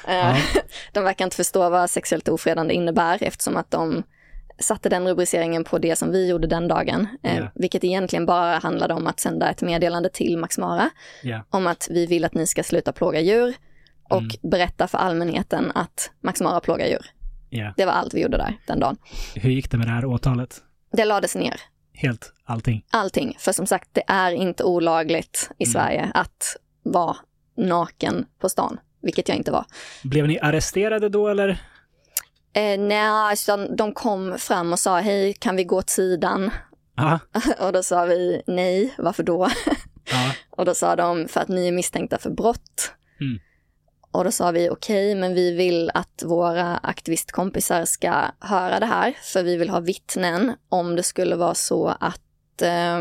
Eh, 0.09 0.15
Ja. 0.15 0.37
De 0.93 1.05
verkar 1.05 1.25
inte 1.25 1.37
förstå 1.37 1.71
vad 1.71 1.91
sexuellt 1.91 2.29
ofredande 2.29 2.75
innebär 2.75 3.19
eftersom 3.23 3.57
att 3.57 3.71
de 3.71 4.03
satte 4.59 4.89
den 4.89 5.09
rubriceringen 5.09 5.65
på 5.65 5.79
det 5.79 5.97
som 5.97 6.11
vi 6.13 6.29
gjorde 6.29 6.47
den 6.47 6.69
dagen. 6.69 7.09
Eh, 7.23 7.37
Ja. 7.39 7.49
Vilket 7.55 7.85
egentligen 7.85 8.27
bara 8.27 8.59
handlade 8.59 8.95
om 8.95 9.07
att 9.07 9.21
sända 9.21 9.51
ett 9.51 9.63
meddelande 9.63 10.09
till 10.11 10.39
Max 10.39 10.59
Mara 10.59 10.91
Ja. 11.23 11.41
om 11.51 11.67
att 11.67 11.89
vi 11.91 12.07
vill 12.07 12.25
att 12.25 12.35
ni 12.35 12.47
ska 12.47 12.63
sluta 12.63 12.93
plåga 12.93 13.21
djur 13.21 13.55
och 14.11 14.19
Mm. 14.19 14.31
berätta 14.43 14.89
för 14.89 14.99
allmänheten 14.99 15.73
att 15.75 16.11
Max 16.21 16.41
Mara 16.41 16.61
plågar 16.61 16.87
djur. 16.87 17.07
Ja. 17.51 17.75
Det 17.77 17.85
var 17.85 17.93
allt 17.93 18.15
vi 18.15 18.23
gjorde 18.23 18.37
där 18.37 18.55
den 18.67 18.81
dagen. 18.81 18.97
Hur 19.35 19.51
gick 19.51 19.71
det 19.71 19.77
med 19.79 19.87
det 19.87 19.91
här 19.93 20.05
åtalet? 20.05 20.57
Det 20.93 21.05
lades 21.05 21.35
ner. 21.35 21.61
Helt 21.95 22.33
allting? 22.45 22.85
allting. 22.91 23.37
För 23.39 23.53
som 23.53 23.67
sagt, 23.67 23.89
det 23.93 24.03
är 24.07 24.31
inte 24.33 24.65
olagligt 24.65 25.51
i 25.59 25.65
Mm. 25.65 25.73
Sverige 25.73 26.11
att 26.15 26.57
vara 26.83 27.17
naken 27.57 28.25
på 28.41 28.49
stan, 28.49 28.79
vilket 29.03 29.29
jag 29.29 29.37
inte 29.37 29.51
var. 29.51 29.65
Blev 30.05 30.27
ni 30.27 30.39
arresterade 30.41 31.09
då 31.09 31.29
eller? 31.29 31.49
Eh, 32.55 32.79
nej, 32.81 32.99
alltså, 33.09 33.57
de 33.57 33.93
kom 33.95 34.39
fram 34.39 34.73
och 34.73 34.79
sa 34.79 34.99
hej, 35.01 35.33
kan 35.33 35.57
vi 35.57 35.65
gå 35.65 35.77
åt 35.79 35.91
sidan? 35.91 36.51
Och 37.59 37.73
då 37.73 37.83
sa 37.83 38.05
vi 38.05 38.43
nej, 38.47 38.95
varför 38.99 39.23
då? 39.23 39.49
Och 40.51 40.65
då 40.65 40.75
sa 40.75 40.97
de 40.97 41.29
för 41.29 41.41
att 41.41 41.49
ni 41.49 41.69
är 41.69 41.73
misstänkta 41.73 42.19
för 42.19 42.31
brott. 42.31 42.93
Mm. 43.21 43.39
Och 44.11 44.25
då 44.25 44.31
sa 44.33 44.51
vi 44.51 44.71
okej, 44.71 45.15
men 45.15 45.35
vi 45.35 45.53
vill 45.53 45.91
att 45.95 46.23
våra 46.27 46.77
aktivistkompisar 46.77 47.85
ska 47.85 48.25
höra 48.41 48.81
det 48.81 48.87
här, 48.87 49.17
för 49.23 49.43
vi 49.43 49.57
vill 49.57 49.71
ha 49.71 49.81
vittnen 49.81 50.53
om 50.69 50.97
det 50.97 51.03
skulle 51.03 51.37
vara 51.37 51.55
så 51.55 51.89
att 52.01 52.63
äh, 52.63 53.01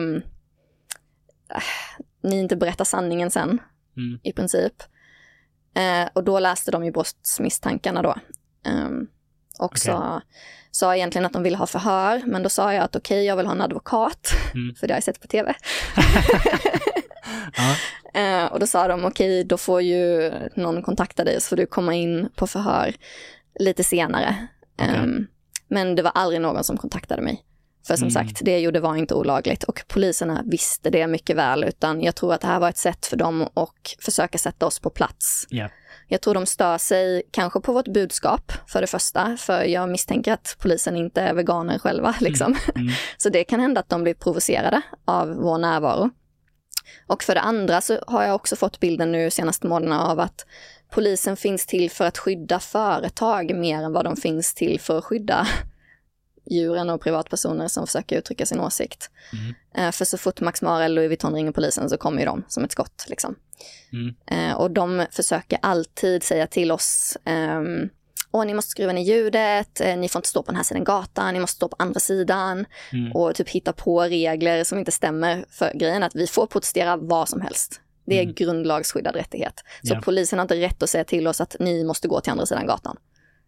ni 2.23 2.39
inte 2.39 2.55
berättar 2.55 2.85
sanningen 2.85 3.31
sen, 3.31 3.59
Mm. 3.97 4.19
i 4.23 4.33
princip. 4.33 4.73
Eh, 5.75 6.09
och 6.13 6.23
då 6.23 6.39
läste 6.39 6.71
de 6.71 6.85
ju 6.85 6.91
brottsmisstankarna 6.91 8.01
då. 8.01 8.15
Ehm, 8.65 9.07
och 9.59 9.65
Okej. 9.65 9.79
sa, 9.79 10.21
sa 10.71 10.95
egentligen 10.95 11.25
att 11.25 11.33
de 11.33 11.43
ville 11.43 11.57
ha 11.57 11.67
förhör, 11.67 12.21
men 12.25 12.43
då 12.43 12.49
sa 12.49 12.73
jag 12.73 12.83
att 12.83 12.95
okej, 12.95 13.25
jag 13.25 13.35
vill 13.35 13.45
ha 13.45 13.53
en 13.53 13.61
advokat, 13.61 14.33
Mm. 14.53 14.75
för 14.79 14.87
det 14.87 14.93
har 14.93 14.97
jag 14.97 15.03
sett 15.03 15.21
på 15.21 15.27
tv. 15.27 15.53
Eh, 18.13 18.45
och 18.45 18.59
då 18.59 18.67
sa 18.67 18.87
de 18.87 19.05
okej, 19.05 19.43
då 19.43 19.57
får 19.57 19.81
ju 19.81 20.31
någon 20.55 20.81
kontakta 20.81 21.23
dig 21.23 21.41
så 21.41 21.49
får 21.49 21.55
du 21.55 21.65
komma 21.65 21.93
in 21.95 22.29
på 22.35 22.47
förhör 22.47 22.93
lite 23.59 23.83
senare. 23.83 24.47
Okej. 24.79 24.95
Ehm, 24.95 25.27
men 25.67 25.95
det 25.95 26.01
var 26.01 26.11
aldrig 26.15 26.41
någon 26.41 26.63
som 26.63 26.77
kontaktade 26.77 27.21
mig. 27.21 27.43
För 27.87 27.95
som 27.95 28.07
Mm. 28.07 28.11
sagt, 28.11 28.39
det 28.45 28.51
jag 28.51 28.61
gjorde 28.61 28.79
var 28.79 28.95
inte 28.95 29.13
olagligt 29.15 29.63
och 29.63 29.83
poliserna 29.87 30.43
visste 30.45 30.89
det 30.89 31.07
mycket 31.07 31.35
väl, 31.35 31.63
utan 31.63 32.01
jag 32.01 32.15
tror 32.15 32.33
att 32.33 32.41
det 32.41 32.47
här 32.47 32.59
var 32.59 32.69
ett 32.69 32.77
sätt 32.77 33.05
för 33.05 33.17
dem 33.17 33.41
att 33.41 33.95
försöka 33.99 34.37
sätta 34.37 34.65
oss 34.65 34.79
på 34.79 34.89
plats. 34.89 35.47
Ja. 35.49 35.69
Jag 36.07 36.21
tror 36.21 36.33
de 36.33 36.45
stör 36.45 36.77
sig 36.77 37.23
kanske 37.31 37.59
på 37.59 37.73
vårt 37.73 37.87
budskap 37.87 38.51
för 38.67 38.81
det 38.81 38.87
första, 38.87 39.37
för 39.37 39.63
jag 39.63 39.89
misstänker 39.89 40.33
att 40.33 40.55
polisen 40.59 40.97
inte 40.97 41.21
är 41.21 41.33
veganer 41.33 41.79
själva. 41.79 42.15
Liksom. 42.19 42.55
Mm. 42.75 42.93
Så 43.17 43.29
det 43.29 43.43
kan 43.43 43.59
hända 43.59 43.79
att 43.79 43.89
de 43.89 44.03
blir 44.03 44.13
provocerade 44.13 44.81
av 45.05 45.29
vår 45.35 45.57
närvaro. 45.57 46.09
Och 47.07 47.23
för 47.23 47.35
det 47.35 47.41
andra 47.41 47.81
så 47.81 47.99
har 48.07 48.23
jag 48.23 48.35
också 48.35 48.55
fått 48.55 48.79
bilden 48.79 49.11
nu 49.11 49.31
senaste 49.31 49.67
månaderna 49.67 50.01
av 50.07 50.19
att 50.19 50.45
polisen 50.91 51.37
finns 51.37 51.65
till 51.65 51.91
för 51.91 52.05
att 52.05 52.17
skydda 52.17 52.59
företag 52.59 53.55
mer 53.55 53.81
än 53.81 53.93
vad 53.93 54.05
de 54.05 54.15
finns 54.15 54.53
till 54.53 54.79
för 54.79 54.97
att 54.97 55.03
skydda 55.05 55.47
djuren 56.49 56.89
och 56.89 57.01
privatpersoner 57.01 57.67
som 57.67 57.87
försöker 57.87 58.17
uttrycka 58.17 58.45
sin 58.45 58.59
åsikt. 58.59 59.09
Mm. 59.33 59.55
Eh, 59.87 59.91
för 59.91 60.05
så 60.05 60.17
fort 60.17 60.41
Max 60.41 60.61
Mara 60.61 60.85
eller 60.85 60.95
Louis 60.95 61.09
Vuitton 61.09 61.33
ringer 61.33 61.51
polisen 61.51 61.89
så 61.89 61.97
kommer 61.97 62.19
ju 62.19 62.25
de 62.25 62.43
som 62.47 62.63
ett 62.63 62.71
skott. 62.71 63.05
Liksom. 63.07 63.35
Mm. 63.93 64.15
Eh, 64.49 64.55
och 64.57 64.71
de 64.71 65.05
försöker 65.11 65.59
alltid 65.61 66.23
säga 66.23 66.47
till 66.47 66.71
oss 66.71 67.17
ehm, 67.25 67.89
Åh, 68.33 68.45
ni 68.45 68.53
måste 68.53 68.71
skruva 68.71 68.93
ner 68.93 69.01
ljudet, 69.01 69.81
eh, 69.81 69.97
ni 69.97 70.09
får 70.09 70.19
inte 70.19 70.29
stå 70.29 70.43
på 70.43 70.51
den 70.51 70.55
här 70.55 70.63
sidan 70.63 70.83
gatan, 70.83 71.33
ni 71.33 71.39
måste 71.39 71.55
stå 71.55 71.67
på 71.69 71.75
andra 71.79 71.99
sidan. 71.99 72.65
Mm. 72.91 73.11
Och 73.11 73.35
typ 73.35 73.49
hitta 73.49 73.73
på 73.73 74.01
regler 74.01 74.63
som 74.63 74.79
inte 74.79 74.91
stämmer. 74.91 75.45
För 75.49 75.73
grejen 75.73 76.03
att 76.03 76.15
vi 76.15 76.27
får 76.27 76.47
protestera 76.47 76.97
vad 76.97 77.29
som 77.29 77.41
helst. 77.41 77.81
Det 78.05 78.17
är 78.19 78.23
Mm. 78.23 78.35
grundlagsskyddad 78.35 79.15
rättighet. 79.15 79.53
Så 79.83 79.93
Ja. 79.93 80.01
polisen 80.03 80.39
har 80.39 80.43
inte 80.43 80.55
rätt 80.55 80.83
att 80.83 80.89
säga 80.89 81.03
till 81.03 81.27
oss 81.27 81.41
att 81.41 81.55
ni 81.59 81.83
måste 81.83 82.07
gå 82.07 82.21
till 82.21 82.31
andra 82.31 82.45
sidan 82.45 82.65
gatan. 82.67 82.97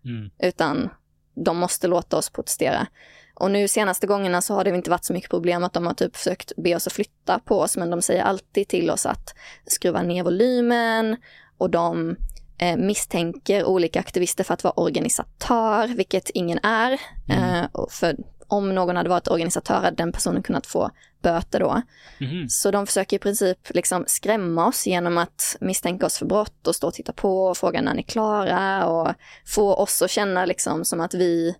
Mm. 0.05 0.29
Utan 0.39 0.89
de 1.35 1.57
måste 1.57 1.87
låta 1.87 2.17
oss 2.17 2.29
protestera. 2.29 2.87
Och 3.35 3.51
nu 3.51 3.67
senaste 3.67 4.07
gångerna 4.07 4.41
så 4.41 4.53
har 4.53 4.63
det 4.63 4.69
inte 4.69 4.89
varit 4.89 5.05
så 5.05 5.13
mycket 5.13 5.29
problem 5.29 5.63
att 5.63 5.73
de 5.73 5.85
har 5.85 5.93
typ 5.93 6.15
försökt 6.15 6.51
be 6.57 6.75
oss 6.75 6.87
att 6.87 6.93
flytta 6.93 7.39
på 7.39 7.59
oss, 7.59 7.77
men 7.77 7.89
de 7.89 8.01
säger 8.01 8.23
alltid 8.23 8.67
till 8.67 8.89
oss 8.91 9.05
att 9.05 9.35
skruva 9.65 10.01
ner 10.01 10.23
volymen 10.23 11.17
och 11.57 11.69
de 11.69 12.15
eh, 12.57 12.77
misstänker 12.77 13.65
olika 13.65 13.99
aktivister 13.99 14.43
för 14.43 14.53
att 14.53 14.63
vara 14.63 14.79
organisatör, 14.79 15.87
vilket 15.87 16.29
ingen 16.29 16.59
är. 16.63 17.01
Mm. 17.29 17.63
Eh, 17.63 17.69
för 17.89 18.15
om 18.47 18.75
någon 18.75 18.95
hade 18.95 19.09
varit 19.09 19.27
organisatör 19.27 19.73
hade 19.73 19.95
den 19.95 20.11
personen 20.11 20.43
kunnat 20.43 20.67
få 20.67 20.91
böter 21.21 21.59
då. 21.59 21.81
Mhm. 22.19 22.49
Så 22.49 22.71
de 22.71 22.87
försöker 22.87 23.15
i 23.15 23.19
princip 23.19 23.57
liksom 23.73 24.03
skrämma 24.07 24.67
oss 24.67 24.87
genom 24.87 25.17
att 25.17 25.57
misstänka 25.59 26.05
oss 26.05 26.17
för 26.17 26.25
brott 26.25 26.67
och 26.67 26.75
stå 26.75 26.87
och 26.87 26.93
titta 26.93 27.13
på 27.13 27.45
och 27.45 27.57
fråga 27.57 27.81
när 27.81 27.93
ni 27.93 27.99
är 27.99 28.03
klara 28.03 28.85
och 28.87 29.13
få 29.45 29.75
oss 29.75 30.01
att 30.01 30.11
känna 30.11 30.45
liksom 30.45 30.85
som 30.85 31.01
att 31.01 31.13
vi 31.13 31.55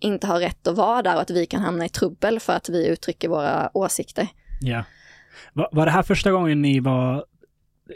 inte 0.00 0.26
har 0.26 0.40
rätt 0.40 0.66
att 0.66 0.76
vara 0.76 1.02
där 1.02 1.14
och 1.14 1.20
att 1.20 1.30
vi 1.30 1.46
kan 1.46 1.60
hamna 1.60 1.84
i 1.84 1.88
trubbel 1.88 2.40
för 2.40 2.52
att 2.52 2.68
vi 2.68 2.86
uttrycker 2.86 3.28
våra 3.28 3.70
åsikter. 3.74 4.28
Ja. 4.60 4.84
Var, 5.52 5.68
var 5.72 5.86
det 5.86 5.92
här 5.92 6.02
första 6.02 6.30
gången 6.30 6.62
ni 6.62 6.80
var 6.80 7.24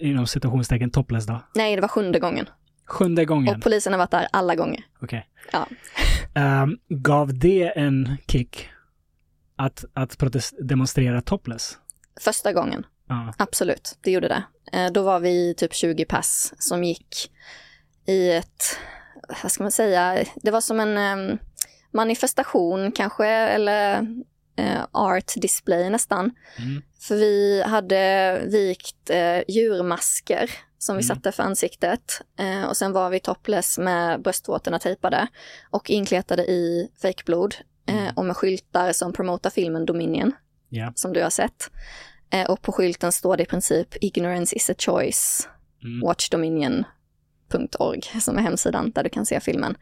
inom 0.00 0.26
citationstecken 0.26 0.90
topless 0.90 1.26
då? 1.26 1.40
Nej, 1.54 1.76
det 1.76 1.82
var 1.82 1.88
sjunde 1.88 2.18
gången. 2.18 2.46
Sjunde 2.90 3.24
gången? 3.24 3.56
Och 3.56 3.62
polisen 3.62 3.92
har 3.92 3.98
varit 3.98 4.10
där 4.10 4.28
alla 4.32 4.54
gånger. 4.54 4.84
Okej. 5.02 5.26
Ja. 5.52 5.66
Ehm, 6.34 6.78
gav 6.88 7.34
det 7.38 7.72
en 7.76 8.16
kick? 8.28 8.68
Att, 9.56 9.84
att 9.94 10.18
protest- 10.18 10.54
demonstrera 10.60 11.20
topless? 11.20 11.78
Första 12.20 12.52
gången, 12.52 12.86
Ja. 13.08 13.34
absolut, 13.38 13.98
det 14.00 14.10
gjorde 14.10 14.28
det. 14.28 14.42
Eh, 14.78 14.92
Då 14.92 15.02
var 15.02 15.20
vi 15.20 15.54
typ 15.54 15.74
20 15.74 16.04
pass 16.04 16.54
som 16.58 16.84
gick 16.84 17.30
i 18.06 18.30
ett, 18.32 18.62
vad 19.42 19.52
ska 19.52 19.62
man 19.64 19.72
säga, 19.72 20.24
det 20.36 20.50
var 20.50 20.60
som 20.60 20.80
en 20.80 20.98
em, 20.98 21.38
manifestation 21.92 22.92
kanske, 22.92 23.26
eller 23.26 24.06
eh, 24.56 24.80
art 24.92 25.32
display 25.36 25.90
nästan. 25.90 26.30
Mm. 26.58 26.82
För 27.00 27.14
vi 27.16 27.62
hade 27.66 28.38
vikt 28.46 29.10
eh, 29.10 29.38
djurmasker 29.48 30.50
som 30.82 30.96
vi 30.96 31.02
Mm. 31.02 31.16
satte 31.16 31.32
för 31.32 31.42
ansiktet. 31.42 32.22
Eh, 32.38 32.64
och 32.64 32.76
sen 32.76 32.92
var 32.92 33.10
vi 33.10 33.20
topless 33.20 33.78
med 33.78 34.22
bröstvårtorna 34.22 34.78
tejpade 34.78 35.26
och 35.70 35.90
inkletade 35.90 36.42
i 36.42 36.88
fejkblod. 37.02 37.54
Eh, 37.86 38.02
Mm. 38.02 38.12
och 38.16 38.24
med 38.24 38.36
skyltar 38.36 38.92
som 38.92 39.12
promotar 39.12 39.50
filmen 39.50 39.86
Dominion, 39.86 40.32
Ja. 40.68 40.92
som 40.94 41.12
du 41.12 41.22
har 41.22 41.30
sett. 41.30 41.70
Eh, 42.30 42.50
och 42.50 42.62
på 42.62 42.72
skylten 42.72 43.12
står 43.12 43.36
det 43.36 43.42
i 43.42 43.46
princip 43.46 43.88
“Ignorance 44.04 44.56
is 44.56 44.70
a 44.70 44.74
choice”, 44.78 45.48
Mm. 45.82 46.00
watchdominion.org, 46.00 48.02
som 48.20 48.38
är 48.38 48.42
hemsidan 48.42 48.90
där 48.90 49.02
du 49.02 49.08
kan 49.10 49.26
se 49.26 49.40
filmen. 49.40 49.76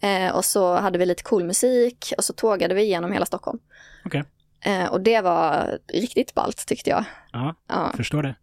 Eh, 0.00 0.36
och 0.36 0.44
så 0.44 0.74
hade 0.76 0.98
vi 0.98 1.06
lite 1.06 1.22
cool 1.22 1.44
musik 1.44 2.12
och 2.18 2.24
så 2.24 2.32
tågade 2.32 2.74
vi 2.74 2.84
genom 2.84 3.12
hela 3.12 3.26
Stockholm. 3.26 3.58
Okej. 4.04 4.24
Eh, 4.60 4.84
och 4.86 5.00
det 5.00 5.20
var 5.20 5.78
riktigt 5.92 6.34
ballt 6.34 6.66
tyckte 6.66 6.90
jag. 6.90 7.04
Ja, 7.32 7.54
Ja. 7.68 7.92
förstår 7.96 8.22
det. 8.22 8.34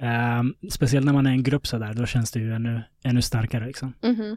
Ehm, 0.00 0.54
speciellt 0.70 1.06
när 1.06 1.12
man 1.12 1.26
är 1.26 1.30
en 1.30 1.42
grupp 1.42 1.66
sådär, 1.66 1.94
då 1.94 2.06
känns 2.06 2.30
det 2.30 2.40
ju 2.40 2.54
ännu, 2.54 2.82
ännu 3.04 3.22
starkare 3.22 3.66
liksom. 3.66 3.92
Mhm. 4.02 4.36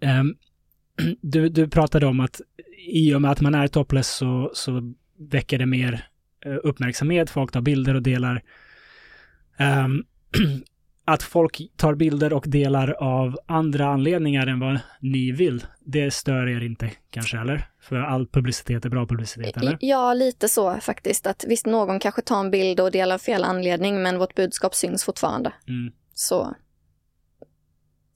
Ehm, 0.00 0.34
du, 1.20 1.48
du 1.48 1.68
pratade 1.68 2.06
om 2.06 2.20
att 2.20 2.40
i 2.88 3.14
och 3.14 3.22
med 3.22 3.30
att 3.30 3.40
man 3.40 3.54
är 3.54 3.66
topless 3.66 4.08
så, 4.08 4.50
så 4.54 4.94
väcker 5.18 5.58
det 5.58 5.66
mer 5.66 6.08
eh, 6.44 6.56
uppmärksamhet, 6.62 7.30
folk 7.30 7.52
tar 7.52 7.60
bilder 7.60 7.94
och 7.94 8.02
delar. 8.02 8.42
Ehm, 9.56 10.04
att 11.08 11.22
folk 11.22 11.62
tar 11.76 11.94
bilder 11.94 12.32
och 12.32 12.44
delar 12.48 12.90
av 12.90 13.38
andra 13.46 13.86
anledningar 13.86 14.46
än 14.46 14.60
vad 14.60 14.80
ni 15.00 15.32
vill, 15.32 15.64
det 15.80 16.10
stör 16.10 16.48
er 16.48 16.60
inte 16.64 16.90
kanske, 17.10 17.38
eller? 17.38 17.68
För 17.80 17.96
all 17.96 18.26
publicitet 18.26 18.84
är 18.84 18.88
bra 18.88 19.06
publicitet, 19.06 19.56
eller? 19.56 19.78
Ja, 19.80 20.14
lite 20.14 20.48
så 20.48 20.74
faktiskt. 20.80 21.26
Att 21.26 21.44
visst, 21.48 21.66
någon 21.66 21.98
kanske 21.98 22.22
tar 22.22 22.40
en 22.40 22.50
bild 22.50 22.80
och 22.80 22.90
delar 22.90 23.18
fel 23.18 23.44
anledning, 23.44 24.02
men 24.02 24.18
vårt 24.18 24.34
budskap 24.34 24.74
syns 24.74 25.04
fortfarande. 25.04 25.52
Mm. 25.68 25.92
Så 26.14 26.54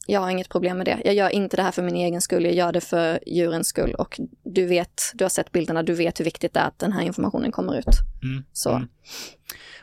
jag 0.07 0.21
har 0.21 0.31
inget 0.31 0.49
problem 0.49 0.79
med 0.79 0.87
det. 0.87 1.01
Jag 1.05 1.15
gör 1.15 1.29
inte 1.29 1.57
det 1.57 1.63
här 1.63 1.73
för 1.73 1.83
min 1.83 1.97
egen 1.97 2.21
skull, 2.21 2.45
jag 2.45 2.55
gör 2.55 2.73
det 2.73 2.81
för 2.81 3.19
djurens 3.27 3.69
skull. 3.69 3.95
Och 3.95 4.21
du 4.45 4.67
vet, 4.67 5.03
du 5.15 5.25
har 5.25 5.29
sett 5.29 5.53
bilderna, 5.53 5.83
du 5.83 5.95
vet 5.95 6.21
hur 6.21 6.25
viktigt 6.25 6.55
det 6.55 6.61
är 6.61 6.67
att 6.67 6.79
den 6.79 6.93
här 6.93 7.03
informationen 7.03 7.53
kommer 7.53 7.79
ut. 7.79 7.87
Mm. 8.23 8.45
Så. 8.53 8.71
Mm. 8.71 8.89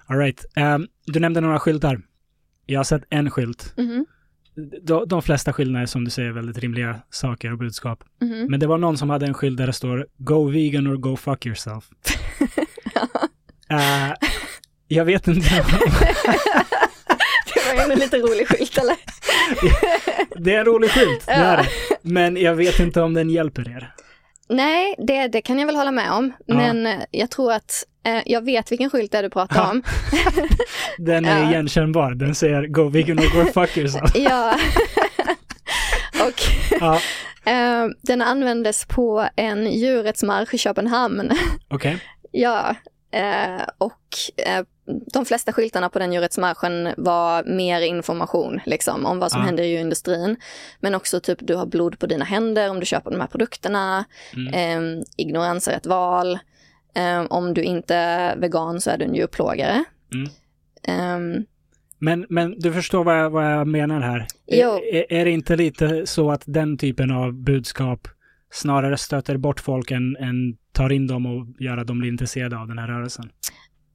All 0.06 0.18
right. 0.18 0.46
Ehm, 0.56 0.88
du 1.06 1.20
nämnde 1.20 1.42
några 1.42 1.60
skyltar. 1.60 2.02
Jag 2.70 2.80
har 2.80 2.84
sett 2.84 3.04
en 3.10 3.32
skylt. 3.32 3.74
Mhm, 3.78 4.06
De, 4.82 5.08
de 5.08 5.22
flesta 5.22 5.52
är 5.52 5.86
som 5.86 6.06
du 6.06 6.12
säger 6.12 6.32
väldigt 6.32 6.58
rimliga 6.58 7.00
saker 7.10 7.52
och 7.52 7.58
budskap. 7.58 8.04
mhm. 8.22 8.46
Men 8.50 8.60
det 8.60 8.68
var 8.68 8.78
någon 8.78 8.98
som 8.98 9.10
hade 9.10 9.26
en 9.26 9.34
skylt 9.34 9.58
där 9.58 9.68
det 9.68 9.74
står 9.74 10.08
Go 10.18 10.44
vegan 10.50 10.88
or 10.88 10.98
go 10.98 11.16
fuck 11.18 11.46
yourself. 11.46 11.90
Eh, 13.72 14.14
jag 14.88 15.06
vet 15.06 15.28
inte. 15.28 15.50
det 17.54 17.76
var 17.76 17.86
ju 17.86 17.92
en 17.94 18.00
lite 18.00 18.18
rolig 18.18 18.48
skylt, 18.48 18.78
eller? 18.78 18.96
det 20.44 20.56
är 20.56 20.60
en 20.60 20.66
rolig 20.66 20.92
skylt, 20.92 21.26
det 21.26 21.32
är 21.32 21.58
det. 21.58 21.68
Men 22.02 22.38
jag 22.38 22.56
vet 22.56 22.80
inte 22.80 23.02
om 23.02 23.14
den 23.14 23.30
hjälper 23.30 23.70
er. 23.70 23.94
Nej, 24.50 24.96
det, 24.98 25.28
det 25.28 25.42
kan 25.42 25.60
jag 25.60 25.66
väl 25.66 25.76
hålla 25.76 25.92
med 25.92 26.12
om. 26.12 26.34
Ja. 26.46 26.56
Men 26.56 26.86
eh, 26.88 27.00
jag 27.12 27.32
tror 27.32 27.52
att 27.54 27.84
eh, 28.06 28.22
jag 28.26 28.46
vet 28.46 28.72
vilken 28.72 28.90
skylt 28.90 29.12
det 29.12 29.18
är 29.18 29.24
du 29.24 29.30
pratar 29.30 29.56
Ja. 29.56 29.72
om. 29.72 29.84
Den 30.98 31.26
är 31.26 31.40
Ja. 31.44 31.50
igenkännbar. 31.50 32.12
Den 32.12 32.36
säger 32.36 32.68
Go 32.68 32.90
vegan 32.90 33.20
or 33.20 33.44
go 33.46 33.52
fuck 33.54 33.78
yourself. 33.78 34.12
ja. 34.16 34.54
Och 36.28 36.42
Ja, 36.80 36.96
eh, 37.52 37.88
den 38.02 38.22
användes 38.22 38.86
på 38.86 39.28
en 39.36 39.72
djurrättsmarsch 39.72 40.54
i 40.54 40.58
Köpenhamn. 40.58 41.32
okej. 41.68 41.98
Ja, 42.32 42.76
eh, 43.14 43.64
och 43.78 44.02
eh, 44.46 44.64
de 45.14 45.26
flesta 45.26 45.54
skyltarna 45.54 45.90
på 45.90 46.00
den 46.00 46.14
djurrättsmarschen 46.14 46.90
var 46.98 47.44
mer 47.44 47.82
information 47.82 48.60
liksom, 48.66 49.06
om 49.06 49.20
vad 49.20 49.32
som 49.32 49.42
Ja. 49.42 49.46
händer 49.46 49.64
i 49.64 49.68
djurindustrin. 49.72 50.36
Men 50.80 50.96
också 50.96 51.20
typ 51.20 51.38
du 51.42 51.56
har 51.56 51.66
blod 51.66 52.00
på 52.00 52.08
dina 52.08 52.26
händer 52.26 52.70
om 52.70 52.80
du 52.80 52.86
köper 52.86 53.12
de 53.12 53.20
här 53.20 53.28
produkterna. 53.28 54.06
Mm. 54.36 54.98
Eh, 54.98 55.04
ignorans 55.18 55.68
är 55.68 55.72
ett 55.74 55.86
val. 55.86 56.40
Eh, 56.96 57.22
om 57.30 57.54
du 57.54 57.64
inte 57.64 57.96
är 57.96 58.38
vegan 58.38 58.82
så 58.82 58.90
är 58.90 58.98
du 58.98 59.06
en 59.06 59.16
djurplågare. 59.16 59.84
Mm. 60.14 60.30
Eh, 61.38 61.44
Men, 62.02 62.26
men 62.30 62.60
du 62.60 62.74
förstår 62.74 63.04
vad 63.04 63.20
jag, 63.20 63.30
vad 63.30 63.52
jag 63.52 63.68
menar 63.68 64.02
här? 64.02 64.28
Jo. 64.48 64.70
Är, 64.92 65.14
är 65.14 65.26
det 65.26 65.32
inte 65.32 65.56
lite 65.56 66.06
så 66.06 66.32
att 66.32 66.44
den 66.46 66.78
typen 66.78 67.12
av 67.12 67.34
budskap 67.34 68.08
snarare 68.52 68.98
stöter 68.98 69.38
bort 69.38 69.60
folk 69.60 69.92
än, 69.92 70.16
än 70.20 70.58
tar 70.72 70.92
in 70.92 71.08
dem 71.08 71.26
och 71.26 71.48
gör 71.60 71.78
att 71.78 71.88
de 71.88 72.00
blir 72.00 72.10
intresserade 72.10 72.58
av 72.58 72.68
den 72.68 72.78
här 72.78 72.88
rörelsen? 72.88 73.30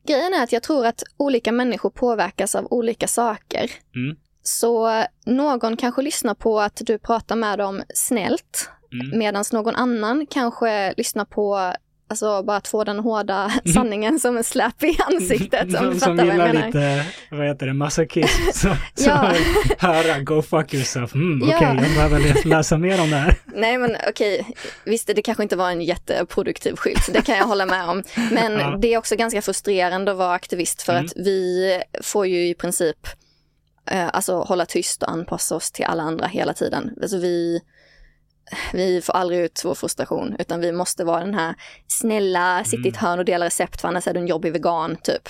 Grejen 0.07 0.35
är 0.35 0.43
att 0.43 0.53
jag 0.53 0.63
tror 0.63 0.87
att 0.87 1.03
olika 1.17 1.53
människor 1.53 1.91
påverkas 1.91 2.55
av 2.55 2.67
olika 2.71 3.07
saker. 3.07 3.71
Mm. 3.95 4.17
Så 4.43 5.05
någon 5.27 5.77
kanske 5.77 6.03
lyssnar 6.03 6.35
på 6.35 6.61
att 6.61 6.83
du 6.85 6.99
pratar 6.99 7.37
med 7.37 7.59
dem 7.59 7.83
snällt 7.95 8.71
Mm. 8.95 9.19
Medan 9.19 9.45
någon 9.53 9.75
annan 9.75 10.27
kanske 10.27 10.95
lyssnar 10.97 11.25
på 11.25 11.73
Alltså 12.15 12.43
bara 12.43 12.57
att 12.57 12.69
få 12.69 12.85
den 12.85 12.99
hårda 12.99 13.53
sanningen 13.75 14.21
som 14.21 14.37
en 14.37 14.45
släp 14.45 14.83
i 14.83 14.99
ansiktet. 15.13 15.63
Om 15.65 15.71
Som, 15.71 16.01
som 16.01 16.17
vad 16.17 16.27
jag 16.27 16.33
gillar 16.33 16.53
menar. 16.53 16.67
lite, 16.67 17.07
vad 17.31 17.47
heter 17.47 17.67
det, 17.67 17.73
masochism. 17.75 18.43
Som, 18.53 18.77
som 18.95 19.07
Ja. 19.07 19.33
vill 19.33 19.43
höra 19.79 20.19
go 20.21 20.43
fuck 20.43 20.75
yourself. 20.75 21.15
Mm, 21.15 21.43
Okej, 21.43 21.57
Ja. 21.61 21.75
jag 21.75 21.95
behöver 21.95 22.45
läsa, 22.49 22.79
mer 22.79 23.01
om 23.01 23.11
det 23.11 23.17
här. 23.17 23.35
Nej 23.55 23.79
men 23.79 23.97
okej, 24.09 24.47
visst 24.85 25.07
det 25.15 25.23
kanske 25.23 25.43
inte 25.43 25.57
var 25.57 25.71
en 25.71 25.81
jätteproduktiv 25.81 26.77
skylt, 26.77 27.13
det 27.13 27.23
kan 27.23 27.37
jag 27.37 27.45
hålla 27.45 27.67
med 27.67 27.89
om. 27.89 28.03
Men 28.31 28.53
Ja. 28.59 28.77
det 28.81 28.95
är 28.95 28.99
också 28.99 29.17
ganska 29.17 29.43
frustrerande 29.43 30.11
att 30.11 30.17
vara 30.19 30.33
aktivist 30.35 30.83
för 30.83 30.93
Mm. 30.93 31.05
att 31.05 31.13
vi 31.17 31.81
får 32.03 32.27
ju 32.27 32.49
i 32.49 32.55
princip 32.55 32.97
eh, 33.91 34.09
alltså 34.13 34.37
hålla 34.39 34.67
tyst 34.67 35.03
och 35.03 35.11
anpassa 35.11 35.55
oss 35.57 35.71
till 35.73 35.85
alla 35.85 36.03
andra 36.03 36.27
hela 36.27 36.53
tiden. 36.55 36.91
Alltså 37.03 37.19
vi, 37.19 37.61
vi 38.73 39.01
får 39.01 39.13
aldrig 39.13 39.41
ut 39.41 39.61
vår 39.65 39.75
frustration 39.75 40.37
utan 40.39 40.61
vi 40.61 40.73
måste 40.73 41.05
vara 41.05 41.21
den 41.25 41.35
här 41.35 41.55
snälla, 41.87 42.65
sitta 42.65 42.89
i 42.89 42.91
ett 42.91 42.97
hörn 42.97 43.19
och 43.19 43.25
dela 43.25 43.47
recept 43.47 43.81
för 43.81 43.89
annars 43.89 44.07
är 44.07 44.15
du 44.15 44.21
en 44.21 44.27
jobbig 44.27 44.53
vegan 44.53 44.97
typ. 45.03 45.29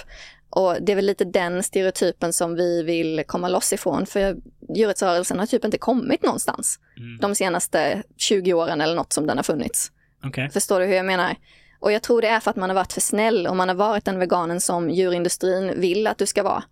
Och 0.51 0.77
det 0.81 0.93
är 0.93 0.97
väl 0.97 1.07
lite 1.07 1.25
den 1.25 1.63
stereotypen 1.63 2.33
som 2.33 2.55
vi 2.55 2.83
vill 2.83 3.25
komma 3.27 3.49
loss 3.49 3.73
ifrån 3.73 4.07
för 4.07 4.37
djurrättsrörelsen 4.77 5.39
har 5.39 5.47
typ 5.47 5.65
inte 5.65 5.79
kommit 5.79 6.23
någonstans 6.23 6.79
Mm. 6.97 7.19
de 7.21 7.35
senaste 7.35 8.03
20 8.17 8.53
åren 8.53 8.81
eller 8.81 8.95
något 8.95 9.13
som 9.13 9.27
den 9.27 9.37
har 9.39 9.43
funnits. 9.43 9.93
Okej. 10.25 10.51
Förstår 10.51 10.81
du 10.81 10.87
hur 10.87 10.95
jag 10.95 11.07
menar? 11.07 11.37
Och 11.81 11.93
jag 11.93 12.03
tror 12.03 12.23
det 12.23 12.29
är 12.29 12.41
för 12.41 12.51
att 12.51 12.57
man 12.57 12.71
har 12.71 12.75
varit 12.75 12.93
för 12.93 13.01
snäll 13.01 13.47
och 13.47 13.57
man 13.57 13.69
har 13.69 13.77
varit 13.77 14.05
den 14.05 14.19
veganen 14.19 14.61
som 14.61 14.91
djurindustrin 14.91 15.81
vill 15.81 16.07
att 16.07 16.19
du 16.19 16.27
ska 16.27 16.43
vara. 16.43 16.63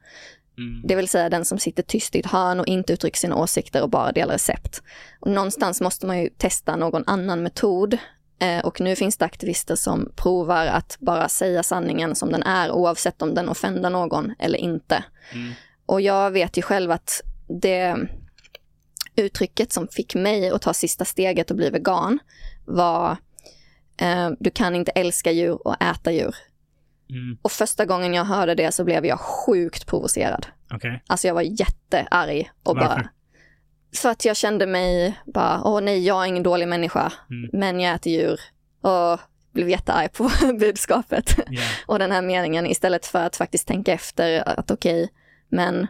Mm. 0.62 0.82
Det 0.84 0.94
vill 0.94 1.08
säga 1.08 1.28
den 1.28 1.44
som 1.44 1.58
sitter 1.58 1.82
tyst 1.82 2.14
i 2.14 2.20
ett 2.20 2.26
hörn 2.26 2.60
och 2.60 2.66
inte 2.66 2.92
uttrycker 2.92 3.18
sina 3.18 3.36
åsikter 3.36 3.82
och 3.82 3.90
bara 3.90 4.12
delar 4.12 4.34
recept. 4.34 4.82
Och 5.20 5.30
någonstans 5.30 5.80
måste 5.80 6.06
man 6.06 6.20
ju 6.20 6.28
testa 6.28 6.76
någon 6.76 7.04
annan 7.06 7.42
metod. 7.42 7.98
Eh, 8.38 8.64
och 8.64 8.80
nu 8.80 8.96
finns 8.96 9.16
det 9.16 9.24
aktivister 9.24 9.76
som 9.76 10.12
provar 10.16 10.66
att 10.66 10.96
bara 11.00 11.28
säga 11.28 11.62
sanningen 11.62 12.14
som 12.14 12.32
den 12.32 12.42
är 12.42 12.70
oavsett 12.70 13.22
om 13.22 13.34
den 13.34 13.48
offendar 13.48 13.90
någon 13.90 14.34
eller 14.38 14.58
inte. 14.58 15.04
Mm. 15.32 15.52
Och 15.86 16.00
jag 16.00 16.30
vet 16.30 16.58
ju 16.58 16.62
själv 16.62 16.90
att 16.90 17.22
det 17.46 17.96
uttrycket 19.16 19.72
som 19.72 19.88
fick 19.88 20.14
mig 20.14 20.50
att 20.50 20.62
ta 20.62 20.74
sista 20.74 21.04
steget 21.04 21.50
och 21.50 21.56
bli 21.56 21.70
vegan 21.70 22.18
var 22.64 23.16
eh, 23.96 24.30
du 24.38 24.50
kan 24.50 24.74
inte 24.74 24.90
älska 24.90 25.32
djur 25.32 25.66
och 25.66 25.82
äta 25.82 26.12
djur. 26.12 26.34
Mm. 27.12 27.38
Och 27.42 27.52
första 27.52 27.84
gången 27.84 28.14
jag 28.14 28.24
hörde 28.24 28.54
det 28.54 28.72
så 28.72 28.84
blev 28.84 29.06
jag 29.06 29.20
sjukt 29.20 29.86
provocerad. 29.86 30.46
Okej. 30.74 31.02
Alltså 31.06 31.26
jag 31.26 31.34
var 31.34 31.42
jättearg 31.42 32.50
och 32.64 32.76
Varför? 32.76 32.88
bara... 32.88 33.08
För 33.96 34.08
att 34.10 34.24
jag 34.24 34.36
kände 34.36 34.66
mig 34.66 35.18
bara, 35.26 35.62
åh 35.64 35.80
nej, 35.80 36.06
jag 36.06 36.22
är 36.22 36.26
ingen 36.26 36.42
dålig 36.42 36.68
människa, 36.68 37.12
Mm. 37.30 37.50
men 37.52 37.80
jag 37.80 37.94
äter 37.94 38.12
djur. 38.12 38.40
Och 38.80 39.20
blev 39.52 39.68
jättearg 39.68 40.12
på 40.12 40.30
budskapet 40.60 41.36
Ja. 41.50 41.62
och 41.86 41.98
den 41.98 42.12
här 42.12 42.22
meningen 42.22 42.66
istället 42.66 43.06
för 43.06 43.18
att 43.24 43.36
faktiskt 43.36 43.68
tänka 43.68 43.92
efter 43.92 44.48
att 44.58 44.70
okej, 44.70 45.08
men 45.48 45.86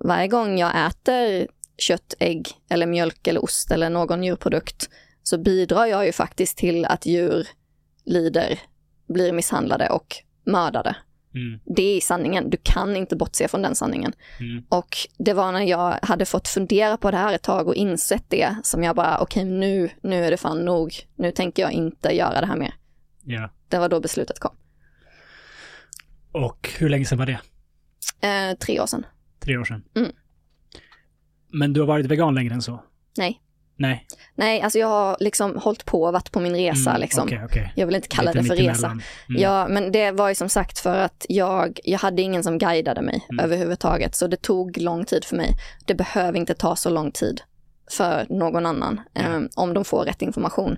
varje 0.00 0.28
gång 0.28 0.58
jag 0.58 0.86
äter 0.86 1.48
kött, 1.78 2.14
ägg 2.18 2.48
eller 2.70 2.86
mjölk 2.86 3.26
eller 3.26 3.44
ost 3.44 3.70
eller 3.70 3.90
någon 3.90 4.22
djurprodukt 4.24 4.88
så 5.22 5.38
bidrar 5.38 5.86
jag 5.86 6.06
ju 6.06 6.12
faktiskt 6.12 6.58
till 6.58 6.84
att 6.84 7.06
djur 7.06 7.48
lider, 8.04 8.58
blir 9.08 9.32
misshandlade 9.32 9.88
och 9.90 10.16
mördade. 10.46 10.96
Mm. 11.34 11.60
Det 11.64 11.96
är 11.96 12.00
sanningen. 12.00 12.50
Du 12.50 12.56
kan 12.62 12.96
inte 12.96 13.16
bortse 13.16 13.48
från 13.48 13.62
den 13.62 13.74
sanningen. 13.74 14.12
Mm. 14.40 14.64
Och 14.68 14.96
det 15.18 15.32
var 15.32 15.52
när 15.52 15.62
jag 15.62 15.98
hade 16.02 16.26
fått 16.26 16.48
fundera 16.48 16.96
på 16.96 17.10
det 17.10 17.16
här 17.16 17.34
ett 17.34 17.42
tag 17.42 17.68
och 17.68 17.74
insett 17.74 18.24
det 18.28 18.56
som 18.62 18.82
jag 18.82 18.96
bara, 18.96 19.18
okej 19.18 19.44
nu, 19.44 19.90
nu 20.00 20.24
är 20.24 20.30
det 20.30 20.36
fan 20.36 20.64
nog. 20.64 20.94
Nu 21.16 21.32
tänker 21.32 21.62
jag 21.62 21.72
inte 21.72 22.16
göra 22.16 22.40
det 22.40 22.46
här 22.46 22.56
mer. 22.56 22.74
Ja. 23.24 23.50
Det 23.68 23.78
var 23.78 23.88
då 23.88 24.00
beslutet 24.00 24.38
kom. 24.38 24.56
Och 26.32 26.70
hur 26.78 26.88
länge 26.88 27.04
sedan 27.04 27.18
var 27.18 27.26
det? 27.26 27.40
Eh, 28.28 28.56
tre 28.58 28.80
år 28.80 28.86
sedan. 28.86 29.06
Tre 29.38 29.56
år 29.56 29.64
sedan? 29.64 29.84
Mm. 29.96 30.12
Men 31.52 31.72
du 31.72 31.80
har 31.80 31.86
varit 31.86 32.06
vegan 32.06 32.34
längre 32.34 32.54
än 32.54 32.62
så? 32.62 32.82
Nej. 33.18 33.40
Nej. 33.76 34.06
Nej, 34.34 34.62
alltså 34.62 34.78
jag 34.78 34.86
har 34.86 35.16
liksom 35.20 35.56
hållit 35.56 35.84
på 35.84 36.02
och 36.02 36.12
varit 36.12 36.32
på 36.32 36.40
min 36.40 36.54
resa 36.56 36.90
Mm, 36.90 37.00
liksom. 37.00 37.24
Okej, 37.24 37.40
okej. 37.44 37.72
Jag 37.76 37.86
vill 37.86 37.96
inte 37.96 38.08
kalla 38.08 38.30
Lite 38.32 38.42
det 38.42 38.48
för 38.48 38.56
resa. 38.56 38.86
Mm. 38.86 39.02
Ja, 39.28 39.68
men 39.68 39.92
det 39.92 40.10
var 40.10 40.28
ju 40.28 40.34
som 40.34 40.48
sagt 40.48 40.78
för 40.78 40.96
att 40.98 41.26
jag, 41.28 41.80
jag 41.84 41.98
hade 41.98 42.22
ingen 42.22 42.42
som 42.42 42.58
guidade 42.58 43.02
mig 43.02 43.26
Mm. 43.30 43.44
överhuvudtaget. 43.44 44.14
Så 44.14 44.26
det 44.26 44.36
tog 44.42 44.78
lång 44.78 45.04
tid 45.04 45.24
för 45.24 45.36
mig. 45.36 45.54
Det 45.84 45.94
behöver 45.94 46.38
inte 46.38 46.54
ta 46.54 46.76
så 46.76 46.90
lång 46.90 47.10
tid 47.12 47.40
för 47.90 48.26
någon 48.28 48.66
annan 48.66 49.00
eh, 49.14 49.40
om 49.56 49.74
de 49.74 49.84
får 49.84 50.04
rätt 50.04 50.22
information. 50.22 50.76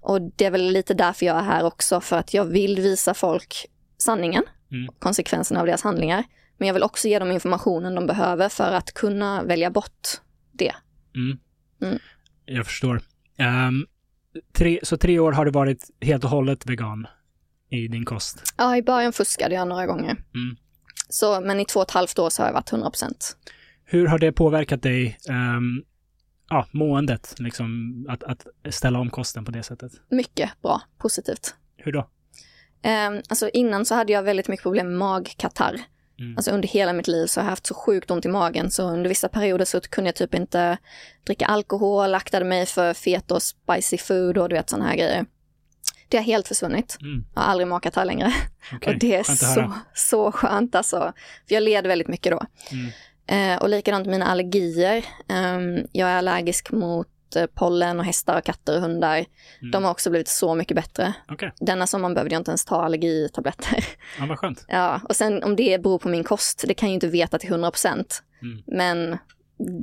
Och 0.00 0.20
det 0.22 0.44
är 0.44 0.50
väl 0.50 0.62
lite 0.72 0.94
därför 0.94 1.26
jag 1.26 1.36
är 1.36 1.42
här 1.42 1.64
också, 1.64 2.00
för 2.00 2.16
att 2.18 2.34
jag 2.34 2.44
vill 2.44 2.76
visa 2.80 3.14
folk 3.14 3.66
sanningen, 3.98 4.42
Mm. 4.72 4.92
konsekvenserna 4.98 5.60
av 5.60 5.66
deras 5.66 5.82
handlingar. 5.82 6.24
Men 6.58 6.66
jag 6.68 6.74
vill 6.74 6.82
också 6.82 7.08
ge 7.08 7.18
dem 7.18 7.30
informationen 7.30 7.94
de 7.94 8.06
behöver 8.06 8.48
för 8.48 8.72
att 8.72 8.92
kunna 8.94 9.42
välja 9.42 9.70
bort 9.70 10.08
det. 10.52 10.72
Mm. 11.14 11.38
Jag 12.44 12.66
förstår. 12.66 13.00
Ehm, 13.36 13.86
tre, 14.52 14.80
så 14.82 14.96
tre 14.96 15.18
år 15.18 15.32
har 15.32 15.44
du 15.44 15.50
varit 15.50 15.90
helt 16.00 16.24
och 16.24 16.30
hållet 16.30 16.66
vegan 16.66 17.06
i 17.70 17.88
din 17.88 18.04
kost? 18.04 18.42
Ja, 18.56 18.76
i 18.76 18.82
början 18.82 19.12
fuskade 19.12 19.54
jag 19.54 19.68
några 19.68 19.86
gånger. 19.86 20.10
Mm. 20.34 20.56
Så, 21.08 21.40
men 21.40 21.60
i 21.60 21.64
två 21.64 21.80
och 21.80 21.86
ett 21.86 21.90
halvt 21.90 22.18
år 22.18 22.30
så 22.30 22.42
har 22.42 22.48
jag 22.48 22.54
varit 22.54 22.72
100 22.72 22.90
procent. 22.90 23.36
Hur 23.84 24.06
har 24.06 24.18
det 24.18 24.32
påverkat 24.32 24.82
dig, 24.82 25.18
um, 25.28 25.84
ja, 26.48 26.66
måendet, 26.70 27.34
liksom, 27.38 28.06
att, 28.08 28.22
att 28.22 28.46
ställa 28.70 28.98
om 28.98 29.10
kosten 29.10 29.44
på 29.44 29.50
det 29.50 29.62
sättet? 29.62 29.92
Mycket 30.10 30.50
bra, 30.62 30.82
positivt. 30.98 31.54
Hur 31.76 31.92
då? 31.92 32.10
Eh, 32.82 33.10
alltså 33.28 33.48
innan 33.48 33.84
så 33.84 33.94
hade 33.94 34.12
jag 34.12 34.22
väldigt 34.22 34.48
mycket 34.48 34.62
problem 34.62 34.88
med 34.88 34.98
magkatarr. 34.98 35.80
Mm. 36.20 36.36
Alltså 36.36 36.50
under 36.50 36.68
hela 36.68 36.92
mitt 36.92 37.08
liv 37.08 37.26
så 37.26 37.40
har 37.40 37.44
jag 37.44 37.50
haft 37.50 37.66
så 37.66 37.74
sjukt 37.74 38.10
ont 38.10 38.24
i 38.24 38.28
magen 38.28 38.70
så 38.70 38.82
under 38.82 39.08
vissa 39.08 39.28
perioder 39.28 39.64
så 39.64 39.80
kunde 39.80 40.08
jag 40.08 40.14
typ 40.14 40.34
inte 40.34 40.78
dricka 41.26 41.46
alkohol, 41.46 42.14
aktade 42.14 42.44
mig 42.44 42.66
för 42.66 42.94
fet 42.94 43.30
och 43.30 43.42
spicy 43.42 43.98
food 43.98 44.38
och 44.38 44.48
du 44.48 44.54
vet 44.54 44.70
sådana 44.70 44.88
här 44.88 44.96
grejer. 44.96 45.26
Det 46.08 46.16
har 46.16 46.24
helt 46.24 46.48
försvunnit. 46.48 46.98
Mm. 47.00 47.24
Jag 47.34 47.42
har 47.42 47.48
aldrig 47.48 47.68
magkatarr 47.68 48.04
längre. 48.04 48.32
Okej, 48.74 48.92
och 48.92 48.98
det 48.98 49.16
är 49.16 49.22
så, 49.22 49.72
så 49.94 50.32
skönt 50.32 50.74
alltså. 50.74 51.12
För 51.48 51.54
jag 51.54 51.62
led 51.62 51.86
väldigt 51.86 52.08
mycket 52.08 52.32
då. 52.32 52.42
Mm. 52.72 52.90
Eh, 53.26 53.62
och 53.62 53.68
likadant 53.68 54.06
mina 54.06 54.26
allergier. 54.26 55.04
Ehm, 55.28 55.86
jag 55.92 56.08
är 56.08 56.16
allergisk 56.16 56.70
mot 56.70 57.08
pollen 57.54 57.98
och 57.98 58.04
hästar 58.04 58.38
och 58.38 58.44
katter 58.44 58.76
och 58.76 58.82
hundar. 58.82 59.16
Mm. 59.60 59.70
De 59.70 59.84
har 59.84 59.90
också 59.90 60.10
blivit 60.10 60.28
så 60.28 60.54
mycket 60.54 60.74
bättre. 60.74 61.14
Okej, 61.28 61.52
Denna 61.60 61.86
sommaren 61.86 62.14
behövde 62.14 62.34
jag 62.34 62.40
inte 62.40 62.50
ens 62.50 62.64
ta 62.64 62.82
allergitabletter. 62.82 63.84
ja, 64.18 64.26
vad 64.26 64.38
skönt. 64.38 64.64
Ja, 64.68 65.00
och 65.08 65.16
sen 65.16 65.42
om 65.42 65.56
det 65.56 65.82
beror 65.82 65.98
på 65.98 66.08
min 66.08 66.24
kost, 66.24 66.64
det 66.66 66.74
kan 66.74 66.88
jag 66.88 66.90
ju 66.90 66.94
inte 66.94 67.08
veta 67.08 67.38
till 67.38 67.50
100 67.50 67.70
procent. 67.70 68.22
Mm. 68.42 68.62
Men 68.66 69.18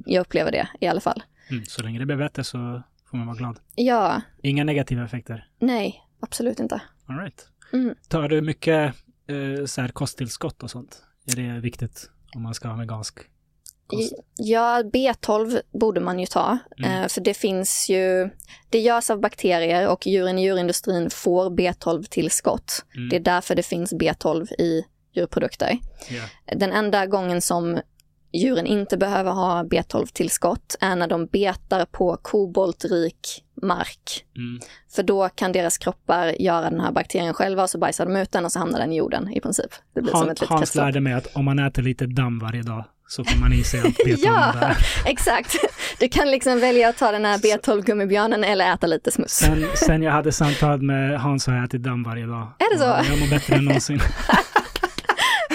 jag 0.05 0.21
upplever 0.21 0.51
det 0.51 0.67
i 0.79 0.87
alla 0.87 1.01
fall. 1.01 1.23
Mm. 1.49 1.65
Så 1.65 1.83
länge 1.83 1.99
det 1.99 2.05
blir 2.05 2.15
bättre 2.17 2.43
så 2.43 2.83
får 3.09 3.17
man 3.17 3.27
vara 3.27 3.37
glad. 3.37 3.59
Ja, 3.75 4.21
Inga 4.43 4.63
negativa 4.63 5.03
effekter. 5.05 5.47
nej, 5.59 6.03
absolut 6.19 6.59
inte. 6.59 6.81
All 7.05 7.17
right. 7.19 7.47
Mm. 7.73 7.95
Tar 8.07 8.29
du 8.29 8.41
mycket 8.41 8.95
eh, 9.27 9.65
så 9.65 9.81
här 9.81 9.87
kosttillskott 9.89 10.63
och 10.63 10.71
sånt? 10.71 11.03
Är 11.31 11.35
det 11.35 11.59
viktigt 11.59 12.09
om 12.35 12.41
man 12.43 12.53
ska 12.53 12.67
ha 12.67 12.75
vegansk? 12.75 13.19
Ja, 14.37 14.81
B12 14.93 15.61
borde 15.71 15.99
man 16.01 16.19
ju 16.19 16.25
ta, 16.25 16.57
Mm. 16.77 17.01
eh, 17.03 17.07
för 17.07 17.21
det 17.21 17.33
finns 17.33 17.89
ju, 17.89 18.29
det 18.69 18.79
görs 18.79 19.09
av 19.09 19.21
bakterier 19.21 19.87
och 19.87 20.07
djuren 20.07 20.39
i 20.39 20.43
djurindustrin 20.43 21.09
får 21.09 21.49
B12-tillskott. 21.49 22.85
Mm. 22.95 23.09
Det 23.09 23.15
är 23.15 23.19
därför 23.19 23.55
det 23.55 23.63
finns 23.63 23.93
B12 23.93 24.53
i 24.53 24.83
djurprodukter. 25.13 25.77
Ja. 26.09 26.55
Den 26.55 26.71
enda 26.71 27.05
gången 27.05 27.41
som 27.41 27.79
djuren 28.33 28.65
inte 28.67 28.97
behöver 28.97 29.31
ha 29.31 29.63
B12-tillskott 29.63 30.75
är 30.79 30.95
när 30.95 31.07
de 31.07 31.25
betar 31.25 31.85
på 31.85 32.17
koboltrik 32.21 33.43
mark. 33.61 34.25
Mm. 34.35 34.59
För 34.95 35.03
då 35.03 35.29
kan 35.29 35.51
deras 35.51 35.77
kroppar 35.77 36.41
göra 36.41 36.69
den 36.69 36.79
här 36.79 36.91
bakterien 36.91 37.33
själva 37.33 37.63
och 37.63 37.69
så 37.69 37.77
bajsar 37.77 38.05
de 38.05 38.15
ut 38.15 38.31
den 38.31 38.45
och 38.45 38.51
så 38.51 38.59
hamnar 38.59 38.79
den 38.79 38.91
i 38.91 38.95
jorden 38.97 39.31
i 39.33 39.41
princip. 39.41 39.71
Det 39.93 40.01
blir 40.01 40.11
som 40.11 40.19
Han, 40.19 40.29
ett 40.29 40.41
litet 40.41 40.49
Hans 40.49 40.75
lärde 40.75 40.99
mig 40.99 41.13
att 41.13 41.35
om 41.35 41.45
man 41.45 41.59
äter 41.59 41.81
lite 41.81 42.05
damm 42.05 42.39
varje 42.39 42.61
dag 42.61 42.83
så 43.07 43.23
får 43.23 43.39
man 43.39 43.53
i 43.53 43.63
sig 43.63 43.79
allt 43.79 43.97
B12 44.05 44.17
Ja. 44.23 44.53
där. 44.59 44.77
Exakt. 45.05 45.55
Du 45.99 46.09
kan 46.09 46.31
liksom 46.31 46.59
välja 46.59 46.89
att 46.89 46.97
ta 46.97 47.11
den 47.11 47.25
här 47.25 47.37
B12-gummibjörnen 47.37 48.43
eller 48.45 48.73
äta 48.73 48.87
lite 48.87 49.11
smuts. 49.11 49.33
Sen, 49.37 49.65
sen 49.75 50.03
jag 50.03 50.11
hade 50.11 50.31
samtal 50.31 50.81
med 50.81 51.19
Hans 51.21 51.47
har 51.47 51.55
jag 51.55 51.63
ätit 51.65 51.83
damm 51.83 52.03
varje 52.03 52.25
dag. 52.25 52.47
Är 52.59 52.73
det 52.73 52.79
så? 52.79 52.91
Och 52.91 53.05
Jag 53.13 53.19
mår 53.19 53.29
bättre 53.29 53.55
än 53.55 53.65
någonsin. 53.65 53.99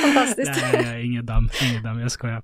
Fantastiskt. 0.03 0.51
Nej, 0.73 0.83
nej, 0.85 1.07
inget 1.07 1.27
damm, 1.27 1.49
inget 1.71 1.83
damm, 1.85 2.01
jag 2.01 2.11
skojar. 2.11 2.43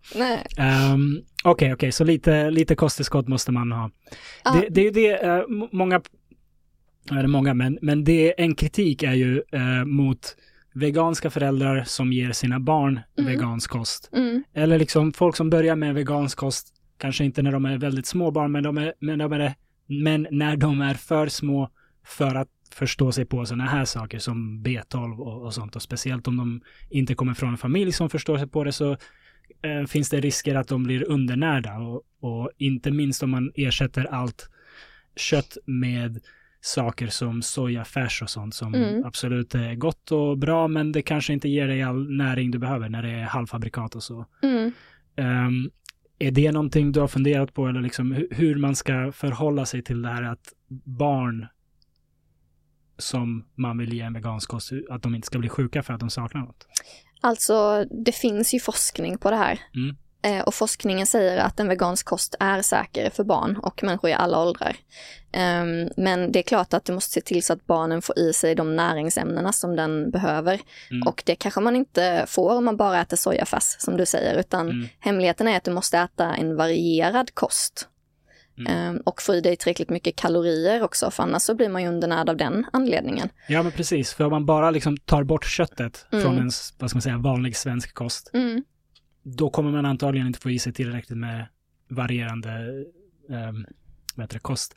Ehm, 0.56 1.20
Okej, 1.44 1.72
okej, 1.74 1.92
så 1.92 2.04
lite, 2.04 2.50
lite 2.50 2.74
kosttillskott 2.74 3.28
måste 3.28 3.52
man 3.52 3.72
ha. 3.72 3.90
Ja. 4.44 4.50
Det, 4.52 4.66
det 4.70 4.80
är 4.80 4.84
ju 4.84 4.90
det, 4.90 5.16
m- 5.22 5.68
många, 5.72 6.00
eller 7.10 7.26
många, 7.28 7.54
men, 7.54 7.78
men 7.82 8.04
det, 8.04 8.34
en 8.42 8.54
kritik 8.54 9.02
är 9.02 9.12
ju 9.12 9.42
eh, 9.52 9.84
mot 9.84 10.36
veganska 10.78 11.30
föräldrar 11.30 11.84
som 11.84 12.12
ger 12.12 12.32
sina 12.32 12.60
barn 12.60 13.00
Mm. 13.18 13.32
vegansk 13.32 13.70
kost. 13.70 14.10
Mm. 14.12 14.44
Eller 14.54 14.78
liksom 14.78 15.12
folk 15.12 15.36
som 15.36 15.50
börjar 15.50 15.76
med 15.76 15.94
vegansk 15.94 16.38
kost, 16.38 16.74
kanske 16.98 17.24
inte 17.24 17.42
när 17.42 17.52
de 17.52 17.64
är 17.64 17.78
väldigt 17.78 18.06
små 18.06 18.30
barn, 18.30 18.52
men, 18.52 18.62
de 18.62 18.78
är, 18.78 18.92
men, 19.00 19.18
de 19.18 19.32
är, 19.32 19.54
men 19.86 20.26
när 20.30 20.56
de 20.56 20.80
är 20.80 20.94
för 20.94 21.28
små 21.28 21.70
för 22.04 22.34
att 22.34 22.48
förstå 22.74 23.12
sig 23.12 23.24
på 23.24 23.46
sådana 23.46 23.64
här 23.64 23.84
saker 23.84 24.18
som 24.18 24.62
B12 24.64 25.18
och, 25.18 25.42
och 25.42 25.54
sånt. 25.54 25.76
Och 25.76 25.82
speciellt 25.82 26.28
om 26.28 26.36
de 26.36 26.60
inte 26.90 27.14
kommer 27.14 27.34
från 27.34 27.50
en 27.50 27.56
familj 27.58 27.92
som 27.92 28.10
förstår 28.10 28.38
sig 28.38 28.48
på 28.48 28.64
det 28.64 28.72
så 28.72 28.92
eh, 29.62 29.86
finns 29.88 30.10
det 30.10 30.20
risker 30.20 30.54
att 30.54 30.68
de 30.68 30.82
blir 30.84 31.10
undernärda. 31.10 31.78
Och, 31.78 32.02
och 32.20 32.50
inte 32.58 32.90
minst 32.90 33.22
om 33.22 33.30
man 33.30 33.52
ersätter 33.54 34.04
allt 34.04 34.50
kött 35.16 35.56
med 35.64 36.20
saker 36.60 37.06
som 37.06 37.42
sojafärs 37.42 38.22
och 38.22 38.30
sånt 38.30 38.54
som 38.54 38.74
Mm. 38.74 39.04
absolut 39.04 39.54
är 39.54 39.74
gott 39.74 40.12
och 40.12 40.38
bra 40.38 40.68
men 40.68 40.92
det 40.92 41.02
kanske 41.02 41.32
inte 41.32 41.48
ger 41.48 41.68
dig 41.68 41.82
all 41.82 42.10
näring 42.16 42.50
du 42.50 42.58
behöver 42.58 42.88
när 42.88 43.02
det 43.02 43.10
är 43.10 43.22
halvfabrikat 43.24 43.94
och 43.94 44.02
så. 44.02 44.26
Mm. 44.42 44.72
Ehm, 45.16 45.70
är 46.18 46.30
det 46.30 46.52
någonting 46.52 46.92
du 46.92 47.00
har 47.00 47.08
funderat 47.08 47.54
på 47.54 47.66
eller 47.66 47.80
liksom 47.80 48.12
hu- 48.14 48.34
hur 48.34 48.56
man 48.56 48.76
ska 48.76 49.12
förhålla 49.12 49.66
sig 49.66 49.82
till 49.82 50.02
det 50.02 50.08
här 50.08 50.22
att 50.22 50.52
barn 50.84 51.46
som 52.98 53.44
man 53.54 53.78
vill 53.78 53.92
ge 53.92 54.00
en 54.00 54.12
vegansk 54.12 54.50
kost, 54.50 54.72
att 54.90 55.02
de 55.02 55.14
inte 55.14 55.26
ska 55.26 55.38
bli 55.38 55.48
sjuka 55.48 55.82
för 55.82 55.94
att 55.94 56.00
de 56.00 56.10
saknar 56.10 56.40
något? 56.40 56.66
Alltså, 57.20 57.84
det 58.04 58.12
finns 58.12 58.54
ju 58.54 58.60
forskning 58.60 59.18
på 59.18 59.30
det 59.30 59.36
här. 59.36 59.58
Mm. 59.74 59.96
Eh, 60.22 60.40
och 60.40 60.54
forskningen 60.54 61.06
säger 61.06 61.38
att 61.38 61.60
en 61.60 61.68
vegansk 61.68 62.06
kost 62.06 62.34
är 62.40 62.62
säker 62.62 63.10
för 63.10 63.24
barn 63.24 63.56
och 63.56 63.82
människor 63.82 64.10
i 64.10 64.12
alla 64.12 64.38
åldrar. 64.42 64.76
Um, 65.36 65.88
men 65.96 66.32
det 66.32 66.38
är 66.38 66.42
klart 66.42 66.74
att 66.74 66.84
du 66.84 66.92
måste 66.92 67.12
se 67.12 67.20
till 67.20 67.42
så 67.42 67.52
att 67.52 67.66
barnen 67.66 68.02
får 68.02 68.18
i 68.18 68.32
sig 68.32 68.54
de 68.54 68.76
näringsämnena 68.76 69.52
som 69.52 69.76
den 69.76 70.10
behöver. 70.10 70.60
Mm. 70.90 71.08
Och 71.08 71.22
det 71.26 71.34
kanske 71.34 71.60
man 71.60 71.76
inte 71.76 72.24
får 72.28 72.56
om 72.56 72.64
man 72.64 72.76
bara 72.76 73.00
äter 73.00 73.16
sojafärs, 73.16 73.76
som 73.78 73.96
du 73.96 74.06
säger, 74.06 74.40
utan 74.40 74.68
Mm. 74.70 74.88
hemligheten 75.00 75.48
är 75.48 75.56
att 75.56 75.64
du 75.64 75.70
måste 75.70 75.98
äta 75.98 76.34
en 76.34 76.56
varierad 76.56 77.34
kost. 77.34 77.88
Mm. 78.58 78.88
Um, 78.96 79.02
och 79.06 79.22
få 79.22 79.34
i 79.34 79.40
dig 79.40 79.56
tillräckligt 79.56 79.90
mycket 79.90 80.16
kalorier 80.16 80.82
också, 80.82 81.10
för 81.10 81.22
annars 81.22 81.42
så 81.42 81.54
blir 81.54 81.68
man 81.68 81.82
ju 81.82 81.88
undernärd 81.88 82.28
av 82.28 82.36
den 82.36 82.66
anledningen. 82.72 83.28
Ja, 83.48 83.62
men 83.62 83.72
precis. 83.72 84.12
För 84.12 84.24
om 84.24 84.30
man 84.30 84.46
bara 84.46 84.70
liksom 84.70 84.96
tar 84.96 85.22
bort 85.24 85.44
köttet 85.46 86.06
Mm. 86.12 86.24
från 86.24 86.38
en, 86.38 86.50
vad 86.78 86.90
ska 86.90 86.96
man 86.96 87.02
säga, 87.02 87.18
vanlig 87.18 87.56
svensk 87.56 87.94
kost, 87.94 88.30
Mm 88.34 88.62
då 89.36 89.50
kommer 89.50 89.70
man 89.70 89.86
antagligen 89.86 90.26
inte 90.26 90.40
få 90.40 90.50
i 90.50 90.58
sig 90.58 90.72
tillräckligt 90.72 91.18
med 91.18 91.46
varierande 91.88 92.50
ehm, 93.30 93.56
um, 93.56 93.66
bättre 94.14 94.38
kost. 94.38 94.74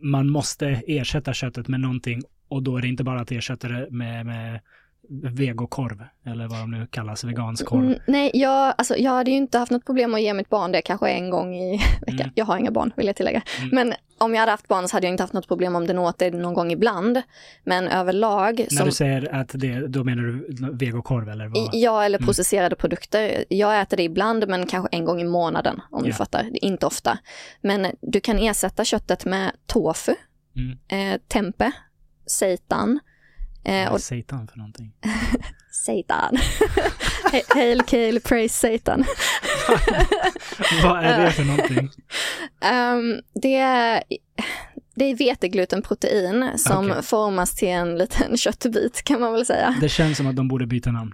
Man 0.00 0.30
måste 0.30 0.66
ersätta 0.68 1.32
köttet 1.32 1.68
med 1.68 1.80
någonting 1.80 2.22
och 2.48 2.62
då 2.62 2.76
är 2.76 2.82
det 2.82 2.88
inte 2.88 3.04
bara 3.04 3.20
att 3.20 3.32
ersätta 3.32 3.68
det 3.68 3.90
med, 3.90 4.26
med 4.26 4.60
vegokorv 5.08 6.02
eller 6.26 6.48
vad 6.48 6.58
de 6.58 6.70
nu 6.70 6.86
kallas, 6.90 7.24
vegansk 7.24 7.66
korv. 7.66 7.84
Mm, 7.84 7.98
nej, 8.06 8.30
jag, 8.34 8.74
alltså, 8.78 8.96
jag 8.96 9.10
hade 9.10 9.30
ju 9.30 9.36
inte 9.36 9.58
haft 9.58 9.72
något 9.72 9.84
problem 9.86 10.14
att 10.14 10.22
ge 10.22 10.34
mitt 10.34 10.48
barn 10.48 10.72
det 10.72 10.82
kanske 10.82 11.08
en 11.08 11.30
gång 11.30 11.54
i 11.56 11.80
veckan. 12.00 12.20
Mm. 12.20 12.32
Jag 12.34 12.44
har 12.44 12.58
inga 12.58 12.70
barn, 12.70 12.92
vill 12.96 13.06
jag 13.06 13.16
tillägga. 13.16 13.42
Mm. 13.58 13.70
Men 13.72 13.94
om 14.18 14.34
jag 14.34 14.40
hade 14.40 14.50
haft 14.52 14.68
barn 14.68 14.88
så 14.88 14.96
hade 14.96 15.06
jag 15.06 15.14
inte 15.14 15.22
haft 15.22 15.32
något 15.32 15.48
problem 15.48 15.76
om 15.76 15.86
den 15.86 15.98
åt 15.98 16.18
det 16.18 16.30
någon 16.30 16.54
gång 16.54 16.72
ibland. 16.72 17.22
Men 17.64 17.88
överlag, 17.88 18.58
När 18.58 18.76
som, 18.76 18.86
du 18.86 18.92
säger 18.92 19.34
att 19.34 19.50
det, 19.54 19.86
då 19.86 20.04
menar 20.04 20.22
du 20.22 20.46
vegokorv 20.72 21.28
eller 21.28 21.46
vad? 21.48 21.70
ja, 21.72 22.04
eller 22.04 22.18
Mm. 22.18 22.26
processerade 22.26 22.76
produkter. 22.76 23.44
Jag 23.48 23.80
äter 23.80 23.96
det 23.96 24.02
ibland, 24.02 24.48
men 24.48 24.66
kanske 24.66 24.96
en 24.96 25.04
gång 25.04 25.20
i 25.20 25.24
månaden, 25.24 25.80
om 25.90 26.02
du 26.02 26.08
Ja. 26.08 26.14
fattar. 26.14 26.42
Det 26.42 26.64
är 26.64 26.68
inte 26.68 26.86
ofta. 26.86 27.18
Men 27.60 27.86
du 28.00 28.20
kan 28.20 28.38
ersätta 28.38 28.84
köttet 28.84 29.24
med 29.24 29.50
tofu, 29.66 30.14
Mm. 30.56 31.12
eh, 31.14 31.20
tempe, 31.28 31.72
seitan, 32.26 33.00
eh, 33.64 33.88
och 33.88 33.94
är 33.96 34.00
seitan 34.00 34.48
för 34.48 34.58
någonting? 34.58 34.92
seitan. 35.86 36.36
He- 37.32 37.54
Hail, 37.54 37.82
kale, 37.82 38.20
praise 38.20 38.58
seitan. 38.58 39.04
vad 40.82 41.04
är 41.04 41.20
det 41.24 41.30
för 41.32 41.44
någonting? 41.44 41.90
Um, 42.72 43.20
det, 43.42 43.56
är, 43.56 44.02
det 44.94 45.04
är 45.04 45.16
veteglutenprotein 45.16 46.50
som 46.56 46.90
Okej. 46.90 47.02
formas 47.02 47.54
till 47.56 47.68
en 47.68 47.98
liten 47.98 48.36
köttbit 48.36 49.04
kan 49.04 49.20
man 49.20 49.32
väl 49.32 49.46
säga. 49.46 49.76
Det 49.80 49.88
känns 49.88 50.16
som 50.16 50.26
att 50.26 50.36
de 50.36 50.48
borde 50.48 50.66
byta 50.66 50.90
namn. 50.90 51.12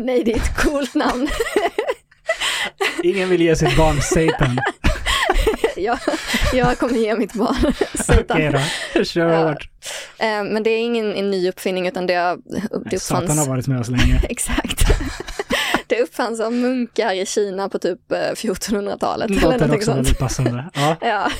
Nej, 0.00 0.24
det 0.24 0.32
är 0.32 0.36
ett 0.36 0.56
coolt 0.56 0.94
namn. 0.94 1.28
Ingen 3.02 3.28
vill 3.28 3.40
ge 3.42 3.56
sitt 3.56 3.76
barn 3.76 4.00
seitan. 4.02 4.58
Jag, 5.82 5.98
jag 6.52 6.78
kommer 6.78 6.94
ge 6.94 7.16
mitt 7.16 7.32
barn 7.32 7.74
seitan. 7.94 8.36
Okej 8.36 8.60
då, 8.94 9.04
kör 9.04 9.28
Ja. 9.32 9.48
hårt. 9.48 9.68
Eh, 10.18 10.44
men 10.44 10.62
det 10.62 10.70
är 10.70 10.78
ingen 10.78 11.14
en 11.14 11.30
ny 11.30 11.48
uppfinning 11.48 11.88
utan 11.88 12.06
det, 12.06 12.14
har- 12.14 12.38
det 12.90 12.98
Satan 13.00 13.16
har 13.26 13.32
uppfanns... 13.32 13.48
varit 13.48 13.66
med 13.66 13.80
oss 13.80 13.88
länge. 13.88 14.20
Exakt. 14.28 14.84
det 15.86 16.00
uppfanns 16.02 16.40
av 16.40 16.52
munkar 16.52 17.12
i 17.14 17.26
Kina 17.26 17.68
på 17.68 17.78
typ 17.78 18.12
eh, 18.12 18.16
1400-talet. 18.16 19.30
eller 19.30 19.40
Låter 19.40 19.50
någonting 19.58 19.72
också 19.76 19.84
sånt. 19.84 19.96
väldigt 19.98 20.18
passande. 20.18 20.64
Ja, 20.74 20.96
Ja. 21.00 21.30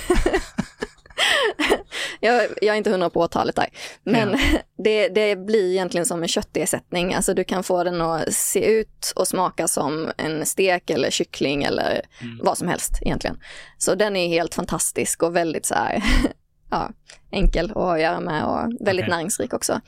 Jag, 2.20 2.42
jag 2.62 2.72
är 2.74 2.78
inte 2.78 2.90
hundra 2.90 3.10
på 3.10 3.20
årtalet 3.20 3.56
där. 3.56 3.68
Men 4.02 4.30
Ja. 4.30 4.38
det, 4.84 5.08
det 5.08 5.36
blir 5.36 5.70
egentligen 5.70 6.06
som 6.06 6.22
en 6.22 6.28
köttersättning. 6.28 7.14
Alltså 7.14 7.34
du 7.34 7.44
kan 7.44 7.62
få 7.62 7.84
den 7.84 8.00
att 8.00 8.32
se 8.32 8.64
ut 8.80 9.12
och 9.16 9.28
smaka 9.28 9.68
som 9.68 10.10
en 10.16 10.46
stek 10.46 10.90
eller 10.90 11.10
kyckling 11.10 11.62
eller 11.64 12.02
Mm. 12.22 12.38
vad 12.42 12.58
som 12.58 12.68
helst 12.68 12.98
egentligen. 13.02 13.38
Så 13.78 13.94
den 13.94 14.16
är 14.16 14.28
helt 14.28 14.54
fantastisk 14.54 15.22
och 15.22 15.36
väldigt 15.36 15.66
så 15.66 15.74
här, 15.74 16.02
ja, 16.70 16.90
enkel 17.30 17.72
att 17.76 18.00
göra 18.00 18.20
med 18.20 18.44
och 18.44 18.86
väldigt 18.86 19.02
Okej. 19.04 19.10
näringsrik 19.16 19.52
också. 19.54 19.80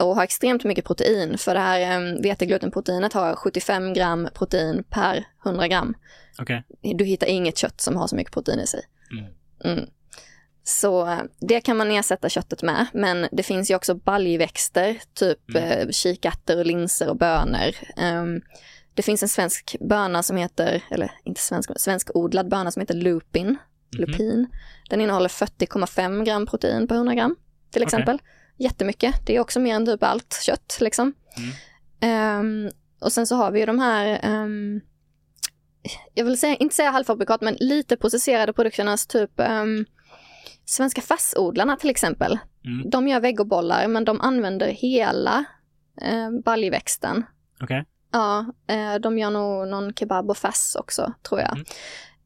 Och 0.00 0.16
har 0.16 0.22
extremt 0.24 0.64
mycket 0.64 0.84
protein. 0.84 1.38
För 1.38 1.54
det 1.54 1.60
här 1.60 1.96
um, 1.96 2.22
veteglutenproteinet 2.22 3.12
har 3.12 3.36
75 3.36 3.92
gram 3.94 4.28
protein 4.34 4.84
per 4.90 5.24
100 5.46 5.68
gram 5.68 5.94
okej. 6.38 6.64
du 6.94 7.04
hittar 7.04 7.26
inget 7.26 7.58
kött 7.58 7.80
som 7.80 7.96
har 7.96 8.06
så 8.06 8.16
mycket 8.16 8.32
protein 8.32 8.60
i 8.60 8.66
sig. 8.66 8.80
Mm. 9.12 9.24
Mm. 9.78 9.88
Så 10.66 11.06
eh, 11.06 11.18
det 11.40 11.60
kan 11.60 11.76
man 11.76 11.90
ersätta 11.90 12.28
köttet 12.28 12.62
med, 12.62 12.86
men 12.94 13.28
det 13.32 13.42
finns 13.42 13.70
ju 13.70 13.74
också 13.76 13.94
baljväxter, 13.94 14.98
typ 15.14 15.50
Mm. 15.56 15.62
eh, 15.64 15.88
kikärtor 15.90 16.58
och 16.58 16.66
linser 16.66 17.08
och 17.08 17.16
bönor. 17.16 17.74
Ehm, 17.96 18.40
det 18.94 19.02
finns 19.02 19.22
en 19.22 19.28
svensk 19.28 19.76
böna 19.80 20.22
som 20.22 20.36
heter, 20.36 20.82
eller 20.90 21.10
inte 21.24 21.40
svensk, 21.40 21.70
svensk 21.76 22.10
odlad 22.16 22.48
böna 22.48 22.70
som 22.70 22.80
heter 22.80 22.94
lupin, 22.94 23.46
Mhm. 23.46 23.56
lupin. 23.92 24.46
Den 24.90 25.00
innehåller 25.00 25.28
40,5 25.28 26.24
gram 26.24 26.46
protein 26.46 26.88
per 26.88 26.94
100 26.96 27.14
gram, 27.14 27.36
till 27.70 27.82
exempel. 27.82 28.18
Jättemycket, 28.56 29.26
det 29.26 29.36
är 29.36 29.40
också 29.40 29.60
mer 29.60 29.74
än 29.74 29.86
typ 29.86 30.02
allt 30.02 30.40
kött 30.42 30.76
liksom. 30.80 31.12
Mm. 31.36 31.50
Ehm, 32.00 32.70
och 33.00 33.12
sen 33.12 33.26
så 33.26 33.36
har 33.36 33.50
vi 33.50 33.60
ju 33.60 33.66
de 33.66 33.78
här, 33.78 34.20
ehm, 34.22 34.80
jag 36.14 36.24
vill 36.24 36.38
säga, 36.40 36.56
inte 36.56 36.74
säga 36.74 36.90
halvfabrikat, 36.90 37.40
men 37.40 37.56
lite 37.60 37.96
processerade 37.96 38.52
produkternas 38.52 39.06
typ 39.06 39.30
um, 39.36 39.84
Svenska 40.64 41.00
färsodlarna 41.00 41.76
till 41.76 41.90
exempel. 41.90 42.38
Mm. 42.64 42.90
De 42.90 43.08
gör 43.08 43.20
vegobollar 43.20 43.88
men 43.88 44.04
de 44.04 44.20
använder 44.20 44.66
hela 44.68 45.44
eh, 46.02 46.30
baljväxten. 46.44 47.24
Okej. 47.62 47.84
Ja, 48.12 48.46
eh, 48.68 48.94
de 49.00 49.18
gör 49.18 49.30
nog 49.30 49.68
någon 49.68 49.94
kebab 49.94 50.30
och 50.30 50.36
färs 50.36 50.76
också 50.76 51.12
tror 51.28 51.40
jag. 51.40 51.52
Mm. 51.52 51.64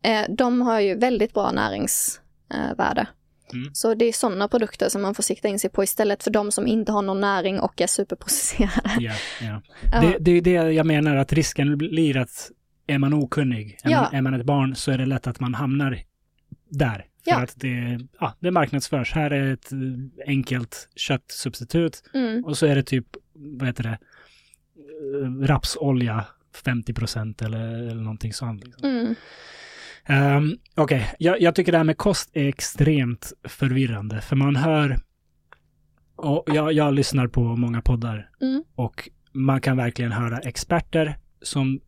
Eh, 0.02 0.34
de 0.36 0.62
har 0.62 0.80
ju 0.80 0.94
väldigt 0.98 1.34
bra 1.34 1.50
näringsvärde. 1.52 3.06
Mm. 3.52 3.70
Så 3.74 3.94
det 3.94 4.04
är 4.04 4.12
sådana 4.12 4.48
produkter 4.48 4.88
som 4.88 5.02
man 5.02 5.14
får 5.14 5.22
sikta 5.22 5.48
in 5.48 5.58
sig 5.58 5.70
på 5.70 5.84
istället 5.84 6.22
för 6.22 6.30
de 6.30 6.52
som 6.52 6.66
inte 6.66 6.92
har 6.92 7.02
någon 7.02 7.20
näring 7.20 7.60
och 7.60 7.80
är 7.80 7.86
superprocesserade. 7.86 8.96
Ja, 8.98 9.12
ja. 9.40 9.62
Ja. 9.92 10.00
Det, 10.00 10.16
det 10.20 10.30
är 10.30 10.40
det 10.42 10.72
jag 10.72 10.86
menar, 10.86 11.16
att 11.16 11.32
risken 11.32 11.78
blir 11.78 12.16
att 12.16 12.50
är 12.86 12.98
man 12.98 13.14
okunnig, 13.14 13.78
är, 13.82 13.90
Ja. 13.90 14.02
man, 14.02 14.14
är 14.14 14.22
man 14.22 14.34
ett 14.34 14.46
barn 14.46 14.76
så 14.76 14.90
är 14.90 14.98
det 14.98 15.06
lätt 15.06 15.26
att 15.26 15.40
man 15.40 15.54
hamnar 15.54 15.98
där. 16.70 17.04
För 17.28 17.36
Ja. 17.36 17.42
att 17.42 17.54
det, 17.56 18.00
ja, 18.20 18.34
det 18.40 18.50
marknadsförs. 18.50 19.12
Här 19.12 19.30
är 19.30 19.52
ett 19.52 19.72
eh, 19.72 19.78
enkelt 20.26 20.88
köttsubstitut 20.96 22.02
Mm. 22.14 22.44
och 22.44 22.58
så 22.58 22.66
är 22.66 22.74
det 22.74 22.82
typ, 22.82 23.06
vad 23.34 23.66
heter 23.68 23.82
det, 23.82 23.98
eh, 25.24 25.46
rapsolja 25.46 26.24
50 26.64 26.94
procent 26.94 27.42
eller, 27.42 27.68
eller 27.68 28.02
någonting 28.02 28.32
sånt. 28.32 28.64
Liksom. 28.64 28.88
Mm. 28.88 30.36
Um, 30.36 30.58
Okej, 30.74 31.14
jag, 31.18 31.40
jag 31.40 31.54
tycker 31.54 31.72
det 31.72 31.78
här 31.78 31.84
med 31.84 31.96
kost 31.96 32.30
är 32.32 32.48
extremt 32.48 33.32
förvirrande, 33.44 34.20
för 34.20 34.36
man 34.36 34.56
hör, 34.56 34.96
och 36.16 36.44
jag, 36.46 36.72
jag 36.72 36.94
lyssnar 36.94 37.26
på 37.28 37.40
många 37.56 37.80
poddar, 37.82 38.30
Mm. 38.40 38.64
och 38.74 39.08
man 39.32 39.60
kan 39.60 39.76
verkligen 39.76 40.12
höra 40.12 40.38
experter 40.38 41.16
som 41.42 41.80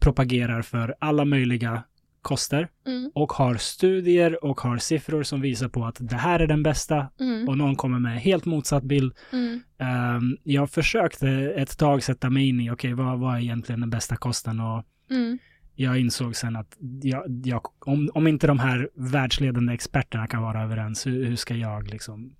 propagerar 0.00 0.62
för 0.62 0.94
alla 1.00 1.24
möjliga 1.24 1.82
koster 2.22 2.68
Mm. 2.86 3.10
och 3.14 3.32
har 3.32 3.54
studier 3.54 4.44
och 4.44 4.60
har 4.60 4.78
siffror 4.78 5.22
som 5.22 5.40
visar 5.40 5.68
på 5.68 5.84
att 5.84 5.96
det 6.00 6.16
här 6.16 6.40
är 6.40 6.46
den 6.46 6.62
bästa 6.62 7.06
Mm. 7.20 7.48
och 7.48 7.58
någon 7.58 7.76
kommer 7.76 7.98
med 7.98 8.20
helt 8.20 8.44
motsatt 8.44 8.82
bild. 8.82 9.12
Mm. 9.32 9.60
Ehm, 9.78 10.36
jag 10.42 10.70
försökte 10.70 11.28
ett 11.56 11.78
tag 11.78 12.02
sätta 12.02 12.30
mig 12.30 12.48
in 12.48 12.60
i, 12.60 12.70
okej, 12.70 12.94
vad, 12.94 13.18
vad 13.18 13.34
är 13.36 13.40
egentligen 13.40 13.80
den 13.80 13.90
bästa 13.90 14.16
kosten? 14.16 14.60
Och 14.60 14.84
Mm. 15.10 15.38
jag 15.74 15.98
insåg 16.00 16.36
sen 16.36 16.56
att 16.56 16.76
jag, 17.02 17.24
jag, 17.44 17.60
om, 17.86 18.10
om 18.14 18.26
inte 18.26 18.46
de 18.46 18.58
här 18.58 18.88
världsledande 18.94 19.72
experterna 19.72 20.26
kan 20.26 20.42
vara 20.42 20.62
överens, 20.62 21.06
hur, 21.06 21.24
hur 21.24 21.36
ska 21.36 21.54
jag 21.54 21.88
liksom 21.88 22.34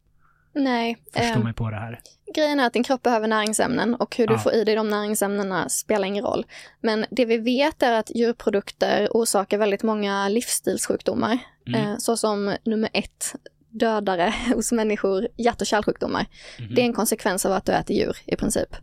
Nej, 0.55 0.97
förstå 1.13 1.39
eh, 1.39 1.45
mig 1.45 1.53
på 1.53 1.71
det 1.71 1.77
här? 1.77 2.01
grejen 2.35 2.61
är 2.61 2.67
att 2.67 2.73
din 2.73 2.85
kropp 2.85 3.03
behöver 3.03 3.29
näringsämnen 3.29 3.95
och 3.95 4.17
hur 4.17 4.27
du 4.27 4.33
Ja. 4.35 4.39
får 4.39 4.53
i 4.55 4.65
dig 4.65 4.75
de 4.75 4.89
näringsämnena 4.91 5.69
spelar 5.69 6.07
ingen 6.09 6.25
roll. 6.25 6.47
Men 6.81 7.07
det 7.11 7.25
vi 7.25 7.37
vet 7.39 7.83
är 7.83 7.93
att 7.93 8.11
djurprodukter 8.15 9.09
orsakar 9.11 9.59
väldigt 9.59 9.83
många 9.83 10.29
livsstilssjukdomar, 10.29 11.39
Mm. 11.67 11.81
eh, 11.81 11.97
såsom 11.99 12.57
nummer 12.65 12.91
ett, 12.93 13.35
dödare 13.69 14.35
hos 14.55 14.73
människor, 14.73 15.29
hjärt 15.37 15.61
och 15.61 15.67
kärlsjukdomar. 15.67 16.27
Mhm. 16.59 16.75
Det 16.75 16.81
är 16.81 16.85
en 16.85 16.93
konsekvens 16.93 17.47
av 17.47 17.53
att 17.53 17.65
du 17.67 17.73
äter 17.73 17.97
djur 17.97 18.17
i 18.27 18.37
princip. 18.37 18.77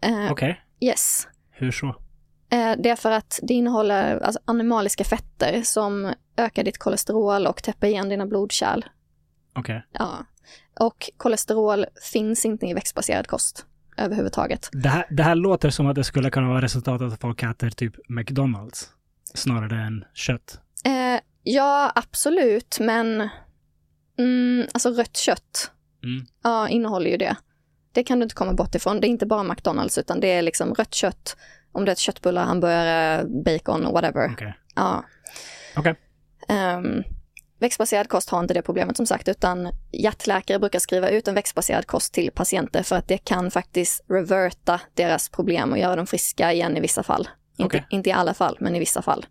Eh, 0.00 0.32
Okej, 0.32 0.60
Yes. 0.80 1.28
hur 1.50 1.72
så? 1.72 1.86
Eh, 2.50 2.72
det 2.78 2.88
är 2.90 2.96
för 2.96 3.10
att 3.10 3.40
det 3.42 3.54
innehåller 3.54 4.20
alltså, 4.20 4.40
animaliska 4.44 5.04
fetter 5.04 5.62
som 5.62 6.14
ökar 6.36 6.64
ditt 6.64 6.78
kolesterol 6.78 7.46
och 7.46 7.62
täpper 7.62 7.86
igen 7.86 8.08
dina 8.08 8.26
blodkärl. 8.26 8.84
Okej. 9.54 9.86
Ja. 9.92 10.10
Och 10.80 11.10
kolesterol 11.16 11.86
finns 12.12 12.44
inte 12.44 12.66
i 12.66 12.74
växtbaserad 12.74 13.26
kost 13.26 13.66
överhuvudtaget. 13.96 14.68
Det 14.72 14.88
här, 14.88 15.06
det 15.10 15.22
här 15.22 15.34
låter 15.34 15.70
som 15.70 15.86
att 15.86 15.94
det 15.94 16.04
skulle 16.04 16.30
kunna 16.30 16.48
vara 16.48 16.60
resultatet 16.60 17.02
av 17.06 17.12
att 17.12 17.20
folk 17.20 17.42
äter 17.42 17.70
typ 17.70 17.94
McDonalds 18.08 18.90
snarare 19.34 19.82
än 19.82 20.04
kött. 20.14 20.60
Eh, 20.84 21.20
ja, 21.42 21.92
absolut, 21.94 22.78
men 22.80 23.28
mm, 24.18 24.66
alltså 24.74 24.90
rött 24.90 25.16
kött 25.16 25.70
Mm. 26.04 26.26
ja, 26.42 26.68
innehåller 26.68 27.10
ju 27.10 27.16
det. 27.16 27.36
Det 27.92 28.04
kan 28.04 28.18
du 28.18 28.22
inte 28.22 28.34
komma 28.34 28.52
bort 28.52 28.74
ifrån. 28.74 29.00
Det 29.00 29.06
är 29.06 29.08
inte 29.08 29.26
bara 29.26 29.42
McDonalds, 29.42 29.98
utan 29.98 30.20
det 30.20 30.26
är 30.32 30.42
liksom 30.42 30.74
rött 30.74 30.94
kött, 30.94 31.36
Om 31.72 31.84
det 31.84 31.90
är 31.90 31.96
köttbullar, 31.96 32.44
hamburgare, 32.44 33.24
bacon 33.44 33.92
whatever. 33.92 34.30
Okej. 34.32 34.54
Ja. 34.74 35.04
Okej. 35.76 35.94
Ehm, 36.48 37.02
växtbaserad 37.62 38.08
kost 38.08 38.30
har 38.30 38.40
inte 38.40 38.54
det 38.54 38.62
problemet 38.62 38.96
som 38.96 39.06
sagt, 39.06 39.28
utan 39.28 39.72
hjärtläkare 39.92 40.58
brukar 40.58 40.78
skriva 40.78 41.08
ut 41.08 41.28
en 41.28 41.34
växtbaserad 41.34 41.86
kost 41.86 42.14
till 42.14 42.30
patienter 42.30 42.82
för 42.82 42.96
att 42.96 43.08
det 43.08 43.18
kan 43.18 43.50
faktiskt 43.50 44.04
reverta 44.08 44.80
deras 44.94 45.28
problem 45.28 45.72
och 45.72 45.78
göra 45.78 45.96
dem 45.96 46.06
friska 46.06 46.52
igen 46.52 46.76
i 46.76 46.80
vissa 46.80 47.02
fall. 47.02 47.28
Inte, 47.56 47.76
Okej. 47.76 47.86
inte 47.90 48.10
i 48.10 48.12
alla 48.12 48.34
fall, 48.34 48.56
men 48.60 48.76
i 48.76 48.78
vissa 48.78 49.02
fall. 49.02 49.26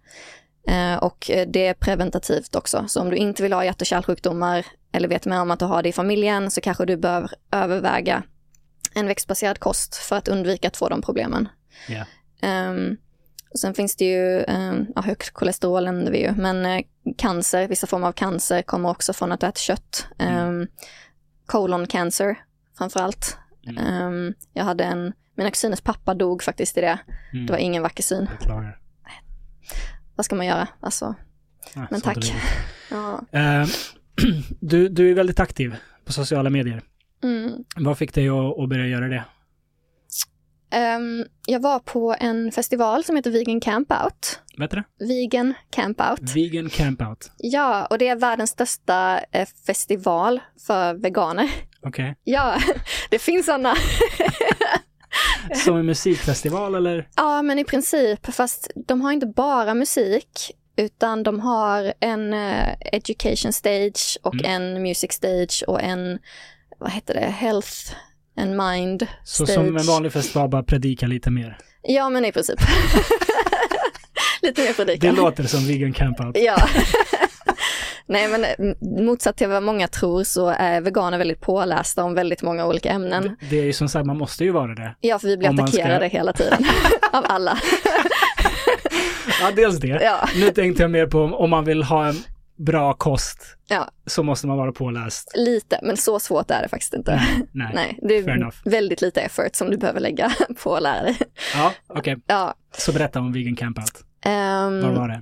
Eh, 0.67 0.95
och 0.95 1.31
det 1.47 1.67
är 1.67 1.73
preventativt 1.73 2.55
också, 2.55 2.85
så 2.87 3.01
om 3.01 3.09
du 3.09 3.15
inte 3.15 3.43
vill 3.43 3.53
ha 3.53 3.65
hjärt 3.65 3.81
och 3.81 3.87
kärlsjukdomar 3.87 4.65
eller 4.91 5.07
vet 5.07 5.25
med 5.25 5.41
om 5.41 5.51
att 5.51 5.59
du 5.59 5.65
har 5.65 5.83
det 5.83 5.89
i 5.89 5.93
familjen 5.93 6.51
så 6.51 6.61
kanske 6.61 6.85
du 6.85 6.97
bör 6.97 7.31
överväga 7.51 8.23
en 8.93 9.07
växtbaserad 9.07 9.59
kost 9.59 9.95
för 9.95 10.15
att 10.15 10.27
undvika 10.27 10.67
att 10.67 10.77
få 10.77 10.89
de 10.89 11.01
problemen. 11.01 11.49
Ja. 11.87 12.05
Ehm, 12.41 12.97
och 13.53 13.59
sen 13.59 13.73
finns 13.73 13.95
det 13.95 14.05
ju, 14.05 14.43
um, 14.47 14.87
ja, 14.95 15.01
högt 15.01 15.31
kolesterol 15.31 15.85
nämnde 15.85 16.11
vi 16.11 16.21
ju, 16.21 16.31
men 16.35 16.65
eh, 16.65 16.81
cancer, 17.17 17.67
vissa 17.67 17.87
former 17.87 18.07
av 18.07 18.11
cancer 18.11 18.61
kommer 18.61 18.89
också 18.89 19.13
från 19.13 19.31
att 19.31 19.43
äta 19.43 19.59
kött. 19.59 20.07
Um, 20.19 20.67
colon 21.45 21.87
cancer 21.87 22.39
framförallt. 22.77 23.37
Mm. 23.67 24.03
Um, 24.03 24.33
jag 24.53 24.63
hade 24.63 24.83
en, 24.83 25.13
mina 25.35 25.51
kusiners 25.51 25.81
pappa 25.81 26.13
dog 26.13 26.43
faktiskt 26.43 26.77
i 26.77 26.81
det. 26.81 26.99
Mm. 27.33 27.45
Det 27.45 27.53
var 27.53 27.59
ingen 27.59 27.83
vacker 27.83 28.03
syn. 28.03 28.29
Vad 30.15 30.25
ska 30.25 30.35
man 30.35 30.45
göra? 30.45 30.67
Alltså, 30.79 31.15
Ja, 31.75 31.87
Men 31.91 32.01
tack. 32.01 32.33
ja. 32.91 33.21
Eh, 33.31 33.65
du, 34.59 34.89
du 34.89 35.11
är 35.11 35.15
väldigt 35.15 35.39
aktiv 35.39 35.75
på 36.05 36.13
sociala 36.13 36.49
medier. 36.49 36.81
Mm. 37.23 37.51
Vad 37.75 37.97
fick 37.97 38.13
dig 38.13 38.29
att, 38.29 38.59
att 38.59 38.69
börja 38.69 38.87
göra 38.87 39.07
det? 39.07 39.23
Ehm, 40.71 41.25
jag 41.47 41.59
var 41.59 41.79
på 41.79 42.15
en 42.19 42.51
festival 42.51 43.03
som 43.03 43.15
heter 43.15 43.31
Vegan 43.31 43.59
Camp 43.61 43.91
Out. 44.03 44.39
Vet 44.57 44.71
du 44.71 44.77
det? 44.77 45.05
Vegan 45.05 45.53
Camp 45.69 46.01
Out. 46.11 46.35
Vegan 46.35 46.69
Campout. 46.69 47.31
Ja, 47.37 47.85
och 47.85 47.97
det 47.97 48.07
är 48.07 48.15
världens 48.15 48.49
största 48.49 49.19
eh, 49.31 49.47
festival 49.65 50.39
för 50.67 50.93
veganer. 50.93 51.49
Okej. 51.81 52.15
Ja, 52.23 52.57
det 53.09 53.19
finns 53.19 53.45
sådana. 53.45 53.75
Som 55.55 55.77
en 55.77 55.85
musikfestival 55.85 56.75
eller? 56.75 57.07
Ja, 57.15 57.41
men 57.41 57.59
i 57.59 57.63
princip, 57.63 58.33
fast 58.33 58.71
de 58.87 59.01
har 59.01 59.11
inte 59.11 59.25
bara 59.27 59.73
musik, 59.73 60.51
utan 60.75 61.23
de 61.23 61.39
har 61.39 61.93
en 61.99 62.33
eh, 62.33 62.73
education 62.81 63.53
stage 63.53 64.17
och 64.23 64.33
Mm. 64.35 64.45
en 64.75 64.81
music 64.83 65.11
stage 65.11 65.63
och 65.67 65.81
en, 65.81 66.19
vad 66.79 66.91
heter 66.91 67.13
det, 67.13 67.19
health 67.25 67.93
and 68.37 68.57
mind 68.57 69.07
Så 69.23 69.45
stage. 69.45 69.55
som 69.55 69.77
en 69.77 69.85
vanlig 69.85 70.11
festival, 70.13 70.49
bara 70.49 70.63
predika 70.63 71.07
lite 71.07 71.29
mer. 71.31 71.57
Ja, 71.81 72.09
men 72.09 72.25
i 72.25 72.31
princip. 72.31 72.59
Lite 74.41 74.61
mer 74.61 74.67
Det 74.67 74.73
predikan. 74.73 75.15
låter 75.15 75.43
som 75.43 75.59
Vegan 75.67 75.93
Campout. 75.93 76.37
Ja. 76.39 76.55
Nej, 78.05 78.27
men 78.27 78.45
motsatt 79.05 79.37
till 79.37 79.47
vad 79.49 79.63
många 79.63 79.87
tror 79.87 80.23
så 80.23 80.47
är 80.49 80.81
veganer 80.81 81.17
väldigt 81.17 81.41
pålästa 81.41 82.03
om 82.03 82.13
väldigt 82.13 82.41
många 82.41 82.65
olika 82.65 82.89
ämnen. 82.89 83.23
Det, 83.23 83.35
det 83.49 83.59
är 83.59 83.63
ju 83.63 83.73
som 83.73 83.89
sagt, 83.89 84.05
man 84.05 84.17
måste 84.17 84.43
ju 84.43 84.51
vara 84.51 84.75
det. 84.75 84.95
Ja, 85.01 85.19
för 85.19 85.27
vi 85.27 85.37
blir 85.37 85.49
Om 85.49 85.55
man 85.55 85.67
ska- 85.67 85.77
attackerade 85.81 86.07
hela 86.07 86.33
tiden. 86.33 86.65
Av 87.11 87.25
alla. 87.27 87.57
Ja, 89.41 89.51
dels 89.55 89.77
det. 89.79 89.87
Ja. 89.87 90.27
Nu 90.35 90.49
tänkte 90.49 90.83
jag 90.83 90.91
mer 90.91 91.05
på 91.07 91.19
om 91.23 91.49
man 91.49 91.65
vill 91.65 91.83
ha 91.83 92.07
en 92.07 92.23
bra 92.65 92.93
kost 92.93 93.37
Ja. 93.67 93.89
så 94.05 94.23
måste 94.23 94.47
man 94.47 94.57
vara 94.57 94.71
påläst. 94.71 95.31
Lite, 95.35 95.79
men 95.83 95.97
så 95.97 96.19
svårt 96.19 96.51
är 96.51 96.61
det 96.61 96.69
faktiskt 96.69 96.93
inte. 96.93 97.15
Nej, 97.15 97.47
nej. 97.51 97.71
Nej, 97.75 97.99
det 98.01 98.15
är 98.17 98.69
väldigt 98.69 99.01
lite 99.01 99.21
effort 99.21 99.55
som 99.55 99.69
du 99.71 99.77
behöver 99.77 99.99
lägga 99.99 100.31
på 100.63 100.75
att 100.75 100.83
lära 100.83 101.03
dig. 101.03 101.17
Ja, 101.55 101.73
okej. 101.87 102.17
Ja. 102.27 102.53
Så 102.77 102.93
berätta 102.93 103.19
om 103.19 103.33
Vegan 103.33 103.55
Campout. 103.55 104.03
ehm, 104.25 104.81
Var 104.81 104.91
var 104.91 105.07
det? 105.07 105.21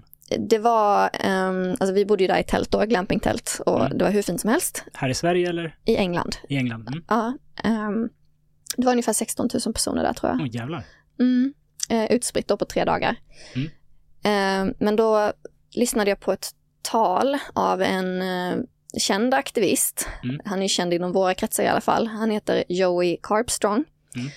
det 0.49 0.57
var, 0.59 1.09
ehm, 1.13 1.71
alltså 1.79 1.93
vi 1.93 2.05
bodde 2.05 2.23
ju 2.23 2.27
där 2.27 2.39
i 2.39 2.43
tält 2.43 2.71
då, 2.71 2.79
glampingtält, 2.85 3.61
och 3.65 3.85
Mm. 3.85 3.97
det 3.97 4.03
var 4.03 4.11
hur 4.11 4.21
fint 4.21 4.41
som 4.41 4.49
helst 4.49 4.83
Här 4.93 5.09
i 5.09 5.13
Sverige 5.13 5.49
eller 5.49 5.75
i 5.85 5.95
England. 5.95 6.35
i 6.49 6.55
England? 6.57 6.87
Mm. 6.87 7.03
Ja, 7.07 7.33
ehm, 7.63 8.09
det 8.77 8.85
var 8.85 8.91
ungefär 8.91 9.13
16 9.13 9.49
000 9.65 9.73
personer 9.73 10.03
där 10.03 10.13
tror 10.13 10.31
jag. 10.31 10.41
Oj, 10.41 10.49
jävlar. 10.55 10.83
Mm, 11.19 11.53
eh, 11.89 12.11
utspritt 12.11 12.47
då 12.47 12.57
på 12.57 12.65
tre 12.65 12.85
dagar. 12.85 13.15
Mm. 13.55 14.73
Men 14.79 14.95
då 14.95 15.31
lyssnade 15.75 16.09
jag 16.11 16.19
på 16.19 16.31
ett 16.31 16.47
tal 16.91 17.37
av 17.53 17.81
en 17.81 18.21
eh, 18.21 18.57
känd 18.97 19.33
aktivist. 19.33 20.07
Mm. 20.23 20.41
Han 20.45 20.63
är 20.63 20.67
känd 20.67 20.93
inom 20.93 21.11
våra 21.11 21.33
kretsar 21.33 21.63
i 21.63 21.67
alla 21.67 21.81
fall. 21.81 22.07
Han 22.07 22.31
heter 22.31 22.63
Joey 22.69 23.17
Carpstrong. 23.23 23.83
Mm. 24.15 24.29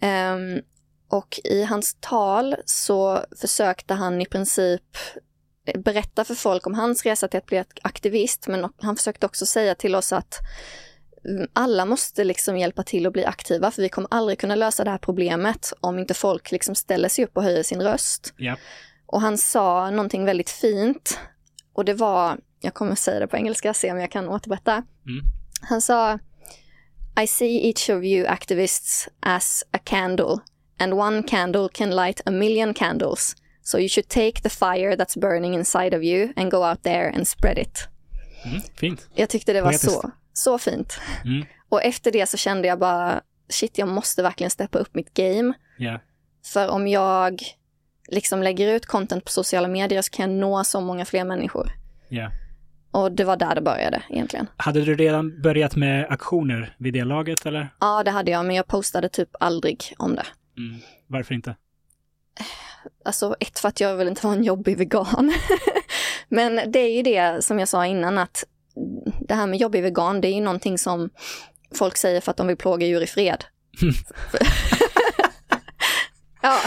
Ehm, 0.00 0.62
och 1.08 1.40
i 1.44 1.62
hans 1.62 1.96
tal 2.00 2.56
så 2.64 3.24
försökte 3.40 3.94
han 3.94 4.20
i 4.20 4.26
princip 4.26 4.82
berätta 5.74 6.24
för 6.24 6.34
folk 6.34 6.66
om 6.66 6.74
hans 6.74 7.06
resa 7.06 7.28
till 7.28 7.38
att 7.38 7.46
bli 7.46 7.64
aktivist, 7.82 8.48
men 8.48 8.68
han 8.78 8.96
försökte 8.96 9.26
också 9.26 9.46
säga 9.46 9.74
till 9.74 9.94
oss 9.94 10.12
att 10.12 10.38
mm, 11.24 11.48
alla 11.52 11.84
måste 11.84 12.24
liksom 12.24 12.58
hjälpa 12.58 12.82
till 12.82 13.06
att 13.06 13.12
bli 13.12 13.24
aktiva, 13.24 13.70
för 13.70 13.82
vi 13.82 13.88
kommer 13.88 14.08
aldrig 14.10 14.38
kunna 14.38 14.54
lösa 14.54 14.84
det 14.84 14.90
här 14.90 14.98
problemet 14.98 15.72
om 15.80 15.98
inte 15.98 16.14
folk 16.14 16.52
liksom 16.52 16.74
ställer 16.74 17.08
sig 17.08 17.24
upp 17.24 17.36
och 17.36 17.42
höjer 17.42 17.62
sin 17.62 17.82
röst. 17.82 18.34
Ja. 18.36 18.56
Och 19.06 19.20
han 19.20 19.38
sa 19.38 19.90
någonting 19.90 20.24
väldigt 20.24 20.50
fint, 20.50 21.18
och 21.76 21.84
det 21.84 21.94
var, 21.94 22.38
jag 22.60 22.74
kommer 22.74 22.94
säga 22.94 23.20
det 23.20 23.26
på 23.26 23.36
engelska, 23.36 23.74
se 23.74 23.92
om 23.92 24.00
jag 24.00 24.10
kan 24.10 24.28
återberätta. 24.28 24.72
Mm. 24.72 25.24
Han 25.60 25.82
sa 25.82 26.18
I 27.22 27.26
see 27.26 27.68
each 27.68 27.90
of 27.90 28.04
you 28.04 28.26
activists 28.26 29.08
as 29.20 29.64
a 29.70 29.78
candle, 29.84 30.38
and 30.78 30.94
one 30.94 31.22
candle 31.22 31.68
can 31.72 31.96
light 31.96 32.20
a 32.26 32.30
million 32.30 32.74
candles. 32.74 33.36
So 33.62 33.78
you 33.78 33.88
should 33.88 34.08
take 34.08 34.42
the 34.42 34.48
fire 34.48 34.96
that's 34.96 35.20
burning 35.20 35.54
inside 35.54 35.94
of 35.96 36.02
you 36.02 36.32
and 36.36 36.50
go 36.50 36.70
out 36.70 36.82
there 36.82 37.12
and 37.14 37.28
spread 37.28 37.58
it. 37.58 37.88
Mm. 38.44 38.62
Fint. 38.76 39.08
Jag 39.14 39.28
tyckte 39.28 39.52
det 39.52 39.60
var 39.60 39.70
Poetiskt. 39.70 39.92
så, 39.92 40.10
så 40.32 40.58
fint. 40.58 41.00
Mm. 41.24 41.46
Och 41.68 41.82
efter 41.82 42.12
det 42.12 42.26
så 42.26 42.36
kände 42.36 42.68
jag 42.68 42.78
bara, 42.78 43.20
shit, 43.48 43.78
jag 43.78 43.88
måste 43.88 44.22
verkligen 44.22 44.50
steppa 44.50 44.78
upp 44.78 44.94
mitt 44.94 45.14
game. 45.14 45.52
Ja. 45.78 46.00
För 46.44 46.68
om 46.68 46.88
jag 46.88 47.42
liksom 48.08 48.42
lägger 48.42 48.74
ut 48.74 48.86
content 48.86 49.24
på 49.24 49.30
sociala 49.30 49.68
medier 49.68 50.02
så 50.02 50.10
kan 50.10 50.30
jag 50.30 50.40
nå 50.40 50.64
så 50.64 50.80
många 50.80 51.04
fler 51.04 51.24
människor. 51.24 51.72
Ja. 52.08 52.30
Och 52.90 53.12
det 53.12 53.24
var 53.24 53.36
där 53.36 53.54
det 53.54 53.60
började 53.60 54.02
egentligen. 54.10 54.46
Hade 54.56 54.84
du 54.84 54.94
redan 54.94 55.42
börjat 55.42 55.76
med 55.76 56.06
aktioner 56.10 56.76
vid 56.78 56.92
det 56.92 57.04
laget 57.04 57.46
eller? 57.46 57.68
Ja, 57.80 58.02
det 58.02 58.10
hade 58.10 58.30
jag, 58.30 58.46
men 58.46 58.56
jag 58.56 58.66
postade 58.66 59.08
typ 59.08 59.28
aldrig 59.40 59.94
om 59.98 60.14
det. 60.14 60.26
Mm. 60.58 60.80
Varför 61.06 61.34
inte? 61.34 61.56
Alltså 63.04 63.36
ett 63.40 63.58
för 63.58 63.68
att 63.68 63.80
jag 63.80 63.96
vill 63.96 64.08
inte 64.08 64.26
vara 64.26 64.36
en 64.36 64.44
jobbig 64.44 64.78
vegan. 64.78 65.32
Men 66.28 66.72
det 66.72 66.78
är 66.78 66.96
ju 66.96 67.02
det 67.02 67.44
som 67.44 67.58
jag 67.58 67.68
sa 67.68 67.86
innan 67.86 68.18
att 68.18 68.44
det 69.20 69.34
här 69.34 69.46
med 69.46 69.58
jobbig 69.58 69.82
vegan, 69.82 70.20
det 70.20 70.28
är 70.28 70.34
ju 70.34 70.40
någonting 70.40 70.78
som 70.78 71.10
folk 71.74 71.96
säger 71.96 72.20
för 72.20 72.30
att 72.30 72.36
de 72.36 72.46
vill 72.46 72.56
plåga 72.56 72.86
djur 72.86 73.02
i 73.02 73.06
fred. 73.06 73.44
ja. 76.42 76.60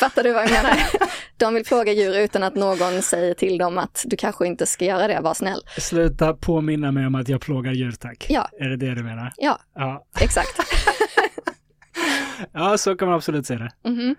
Fattar 0.00 0.22
du 0.24 0.32
vad 0.32 0.42
jag 0.42 0.50
menar? 0.50 0.76
De 1.36 1.54
vill 1.54 1.64
plåga 1.64 1.92
djur 1.92 2.16
utan 2.18 2.42
att 2.42 2.54
någon 2.54 3.02
säger 3.02 3.34
till 3.34 3.58
dem 3.58 3.78
att 3.78 4.04
du 4.06 4.16
kanske 4.16 4.46
inte 4.46 4.66
ska 4.66 4.84
göra 4.84 5.06
det, 5.08 5.20
var 5.20 5.34
snäll. 5.34 5.60
Sluta 5.78 6.34
påminna 6.34 6.92
mig 6.92 7.06
om 7.06 7.14
att 7.14 7.28
jag 7.28 7.40
plågar 7.40 7.72
djur, 7.72 7.92
tack. 7.92 8.26
Ja. 8.28 8.48
Är 8.60 8.68
det 8.68 8.76
det 8.76 8.94
du 8.94 9.02
menar? 9.02 9.32
Ja, 9.36 9.58
Ja, 9.74 10.06
exakt. 10.20 10.48
ja 12.52 12.78
så 12.78 12.96
kan 12.96 13.08
man 13.08 13.16
absolut 13.16 13.46
se 13.46 13.54
det. 13.54 13.70
Mhm. 13.84 14.16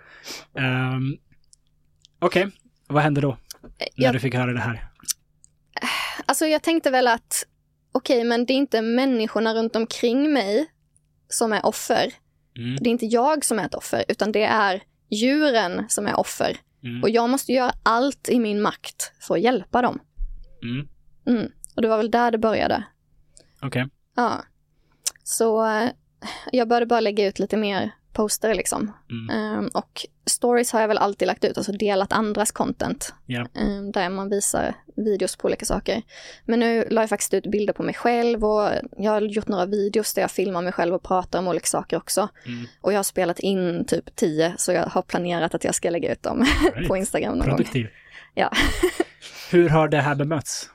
Um, 0.54 1.18
Okej, 2.20 2.48
vad 2.88 3.04
hände 3.04 3.22
då? 3.22 3.38
När 3.80 3.88
Jag- 3.96 4.14
du 4.14 4.20
fick 4.20 4.36
höra 4.36 4.54
det 4.54 4.60
här? 4.60 4.88
Alltså 6.26 6.46
jag 6.46 6.64
tänkte 6.64 6.92
väl 6.92 7.08
att 7.08 7.44
okej, 7.92 8.24
men 8.24 8.46
det 8.46 8.54
är 8.54 8.58
inte 8.58 8.82
människorna 8.82 9.54
runt 9.54 9.76
omkring 9.76 10.34
mig 10.34 10.66
som 11.30 11.54
är 11.54 11.66
offer. 11.66 12.14
Mm. 12.58 12.76
Det 12.82 12.90
är 12.90 12.92
inte 12.92 13.06
jag 13.06 13.46
som 13.46 13.60
är 13.60 13.66
ett 13.66 13.76
offer, 13.76 14.06
utan 14.08 14.32
det 14.32 14.44
är 14.44 14.82
djuren 15.10 15.86
som 15.90 16.08
är 16.08 16.20
offer. 16.20 16.58
Mm. 16.84 17.04
Och 17.04 17.10
jag 17.10 17.30
måste 17.30 17.52
göra 17.52 17.72
allt 17.84 18.30
i 18.30 18.40
min 18.40 18.62
makt 18.62 19.14
för 19.20 19.36
att 19.36 19.42
hjälpa 19.42 19.82
dem. 19.82 20.00
Mm. 20.64 20.88
Mm. 21.28 21.52
Och 21.76 21.82
det 21.82 21.88
var 21.88 21.98
väl 21.98 22.12
där 22.12 22.32
det 22.32 22.38
började. 22.38 22.84
Okej. 23.62 23.90
Ja. 24.16 24.44
Så 25.24 25.66
eh, 25.66 25.90
jag 26.52 26.68
började 26.68 26.86
bara 26.86 27.00
lägga 27.00 27.28
ut 27.28 27.40
lite 27.40 27.58
mer 27.58 27.92
poster 28.18 28.56
liksom. 28.56 28.92
Mm. 29.10 29.30
Ehm, 29.30 29.70
och 29.74 30.06
stories 30.26 30.72
har 30.72 30.82
jag 30.82 30.88
väl 30.88 30.98
alltid 30.98 31.28
lagt 31.28 31.44
ut, 31.44 31.58
alltså 31.58 31.72
delat 31.72 32.14
andras 32.14 32.52
content. 32.52 33.14
Ja. 33.26 33.48
Ehm, 33.56 33.92
där 33.92 34.10
man 34.10 34.30
visar 34.30 34.76
videos 34.96 35.36
på 35.36 35.48
olika 35.48 35.66
saker. 35.66 36.02
Men 36.46 36.60
nu 36.60 36.88
la 36.90 37.02
jag 37.02 37.10
faktiskt 37.10 37.34
ut 37.34 37.52
bilder 37.52 37.74
på 37.74 37.84
mig 37.84 37.94
själv 37.94 38.46
och 38.46 38.70
jag 38.98 39.12
har 39.12 39.22
gjort 39.22 39.48
några 39.48 39.66
videos 39.66 40.14
där 40.14 40.22
jag 40.22 40.32
filmar 40.32 40.62
mig 40.62 40.74
själv 40.74 40.94
och 40.94 41.04
pratar 41.04 41.40
om 41.40 41.48
olika 41.48 41.66
saker 41.66 41.98
också. 41.98 42.30
Mm. 42.46 42.66
Och 42.82 42.94
jag 42.94 42.98
har 42.98 43.04
spelat 43.04 43.40
in 43.40 43.86
typ 43.86 44.16
tio, 44.16 44.54
så 44.58 44.72
jag 44.72 44.84
har 44.84 45.02
planerat 45.02 45.56
att 45.56 45.64
jag 45.64 45.76
ska 45.76 45.90
lägga 45.90 46.12
ut 46.12 46.24
dem 46.24 46.46
Right. 46.76 46.88
på 46.88 46.98
Instagram 46.98 47.38
någon 47.38 47.48
gång. 47.48 47.58
Produktiv. 47.58 47.88
Ja. 48.34 48.52
Hur 49.52 49.70
har 49.70 49.88
det 49.88 50.02
här 50.02 50.16
bemötts? 50.16 50.70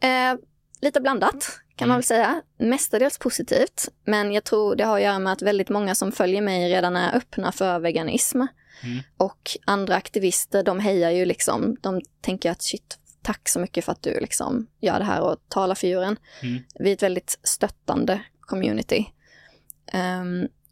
Eh, 0.00 0.34
lite 0.80 1.00
blandat 1.00 1.60
kan 1.76 1.88
man 1.88 1.96
väl 1.96 2.04
säga. 2.04 2.42
Mestadels 2.58 3.18
positivt, 3.18 3.88
men 4.04 4.32
jag 4.32 4.44
tror 4.44 4.76
det 4.76 4.84
har 4.84 4.96
att 4.96 5.02
göra 5.02 5.18
med 5.18 5.32
att 5.32 5.42
väldigt 5.42 5.68
många 5.68 5.94
som 5.94 6.12
följer 6.12 6.42
mig 6.42 6.68
redan 6.72 6.96
är 6.96 7.16
öppna 7.16 7.52
för 7.52 7.78
veganism. 7.78 8.36
Mm. 8.82 8.98
Och 9.16 9.50
andra 9.64 9.94
aktivister, 9.96 10.62
de 10.62 10.78
hejar 10.80 11.10
ju 11.10 11.24
liksom, 11.24 11.76
de 11.80 12.00
tänker 12.20 12.50
att 12.50 12.62
shit, 12.62 12.98
tack 13.22 13.48
så 13.48 13.60
mycket 13.60 13.84
för 13.84 13.92
att 13.92 14.02
du 14.02 14.20
liksom 14.20 14.66
gör 14.80 14.98
det 14.98 15.04
här 15.04 15.20
och 15.20 15.36
talar 15.48 15.74
för 15.74 15.86
djuren. 15.86 16.16
Mm. 16.42 16.62
Vi 16.80 16.90
är 16.90 16.94
ett 16.94 17.02
väldigt 17.02 17.38
stöttande 17.42 18.20
community. 18.40 19.06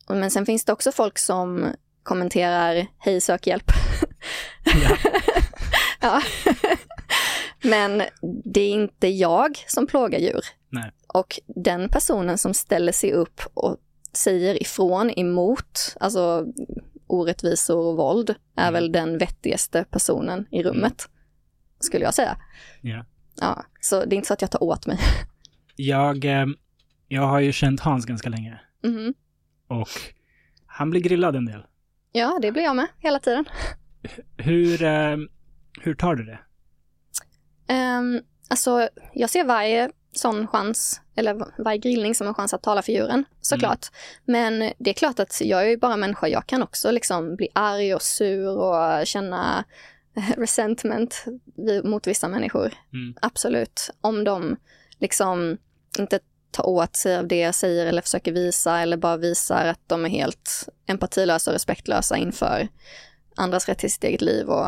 Och- 0.06 0.16
men 0.16 0.30
sen 0.30 0.46
finns 0.46 0.64
det 0.64 0.72
också 0.72 0.92
folk 0.92 1.18
som 1.18 1.66
kommenterar, 2.02 2.86
hej 2.98 3.20
sök 3.20 3.46
hjälp. 3.46 3.70
Ja. 4.64 4.96
ja. 6.00 6.22
Men 7.64 8.02
det 8.44 8.60
är 8.60 8.70
inte 8.70 9.08
jag 9.08 9.58
som 9.66 9.86
plågar 9.86 10.18
djur. 10.18 10.40
Nej. 10.68 10.90
Och 11.06 11.40
den 11.46 11.88
personen 11.88 12.38
som 12.38 12.54
ställer 12.54 12.92
sig 12.92 13.12
upp 13.12 13.40
och 13.54 13.76
säger 14.12 14.62
ifrån 14.62 15.10
emot, 15.10 15.96
alltså 16.00 16.46
orättvisor 17.06 17.76
och 17.78 17.96
våld, 17.96 18.30
är 18.56 18.68
Mm. 18.68 18.74
väl 18.74 18.92
den 18.92 19.18
vettigaste 19.18 19.84
personen 19.90 20.46
i 20.50 20.62
rummet. 20.62 21.08
Skulle 21.80 22.04
jag 22.04 22.14
säga. 22.14 22.36
Ja. 22.80 23.04
Ja, 23.40 23.64
så 23.80 24.04
det 24.04 24.14
är 24.14 24.16
inte 24.16 24.26
så 24.28 24.34
att 24.34 24.42
jag 24.42 24.50
tar 24.50 24.62
åt 24.62 24.86
mig. 24.86 24.98
Jag, 25.76 26.24
eh, 26.24 26.46
jag 27.08 27.22
har 27.22 27.40
ju 27.40 27.52
känt 27.52 27.80
Hans 27.80 28.06
ganska 28.06 28.28
länge 28.28 28.60
Mhm. 28.84 29.14
och 29.68 29.88
han 30.66 30.90
blir 30.90 31.00
grillad 31.00 31.36
en 31.36 31.44
del. 31.46 31.62
Ja, 32.12 32.38
det 32.42 32.52
blir 32.52 32.62
jag 32.62 32.76
med 32.76 32.86
hela 32.98 33.18
tiden. 33.18 33.44
Hur, 34.36 34.82
eh, 34.82 35.16
hur 35.82 35.94
tar 35.94 36.14
du 36.14 36.24
det? 36.24 36.38
Um, 37.68 38.22
alltså, 38.48 38.88
jag 39.12 39.30
ser 39.30 39.44
varje 39.44 39.90
sån 40.12 40.46
chans, 40.46 41.00
eller 41.16 41.62
varje 41.62 41.78
grillning 41.78 42.14
som 42.14 42.26
en 42.26 42.34
chans 42.34 42.54
att 42.54 42.62
tala 42.62 42.82
för 42.82 42.92
djuren, 42.92 43.24
såklart. 43.40 43.86
Men 44.24 44.72
det 44.78 44.90
är 44.90 44.94
klart 44.94 45.20
att 45.20 45.40
jag 45.40 45.62
är 45.62 45.66
ju 45.68 45.76
bara 45.76 45.96
människa, 45.96 46.28
jag 46.28 46.46
kan 46.46 46.62
också 46.62 46.90
liksom 46.90 47.36
bli 47.36 47.48
arg 47.52 47.94
och 47.94 48.02
sur 48.02 48.58
och 48.58 49.06
känna 49.06 49.64
resentment 50.36 51.24
mot 51.84 52.06
vissa 52.06 52.28
människor. 52.28 52.74
Mm. 52.92 53.14
Absolut. 53.20 53.90
Om 54.00 54.24
de 54.24 54.56
liksom 54.98 55.58
inte 55.98 56.18
tar 56.50 56.68
åt 56.68 56.96
sig 56.96 57.16
av 57.16 57.28
det 57.28 57.38
jag 57.38 57.54
säger 57.54 57.86
eller 57.86 58.02
försöker 58.02 58.32
visa 58.32 58.80
eller 58.80 58.96
bara 58.96 59.16
visar 59.16 59.66
att 59.66 59.80
de 59.86 60.04
är 60.04 60.08
helt 60.08 60.68
empatilösa 60.86 61.50
och 61.50 61.52
respektlösa 61.52 62.16
inför 62.16 62.68
andras 63.36 63.68
rätt 63.68 63.78
till 63.78 63.92
sitt 63.92 64.04
eget 64.04 64.20
liv 64.20 64.48
och 64.48 64.66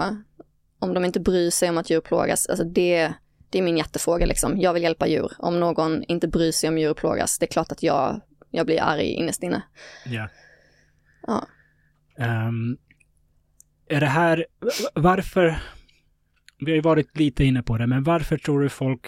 om 0.78 0.94
de 0.94 1.05
inte 1.05 1.20
bryr 1.20 1.51
sig 1.51 1.70
om 1.70 1.78
att 1.78 1.90
djur 1.90 2.01
plågas, 2.01 2.47
alltså 2.47 2.65
det, 2.65 3.12
det 3.51 3.59
är 3.59 3.62
min 3.62 3.77
hjärtefråga 3.77 4.27
liksom. 4.27 4.61
Jag 4.61 4.73
vill 4.73 4.82
hjälpa 4.82 5.07
djur. 5.07 5.32
Om 5.39 5.61
någon 5.61 6.05
inte 6.05 6.28
bryr 6.28 6.53
sig 6.53 6.69
om 6.69 6.78
djur 6.78 6.94
plågas, 6.94 7.39
det 7.39 7.47
är 7.47 7.51
klart 7.51 7.73
att 7.73 7.82
jag, 7.82 8.20
jag 8.51 8.66
blir 8.66 8.82
arg 8.82 9.07
innerst 9.07 9.43
inne. 9.43 9.62
Ja. 10.07 10.28
Ja. 11.27 11.47
Ehm, 12.19 12.77
är 13.89 14.01
det 14.01 14.07
här, 14.07 14.47
varför, 14.94 15.59
vi 16.59 16.70
har 16.70 16.77
ju 16.77 16.81
varit 16.81 17.19
lite 17.19 17.44
inne 17.44 17.62
på 17.62 17.78
det, 17.78 17.86
men 17.86 18.03
varför 18.03 18.39
tror 18.39 18.61
du 18.61 18.69
folk 18.69 19.07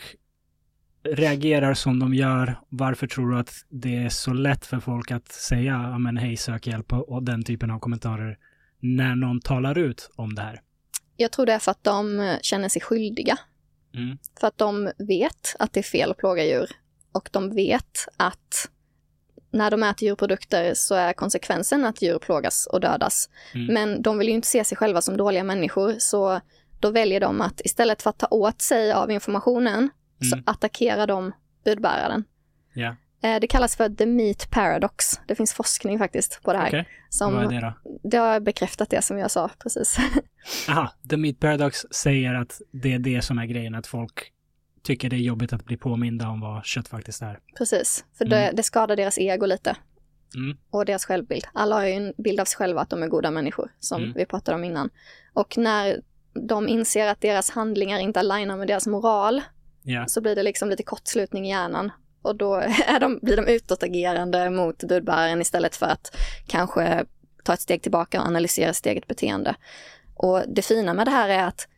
reagerar 1.05 1.75
som 1.75 1.99
de 1.99 2.15
gör? 2.15 2.59
Varför 2.69 3.07
tror 3.07 3.31
du 3.31 3.39
att 3.39 3.53
det 3.69 3.97
är 3.97 4.09
så 4.09 4.33
lätt 4.33 4.67
för 4.67 4.81
folk 4.81 5.11
att 5.11 5.29
säga, 5.29 5.73
ja 5.73 5.99
men 5.99 6.17
hej, 6.17 6.37
sök 6.37 6.67
hjälp 6.67 6.93
och 6.93 7.23
den 7.23 7.43
typen 7.43 7.71
av 7.71 7.79
kommentarer 7.79 8.39
när 8.81 9.15
någon 9.15 9.41
talar 9.41 9.79
ut 9.79 10.11
om 10.17 10.35
det 10.35 10.43
här? 10.43 10.61
Jag 11.21 11.31
tror 11.33 11.47
det 11.47 11.53
är 11.53 11.59
för 11.59 11.71
att 11.71 11.85
de 11.85 12.21
eh, 12.21 12.37
känner 12.43 12.69
sig 12.69 12.83
skyldiga. 12.83 13.39
Mm. 13.95 14.19
För 14.41 14.47
att 14.47 14.59
de 14.59 14.93
vet 14.99 15.57
att 15.59 15.73
det 15.73 15.81
är 15.81 15.85
fel 15.85 16.11
att 16.11 16.17
plåga 16.17 16.45
djur. 16.45 16.71
Och 17.13 17.29
de 17.33 17.55
vet 17.55 18.09
att 18.17 18.69
när 19.51 19.71
de 19.71 19.83
äter 19.83 20.09
djurprodukter 20.09 20.73
så 20.75 20.95
är 20.95 21.13
konsekvensen 21.13 21.85
att 21.85 22.03
djur 22.03 22.19
plågas 22.19 22.67
och 22.67 22.81
dödas. 22.81 23.29
Mm. 23.55 23.75
Men 23.75 24.03
de 24.03 24.19
vill 24.19 24.29
ju 24.29 24.35
inte 24.35 24.49
se 24.49 24.65
sig 24.65 24.77
själva 24.79 25.01
som 25.01 25.17
dåliga 25.17 25.45
människor, 25.45 25.95
så 25.99 26.41
då 26.81 26.91
väljer 26.91 27.21
de 27.21 27.41
att 27.41 27.61
istället 27.61 28.03
för 28.03 28.11
att 28.11 28.19
ta 28.19 28.27
åt 28.31 28.63
sig 28.63 28.93
av 28.93 29.11
informationen 29.11 29.91
så 30.21 30.35
Mm. 30.35 30.45
attackerar 30.47 31.07
de 31.07 31.33
budbäraren. 31.65 32.25
Eh, 32.75 32.83
Det 33.21 33.47
kallas 33.47 33.77
för 33.77 33.89
the 33.89 34.07
meat 34.07 34.51
paradox. 34.51 35.21
Det 35.27 35.35
finns 35.35 35.53
forskning 35.55 35.99
faktiskt 35.99 36.41
på 36.43 36.53
det 36.53 36.59
här. 36.59 36.69
okej. 36.69 36.89
Som, 37.11 37.35
Vad 37.35 37.45
är 37.45 37.61
det 37.61 37.75
då? 37.85 37.99
det 38.09 38.17
har 38.17 38.41
bekräftat 38.41 38.91
det 38.91 39.03
som 39.03 39.19
jag 39.19 39.31
sa 39.31 39.51
precis. 39.63 39.97
Aha, 40.69 40.93
The 41.11 41.17
Meat 41.17 41.41
Paradox 41.41 41.79
säger 41.91 42.35
att 42.35 42.61
det 42.73 42.93
är 42.95 42.99
det 42.99 43.23
som 43.23 43.39
är 43.39 43.47
grejen, 43.47 43.75
att 43.75 43.87
folk 43.87 44.33
tycker 44.83 45.11
det 45.11 45.17
är 45.17 45.21
jobbigt 45.21 45.53
att 45.53 45.65
bli 45.65 45.77
påminda 45.77 46.29
om 46.29 46.41
vad 46.41 46.65
kött 46.65 46.89
faktiskt 46.89 47.23
är. 47.23 47.39
precis, 47.59 48.05
för 48.19 48.25
det, 48.25 48.43
Mm. 48.43 48.57
det 48.57 48.63
skadar 48.63 48.97
deras 48.97 49.19
ego 49.19 49.47
lite. 49.47 49.77
Mm. 50.35 50.57
Och 50.71 50.85
deras 50.85 51.05
självbild. 51.05 51.47
Alla 51.53 51.75
har 51.75 51.85
ju 51.85 51.93
en 51.93 52.13
bild 52.19 52.41
av 52.41 52.45
sig 52.45 52.57
själva 52.57 52.81
att 52.81 52.91
de 52.91 53.03
är 53.03 53.07
goda 53.09 53.31
människor, 53.31 53.71
som 53.81 54.03
Mm. 54.03 54.15
vi 54.17 54.27
pratade 54.27 54.55
om 54.55 54.65
innan. 54.65 54.91
Och 55.33 55.59
när 55.59 56.01
de 56.49 56.69
inser 56.69 57.07
att 57.09 57.21
deras 57.21 57.51
handlingar 57.51 57.99
inte 57.99 58.21
alignar 58.21 58.57
med 58.57 58.67
deras 58.69 58.87
moral, 58.87 59.43
Ja, 59.83 60.07
så 60.09 60.21
blir 60.21 60.37
det 60.37 60.43
liksom 60.43 60.69
lite 60.71 60.83
kortslutning 60.83 61.47
i 61.47 61.51
hjärnan. 61.51 61.91
Och 62.23 62.37
då 62.37 62.55
är 62.87 63.01
de, 63.01 63.19
blir 63.23 63.37
de 63.37 63.47
utåtagerande 63.47 64.51
mot 64.51 64.79
budbäraren 64.85 65.41
istället 65.41 65.77
för 65.77 65.87
att 65.87 66.17
kanske 66.47 67.05
ta 67.45 67.55
ett 67.55 67.61
steg 67.61 67.83
tillbaka 67.83 68.21
och 68.21 68.27
analysera 68.27 68.73
sitt 68.73 68.87
eget 68.87 69.07
beteende. 69.07 69.55
Och 70.15 70.43
det 70.49 70.63
fina 70.63 70.95
med 70.95 71.07
det 71.07 71.11
här 71.11 71.29
är 71.29 71.45
att 71.45 71.69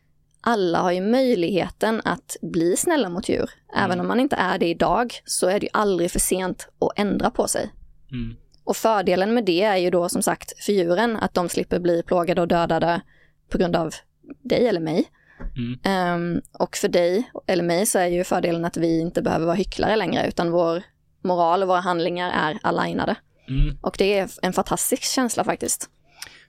alla 0.41 0.79
har 0.79 0.91
ju 0.91 1.01
möjligheten 1.01 2.01
att 2.05 2.37
bli 2.43 2.77
snälla 2.77 3.09
mot 3.09 3.29
djur. 3.29 3.51
Även 3.77 3.91
Mm. 3.93 4.01
om 4.01 4.09
man 4.09 4.21
inte 4.21 4.37
är 4.37 4.59
det 4.59 4.67
idag 4.67 5.15
så 5.25 5.47
är 5.49 5.61
det 5.61 5.67
ju 5.67 5.71
aldrig 5.73 6.11
för 6.11 6.19
sent 6.21 6.69
att 6.81 6.99
ändra 6.99 7.31
på 7.31 7.49
sig. 7.49 7.73
mm. 8.13 8.37
Och 8.65 8.77
fördelen 8.77 9.35
med 9.35 9.45
det 9.45 9.63
är 9.63 9.77
ju 9.77 9.91
då 9.91 10.09
som 10.09 10.23
sagt 10.23 10.65
för 10.65 10.73
djuren 10.73 11.17
att 11.17 11.35
de 11.35 11.49
slipper 11.49 11.79
bli 11.79 12.03
plågade 12.03 12.41
och 12.41 12.49
dödade 12.49 13.01
på 13.49 13.59
grund 13.59 13.77
av 13.77 13.95
dig 14.43 14.69
eller 14.69 14.81
mig. 14.81 15.11
Mm. 15.57 15.79
Ehm, 15.85 16.43
och 16.53 16.77
för 16.77 16.89
dig 16.89 17.31
eller 17.47 17.65
mig 17.65 17.87
så 17.87 17.99
är 17.99 18.07
ju 18.07 18.25
fördelen 18.25 18.65
att 18.65 18.77
vi 18.77 19.01
inte 19.01 19.23
behöver 19.23 19.47
vara 19.47 19.57
hycklare 19.57 19.97
längre 19.97 20.29
utan 20.29 20.51
vår 20.51 20.83
moral 21.23 21.63
och 21.63 21.69
våra 21.69 21.81
handlingar 21.81 22.31
är 22.31 22.59
alignade. 22.63 23.17
Mm. 23.49 23.77
Och 23.81 23.95
det 23.99 24.19
är 24.19 24.31
en 24.43 24.53
fantastisk 24.53 25.03
känsla 25.03 25.45
faktiskt. 25.45 25.91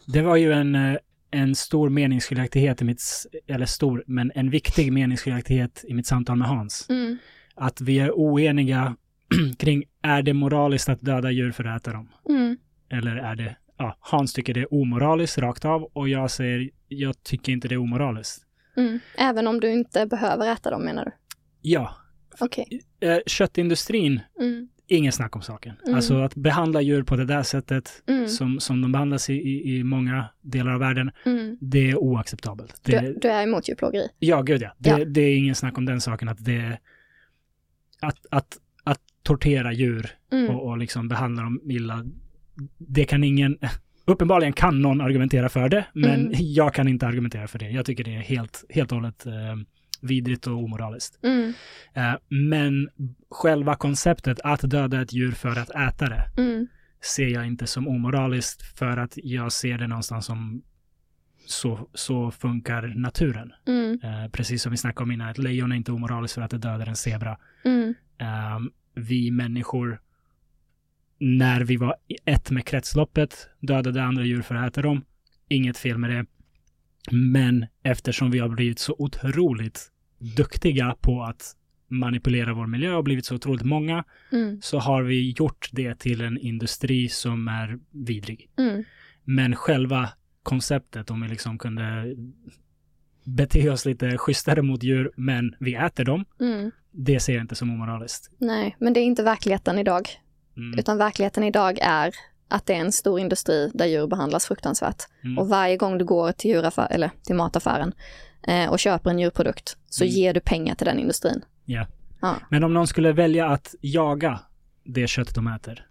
Det 0.05 0.22
var 0.22 0.35
ju 0.35 0.51
en, 0.51 0.76
eh, 0.76 0.97
en 1.31 1.55
stor 1.55 1.89
meningsskiljaktighet 1.89 2.81
i 2.81 2.85
mitt, 2.85 3.01
eller 3.47 3.65
stor, 3.65 4.03
men 4.07 4.31
en 4.35 4.49
viktig 4.49 4.93
meningsskiljaktighet 4.93 5.85
i 5.88 5.93
mitt 5.93 6.07
samtal 6.07 6.38
med 6.38 6.47
Hans. 6.47 6.85
Mm. 6.89 7.18
Att 7.55 7.81
vi 7.81 7.99
är 7.99 8.11
oeniga 8.11 8.95
kring, 9.59 9.84
är 10.01 10.22
det 10.22 10.34
moraliskt 10.34 10.89
att 10.89 11.01
döda 11.01 11.31
djur 11.31 11.51
för 11.51 11.63
att 11.63 11.81
äta 11.81 11.93
dem? 11.93 12.09
Mm. 12.30 12.57
Eller 12.89 13.15
är 13.15 13.35
det, 13.35 13.55
ja, 13.77 13.97
Hans 13.99 14.34
tycker 14.34 14.53
det 14.53 14.59
är 14.59 14.73
omoraliskt 14.73 15.38
rakt 15.38 15.65
av 15.65 15.84
och 15.84 16.09
jag 16.09 16.31
säger, 16.31 16.69
jag 16.88 17.23
tycker 17.23 17.51
inte 17.51 17.68
det 17.68 17.76
är 17.76 17.80
omoraliskt. 17.80 18.45
Mm. 18.77 18.99
Även 19.18 19.48
om 19.48 19.60
du 19.60 19.72
inte 19.72 20.06
behöver 20.06 20.53
äta 20.53 20.69
dem 20.69 20.84
menar 20.85 21.06
du? 21.06 21.11
Ja, 21.61 21.95
Okej. 22.39 22.81
eh, 22.99 23.18
köttindustrin, 23.26 24.19
Mm. 24.39 24.68
ingen 24.88 25.11
snack 25.11 25.35
om 25.35 25.41
saken. 25.41 25.73
Mm. 25.84 25.95
Alltså 25.95 26.15
att 26.22 26.35
behandla 26.35 26.81
djur 26.81 27.03
på 27.03 27.15
det 27.15 27.26
där 27.26 27.43
sättet 27.43 28.03
Mm. 28.07 28.27
som, 28.27 28.60
som 28.60 28.81
de 28.81 28.91
behandlas 28.91 29.30
i, 29.30 29.34
i, 29.34 29.77
i 29.77 29.84
många 29.84 30.26
delar 30.41 30.72
av 30.73 30.80
världen, 30.80 31.11
Mm. 31.26 31.57
det 31.61 31.89
är 31.91 31.95
oacceptabelt. 31.98 32.80
Det, 32.84 32.99
Du, 32.99 33.14
du 33.22 33.27
är 33.27 33.43
emot 33.43 33.69
djurplågeri? 33.69 34.07
Ja, 34.19 34.41
gud 34.41 34.61
ja. 34.61 34.76
Det, 34.77 34.89
Ja. 34.89 35.06
det 35.06 35.22
är 35.22 35.38
ingen 35.38 35.56
snack 35.56 35.77
om 35.77 35.85
den 35.85 36.02
saken 36.02 36.27
att 36.30 36.45
det 36.45 36.77
att, 38.02 38.26
att, 38.31 38.57
att 38.84 38.99
tortera 39.23 39.73
djur 39.73 40.10
Mm. 40.31 40.49
och, 40.56 40.68
och 40.68 40.77
liksom 40.77 41.07
behandla 41.07 41.43
dem 41.43 41.61
illa, 41.69 42.06
det 42.77 43.03
kan 43.03 43.23
ingen, 43.23 43.57
uppenbarligen 44.11 44.53
kan 44.53 44.81
någon 44.81 45.01
argumentera 45.01 45.49
för 45.49 45.69
det, 45.69 45.85
men 45.93 46.19
Mm. 46.19 46.31
jag 46.38 46.73
kan 46.73 46.88
inte 46.88 47.07
argumentera 47.07 47.47
för 47.47 47.59
det. 47.59 47.69
Jag 47.69 47.85
tycker 47.85 48.03
det 48.03 48.15
är 48.15 48.19
helt, 48.21 48.63
helt 48.69 48.91
och 48.91 48.97
hållet 48.97 49.25
eh, 49.25 49.33
vidrigt 50.01 50.47
och 50.47 50.53
omoraliskt. 50.63 51.19
Mm. 51.23 51.53
Eh, 51.93 52.13
men 52.29 52.89
själva 53.29 53.75
konceptet 53.75 54.39
att 54.43 54.61
döda 54.61 55.01
ett 55.01 55.13
djur 55.13 55.31
för 55.31 55.49
att 55.59 55.69
äta 55.69 56.09
det 56.09 56.23
Mm. 56.38 56.67
ser 57.15 57.27
jag 57.27 57.47
inte 57.47 57.67
som 57.67 57.88
omoraliskt 57.88 58.77
för 58.77 58.97
att 58.97 59.13
jag 59.15 59.51
ser 59.51 59.77
det 59.77 59.88
någonstans 59.88 60.25
som 60.25 60.61
så, 61.45 61.89
så 61.93 62.31
funkar 62.31 62.81
naturen. 62.95 63.51
Mm. 63.67 63.99
Eh, 64.03 64.31
precis 64.31 64.61
som 64.61 64.71
vi 64.71 64.77
snackade 64.77 65.03
om 65.03 65.11
innan, 65.11 65.29
ett 65.29 65.38
lejon 65.38 65.71
är 65.71 65.75
inte 65.75 65.91
omoraliskt 65.91 66.35
för 66.35 66.41
att 66.41 66.51
det 66.51 66.57
dödar 66.57 66.88
en 66.88 66.95
zebra. 66.95 67.38
Mm. 67.65 67.93
Ehm, 68.17 68.71
vi 68.95 69.31
människor, 69.31 70.01
när 71.23 71.61
vi 71.61 71.77
var 71.77 71.95
ett 72.26 72.52
med 72.52 72.65
kretsloppet, 72.65 73.49
dödade 73.60 74.03
andra 74.03 74.23
djur 74.26 74.41
för 74.41 74.56
att 74.56 74.68
äta 74.72 74.81
dem. 74.81 75.02
Inget 75.49 75.77
fel 75.77 75.98
med 75.98 76.10
det. 76.10 76.26
Men 77.11 77.65
eftersom 77.84 78.31
vi 78.31 78.39
har 78.39 78.49
blivit 78.49 78.80
så 78.80 78.95
otroligt 78.99 79.91
duktiga 80.38 80.95
på 81.02 81.23
att 81.23 81.56
manipulera 81.88 82.53
vår 82.53 82.68
miljö 82.68 82.93
och 82.93 83.03
blivit 83.03 83.26
så 83.26 83.35
otroligt 83.35 83.64
många, 83.65 84.03
Mm. 84.31 84.61
så 84.61 84.80
har 84.80 85.03
vi 85.03 85.31
gjort 85.31 85.69
det 85.72 85.99
till 85.99 86.22
en 86.22 86.38
industri 86.38 87.10
som 87.10 87.48
är 87.48 87.80
vidrig. 87.91 88.49
Mm. 88.60 88.84
Men 89.23 89.56
själva 89.56 90.10
konceptet, 90.43 91.11
om 91.11 91.22
vi 91.22 91.27
liksom 91.27 91.57
kunde 91.57 92.15
bete 93.23 93.69
oss 93.69 93.85
lite 93.85 94.18
schysstare 94.18 94.61
mot 94.61 94.84
djur, 94.84 95.11
men 95.15 95.56
vi 95.60 95.76
äter 95.76 96.03
dem, 96.06 96.26
Mm. 96.39 96.72
det 96.91 97.19
ser 97.19 97.34
jag 97.34 97.43
inte 97.43 97.56
som 97.56 97.69
omoraliskt. 97.69 98.31
Nej, 98.38 98.76
men 98.80 98.93
det 98.93 98.99
är 98.99 99.03
inte 99.03 99.23
verkligheten 99.23 99.80
idag. 99.80 100.10
Mm. 100.57 100.80
Utan 100.80 100.98
verkligheten 100.98 101.44
idag 101.44 101.80
är 101.82 102.14
att 102.48 102.65
det 102.65 102.73
är 102.73 102.78
en 102.80 102.91
stor 102.91 103.19
industri 103.19 103.72
där 103.73 103.86
djur 103.86 104.07
behandlas 104.07 104.45
fruktansvärt. 104.45 105.03
Mm. 105.23 105.38
Och 105.38 105.49
varje 105.49 105.78
gång 105.78 105.98
du 105.98 106.06
går 106.06 106.32
till, 106.32 106.52
djuraffär, 106.52 106.88
eller 106.91 107.11
till 107.23 107.36
mataffären 107.36 107.94
eh, 108.48 108.69
och 108.69 108.80
köper 108.80 109.10
en 109.10 109.19
djurprodukt 109.19 109.78
så 109.90 110.03
Mm. 110.03 110.15
ger 110.15 110.34
du 110.34 110.40
pengar 110.40 110.76
till 110.76 110.86
den 110.86 110.99
industrin. 110.99 111.41
Ja. 111.65 111.88
Ja. 112.22 112.36
Men 112.49 112.64
om 112.64 112.73
någon 112.73 112.88
skulle 112.88 113.11
välja 113.11 113.48
att 113.48 113.76
jaga 113.82 114.40
det 114.84 115.07
kött 115.07 115.36
de 115.36 115.48
äter. 115.48 115.88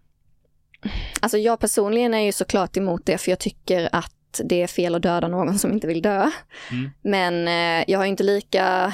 Alltså 1.20 1.38
jag 1.38 1.60
personligen 1.60 2.14
är 2.14 2.20
ju 2.20 2.32
såklart 2.32 2.76
emot 2.76 3.06
det 3.06 3.18
för 3.18 3.30
jag 3.30 3.38
tycker 3.38 3.88
att 3.92 4.40
det 4.44 4.62
är 4.62 4.66
fel 4.66 4.94
att 4.94 5.02
döda 5.02 5.28
någon 5.28 5.58
som 5.58 5.72
inte 5.72 5.86
vill 5.86 6.02
dö. 6.02 6.30
Mm. 6.70 6.90
Men 7.02 7.48
eh, 7.48 7.84
jag 7.88 7.98
har 7.98 8.06
inte 8.06 8.22
lika 8.22 8.92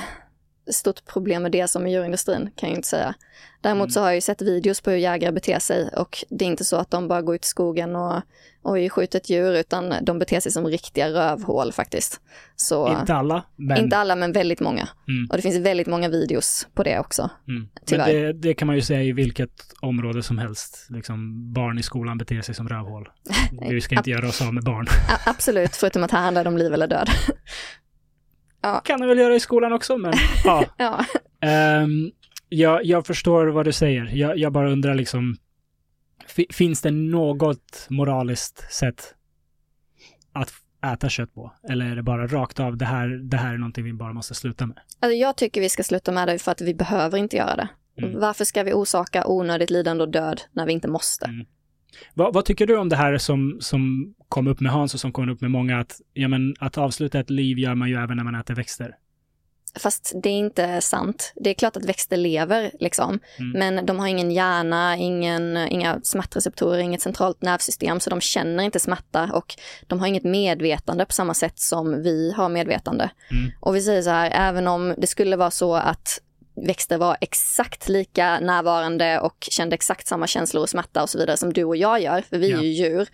stort 0.71 1.05
problem 1.07 1.43
med 1.43 1.53
det 1.53 1.69
som 1.69 1.83
med 1.83 1.93
djurindustrin 1.93 2.51
kan 2.57 2.69
jag 2.69 2.79
inte 2.79 2.89
säga. 2.89 3.15
Däremot 3.61 3.85
Mm. 3.85 3.91
så 3.91 4.01
har 4.01 4.07
jag 4.07 4.15
ju 4.15 4.21
sett 4.21 4.43
videos 4.43 4.81
på 4.81 4.91
hur 4.91 4.99
jägare 4.99 5.33
beter 5.33 5.59
sig 5.59 5.89
och 5.97 6.25
det 6.31 6.45
är 6.45 6.49
inte 6.49 6.65
så 6.65 6.77
att 6.77 6.91
de 6.91 7.09
bara 7.09 7.23
går 7.23 7.35
ut 7.35 7.45
i 7.45 7.49
skogen 7.49 7.97
och, 7.97 8.23
och 8.63 8.93
skjuter 8.93 9.19
ett 9.19 9.31
djur 9.31 9.53
utan 9.57 9.95
de 10.03 10.19
beter 10.19 10.41
sig 10.41 10.53
som 10.53 10.67
riktiga 10.67 11.09
rövhål 11.09 11.73
faktiskt. 11.73 12.21
Så, 12.57 12.99
Inte 13.01 13.15
alla, 13.15 13.43
men, 13.57 13.79
inte 13.79 13.97
alla 13.97 14.17
men 14.17 14.33
väldigt 14.33 14.61
många. 14.61 14.89
Mm. 15.09 15.31
Och 15.31 15.37
det 15.37 15.43
finns 15.43 15.57
väldigt 15.57 15.87
många 15.87 16.09
videos 16.09 16.67
på 16.75 16.83
det 16.83 16.99
också. 16.99 17.31
mm. 17.49 17.69
tyvärr. 17.85 18.13
det, 18.13 18.33
det 18.33 18.55
kan 18.55 18.67
man 18.67 18.77
ju 18.77 18.83
säga 18.83 19.03
i 19.03 19.13
vilket 19.13 19.75
område 19.81 20.23
som 20.23 20.39
helst. 20.39 20.87
Liksom, 20.91 21.53
barn 21.53 21.79
i 21.79 21.83
skolan 21.83 22.19
beter 22.19 22.41
sig 22.41 22.55
som 22.55 22.69
rövhål. 22.69 23.09
Vi 23.71 23.81
ska 23.81 23.95
inte 23.97 24.11
göra 24.11 24.29
oss 24.29 24.43
av 24.43 24.55
med 24.55 24.65
barn. 24.65 24.87
Absolut, 25.27 25.77
förutom 25.77 26.05
att 26.05 26.11
här 26.11 26.21
handlar 26.21 26.45
det 26.45 26.51
om 26.51 26.59
liv 26.59 26.75
eller 26.75 26.87
död. 26.87 27.09
kan 28.85 29.01
det 29.01 29.07
väl 29.07 29.19
göra 29.19 29.35
i 29.35 29.41
skolan 29.41 29.73
också, 29.73 29.97
men 29.99 30.13
ja. 30.45 30.65
ja. 30.77 31.05
Ehm, 31.41 32.11
jag, 32.49 32.85
jag 32.85 33.07
förstår 33.07 33.47
vad 33.47 33.65
du 33.65 33.73
säger. 33.73 34.11
Jag, 34.13 34.39
jag 34.39 34.53
bara 34.53 34.73
undrar 34.73 34.95
liksom, 34.95 35.37
fi- 36.27 36.47
finns 36.53 36.83
det 36.83 36.91
något 36.91 37.87
moraliskt 37.91 38.73
sätt 38.73 39.15
att 40.33 40.53
äta 40.93 41.09
kött 41.09 41.35
på? 41.35 41.53
Eller 41.69 41.87
är 41.91 41.97
det 41.97 42.03
bara 42.03 42.27
rakt 42.27 42.61
av, 42.61 42.77
det 42.77 42.85
här, 42.85 43.09
det 43.09 43.37
här 43.37 43.55
är 43.55 43.59
någonting 43.59 43.85
vi 43.85 43.93
bara 43.93 44.13
måste 44.13 44.35
sluta 44.35 44.67
med? 44.67 44.79
Alltså 45.01 45.15
jag 45.17 45.37
tycker 45.37 45.61
vi 45.61 45.69
ska 45.69 45.83
sluta 45.83 46.13
med 46.13 46.29
det 46.29 46.39
för 46.39 46.53
att 46.53 46.61
vi 46.61 46.75
behöver 46.75 47.19
inte 47.19 47.37
göra 47.37 47.57
det. 47.57 47.69
Mm. 47.99 48.21
Varför 48.21 48.45
ska 48.45 48.63
vi 48.63 48.73
orsaka 48.73 49.27
onödigt 49.27 49.71
lidande 49.71 50.05
och 50.05 50.11
död 50.11 50.41
när 50.53 50.67
vi 50.67 50.73
inte 50.73 50.89
måste? 50.89 51.27
Mm. 51.27 51.47
Vad, 52.15 52.35
vad 52.35 52.45
tycker 52.45 52.67
du 52.67 52.77
om 52.77 52.89
det 52.89 52.97
här 52.97 53.19
som, 53.19 53.59
som 53.61 54.15
kom 54.29 54.47
upp 54.47 54.61
med 54.61 54.73
Hans 54.73 54.95
och 54.95 55.01
som 55.01 55.13
kom 55.13 55.29
upp 55.29 55.41
med 55.41 55.51
många, 55.51 55.81
att, 55.81 56.01
ja, 56.13 56.29
men, 56.29 56.55
att 56.59 56.79
avsluta 56.79 57.21
ett 57.21 57.31
liv 57.31 57.59
gör 57.59 57.75
man 57.75 57.89
ju 57.89 57.95
även 57.95 58.17
när 58.17 58.25
man 58.25 58.35
äter 58.35 58.55
växter? 58.55 58.97
Fast 59.79 60.13
det 60.23 60.29
är 60.29 60.39
inte 60.39 60.81
sant. 60.81 61.33
Det 61.37 61.51
är 61.51 61.55
klart 61.55 61.77
att 61.77 61.85
växter 61.85 62.17
lever, 62.17 62.71
liksom. 62.81 63.19
Mm. 63.39 63.51
men 63.59 63.87
de 63.87 63.99
har 63.99 64.07
ingen 64.07 64.31
hjärna, 64.31 64.97
ingen, 64.97 65.57
inga 65.57 66.01
smärtreceptorer, 66.03 66.79
inget 66.79 67.03
centralt 67.03 67.43
nervsystem, 67.43 68.01
så 68.01 68.11
de 68.11 68.21
känner 68.21 68.65
inte 68.65 68.81
smärta 68.81 69.31
och 69.33 69.55
de 69.87 70.01
har 70.01 70.07
inget 70.07 70.25
medvetande 70.25 71.05
på 71.05 71.13
samma 71.13 71.35
sätt 71.35 71.59
som 71.59 72.03
vi 72.03 72.33
har 72.37 72.49
medvetande. 72.49 73.11
Mm. 73.31 73.53
Och 73.61 73.77
vi 73.77 73.83
säger 73.83 74.03
så 74.03 74.11
här, 74.11 74.31
även 74.49 74.67
om 74.67 74.95
det 74.99 75.07
skulle 75.07 75.37
vara 75.37 75.51
så 75.51 75.75
att 75.75 76.21
växter 76.57 76.99
var 76.99 77.17
exakt 77.21 77.89
lika 77.89 78.41
närvarande 78.41 79.21
och 79.21 79.49
kände 79.51 79.75
exakt 79.75 80.07
samma 80.07 80.27
känslor 80.27 80.63
och 80.63 80.69
smärta 80.69 81.03
och 81.03 81.11
så 81.11 81.19
vidare 81.19 81.37
som 81.37 81.53
du 81.53 81.65
och 81.65 81.77
jag 81.77 82.01
gör, 82.01 82.21
för 82.23 82.39
vi 82.39 82.51
Ja. 82.51 82.59
är 82.59 82.63
ju 82.63 82.69
djur. 82.69 83.09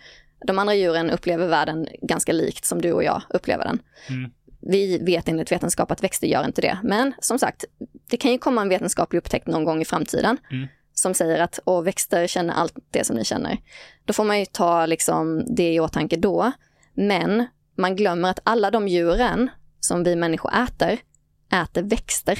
De 0.47 0.59
andra 0.59 0.75
djuren 0.75 1.09
upplever 1.09 1.47
världen 1.47 1.87
ganska 2.01 2.33
likt 2.33 2.65
som 2.65 2.81
du 2.81 2.91
och 2.93 3.03
jag 3.03 3.21
upplever 3.29 3.65
den. 3.65 3.79
Mm. 4.09 4.31
Vi 4.61 4.97
vet 4.97 5.27
enligt 5.29 5.51
vetenskap 5.51 5.91
att 5.91 6.03
växter 6.03 6.27
gör 6.27 6.45
inte 6.45 6.61
det. 6.61 6.77
Men 6.83 7.13
som 7.19 7.39
sagt, 7.39 7.65
det 8.09 8.17
kan 8.17 8.31
ju 8.31 8.37
komma 8.37 8.61
en 8.61 8.69
vetenskaplig 8.69 9.17
upptäckt 9.19 9.47
någon 9.47 9.63
gång 9.65 9.81
i 9.81 9.85
framtiden 9.85 10.37
Mm. 10.51 10.67
som 10.93 11.13
säger 11.13 11.39
att 11.39 11.59
Åh, 11.65 11.83
växter 11.83 12.27
känner 12.27 12.53
allt 12.53 12.73
det 12.91 13.03
som 13.03 13.15
ni 13.15 13.25
känner. 13.25 13.57
Då 14.05 14.13
får 14.13 14.23
man 14.23 14.39
ju 14.39 14.45
ta 14.45 14.85
liksom, 14.85 15.43
det 15.55 15.73
i 15.73 15.79
åtanke 15.79 16.15
då. 16.17 16.51
Men 16.93 17.45
man 17.77 17.95
glömmer 17.95 18.29
att 18.29 18.39
alla 18.43 18.71
de 18.71 18.87
djuren 18.87 19.49
som 19.79 20.03
vi 20.03 20.15
människor 20.15 20.51
äter, 20.63 20.97
äter 21.63 21.81
växter. 21.83 22.39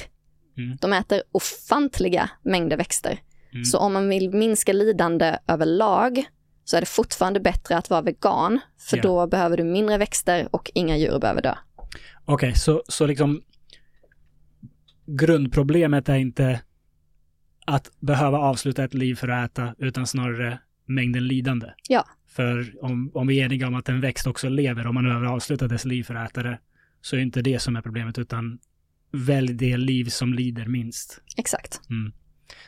Mm. 0.56 0.76
De 0.80 0.92
äter 0.92 1.22
ofantliga 1.32 2.30
mängder 2.42 2.76
växter. 2.76 3.20
Mm. 3.52 3.64
Så 3.64 3.78
om 3.78 3.92
man 3.92 4.08
vill 4.08 4.30
minska 4.30 4.72
lidande 4.72 5.38
överlag 5.46 6.24
så 6.64 6.76
är 6.76 6.80
det 6.80 6.86
fortfarande 6.86 7.40
bättre 7.40 7.76
att 7.76 7.90
vara 7.90 8.02
vegan. 8.02 8.60
För 8.78 8.96
Ja. 8.96 9.02
då 9.02 9.26
behöver 9.26 9.56
du 9.56 9.64
mindre 9.64 9.98
växter 9.98 10.48
och 10.50 10.70
inga 10.74 10.96
djur 10.96 11.18
behöver 11.18 11.42
dö. 11.42 11.54
Okej, 12.24 12.54
så, 12.54 12.82
så 12.88 13.06
liksom 13.06 13.42
grundproblemet 15.06 16.08
är 16.08 16.16
inte 16.16 16.60
att 17.66 17.90
behöva 18.00 18.38
avsluta 18.38 18.84
ett 18.84 18.94
liv 18.94 19.14
för 19.14 19.28
att 19.28 19.50
äta, 19.50 19.74
utan 19.78 20.06
snarare 20.06 20.58
mängden 20.86 21.26
lidande. 21.28 21.66
Ja. 21.88 22.04
För 22.28 22.84
om, 22.84 23.10
om 23.14 23.26
vi 23.26 23.40
är 23.40 23.44
eniga 23.44 23.66
om 23.66 23.74
att 23.74 23.88
en 23.88 24.00
växt 24.00 24.26
också 24.26 24.48
lever, 24.48 24.86
om 24.86 24.94
man 24.94 25.04
behöver 25.04 25.26
avsluta 25.26 25.68
dess 25.68 25.84
liv 25.84 26.02
för 26.04 26.14
att 26.14 26.30
äta 26.30 26.42
det, 26.42 26.58
så 27.00 27.16
är 27.16 27.20
inte 27.20 27.42
det 27.42 27.58
som 27.58 27.76
är 27.76 27.82
problemet, 27.82 28.18
utan 28.18 28.58
välj 29.14 29.52
det 29.52 29.76
liv 29.76 30.04
som 30.04 30.34
lider 30.34 30.66
minst. 30.66 31.20
Exakt. 31.36 31.80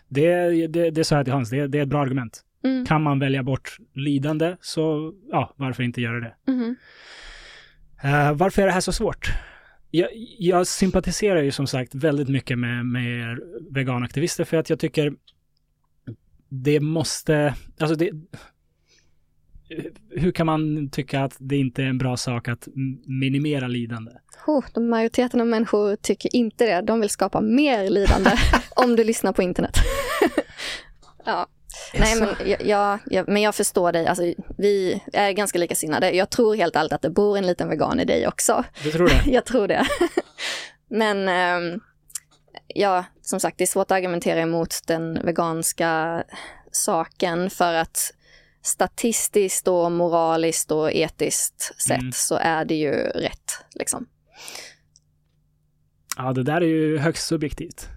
Det, 0.09 0.67
det, 0.67 0.91
det 0.91 1.05
sa 1.05 1.17
jag 1.17 1.27
till 1.27 1.33
Hans, 1.33 1.51
det, 1.51 1.67
det 1.67 1.79
är 1.79 1.83
ett 1.83 1.89
bra 1.89 2.01
argument. 2.01 2.43
Mm. 2.65 2.87
Kan 2.87 3.03
man 3.03 3.19
välja 3.19 3.43
bort 3.43 3.77
lidande, 3.95 4.57
så 4.61 5.15
ja, 5.31 5.55
varför 5.57 5.83
inte 5.83 6.01
göra 6.01 6.21
det? 6.21 6.53
Mhm. 6.53 6.77
Eh, 8.03 8.33
varför 8.33 8.63
är 8.63 8.67
det 8.67 8.73
här 8.73 8.81
så 8.81 8.93
svårt? 8.93 9.31
Jag, 9.91 10.09
jag 10.39 10.67
sympatiserar 10.67 11.43
ju 11.43 11.51
som 11.51 11.67
sagt 11.67 11.95
väldigt 11.95 12.29
mycket 12.29 12.59
med, 12.59 12.87
med 12.87 13.21
er 13.21 13.41
veganaktivister 13.71 14.45
för 14.45 14.57
att 14.57 14.71
jag 14.71 14.79
tycker 14.79 15.13
det 16.49 16.81
måste, 16.81 17.55
alltså 17.81 17.97
det, 17.97 18.11
hur 20.11 20.33
kan 20.33 20.47
man 20.47 20.91
tycka 20.91 21.25
att 21.25 21.37
det 21.39 21.57
inte 21.57 21.83
är 21.83 21.87
en 21.87 21.99
bra 21.99 22.17
sak 22.17 22.49
att 22.49 22.69
minimera 23.07 23.69
lidande? 23.69 24.13
Oh, 24.47 24.65
de 24.75 24.89
majoriteten 24.89 25.41
av 25.41 25.47
människor 25.47 25.97
tycker 25.97 26.37
inte 26.37 26.67
det. 26.67 26.81
De 26.81 27.01
vill 27.01 27.11
skapa 27.11 27.41
mer 27.41 27.91
lidande 27.91 28.31
om 28.77 28.97
du 28.97 29.05
lyssnar 29.05 29.33
på 29.33 29.43
internet. 29.43 29.77
ja. 31.25 31.47
Nej, 31.95 32.21
men 32.21 32.29
jag, 32.51 32.67
jag, 32.67 32.99
jag, 33.07 33.29
men 33.29 33.43
jag 33.43 33.55
förstår 33.55 33.93
dig. 33.93 34.07
Alltså, 34.07 34.35
vi 34.59 35.03
är 35.13 35.33
ganska 35.33 35.59
likasinnade. 35.59 36.11
Jag 36.11 36.31
tror 36.31 36.55
helt 36.55 36.77
ärligt 36.77 36.93
att 36.93 37.03
det 37.03 37.11
bor 37.11 37.39
en 37.39 37.47
liten 37.47 37.69
vegan 37.69 38.01
i 38.01 38.05
dig 38.05 38.29
också. 38.29 38.65
Du 38.83 38.91
tror 38.91 39.09
det? 39.09 39.23
Jag 39.27 39.45
tror 39.45 39.69
det. 39.69 39.87
Men 40.91 41.29
ehm, 41.29 41.81
ja, 42.67 43.05
som 43.23 43.41
sagt, 43.41 43.59
det 43.59 43.65
är 43.65 43.67
svårt 43.67 43.91
att 43.91 43.97
argumentera 43.97 44.41
emot 44.41 44.75
den 44.87 45.27
veganska 45.27 46.25
saken 46.71 47.51
för 47.51 47.75
att 47.75 48.13
statistiskt 48.67 49.69
och 49.69 49.93
moraliskt 49.93 50.71
och 50.71 50.93
etiskt 50.93 51.83
sett 51.83 52.01
Mm. 52.01 52.13
så 52.13 52.35
är 52.35 52.65
det 52.65 52.75
ju 52.75 52.93
rätt. 52.93 53.53
Liksom. 53.75 54.07
Ja, 56.17 56.33
det 56.33 56.43
där 56.43 56.61
är 56.61 56.67
ju 56.67 56.99
högst 56.99 57.27
subjektivt. 57.27 57.89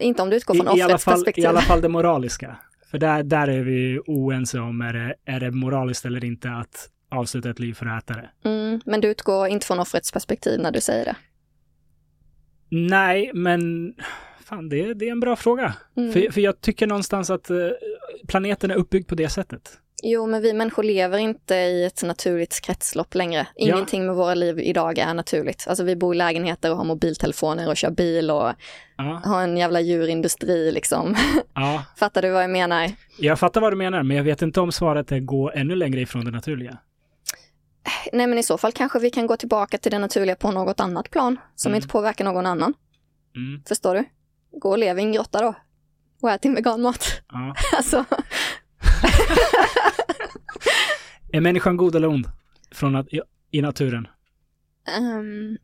Inte 0.00 0.22
om 0.22 0.30
du 0.30 0.36
utgår 0.36 0.54
från 0.54 0.68
offrets 0.68 1.04
perspektiv. 1.04 1.44
I 1.44 1.46
alla 1.46 1.60
fall 1.60 1.80
det 1.80 1.88
moraliska. 1.88 2.56
För 2.90 2.98
där, 2.98 3.22
där 3.22 3.48
är 3.48 3.62
vi 3.62 4.00
oense 4.06 4.58
om, 4.60 4.80
är 4.80 4.92
det, 4.92 5.14
är 5.24 5.40
det 5.40 5.50
moraliskt 5.50 6.04
eller 6.04 6.24
inte 6.24 6.50
att 6.50 6.90
avsluta 7.10 7.50
ett 7.50 7.58
liv 7.58 7.74
för 7.74 7.86
att 7.86 8.02
äta 8.02 8.14
det? 8.14 8.48
Mm, 8.48 8.80
men 8.86 9.00
du 9.00 9.08
utgår 9.08 9.48
inte 9.48 9.66
från 9.66 9.80
offrets 9.80 10.12
perspektiv 10.12 10.60
när 10.60 10.72
du 10.72 10.80
säger 10.80 11.04
det. 11.04 11.16
Nej, 12.68 13.30
men 13.34 13.94
fan, 14.44 14.68
det, 14.68 14.94
det 14.94 15.08
är 15.08 15.12
en 15.12 15.20
bra 15.20 15.36
fråga. 15.36 15.74
Mm. 15.96 16.12
För, 16.12 16.32
för 16.32 16.40
jag 16.40 16.60
tycker 16.60 16.86
någonstans 16.86 17.30
att 17.30 17.50
eh, 17.50 17.56
planeten 18.26 18.70
är 18.70 18.74
uppbyggd 18.74 19.08
på 19.08 19.14
det 19.14 19.28
sättet. 19.28 19.78
Jo, 20.02 20.26
men 20.26 20.42
vi 20.42 20.52
människor 20.52 20.82
lever 20.82 21.18
inte 21.18 21.54
i 21.54 21.84
ett 21.84 22.02
naturligt 22.02 22.60
kretslopp 22.60 23.14
längre. 23.14 23.46
Ingenting 23.56 24.06
med 24.06 24.14
våra 24.14 24.34
liv 24.34 24.58
idag 24.60 24.98
är 24.98 25.14
naturligt. 25.14 25.64
Alltså 25.68 25.84
vi 25.84 25.96
bor 25.96 26.14
i 26.14 26.18
lägenheter 26.18 26.70
och 26.70 26.76
har 26.76 26.84
mobiltelefoner 26.84 27.68
och 27.68 27.76
kör 27.76 27.90
bil 27.90 28.30
och 28.30 28.52
Ja, 28.96 29.20
har 29.24 29.42
en 29.42 29.56
jävla 29.56 29.80
djurindustri 29.80 30.72
liksom. 30.72 31.16
ja, 31.54 31.84
Fattar 31.96 32.22
du 32.22 32.30
vad 32.30 32.42
jag 32.42 32.50
menar? 32.50 32.90
jag 33.18 33.38
fattar 33.38 33.60
vad 33.60 33.72
du 33.72 33.76
menar, 33.76 34.02
men 34.02 34.16
jag 34.16 34.24
vet 34.24 34.42
inte 34.42 34.60
om 34.60 34.72
svaret 34.72 35.12
är 35.12 35.20
gå 35.20 35.50
ännu 35.54 35.74
längre 35.76 36.00
ifrån 36.00 36.24
det 36.24 36.30
naturliga. 36.30 36.78
Nej, 38.12 38.26
men 38.26 38.38
i 38.38 38.42
så 38.42 38.58
fall 38.58 38.72
kanske 38.72 38.98
vi 38.98 39.10
kan 39.10 39.26
gå 39.26 39.36
tillbaka 39.36 39.78
till 39.78 39.90
det 39.92 39.98
naturliga 39.98 40.36
på 40.36 40.50
något 40.50 40.80
annat 40.80 41.10
plan 41.10 41.36
som 41.54 41.70
Mm. 41.70 41.76
inte 41.76 41.88
påverkar 41.88 42.24
någon 42.24 42.46
annan. 42.46 42.74
Mm, 43.36 43.62
Förstår 43.68 43.94
du? 43.94 44.04
Gå 44.60 44.70
och 44.70 44.78
lev 44.78 44.98
i 44.98 45.02
en 45.02 45.12
grotta 45.12 45.42
då. 45.42 45.54
Och 46.26 46.32
ät 46.32 46.42
din 46.42 46.54
veganmat. 46.54 47.22
ja. 47.32 47.54
Alltså, 47.76 48.04
Är 51.32 51.40
människan 51.40 51.76
god 51.76 51.96
eller 51.96 52.08
ond? 52.08 52.28
Från 52.70 52.96
att, 52.96 53.06
i, 53.50 53.62
naturen. 53.62 54.08
ehm, 54.88 55.58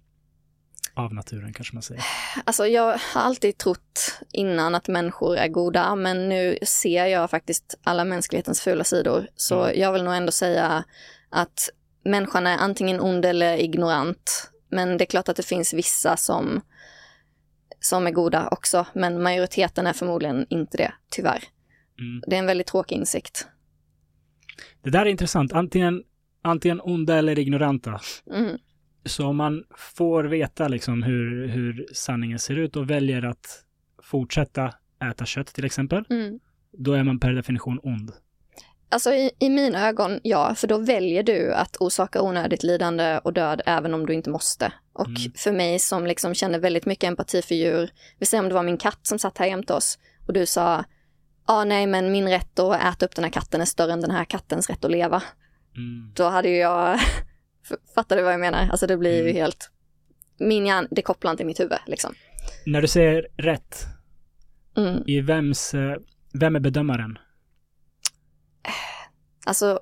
Av 0.94 1.14
naturen 1.14 1.52
kanske 1.52 1.74
man 1.74 1.82
säger. 1.82 2.04
Alltså 2.44 2.66
jag 2.66 2.82
har 2.82 3.22
alltid 3.22 3.58
trott 3.58 4.18
innan 4.32 4.74
att 4.74 4.88
människor 4.88 5.36
är 5.36 5.48
goda, 5.48 5.94
men 5.94 6.28
nu 6.28 6.58
ser 6.62 7.06
jag 7.06 7.30
faktiskt 7.30 7.78
alla 7.82 8.04
mänsklighetens 8.04 8.60
fula 8.60 8.84
sidor. 8.84 9.26
Så 9.36 9.64
Mm. 9.64 9.80
jag 9.80 9.92
vill 9.92 10.04
nog 10.04 10.14
ändå 10.14 10.32
säga 10.32 10.84
att 11.30 11.68
människan 12.04 12.46
är 12.46 12.58
antingen 12.58 13.00
ond 13.00 13.24
eller 13.24 13.56
ignorant. 13.56 14.50
Men 14.70 14.98
det 14.98 15.04
är 15.04 15.06
klart 15.06 15.28
att 15.28 15.36
det 15.36 15.46
finns 15.46 15.72
vissa 15.74 16.16
som 16.16 16.60
som 17.82 18.06
är 18.06 18.10
goda 18.10 18.48
också, 18.50 18.86
men 18.94 19.22
majoriteten 19.22 19.86
är 19.86 19.92
förmodligen 19.92 20.46
inte 20.50 20.76
det, 20.76 20.92
tyvärr. 21.10 21.44
Mm. 21.98 22.22
Det 22.26 22.34
är 22.34 22.38
en 22.38 22.46
väldigt 22.46 22.66
tråkig 22.66 22.96
insikt. 22.96 23.46
Det 24.82 24.90
där 24.90 25.00
är 25.00 25.10
intressant. 25.10 25.52
Antingen, 25.52 26.02
antingen 26.42 26.80
onda 26.80 27.16
eller 27.18 27.38
ignoranta. 27.38 28.00
Mm. 28.30 28.58
Så 29.04 29.26
om 29.26 29.36
man 29.36 29.64
får 29.76 30.24
veta 30.24 30.68
liksom 30.68 31.02
hur, 31.02 31.46
hur 31.48 31.86
sanningen 31.92 32.38
ser 32.38 32.56
ut 32.56 32.76
och 32.76 32.90
väljer 32.90 33.22
att 33.24 33.64
fortsätta 34.02 34.74
äta 35.10 35.24
kött 35.26 35.46
till 35.46 35.64
exempel, 35.64 36.04
Mm. 36.10 36.40
då 36.72 36.92
är 36.92 37.04
man 37.04 37.20
per 37.20 37.32
definition 37.32 37.80
ond. 37.82 38.12
Alltså 38.92 39.10
i, 39.12 39.30
i 39.38 39.48
mina 39.50 39.88
ögon, 39.88 40.20
ja, 40.22 40.54
för 40.54 40.66
då 40.66 40.78
väljer 40.78 41.22
du 41.22 41.54
att 41.54 41.76
orsaka 41.80 42.22
onödigt 42.22 42.62
lidande 42.62 43.18
och 43.24 43.32
död 43.32 43.62
även 43.66 43.94
om 43.94 44.06
du 44.06 44.12
inte 44.14 44.30
måste. 44.30 44.72
Och 44.92 45.06
Mm. 45.06 45.32
för 45.36 45.52
mig 45.52 45.78
som 45.78 46.06
liksom 46.06 46.34
känner 46.34 46.58
väldigt 46.58 46.86
mycket 46.86 47.08
empati 47.08 47.42
för 47.42 47.54
djur, 47.54 47.90
vi 48.18 48.26
säger 48.26 48.42
om 48.42 48.48
det 48.48 48.54
var 48.54 48.62
min 48.62 48.76
katt 48.76 48.98
som 49.02 49.18
satt 49.18 49.38
här 49.38 49.46
jämte 49.46 49.74
oss 49.74 49.98
och 50.26 50.32
du 50.32 50.46
sa, 50.46 50.84
ja 51.46 51.54
ah, 51.54 51.64
nej 51.64 51.86
men 51.86 52.12
min 52.12 52.28
rätt 52.28 52.58
att 52.58 52.82
äta 52.94 53.06
upp 53.06 53.14
den 53.14 53.24
här 53.24 53.30
katten 53.32 53.60
är 53.60 53.64
större 53.64 53.92
än 53.92 54.00
den 54.00 54.10
här 54.10 54.24
kattens 54.24 54.70
rätt 54.70 54.84
att 54.84 54.90
leva. 54.90 55.22
Mm. 55.76 56.12
Då 56.14 56.24
hade 56.28 56.48
ju 56.48 56.56
jag, 56.56 56.98
fattar 57.94 58.16
du 58.16 58.22
vad 58.22 58.32
jag 58.32 58.40
menar? 58.40 58.68
Alltså 58.70 58.86
det 58.86 58.96
blir 58.96 59.14
ju 59.14 59.20
Mm. 59.22 59.34
helt, 59.36 59.70
min 60.38 60.66
hjärn, 60.66 60.88
det 60.90 61.02
kopplar 61.02 61.30
inte 61.30 61.42
i 61.42 61.46
mitt 61.46 61.60
huvud 61.60 61.78
liksom. 61.86 62.14
När 62.66 62.82
du 62.82 62.88
säger 62.88 63.28
rätt, 63.36 63.84
Mm. 64.76 65.02
i 65.06 65.20
vems, 65.20 65.74
eh, 65.74 65.96
vem 66.32 66.56
är 66.56 66.60
bedömaren? 66.60 67.18
Alltså, 69.46 69.80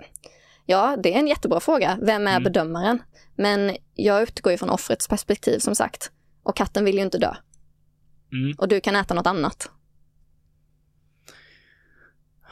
ja, 0.67 0.97
det 1.03 1.15
är 1.15 1.19
en 1.19 1.27
jättebra 1.29 1.61
fråga. 1.61 1.99
Vem 2.03 2.27
är 2.27 2.31
Mm. 2.31 2.43
bedömaren? 2.43 3.03
Men 3.37 3.77
jag 3.95 4.23
utgår 4.23 4.53
ju 4.53 4.59
från 4.59 4.71
offrets 4.71 5.09
perspektiv 5.09 5.59
som 5.59 5.75
sagt. 5.75 6.13
Och 6.43 6.57
katten 6.57 6.85
vill 6.85 6.97
ju 6.97 7.03
inte 7.03 7.19
dö. 7.19 7.35
Mm. 8.33 8.55
Och 8.59 8.69
du 8.69 8.81
kan 8.81 8.97
äta 8.97 9.15
något 9.15 9.27
annat. 9.27 9.71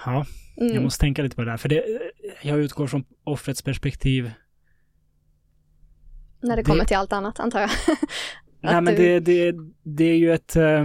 Ja, 0.05 0.27
Mm. 0.57 0.75
jag 0.75 0.83
måste 0.83 1.01
tänka 1.01 1.23
lite 1.23 1.37
på 1.37 1.43
det 1.45 1.51
där. 1.51 1.57
För 1.57 1.69
det, 1.69 1.85
jag 2.43 2.59
utgår 2.59 2.87
från 2.87 3.05
offrets 3.25 3.63
perspektiv. 3.63 4.31
När 6.41 6.57
det 6.57 6.63
det- 6.63 6.67
kommer 6.71 6.85
till 6.85 6.97
allt 6.97 7.13
annat, 7.13 7.41
antar 7.41 7.61
jag. 7.61 7.71
Nej, 8.61 8.81
men 8.81 8.85
du- 8.85 9.21
det, 9.21 9.21
det, 9.21 9.55
det 9.83 10.05
är 10.05 10.17
ju 10.17 10.33
ett, 10.33 10.57
eh, 10.57 10.85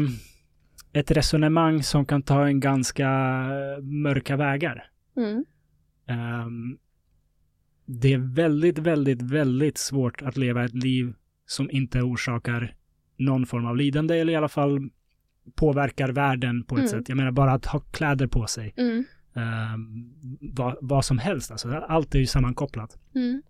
ett 0.94 1.11
resonemang 1.11 1.84
som 1.84 2.06
kan 2.06 2.24
ta 2.24 2.48
en 2.48 2.60
ganska 2.60 3.03
eh, 3.07 3.84
mörka 3.84 4.36
vägar. 4.36 4.90
Mm. 5.18 5.45
Ehm, 6.07 6.77
det 7.85 8.14
är 8.14 8.18
väldigt, 8.35 8.77
väldigt, 8.80 9.22
väldigt 9.22 9.77
svårt 9.77 10.22
att 10.22 10.38
leva 10.38 10.64
ett 10.65 10.73
liv 10.73 11.14
som 11.45 11.72
inte 11.72 12.02
orsakar 12.02 12.76
någon 13.18 13.45
form 13.45 13.65
av 13.65 13.77
lidande 13.77 14.19
eller 14.19 14.34
i 14.34 14.35
alla 14.35 14.49
fall 14.49 14.90
påverkar 15.56 16.10
världen 16.10 16.64
på 16.64 16.76
ett 16.76 16.80
Mm. 16.80 16.90
sätt. 16.90 17.10
Jag 17.10 17.15
menar 17.15 17.31
bara 17.31 17.52
att 17.52 17.65
ha 17.65 17.80
kläder 17.80 18.27
på 18.27 18.48
sig. 18.48 18.73
Mm. 18.77 19.03
Ehm, 19.35 20.14
vad, 20.53 20.77
vad 20.81 21.06
som 21.06 21.18
helst, 21.18 21.52
alltså. 21.52 21.69
Allt 21.72 22.15
är 22.15 22.19
ju 22.19 22.26
sammankopplat. 22.26 22.98
Mm. 23.15 23.41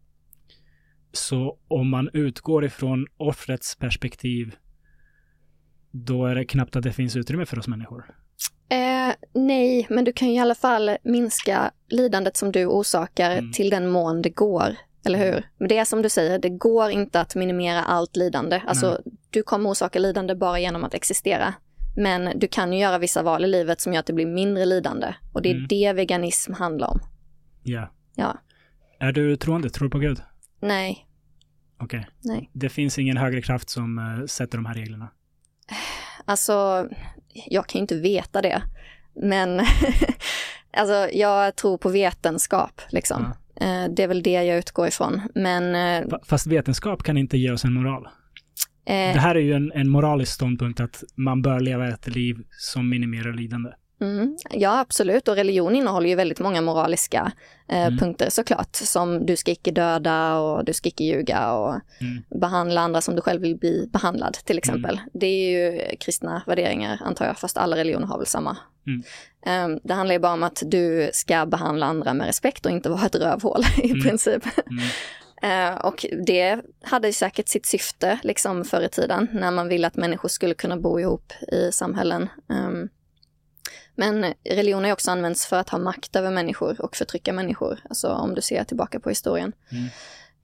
Så 1.11 1.59
om 1.67 1.89
man 1.89 2.09
utgår 2.13 2.65
ifrån 2.65 3.07
offrets 3.17 3.75
perspektiv, 3.75 4.55
då 5.91 6.25
är 6.25 6.35
det 6.35 6.45
knappt 6.45 6.75
att 6.75 6.83
det 6.83 6.93
finns 6.93 7.15
utrymme 7.15 7.45
för 7.45 7.59
oss 7.59 7.67
människor. 7.67 8.05
Eh, 8.69 9.13
nej, 9.33 9.87
men 9.89 10.03
du 10.03 10.13
kan 10.13 10.27
ju 10.27 10.33
i 10.33 10.39
alla 10.39 10.55
fall 10.55 10.97
minska 11.03 11.71
lidandet 11.89 12.37
som 12.37 12.51
du 12.51 12.65
orsakar 12.65 13.31
Mm. 13.31 13.51
till 13.51 13.69
den 13.69 13.87
mån 13.89 14.21
det 14.21 14.29
går. 14.29 14.75
Eller 15.05 15.19
hur? 15.19 15.45
Men 15.57 15.67
det 15.67 15.77
är 15.77 15.85
som 15.85 16.01
du 16.01 16.09
säger, 16.09 16.39
det 16.39 16.49
går 16.49 16.89
inte 16.89 17.19
att 17.21 17.35
minimera 17.35 17.83
allt 17.83 18.15
lidande. 18.15 18.61
Alltså, 18.67 19.01
du 19.29 19.43
kommer 19.43 19.69
orsaka 19.69 19.99
lidande 19.99 20.35
bara 20.35 20.59
genom 20.59 20.83
att 20.83 20.93
existera. 20.93 21.53
Men 21.97 22.39
du 22.39 22.47
kan 22.47 22.73
ju 22.73 22.79
göra 22.79 22.97
vissa 22.97 23.23
val 23.23 23.43
i 23.45 23.47
livet 23.47 23.81
som 23.81 23.93
gör 23.93 23.99
att 23.99 24.05
det 24.05 24.13
blir 24.13 24.25
mindre 24.25 24.65
lidande. 24.65 25.13
Och 25.33 25.41
det 25.41 25.49
är 25.49 25.55
Mm. 25.55 25.67
det 25.69 25.93
veganism 25.93 26.53
handlar 26.53 26.87
om. 26.87 26.99
Ja. 27.63 27.91
Ja. 28.15 28.37
Är 28.99 29.11
du 29.11 29.35
troende? 29.35 29.69
Tror 29.69 29.87
du 29.87 29.91
på 29.91 29.99
Gud? 29.99 30.21
Nej, 30.61 31.07
Okej. 31.79 32.07
nej. 32.21 32.49
Det 32.53 32.69
finns 32.69 32.99
ingen 32.99 33.17
högre 33.17 33.41
kraft 33.41 33.69
som 33.69 33.97
eh, 33.99 34.25
sätter 34.25 34.57
de 34.57 34.65
här 34.65 34.73
reglerna. 34.73 35.09
Alltså, 36.25 36.87
jag 37.45 37.67
kan 37.67 37.79
ju 37.79 37.81
inte 37.81 37.95
veta 37.95 38.41
det. 38.41 38.61
Men 39.15 39.61
alltså, 40.77 41.09
jag 41.13 41.55
tror 41.55 41.77
på 41.77 41.89
vetenskap, 41.89 42.81
liksom. 42.89 43.23
Eh, 43.61 43.85
Det 43.89 44.03
är 44.03 44.07
väl 44.07 44.23
det 44.23 44.31
jag 44.43 44.57
utgår 44.57 44.87
ifrån. 44.87 45.21
Men 45.35 45.75
eh, 45.75 46.07
Fa- 46.09 46.19
Fast 46.25 46.47
vetenskap 46.47 47.03
kan 47.03 47.17
inte 47.17 47.37
ge 47.37 47.51
oss 47.51 47.65
en 47.65 47.73
moral. 47.73 48.05
eh, 48.85 49.13
Det 49.13 49.19
här 49.19 49.35
är 49.35 49.39
ju 49.39 49.53
en, 49.53 49.71
en 49.75 49.89
moralisk 49.89 50.31
ståndpunkt 50.33 50.79
att 50.79 51.03
man 51.15 51.41
bör 51.41 51.59
leva 51.59 51.87
ett 51.89 52.07
liv 52.07 52.35
som 52.49 52.89
minimerar 52.89 53.33
lidande. 53.33 53.69
Mm, 54.03 54.37
ja, 54.51 54.79
absolut. 54.79 55.27
Och 55.27 55.35
religion 55.35 55.75
innehåller 55.75 56.09
ju 56.09 56.15
väldigt 56.15 56.39
många 56.39 56.61
moraliska 56.61 57.31
eh, 57.69 57.85
Mm. 57.85 57.97
punkter 57.99 58.29
såklart. 58.29 58.75
Som 58.75 59.25
du 59.25 59.35
ska 59.35 59.51
icke 59.51 59.71
döda 59.71 60.37
och 60.39 60.65
du 60.65 60.73
ska 60.73 60.89
icke 60.89 61.03
ljuga 61.03 61.53
och 61.53 61.73
Mm. 62.01 62.23
behandla 62.39 62.81
andra 62.81 63.01
som 63.01 63.15
du 63.15 63.21
själv 63.21 63.41
vill 63.41 63.57
bli 63.57 63.89
behandlad 63.93 64.33
till 64.33 64.57
exempel. 64.57 64.99
Det 65.13 65.25
är 65.27 65.49
ju 65.51 65.81
kristna 65.99 66.41
värderingar 66.47 67.01
antar 67.05 67.25
jag, 67.25 67.37
fast 67.37 67.57
alla 67.57 67.75
religioner 67.75 68.07
har 68.07 68.17
väl 68.17 68.27
samma. 68.27 68.57
Mm. 68.87 69.03
Eh, 69.73 69.79
det 69.83 69.93
handlar 69.93 70.13
ju 70.15 70.19
bara 70.19 70.33
om 70.33 70.43
att 70.43 70.63
du 70.65 71.09
ska 71.13 71.45
behandla 71.45 71.85
andra 71.85 72.13
med 72.13 72.27
respekt 72.27 72.65
och 72.65 72.71
inte 72.71 72.89
vara 72.89 73.05
ett 73.05 73.15
rövhål 73.15 73.61
i 73.83 73.89
Mm. 73.91 74.01
princip. 74.03 74.43
Mm. 74.71 74.83
Eh, 75.43 75.75
och 75.85 76.05
det 76.25 76.61
hade 76.81 77.07
ju 77.07 77.13
säkert 77.13 77.47
sitt 77.47 77.65
syfte 77.65 78.19
liksom 78.23 78.65
förr 78.65 78.81
i 78.81 78.89
tiden 78.89 79.27
när 79.33 79.51
man 79.51 79.67
ville 79.67 79.87
att 79.87 79.95
människor 79.95 80.29
skulle 80.29 80.53
kunna 80.53 80.77
bo 80.77 80.99
ihop 80.99 81.33
i 81.51 81.71
samhällen. 81.71 82.29
Ehm, 82.49 82.89
men 83.95 84.33
religion 84.49 84.83
har 84.83 84.91
också 84.91 85.11
använts 85.11 85.45
för 85.45 85.57
att 85.59 85.69
ha 85.69 85.77
makt 85.79 86.15
över 86.15 86.31
människor 86.31 86.81
och 86.81 86.95
förtrycka 86.95 87.33
människor. 87.33 87.79
Alltså 87.89 88.07
om 88.09 88.35
du 88.35 88.41
ser 88.41 88.63
tillbaka 88.63 88.99
på 88.99 89.09
historien. 89.09 89.53
Mm. 89.71 89.87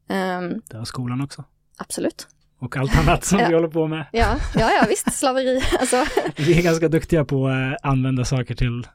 Ehm, 0.10 0.62
Det 0.70 0.78
har 0.78 0.86
skolan 0.86 1.22
också. 1.22 1.44
absolut. 1.78 2.28
Och 2.60 2.78
allt 2.78 2.98
annat 3.00 3.26
som 3.26 3.40
Ja. 3.40 3.48
vi 3.48 3.54
håller 3.54 3.68
på 3.68 3.88
med. 3.88 4.06
Ja, 4.12 4.36
ja, 4.56 4.72
ja 4.72 4.86
visst, 4.90 5.14
slaveri. 5.14 5.62
Alltså, 5.80 6.06
Vi 6.38 6.58
är 6.60 6.64
ganska 6.64 6.88
duktiga 6.88 7.26
på 7.26 7.48
att 7.48 7.54
eh, 7.54 7.90
använda 7.90 8.26
saker 8.26 8.56
till, 8.56 8.88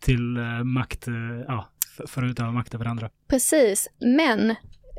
till 0.00 0.36
eh, 0.36 0.64
makt, 0.64 1.08
eh, 1.08 1.14
ja, 1.48 1.68
för, 2.06 2.22
att 2.22 2.30
utöva 2.30 2.50
makt 2.50 2.74
över 2.74 2.84
andra. 2.86 3.10
precis. 3.28 3.88
Men 4.00 4.54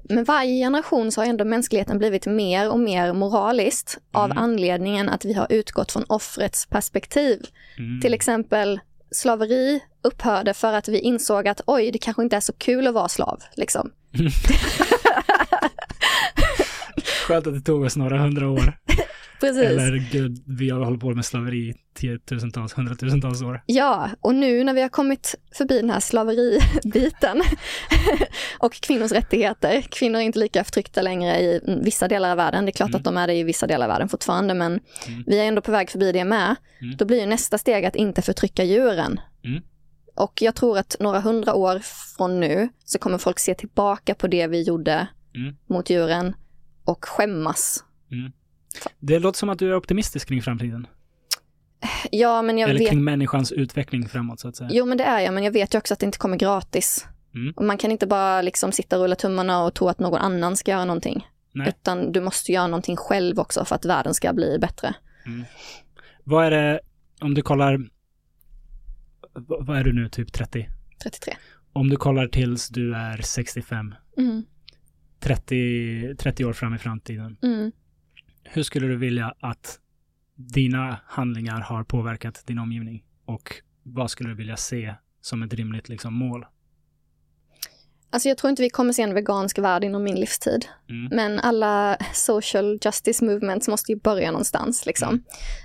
med 0.10 0.26
varje 0.26 0.64
generation 0.65 1.11
så 1.11 1.22
har 1.22 1.26
ändå 1.26 1.45
mänskligheten 1.45 1.98
blivit 1.98 2.26
mer 2.26 2.69
och 2.72 2.80
mer 2.80 3.14
moraliskt 3.14 3.98
av 4.11 4.26
Mm. 4.26 4.38
anledningen 4.38 5.10
att 5.10 5.26
vi 5.26 5.34
har 5.34 5.48
utgått 5.49 5.91
från 5.91 6.03
offrets 6.10 6.65
perspektiv. 6.65 7.41
Mm. 7.77 8.02
Till 8.02 8.14
exempel 8.14 8.80
slaveri 9.11 9.80
upphörde 10.03 10.53
för 10.53 10.73
att 10.73 10.88
vi 10.88 10.99
insåg 10.99 11.48
att 11.48 11.61
oj, 11.65 11.91
det 11.91 11.98
kanske 11.98 12.23
inte 12.23 12.36
är 12.36 12.40
så 12.40 12.53
kul 12.53 12.88
att 12.88 12.94
vara 12.94 13.10
slav. 13.10 13.40
Liksom. 13.56 13.91
Skönt 17.27 17.48
att 17.48 17.53
det 17.53 17.61
tog 17.61 17.84
oss 17.84 17.98
några 17.98 18.18
hundra 18.18 18.49
år. 18.49 18.78
Precis. 19.40 19.64
Eller 19.64 20.11
gud, 20.11 20.44
vi 20.48 20.70
har 20.70 20.86
hållit 20.86 21.02
på 21.02 21.10
med 21.16 21.26
slaveri 21.26 21.74
tiotusentals, 21.94 22.74
hundratusentals 22.78 23.41
år. 23.41 23.61
Ja, 23.66 24.10
och 24.22 24.36
nu 24.36 24.64
när 24.64 24.74
vi 24.74 24.82
har 24.82 24.90
kommit 24.90 25.36
förbi 25.57 25.82
den 25.82 25.90
här 25.90 25.99
slaveribiten 25.99 27.41
och 28.60 28.74
kvinnors 28.74 29.11
rättigheter. 29.11 29.82
Kvinnor 29.82 30.20
är 30.20 30.24
inte 30.24 30.40
lika 30.40 30.64
förtryckta 30.64 31.02
längre 31.02 31.40
i 31.41 31.61
vissa 31.84 32.07
delar 32.07 32.32
av 32.32 32.38
världen. 32.38 32.66
Det 32.66 32.70
är 32.70 32.74
klart 32.74 32.90
Mm. 32.90 32.98
att 32.98 33.03
de 33.03 33.18
är 33.18 33.28
det 33.28 33.34
i 33.34 33.44
vissa 33.44 33.68
delar 33.68 33.86
av 33.86 33.90
världen 33.90 34.10
fortfarande, 34.10 34.53
men 34.53 34.80
Mm. 35.07 35.24
vi 35.28 35.40
är 35.40 35.44
ändå 35.44 35.61
på 35.61 35.72
väg 35.72 35.90
förbi 35.90 36.11
det 36.11 36.26
med. 36.26 36.56
Mm. 36.82 36.98
Då 36.98 37.06
blir 37.06 37.20
ju 37.20 37.26
nästa 37.26 37.57
steg 37.57 37.86
att 37.86 37.95
inte 37.95 38.22
förtrycka 38.22 38.64
djuren. 38.64 39.20
Mm. 39.45 39.64
Och 40.16 40.41
jag 40.41 40.56
tror 40.56 40.78
att 40.78 40.95
några 40.99 41.20
hundra 41.20 41.53
år 41.53 41.80
från 42.18 42.40
nu 42.40 42.70
så 42.86 42.99
kommer 42.99 43.18
folk 43.18 43.40
se 43.40 43.53
tillbaka 43.56 44.16
på 44.16 44.28
det 44.28 44.48
vi 44.48 44.61
gjorde 44.61 45.07
Mm. 45.36 45.56
mot 45.70 45.90
djuren 45.90 46.36
och 46.86 47.06
skämmas. 47.06 47.84
Det 49.00 49.20
låter 49.20 49.38
som 49.38 49.50
att 49.50 49.60
du 49.60 49.72
är 49.72 49.76
optimistisk 49.76 50.28
kring 50.28 50.41
framtiden. 50.41 50.88
Ja, 52.12 52.41
men 52.41 52.58
jag 52.58 52.70
Eller 52.70 52.80
vet 52.80 52.90
kring 52.90 53.04
människans 53.04 53.52
utveckling 53.52 54.08
framåt 54.08 54.40
så 54.40 54.48
att 54.48 54.56
säga. 54.56 54.70
Jo, 54.74 54.86
men 54.86 54.98
det 54.98 55.04
är 55.04 55.20
jag, 55.20 55.34
men 55.34 55.44
jag 55.44 55.52
vet 55.52 55.74
ju 55.74 55.78
också 55.78 55.94
att 55.94 56.00
det 56.00 56.06
inte 56.06 56.18
kommer 56.18 56.38
gratis. 56.38 57.08
Mm. 57.36 57.54
Och 57.56 57.66
man 57.66 57.78
kan 57.78 57.91
inte 57.91 58.08
bara 58.08 58.41
liksom 58.41 58.72
sitta 58.72 58.98
och 58.98 59.04
rulla 59.04 59.16
tummarna 59.16 59.64
och 59.64 59.74
tro 59.74 59.88
att 59.88 60.00
någon 60.00 60.20
annan 60.20 60.58
ska 60.58 60.72
göra 60.72 60.86
någonting. 60.86 61.28
Nej. 61.52 61.70
Utan 61.70 62.12
du 62.12 62.22
måste 62.22 62.52
göra 62.52 62.68
någonting 62.68 62.98
själv 62.98 63.40
också 63.40 63.66
för 63.66 63.76
att 63.76 63.86
världen 63.86 64.14
ska 64.14 64.34
bli 64.34 64.58
bättre. 64.60 64.94
Vad 66.24 66.46
är 66.46 66.52
det, 66.52 66.80
om 67.22 67.34
du 67.34 67.41
kollar, 67.41 67.90
vad 69.60 69.78
är 69.78 69.84
du 69.84 69.94
nu, 69.94 70.10
typ 70.10 70.34
30? 70.34 70.70
33. 71.04 71.34
Om 71.74 71.90
du 71.90 71.96
kollar 71.96 72.28
tills 72.28 72.70
du 72.70 72.96
är 72.96 73.18
65, 73.18 73.96
Mm. 74.18 74.44
30, 75.20 76.16
30 76.16 76.46
år 76.46 76.54
fram 76.54 76.76
i 76.76 76.78
framtiden. 76.78 77.38
Mm. 77.41 77.72
Hur 78.51 78.63
skulle 78.63 78.88
du 78.88 78.97
vilja 78.97 79.34
att 79.39 79.80
dina 80.35 80.99
handlingar 81.05 81.61
har 81.61 81.84
påverkat 81.84 82.43
din 82.47 82.59
omgivning? 82.59 83.03
Och 83.26 83.55
vad 83.84 84.11
skulle 84.11 84.30
du 84.30 84.35
vilja 84.35 84.57
se 84.57 84.93
som 85.21 85.43
ett 85.43 85.53
rimligt 85.53 85.89
liksom, 85.89 86.13
mål? 86.13 86.45
Alltså 88.11 88.30
jag 88.30 88.38
tror 88.38 88.49
inte 88.49 88.61
vi 88.61 88.69
kommer 88.69 88.93
se 88.93 89.01
en 89.01 89.13
vegansk 89.13 89.59
värld 89.59 89.84
inom 89.84 90.03
min 90.03 90.19
livstid. 90.19 90.65
Mm. 90.89 91.15
Men 91.15 91.39
alla 91.39 91.97
social 92.13 92.80
justice 92.85 93.26
movements 93.26 93.67
måste 93.67 93.91
ju 93.91 93.99
börja 93.99 94.31
någonstans. 94.31 94.85
Liksom. 94.85 95.09
Mm. 95.09 95.23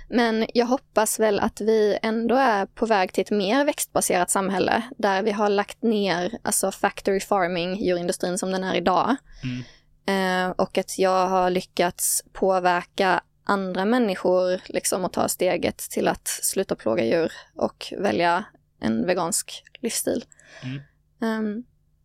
Men 0.09 0.47
jag 0.53 0.65
hoppas 0.65 1.19
väl 1.19 1.39
att 1.39 1.61
vi 1.61 1.97
ändå 2.01 2.35
är 2.35 2.65
på 2.65 2.85
väg 2.85 3.13
till 3.13 3.21
ett 3.21 3.31
mer 3.31 3.65
växtbaserat 3.65 4.29
samhälle 4.29 4.81
där 4.97 5.23
vi 5.23 5.31
har 5.31 5.49
lagt 5.49 5.83
ner 5.83 6.37
alltså 6.43 6.71
factory 6.71 7.19
farming, 7.19 7.75
djurindustrin 7.75 8.37
som 8.37 8.51
den 8.51 8.63
är 8.63 8.75
idag. 8.75 9.15
Mm. 9.43 9.63
Eh, 10.07 10.49
och 10.49 10.77
att 10.77 10.99
jag 10.99 11.27
har 11.27 11.49
lyckats 11.49 12.23
påverka 12.33 13.23
andra 13.43 13.85
människor 13.85 14.61
liksom 14.65 15.05
att 15.05 15.13
ta 15.13 15.27
steget 15.27 15.77
till 15.77 16.07
att 16.07 16.27
sluta 16.27 16.75
plåga 16.75 17.03
djur 17.05 17.31
och 17.55 17.93
välja 17.97 18.45
en 18.79 19.05
vegansk 19.05 19.63
livsstil. 19.81 20.25
Mm. 20.63 20.81
Ehm, 21.21 21.63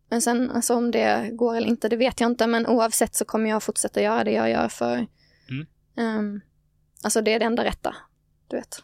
men 0.09 0.21
sen 0.21 0.51
alltså, 0.51 0.75
om 0.75 0.91
det 0.91 1.29
går 1.33 1.55
eller 1.55 1.67
inte, 1.67 1.89
det 1.89 1.95
vet 1.97 2.19
jag 2.19 2.31
inte. 2.31 2.47
Men 2.47 2.67
oavsett 2.67 3.15
så 3.15 3.25
kommer 3.25 3.49
jag 3.49 3.63
fortsätta 3.63 4.01
göra 4.01 4.23
det 4.23 4.31
jag 4.31 4.49
gör 4.49 4.67
för 4.69 5.07
Mm. 5.49 5.67
ehm, 5.97 6.41
alltså 7.03 7.21
det 7.21 7.33
är 7.33 7.39
det 7.39 7.45
enda 7.45 7.63
rätta. 7.63 7.95
Du 8.47 8.55
vet. 8.55 8.83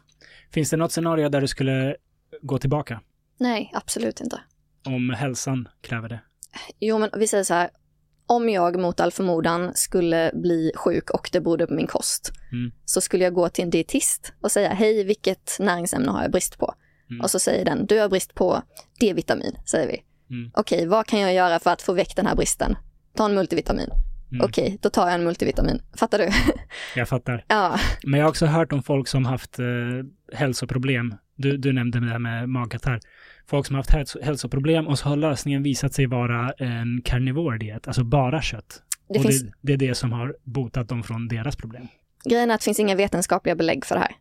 Finns 0.52 0.70
det 0.70 0.78
något 0.78 0.92
scenario 0.92 1.30
där 1.30 1.42
du 1.42 1.48
skulle 1.48 1.96
gå 2.42 2.58
tillbaka? 2.58 3.02
Nej, 3.38 3.72
absolut 3.74 4.22
inte. 4.22 4.42
Om 4.86 5.10
hälsan 5.10 5.68
kräver 5.82 6.10
det? 6.10 6.20
Jo, 6.80 6.98
men 6.98 7.10
vi 7.18 7.28
säger 7.28 7.44
så 7.44 7.54
här. 7.54 7.70
Om 8.28 8.50
jag 8.50 8.80
mot 8.80 9.00
all 9.00 9.12
förmodan 9.12 9.72
skulle 9.76 10.32
bli 10.34 10.72
sjuk 10.76 11.10
och 11.10 11.30
det 11.32 11.42
berodde 11.42 11.68
på 11.68 11.74
min 11.74 11.88
kost, 11.88 12.32
Mm. 12.52 12.72
så 12.86 13.02
skulle 13.02 13.24
jag 13.24 13.34
gå 13.34 13.50
till 13.50 13.64
en 13.64 13.70
dietist 13.70 14.34
och 14.42 14.52
säga 14.52 14.70
hej, 14.74 15.04
vilket 15.04 15.58
näringsämne 15.60 16.12
har 16.12 16.22
jag 16.22 16.32
brist 16.32 16.58
på? 16.58 16.74
Mm. 17.10 17.22
Och 17.22 17.32
så 17.32 17.40
säger 17.40 17.66
den, 17.66 17.86
du 17.86 18.00
har 18.00 18.10
brist 18.10 18.34
på 18.34 18.62
D-vitamin, 19.00 19.56
säger 19.66 19.88
vi. 19.88 20.04
Mm. 20.36 20.52
Okej, 20.54 20.86
vad 20.88 21.06
kan 21.08 21.20
jag 21.20 21.34
göra 21.34 21.60
för 21.60 21.72
att 21.72 21.82
få 21.82 21.94
väck 21.94 22.16
den 22.16 22.26
här 22.26 22.36
bristen? 22.36 22.76
Ta 23.16 23.26
en 23.26 23.36
multivitamin. 23.36 23.90
Mm. 24.32 24.46
Okej, 24.46 24.78
då 24.82 24.90
tar 24.90 25.06
jag 25.06 25.14
en 25.16 25.24
multivitamin. 25.24 25.82
Fattar 25.96 26.18
du? 26.18 26.30
Jag 26.96 27.10
fattar. 27.10 27.46
ja, 27.48 27.80
Men 28.04 28.20
jag 28.20 28.26
har 28.26 28.30
också 28.30 28.46
hört 28.46 28.72
om 28.74 28.84
folk 28.84 29.08
som 29.08 29.26
haft 29.26 29.60
eh, 29.60 29.66
hälsoproblem. 30.34 31.16
Du, 31.36 31.58
du 31.58 31.74
nämnde 31.74 32.00
det 32.00 32.12
här 32.12 32.20
med 32.20 32.50
magkatarr. 32.50 33.00
Folk 33.50 33.66
som 33.66 33.76
haft 33.76 33.90
häls- 33.90 34.22
hälsoproblem 34.24 34.88
och 34.88 35.00
så 35.00 35.10
har 35.10 35.16
lösningen 35.16 35.64
visat 35.64 35.94
sig 35.94 36.06
vara 36.06 36.52
en 36.52 37.02
carnivore 37.06 37.58
diet, 37.58 37.88
alltså 37.88 38.04
bara 38.04 38.42
kött. 38.42 38.82
det 39.10 39.20
och 39.20 39.26
finns, 39.26 39.42
det, 39.42 39.52
det 39.62 39.74
är 39.74 39.78
det 39.78 39.96
som 39.96 40.12
har 40.12 40.36
botat 40.44 40.90
dem 40.90 41.04
från 41.04 41.28
deras 41.28 41.56
problem. 41.56 41.88
grejen 42.26 42.50
är 42.52 42.56
att 42.56 42.62
det 42.62 42.66
finns 42.66 42.80
inga 42.80 42.96
vetenskapliga 42.96 43.56
belägg 43.56 43.86
för 43.86 43.96
det 43.96 44.02
här. 44.02 44.16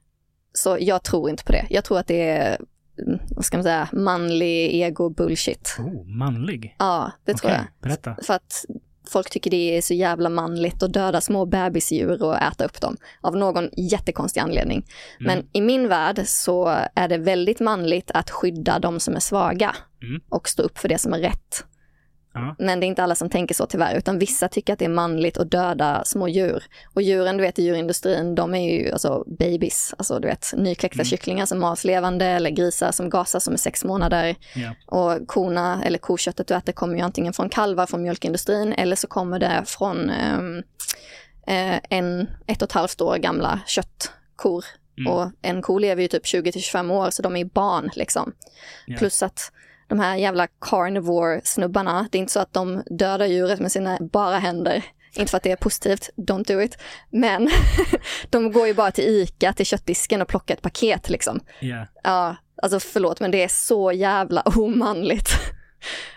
Så 0.52 0.76
jag 0.80 1.02
tror 1.02 1.30
inte 1.30 1.44
på 1.44 1.52
det. 1.52 1.66
Jag 1.70 1.84
tror 1.84 1.98
att 1.98 2.06
det 2.06 2.28
är, 2.28 2.58
mm, 3.06 3.18
vad 3.30 3.44
ska 3.44 3.56
man 3.56 3.64
säga, 3.64 3.88
manlig 3.92 4.74
ego 4.74 5.10
bullshit. 5.10 5.76
Oh, 5.78 6.04
manlig. 6.06 6.76
Ja, 6.78 7.12
det 7.24 7.34
tror 7.34 7.50
Okej, 7.50 7.60
jag. 7.60 7.82
Berätta. 7.88 8.16
För 8.22 8.34
att 8.34 8.64
folk 9.08 9.30
tycker 9.30 9.50
det 9.50 9.76
är 9.76 9.82
så 9.82 9.94
jävla 9.94 10.28
manligt 10.28 10.82
att 10.82 10.92
döda 10.92 11.20
små 11.20 11.46
bebisdjur 11.46 12.22
och 12.22 12.42
äta 12.42 12.64
upp 12.64 12.80
dem. 12.80 12.96
Av 13.20 13.36
någon 13.36 13.68
jättekonstig 13.76 14.40
anledning. 14.40 14.86
Mm. 15.20 15.34
Men 15.34 15.48
i 15.52 15.60
min 15.60 15.88
värld 15.88 16.22
så 16.26 16.78
är 16.94 17.08
det 17.08 17.18
väldigt 17.18 17.60
manligt 17.60 18.10
att 18.14 18.30
skydda 18.30 18.78
de 18.78 19.00
som 19.00 19.16
är 19.16 19.20
svaga. 19.20 19.76
Mm. 20.02 20.20
Och 20.28 20.48
stå 20.48 20.62
upp 20.62 20.78
för 20.78 20.88
det 20.88 20.98
som 20.98 21.12
är 21.12 21.18
rätt. 21.18 21.64
Ja. 22.36 22.56
Men 22.58 22.80
det 22.80 22.86
är 22.86 22.88
inte 22.88 23.02
alla 23.02 23.14
som 23.14 23.30
tänker 23.30 23.54
så 23.54 23.66
tyvärr, 23.66 23.94
utan 23.98 24.18
vissa 24.18 24.48
tycker 24.48 24.72
att 24.72 24.78
det 24.78 24.84
är 24.84 24.88
manligt 24.88 25.38
att 25.38 25.50
döda 25.50 26.02
små 26.04 26.28
djur. 26.28 26.64
Och 26.94 27.02
djuren, 27.02 27.36
du 27.36 27.42
vet 27.42 27.58
i 27.58 27.62
djurindustrin, 27.62 28.34
de 28.34 28.54
är 28.54 28.72
ju 28.72 28.90
alltså 28.92 29.24
babies, 29.26 29.94
alltså 29.98 30.18
du 30.18 30.28
vet 30.28 30.52
nykläckta 30.56 30.96
Mm. 30.96 31.04
kycklingar 31.04 31.46
som 31.46 31.58
mals 31.58 31.84
levande 31.84 32.26
eller 32.26 32.50
grisar 32.50 32.92
som 32.92 33.10
gasar 33.10 33.40
som 33.40 33.52
är 33.54 33.58
sex 33.58 33.84
månader. 33.84 34.36
Ja. 34.54 34.74
Och 34.86 35.28
korna, 35.28 35.82
eller 35.84 35.98
koköttet 35.98 36.46
du 36.46 36.54
äter 36.54 36.72
kommer 36.72 36.94
ju 36.96 37.00
antingen 37.00 37.32
från 37.32 37.48
kalvar 37.48 37.86
från 37.86 38.02
mjölkindustrin 38.02 38.72
eller 38.72 38.96
så 38.96 39.06
kommer 39.06 39.38
det 39.38 39.62
från 39.66 40.10
eh, 41.46 41.78
en 41.90 42.28
ett 42.46 42.62
och 42.62 42.68
ett 42.68 42.72
halvt 42.72 43.00
år 43.00 43.16
gamla 43.16 43.60
köttkor. 43.66 44.64
Mm. 44.98 45.12
Och 45.12 45.30
en 45.42 45.62
ko 45.62 45.78
lever 45.78 46.02
ju 46.02 46.08
typ 46.08 46.26
20 46.26 46.52
till 46.52 46.62
25 46.62 46.90
år 46.90 47.10
så 47.10 47.22
de 47.22 47.36
är 47.36 47.44
barn 47.44 47.90
liksom. 47.94 48.32
Ja. 48.86 48.96
Plus 48.98 49.22
att 49.22 49.52
de 49.86 50.00
här 50.00 50.16
jävla 50.16 50.46
carnivore-snubbarna, 50.46 52.08
det 52.12 52.18
är 52.18 52.20
inte 52.20 52.32
så 52.32 52.40
att 52.40 52.52
de 52.52 52.82
dödar 52.86 53.26
djuret 53.26 53.60
med 53.60 53.72
sina 53.72 53.98
bara 54.00 54.38
händer. 54.38 54.84
Inte 55.16 55.30
för 55.30 55.36
att 55.36 55.42
det 55.42 55.50
är 55.50 55.56
positivt, 55.56 56.10
don't 56.16 56.44
do 56.46 56.62
it. 56.62 56.78
Men 57.10 57.50
de 58.30 58.52
går 58.52 58.66
ju 58.66 58.74
bara 58.74 58.90
till 58.90 59.04
ICA, 59.04 59.52
till 59.52 59.66
köttdisken 59.66 60.22
och 60.22 60.28
plockar 60.28 60.54
ett 60.54 60.62
paket 60.62 61.10
liksom. 61.10 61.40
Ja. 61.60 61.86
Ja, 62.02 62.36
alltså 62.62 62.80
förlåt 62.80 63.20
men 63.20 63.30
det 63.30 63.44
är 63.44 63.48
så 63.48 63.92
jävla 63.92 64.42
omanligt. 64.42 65.28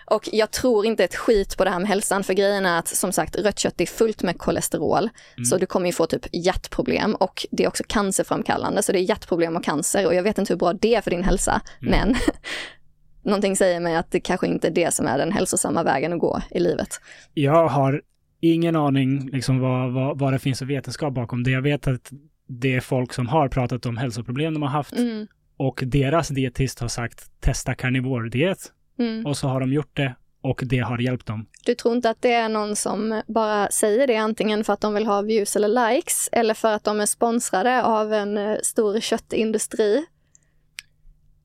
Och 0.06 0.28
jag 0.32 0.50
tror 0.50 0.86
inte 0.86 1.04
ett 1.04 1.16
skit 1.16 1.56
på 1.56 1.64
det 1.64 1.70
här 1.70 1.78
med 1.78 1.88
hälsan 1.88 2.24
för 2.24 2.34
grejen 2.34 2.66
är 2.66 2.78
att 2.78 2.88
som 2.88 3.12
sagt 3.12 3.36
rött 3.36 3.58
kött 3.58 3.80
är 3.80 3.86
fullt 3.86 4.22
med 4.22 4.38
kolesterol. 4.38 5.08
Så 5.50 5.56
du 5.56 5.66
kommer 5.66 5.86
ju 5.86 5.92
få 5.92 6.06
typ 6.06 6.26
hjärtproblem 6.32 7.14
och 7.14 7.46
det 7.50 7.64
är 7.64 7.68
också 7.68 7.84
cancerframkallande 7.86 8.82
så 8.82 8.92
det 8.92 8.98
är 8.98 9.02
hjärtproblem 9.02 9.56
och 9.56 9.64
cancer 9.64 10.06
och 10.06 10.14
jag 10.14 10.22
vet 10.22 10.38
inte 10.38 10.52
hur 10.52 10.58
bra 10.58 10.72
det 10.72 10.94
är 10.94 11.00
för 11.00 11.10
din 11.10 11.24
hälsa 11.24 11.60
men 11.80 12.16
någonting 13.22 13.56
säger 13.56 13.80
mig 13.80 13.96
att 13.96 14.10
det 14.10 14.20
kanske 14.20 14.46
inte 14.46 14.66
är 14.66 14.70
det 14.70 14.94
som 14.94 15.06
är 15.06 15.18
den 15.18 15.32
hälsosamma 15.32 15.82
vägen 15.82 16.12
att 16.12 16.18
gå 16.18 16.40
i 16.50 16.60
livet. 16.60 16.88
Jag 17.34 17.68
har 17.68 18.02
ingen 18.40 18.76
aning 18.76 19.30
liksom 19.30 19.58
vad, 19.58 19.92
vad, 19.92 20.18
vad 20.18 20.32
det 20.32 20.38
finns 20.38 20.58
för 20.58 20.66
vetenskap 20.66 21.14
bakom 21.14 21.42
det. 21.42 21.50
Jag 21.50 21.62
vet 21.62 21.86
att 21.86 22.10
det 22.46 22.74
är 22.74 22.80
folk 22.80 23.12
som 23.12 23.28
har 23.28 23.48
pratat 23.48 23.86
om 23.86 23.96
hälsoproblem 23.96 24.54
de 24.54 24.62
har 24.62 24.68
haft 24.68 24.92
Mm, 24.92 25.26
och 25.56 25.82
deras 25.86 26.28
dietist 26.28 26.80
har 26.80 26.88
sagt 26.88 27.40
testa 27.40 27.74
carnivore-diet 27.74 28.72
mm. 28.98 29.26
och 29.26 29.36
så 29.36 29.48
har 29.48 29.60
de 29.60 29.72
gjort 29.72 29.96
det 29.96 30.14
och 30.42 30.62
det 30.64 30.78
har 30.78 30.98
hjälpt 30.98 31.26
dem. 31.26 31.46
Du 31.64 31.74
tror 31.74 31.96
inte 31.96 32.10
att 32.10 32.22
det 32.22 32.32
är 32.32 32.48
någon 32.48 32.76
som 32.76 33.22
bara 33.26 33.68
säger 33.68 34.06
det 34.06 34.16
antingen 34.16 34.64
för 34.64 34.72
att 34.72 34.80
de 34.80 34.94
vill 34.94 35.06
ha 35.06 35.22
views 35.22 35.56
eller 35.56 35.92
likes 35.92 36.28
eller 36.32 36.54
för 36.54 36.72
att 36.72 36.84
de 36.84 37.00
är 37.00 37.06
sponsrade 37.06 37.82
av 37.82 38.12
en 38.12 38.38
eh, 38.38 38.56
stor 38.62 39.00
köttindustri? 39.00 40.06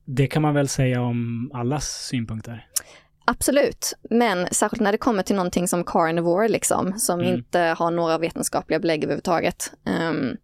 Det 0.06 0.26
kan 0.26 0.42
man 0.42 0.54
väl 0.54 0.68
säga 0.68 1.02
om 1.02 1.50
allas 1.54 2.06
synpunkter. 2.06 2.66
Absolut, 3.24 3.92
men 4.10 4.48
särskilt 4.52 4.82
när 4.82 4.92
det 4.92 4.98
kommer 4.98 5.22
till 5.22 5.36
någonting 5.36 5.68
som 5.68 5.84
carnivore 5.84 6.48
liksom, 6.48 6.98
som 6.98 7.20
Mm. 7.20 7.34
inte 7.34 7.60
har 7.60 7.90
några 7.90 8.18
vetenskapliga 8.18 8.80
belägg 8.80 9.04
överhuvudtaget. 9.04 9.72
Um, 10.10 10.36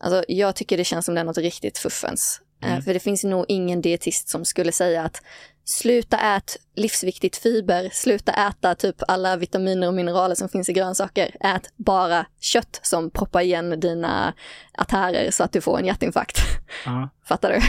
alltså, 0.00 0.24
jag 0.28 0.56
tycker 0.56 0.76
det 0.76 0.84
känns 0.84 1.04
som 1.06 1.14
det 1.14 1.20
är 1.20 1.24
något 1.24 1.38
riktigt 1.38 1.78
fuffens. 1.78 2.40
Eh, 2.62 2.70
Mm. 2.70 2.82
för 2.82 2.94
det 2.94 3.00
finns 3.00 3.24
nog 3.24 3.44
ingen 3.48 3.80
dietist 3.82 4.28
som 4.28 4.44
skulle 4.44 4.72
säga 4.72 5.02
att 5.02 5.22
sluta 5.64 6.18
ät 6.36 6.56
livsviktigt 6.76 7.36
fiber, 7.36 7.88
sluta 7.92 8.32
äta 8.32 8.74
typ 8.74 8.96
alla 9.08 9.36
vitaminer 9.36 9.86
och 9.88 9.94
mineraler 9.94 10.34
som 10.34 10.48
finns 10.48 10.68
i 10.68 10.72
grönsaker. 10.72 11.36
Ät 11.40 11.72
bara 11.76 12.26
kött 12.40 12.80
som 12.82 13.10
proppar 13.10 13.40
igen 13.40 13.80
dina 13.80 14.34
artärer 14.78 15.30
så 15.30 15.44
att 15.44 15.52
du 15.52 15.60
får 15.60 15.78
en 15.78 15.84
hjärtinfarkt. 15.86 16.38
Ja, 16.84 17.08
Fattar 17.28 17.50
du? 17.52 17.60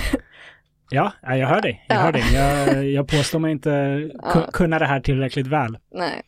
Ja 0.89 1.13
ja, 1.21 1.37
jag 1.37 1.47
hör 1.47 1.61
dig. 1.61 1.85
Jag 1.87 1.97
Ja. 1.97 2.01
hör 2.01 2.11
dig. 2.11 2.33
Jag, 2.33 2.85
jag 2.85 3.07
påstår 3.07 3.39
mig 3.39 3.51
inte 3.51 3.69
Ja. 4.21 4.49
kunna 4.53 4.79
det 4.79 4.85
här 4.85 4.99
tillräckligt 4.99 5.47
väl. 5.47 5.77
Nej, 5.93 6.21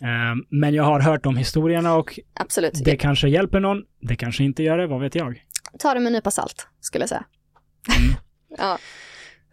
Ehm, 0.00 0.44
men 0.50 0.74
jag 0.74 0.84
har 0.84 1.00
hört 1.00 1.26
om 1.26 1.36
historierna 1.36 1.94
och 1.94 2.18
absolut. 2.34 2.84
det 2.84 2.96
kanske 2.96 3.28
hjälper 3.28 3.60
någon. 3.60 3.82
Det 4.00 4.16
kanske 4.16 4.44
inte 4.44 4.62
gör 4.62 4.78
det, 4.78 4.86
vad 4.86 5.00
vet 5.00 5.14
jag. 5.14 5.42
Ta 5.78 5.94
det 5.94 6.00
med 6.00 6.06
en 6.06 6.12
nypa 6.12 6.30
salt, 6.30 6.68
skulle 6.80 7.02
jag 7.02 7.08
säga. 7.08 7.24
ja. 8.58 8.78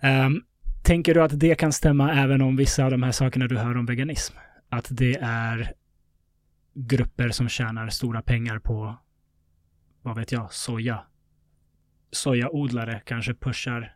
Ehm, 0.02 0.42
tänker 0.84 1.14
du 1.14 1.22
att 1.24 1.40
det 1.40 1.56
kan 1.56 1.72
stämma 1.74 2.14
även 2.14 2.42
om 2.42 2.56
vissa 2.56 2.86
av 2.86 2.92
de 2.92 3.04
här 3.04 3.12
sakerna 3.12 3.48
du 3.48 3.58
hör 3.58 3.78
om 3.78 3.86
veganism? 3.86 4.36
Att 4.70 4.88
det 4.90 5.18
är 5.22 5.74
grupper 6.76 7.30
som 7.30 7.50
tjänar 7.50 7.90
stora 7.90 8.22
pengar 8.22 8.60
på, 8.60 8.96
vad 10.02 10.16
vet 10.18 10.32
jag, 10.32 10.54
soja. 10.54 11.00
Sojaodlare 12.12 13.02
kanske 13.06 13.34
pushar 13.34 13.96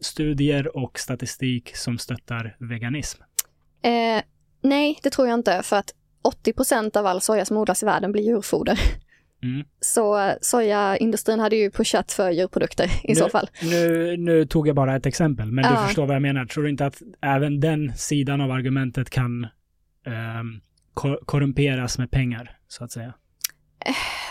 studier 0.00 0.76
och 0.76 0.98
statistik 0.98 1.76
som 1.76 1.98
stöttar 1.98 2.56
veganism. 2.58 3.22
Eh, 3.82 4.22
nej, 4.62 4.98
det 5.02 5.10
tror 5.10 5.28
jag 5.28 5.34
inte, 5.38 5.62
för 5.62 5.76
att 5.76 5.94
80% 6.44 6.96
av 6.96 7.06
all 7.06 7.20
soja 7.20 7.44
som 7.44 7.56
odlas 7.56 7.82
i 7.82 7.86
världen 7.86 8.12
blir 8.12 8.22
djurfoder. 8.22 8.78
Mm. 9.42 9.66
Så 9.80 10.18
eh, 10.18 10.34
sojaindustrin 10.40 11.40
hade 11.40 11.56
ju 11.56 11.70
pushat 11.70 12.12
för 12.12 12.30
djurprodukter 12.30 12.84
i 13.04 13.08
Nu- 13.08 13.14
så 13.14 13.28
fall. 13.28 13.50
Nu, 13.62 14.16
nu 14.16 14.46
tog 14.46 14.68
jag 14.68 14.76
bara 14.76 14.96
ett 14.96 15.06
exempel, 15.06 15.52
men 15.52 15.64
du 15.64 15.70
Ja. 15.70 15.86
förstår 15.86 16.06
vad 16.06 16.14
jag 16.14 16.22
menar. 16.22 16.44
Tror 16.44 16.64
du 16.64 16.70
inte 16.70 16.86
att 16.86 17.02
även 17.20 17.60
den 17.60 17.96
sidan 17.96 18.40
av 18.40 18.50
argumentet 18.50 19.10
kan 19.10 19.46
ko- 20.94 21.18
korrumperas 21.26 21.98
med 21.98 22.10
pengar, 22.10 22.58
så 22.68 22.84
att 22.84 22.92
säga? 22.92 23.14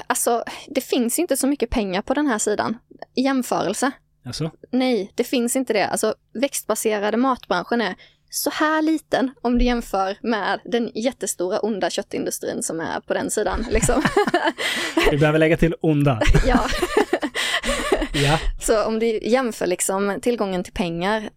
Alltså, 0.07 0.43
det 0.67 0.81
finns 0.81 1.19
inte 1.19 1.37
så 1.37 1.47
mycket 1.47 1.69
pengar 1.69 2.01
på 2.01 2.13
den 2.13 2.27
här 2.27 2.37
sidan. 2.37 2.77
I 3.15 3.21
jämförelse. 3.21 3.91
Alltså? 4.27 4.51
Nej, 4.71 5.11
det 5.15 5.23
finns 5.23 5.55
inte 5.55 5.73
det. 5.73 5.87
Alltså, 5.87 6.15
växtbaserade 6.33 7.17
matbranschen 7.17 7.81
är 7.81 7.95
så 8.29 8.49
här 8.49 8.81
liten 8.81 9.31
om 9.41 9.57
du 9.57 9.65
jämför 9.65 10.17
med 10.21 10.59
den 10.65 10.91
jättestora 10.95 11.59
onda 11.59 11.89
köttindustrin 11.89 12.63
som 12.63 12.79
är 12.79 12.99
på 12.99 13.13
den 13.13 13.31
sidan. 13.31 13.65
Liksom. 13.71 14.01
Vi 15.11 15.17
behöver 15.17 15.39
lägga 15.39 15.57
till 15.57 15.75
onda. 15.81 16.21
ja. 16.47 16.67
Ja. 18.13 18.39
Så 18.61 18.83
om 18.85 18.99
du 18.99 19.05
jämför 19.23 19.67
liksom 19.67 20.19
tillgången 20.21 20.63
till 20.63 20.73
pengar 20.73 21.29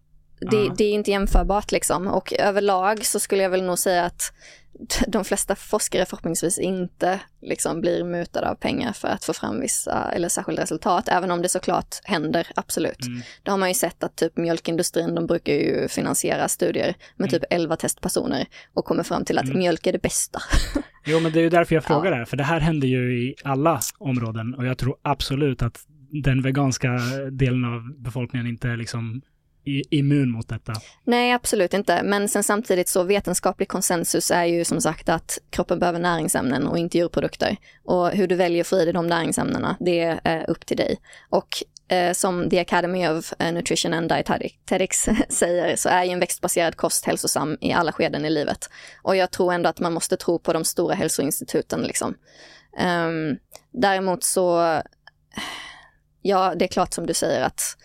det, 0.51 0.57
Ja. 0.57 0.73
det 0.77 0.83
är 0.83 0.93
inte 0.93 1.11
jämförbart 1.11 1.71
liksom. 1.71 2.07
Och 2.07 2.33
överlag 2.33 3.05
så 3.05 3.19
skulle 3.19 3.43
jag 3.43 3.49
väl 3.49 3.63
nog 3.63 3.79
säga 3.79 4.05
att 4.05 4.33
de 5.07 5.23
flesta 5.25 5.55
forskare 5.55 6.05
förhoppningsvis 6.05 6.59
inte 6.59 7.19
liksom 7.41 7.81
blir 7.81 8.03
mutade 8.03 8.49
av 8.49 8.55
pengar 8.55 8.93
för 8.93 9.07
att 9.07 9.25
få 9.25 9.33
fram 9.33 9.59
vissa 9.61 10.11
eller 10.11 10.29
särskilda 10.29 10.61
resultat, 10.61 11.07
även 11.07 11.31
om 11.31 11.41
det 11.41 11.49
såklart 11.49 11.95
händer, 12.03 12.47
absolut. 12.55 13.05
Mm. 13.07 13.21
Det 13.43 13.51
har 13.51 13.57
man 13.57 13.69
ju 13.69 13.73
sett 13.75 14.03
att 14.03 14.15
typ 14.15 14.37
mjölkindustrin, 14.37 15.15
de 15.15 15.27
brukar 15.27 15.53
ju 15.53 15.87
finansiera 15.87 16.47
studier 16.47 16.95
med 17.15 17.29
typ 17.29 17.43
11 17.49 17.75
testpersoner 17.75 18.45
och 18.73 18.85
kommer 18.85 19.03
fram 19.03 19.25
till 19.25 19.37
att 19.37 19.45
Mm. 19.45 19.57
mjölk 19.59 19.87
är 19.87 19.91
det 19.91 20.01
bästa. 20.01 20.39
Jo, 21.05 21.19
men 21.19 21.31
det 21.31 21.39
är 21.39 21.43
ju 21.43 21.49
därför 21.49 21.75
jag 21.75 21.83
Ja. 21.83 21.87
frågar 21.87 22.11
det 22.11 22.17
här, 22.17 22.25
för 22.25 22.37
det 22.37 22.43
här 22.43 22.59
händer 22.59 22.87
ju 22.87 23.19
i 23.27 23.35
alla 23.43 23.79
områden 23.97 24.55
och 24.55 24.65
jag 24.65 24.77
tror 24.77 24.95
absolut 25.01 25.61
att 25.61 25.79
den 26.23 26.41
veganska 26.41 26.89
delen 27.31 27.65
av 27.65 28.01
befolkningen 28.01 28.47
inte 28.47 28.67
liksom 28.75 29.21
immun 29.65 30.31
mot 30.31 30.49
detta. 30.49 30.73
Nej, 31.03 31.31
absolut 31.31 31.73
inte. 31.73 32.03
Men 32.03 32.29
sen 32.29 32.43
samtidigt 32.43 32.89
så 32.89 33.03
vetenskaplig 33.03 33.67
konsensus 33.67 34.31
är 34.31 34.45
ju 34.45 34.65
som 34.65 34.81
sagt 34.81 35.09
att 35.09 35.39
kroppen 35.49 35.79
behöver 35.79 35.99
näringsämnen 35.99 36.67
och 36.67 36.77
inte 36.77 36.97
djurprodukter. 36.97 37.57
Och 37.83 38.09
hur 38.09 38.27
du 38.27 38.35
väljer 38.35 38.61
att 38.61 38.67
få 38.67 38.77
i 38.77 38.83
dig 38.83 38.93
de 38.93 39.07
näringsämnena, 39.07 39.77
det 39.79 40.19
är 40.23 40.49
upp 40.49 40.65
till 40.65 40.77
dig. 40.77 40.97
Och 41.29 41.63
eh, 41.87 42.13
som 42.13 42.49
The 42.49 42.59
Academy 42.59 43.07
of 43.07 43.33
eh, 43.39 43.53
Nutrition 43.53 43.93
and 43.93 44.09
Dietetics 44.09 45.09
säger 45.29 45.75
så 45.75 45.89
är 45.89 46.03
ju 46.03 46.11
en 46.11 46.19
växtbaserad 46.19 46.75
kost 46.75 47.05
hälsosam 47.05 47.57
i 47.61 47.73
alla 47.73 47.91
skeden 47.91 48.25
i 48.25 48.29
livet. 48.29 48.69
Och 49.01 49.15
jag 49.15 49.31
tror 49.31 49.53
ändå 49.53 49.69
att 49.69 49.79
man 49.79 49.93
måste 49.93 50.17
tro 50.17 50.39
på 50.39 50.53
de 50.53 50.63
stora 50.63 50.95
hälsoinstituten 50.95 51.81
liksom. 51.81 52.15
Ehm, 52.77 53.37
däremot 53.71 54.23
så, 54.23 54.81
ja, 56.21 56.53
det 56.55 56.65
är 56.65 56.67
klart 56.67 56.93
som 56.93 57.05
du 57.05 57.13
säger 57.13 57.43
att 57.43 57.77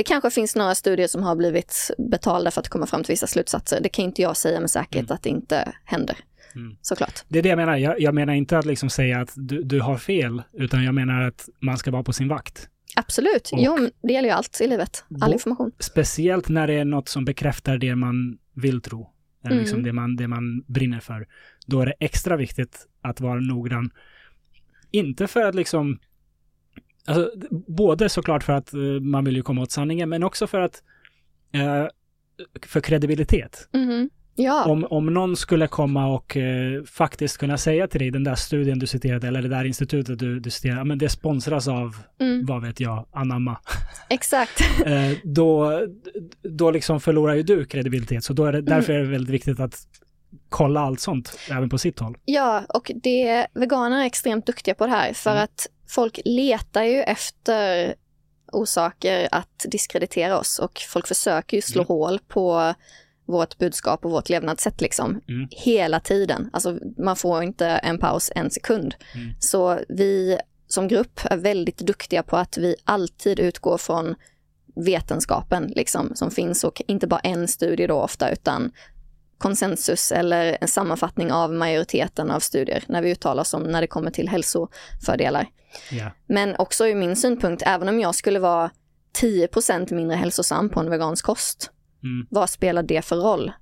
det 0.00 0.04
kanske 0.04 0.30
finns 0.30 0.56
några 0.56 0.74
studier 0.74 1.06
som 1.06 1.22
har 1.22 1.36
blivit 1.36 1.90
betalda 1.98 2.50
för 2.50 2.60
att 2.60 2.68
komma 2.68 2.86
fram 2.86 3.04
till 3.04 3.12
vissa 3.12 3.26
slutsatser. 3.26 3.80
Det 3.82 3.88
kan 3.88 4.04
inte 4.04 4.22
jag 4.22 4.36
säga 4.36 4.60
med 4.60 4.70
säkerhet 4.70 5.10
att 5.10 5.22
det 5.22 5.28
inte 5.28 5.72
händer. 5.84 6.16
Mm. 6.54 6.76
Såklart. 6.82 7.24
Det 7.28 7.38
är 7.38 7.42
det 7.42 7.48
jag 7.48 7.56
menar. 7.56 7.76
Jag, 7.76 8.00
jag 8.00 8.14
menar 8.14 8.32
inte 8.34 8.58
att 8.58 8.64
liksom 8.66 8.90
säga 8.90 9.20
att 9.20 9.32
du, 9.36 9.62
du 9.62 9.80
har 9.80 9.96
fel, 9.98 10.42
utan 10.52 10.84
jag 10.84 10.94
menar 10.94 11.20
att 11.22 11.48
man 11.60 11.78
ska 11.78 11.90
vara 11.90 12.02
på 12.02 12.12
sin 12.12 12.28
vakt. 12.28 12.68
Absolut. 12.96 13.50
Och- 13.52 13.58
Jo, 13.62 13.88
det 14.02 14.12
gäller 14.12 14.28
ju 14.28 14.34
allt 14.34 14.60
i 14.60 14.66
livet. 14.66 15.04
All 15.20 15.32
information. 15.32 15.72
Speciellt 15.78 16.48
när 16.48 16.66
det 16.66 16.74
är 16.74 16.84
något 16.84 17.08
som 17.08 17.24
bekräftar 17.24 17.78
det 17.78 17.94
man 17.96 18.38
vill 18.54 18.80
tro. 18.82 19.10
Eller 19.44 19.52
Mm. 19.52 19.62
liksom 19.64 19.82
det, 19.82 19.92
man, 19.92 20.16
det 20.16 20.28
man 20.28 20.60
brinner 20.66 21.00
för. 21.00 21.26
Då 21.66 21.80
är 21.80 21.86
det 21.86 21.94
extra 22.00 22.36
viktigt 22.36 22.86
att 23.02 23.20
vara 23.20 23.40
noggrann. 23.40 23.90
Inte 24.90 25.26
för 25.26 25.44
att 25.44 25.54
liksom... 25.54 25.98
Alltså, 27.06 27.30
både 27.66 28.08
såklart 28.08 28.42
för 28.44 28.52
att 28.52 28.74
eh, 28.74 28.80
man 29.00 29.24
vill 29.24 29.36
ju 29.36 29.42
komma 29.42 29.62
åt 29.62 29.70
sanningen, 29.72 30.08
men 30.08 30.22
också 30.22 30.46
för 30.46 30.60
att... 30.60 30.82
Eh, 31.52 31.86
för 32.66 32.80
kredibilitet. 32.80 33.68
Mhm. 33.72 34.10
Ja, 34.34 34.64
Om, 34.64 34.86
om 34.90 35.06
någon 35.06 35.36
skulle 35.36 35.66
komma 35.66 36.06
och 36.06 36.36
eh, 36.36 36.84
faktiskt 36.84 37.38
kunna 37.38 37.58
säga 37.58 37.88
till 37.88 38.00
dig, 38.00 38.10
den 38.10 38.24
där 38.24 38.34
studien 38.34 38.78
du 38.78 38.86
citerade, 38.86 39.28
eller 39.28 39.42
det 39.42 39.48
där 39.48 39.64
institutet 39.64 40.18
du, 40.18 40.40
du 40.40 40.50
citerade, 40.50 40.84
men 40.84 40.98
det 40.98 41.08
sponsras 41.08 41.68
av, 41.68 41.96
mm. 42.20 42.46
vad 42.46 42.62
vet 42.62 42.80
jag, 42.80 43.06
Anamma. 43.12 43.58
exakt. 44.08 44.60
eh, 44.86 45.10
då, 45.24 45.80
då 46.42 46.70
liksom 46.70 47.00
förlorar 47.00 47.34
ju 47.34 47.42
du 47.42 47.64
kredibilitet. 47.64 48.24
Så 48.24 48.32
då 48.32 48.44
är 48.44 48.52
det, 48.52 48.60
därför 48.60 48.92
är 48.92 48.98
det 48.98 49.06
väldigt 49.10 49.34
viktigt 49.34 49.60
att 49.60 49.76
kolla 50.48 50.80
allt 50.80 51.00
sånt, 51.00 51.38
även 51.50 51.68
på 51.68 51.78
sitt 51.78 51.98
håll. 51.98 52.16
Ja, 52.24 52.64
och 52.68 52.90
det, 52.94 53.46
veganer 53.54 54.00
är 54.00 54.04
extremt 54.06 54.46
duktiga 54.46 54.74
på 54.74 54.86
det 54.86 54.92
här 54.92 55.12
för 55.12 55.30
Mm. 55.30 55.44
att 55.44 55.66
folk 55.90 56.20
letar 56.24 56.82
ju 56.82 57.02
efter 57.02 57.94
orsaker 58.52 59.28
att 59.32 59.66
diskreditera 59.68 60.38
oss 60.38 60.58
och 60.58 60.80
folk 60.88 61.06
försöker 61.06 61.56
ju 61.56 61.62
slå 61.62 61.82
Mm. 61.82 61.88
hål 61.88 62.18
på 62.28 62.74
vårt 63.26 63.58
budskap 63.58 64.04
och 64.04 64.10
vårt 64.10 64.28
levnadssätt 64.28 64.80
liksom. 64.80 65.20
Mm. 65.28 65.48
Hela 65.50 66.00
tiden. 66.00 66.50
Alltså 66.52 66.78
man 66.98 67.16
får 67.16 67.42
inte 67.42 67.66
en 67.66 67.98
paus 67.98 68.30
en 68.34 68.50
sekund. 68.50 68.94
Mm. 69.14 69.34
Så 69.40 69.78
vi 69.88 70.38
som 70.66 70.88
grupp 70.88 71.20
är 71.24 71.36
väldigt 71.36 71.78
duktiga 71.78 72.22
på 72.22 72.36
att 72.36 72.58
vi 72.58 72.76
alltid 72.84 73.40
utgår 73.40 73.78
från 73.78 74.14
vetenskapen 74.76 75.72
liksom 75.76 76.12
som 76.14 76.30
finns 76.30 76.64
och 76.64 76.82
inte 76.86 77.06
bara 77.06 77.20
en 77.20 77.48
studie 77.48 77.86
då 77.86 77.94
ofta 77.94 78.30
utan 78.30 78.72
konsensus 79.40 80.12
eller 80.12 80.58
en 80.60 80.68
sammanfattning 80.68 81.32
av 81.32 81.52
majoriteten 81.52 82.30
av 82.30 82.40
studier 82.40 82.84
när 82.88 83.02
vi 83.02 83.10
uttalar 83.10 83.40
oss 83.40 83.54
om 83.54 83.62
när 83.62 83.80
det 83.80 83.86
kommer 83.86 84.10
till 84.10 84.28
hälsofördelar. 84.28 85.46
Ja. 85.90 86.10
Men 86.26 86.56
också 86.56 86.86
ur 86.88 86.94
min 86.94 87.16
synpunkt, 87.16 87.62
även 87.66 87.88
om 87.88 88.00
jag 88.00 88.14
skulle 88.14 88.38
vara 88.38 88.70
10% 89.20 89.94
mindre 89.94 90.16
hälsosam 90.16 90.68
på 90.68 90.80
en 90.80 90.90
vegansk 90.90 91.24
kost, 91.24 91.70
Mm. 92.02 92.26
vad 92.30 92.50
spelar 92.50 92.82
det 92.82 93.02
för 93.02 93.16
roll? 93.16 93.52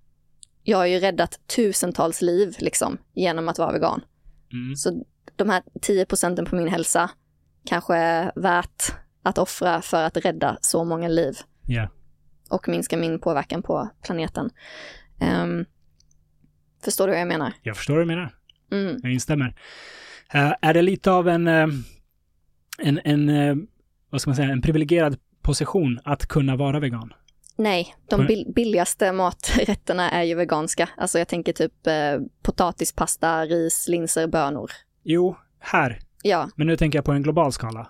Jag 0.62 0.78
har 0.78 0.86
ju 0.86 0.98
räddat 0.98 1.38
tusentals 1.56 2.22
liv 2.22 2.56
liksom 2.58 2.98
genom 3.14 3.48
att 3.48 3.58
vara 3.58 3.72
vegan. 3.72 4.00
Mm. 4.52 4.76
Så 4.76 5.04
de 5.36 5.50
här 5.50 5.62
10 5.82 6.06
procenten 6.06 6.44
på 6.44 6.56
min 6.56 6.68
hälsa 6.68 7.10
kanske 7.66 7.96
är 7.96 8.32
värt 8.36 8.82
att 9.22 9.38
offra 9.38 9.82
för 9.82 10.02
att 10.04 10.16
rädda 10.16 10.58
så 10.60 10.84
många 10.84 11.08
liv 11.08 11.38
Ja. 11.66 11.88
och 12.50 12.68
minska 12.68 12.96
min 12.96 13.20
påverkan 13.20 13.62
på 13.62 13.88
planeten. 14.02 14.50
Ehm, 15.20 15.64
förstår 16.84 17.06
du 17.06 17.12
vad 17.12 17.20
jag 17.20 17.28
menar? 17.28 17.52
Jag 17.62 17.76
förstår 17.76 17.94
vad 17.94 18.02
du 18.02 18.06
menar. 18.06 18.34
Mm. 18.72 18.96
Jag 19.02 19.12
instämmer. 19.12 19.54
Eh, 20.32 20.52
är 20.60 20.74
det 20.74 20.82
lite 20.82 21.10
av 21.10 21.28
en, 21.28 21.46
eh, 21.46 21.66
en, 22.78 23.00
en 23.04 23.28
eh, 23.28 23.56
vad 24.10 24.20
ska 24.20 24.30
man 24.30 24.36
säga, 24.36 24.48
en 24.52 24.62
privilegierad 24.62 25.16
position 25.42 26.00
att 26.04 26.26
kunna 26.26 26.56
vara 26.56 26.80
vegan? 26.80 27.12
Nej, 27.56 27.94
de 28.08 28.26
bil- 28.26 28.52
billigaste 28.54 29.12
maträtterna 29.12 30.10
är 30.10 30.22
ju 30.22 30.34
veganska. 30.34 30.88
Alltså 30.96 31.18
jag 31.18 31.28
tänker 31.28 31.52
typ 31.52 31.86
eh, 31.86 32.18
potatis, 32.42 32.92
pasta, 32.92 33.46
ris, 33.46 33.88
linser, 33.88 34.26
bönor. 34.26 34.70
Jo, 35.02 35.36
här. 35.60 35.98
Ja, 36.22 36.50
Men 36.56 36.66
nu 36.66 36.76
tänker 36.76 36.98
jag 36.98 37.04
på 37.04 37.12
en 37.12 37.22
global 37.22 37.52
skala. 37.52 37.88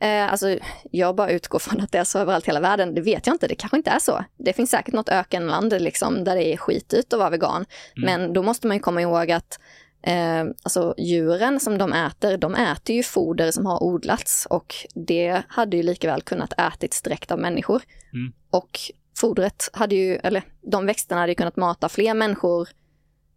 Eh, 0.00 0.32
alltså 0.32 0.58
jag 0.90 1.14
bara 1.16 1.30
utgår 1.30 1.58
från 1.58 1.80
att 1.80 1.92
det 1.92 1.98
är 1.98 2.04
så 2.04 2.18
överallt 2.18 2.44
i 2.44 2.46
hela 2.46 2.60
världen. 2.60 2.94
Det 2.94 3.00
vet 3.00 3.26
jag 3.26 3.34
inte, 3.34 3.46
det 3.48 3.54
kanske 3.54 3.76
inte 3.76 3.90
är 3.90 3.98
så. 3.98 4.24
Det 4.36 4.52
finns 4.52 4.70
säkert 4.70 4.94
något 4.94 5.08
ökenland 5.08 5.74
liksom, 5.82 6.24
där 6.24 6.36
det 6.36 6.44
är 6.52 6.56
skitdyrt 6.56 7.12
att 7.12 7.18
vara 7.18 7.30
vegan. 7.30 7.64
Mm. 7.96 8.06
Men 8.20 8.32
då 8.32 8.42
måste 8.42 8.66
man 8.66 8.76
ju 8.76 8.80
komma 8.80 9.00
ihåg 9.02 9.30
att 9.30 9.60
eh, 10.02 10.40
alltså, 10.62 10.94
djuren 10.98 11.60
som 11.60 11.78
de 11.78 11.92
äter, 11.92 12.36
de 12.36 12.54
äter 12.54 12.96
ju 12.96 13.02
foder 13.02 13.50
som 13.50 13.66
har 13.66 13.82
odlats 13.82 14.46
och 14.50 14.74
det 14.94 15.42
hade 15.48 15.76
ju 15.76 15.82
lika 15.82 16.06
väl 16.10 16.22
kunnat 16.22 16.52
ätits 16.60 17.02
direkt 17.02 17.30
av 17.30 17.38
människor. 17.38 17.82
Mm. 18.12 18.32
Och 18.50 18.78
fodret 19.16 19.70
hade 19.72 19.94
ju, 19.94 20.16
eller 20.16 20.42
de 20.62 20.86
växterna 20.86 21.20
hade 21.20 21.30
ju 21.32 21.36
kunnat 21.36 21.56
mata 21.56 21.88
fler 21.88 22.14
människor 22.14 22.68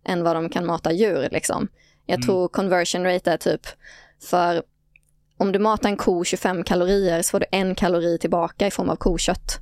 än 0.06 0.24
vad 0.24 0.36
de 0.36 0.50
kan 0.50 0.66
mata 0.66 0.92
djur 0.92 1.28
liksom. 1.32 1.68
Jag 2.06 2.16
Mm. 2.16 2.26
tror 2.26 2.48
conversion 2.48 3.04
rate 3.04 3.32
är 3.32 3.38
typ 3.38 3.62
för 4.30 4.64
om 5.38 5.52
du 5.52 5.60
matar 5.60 5.90
en 5.90 5.98
ko 5.98 6.24
25 6.24 6.64
kalorier 6.64 7.22
så 7.22 7.30
får 7.32 7.40
du 7.40 7.46
en 7.52 7.76
kalori 7.76 8.18
tillbaka 8.18 8.68
i 8.68 8.72
form 8.72 8.90
av 8.90 8.96
kokött. 8.96 9.60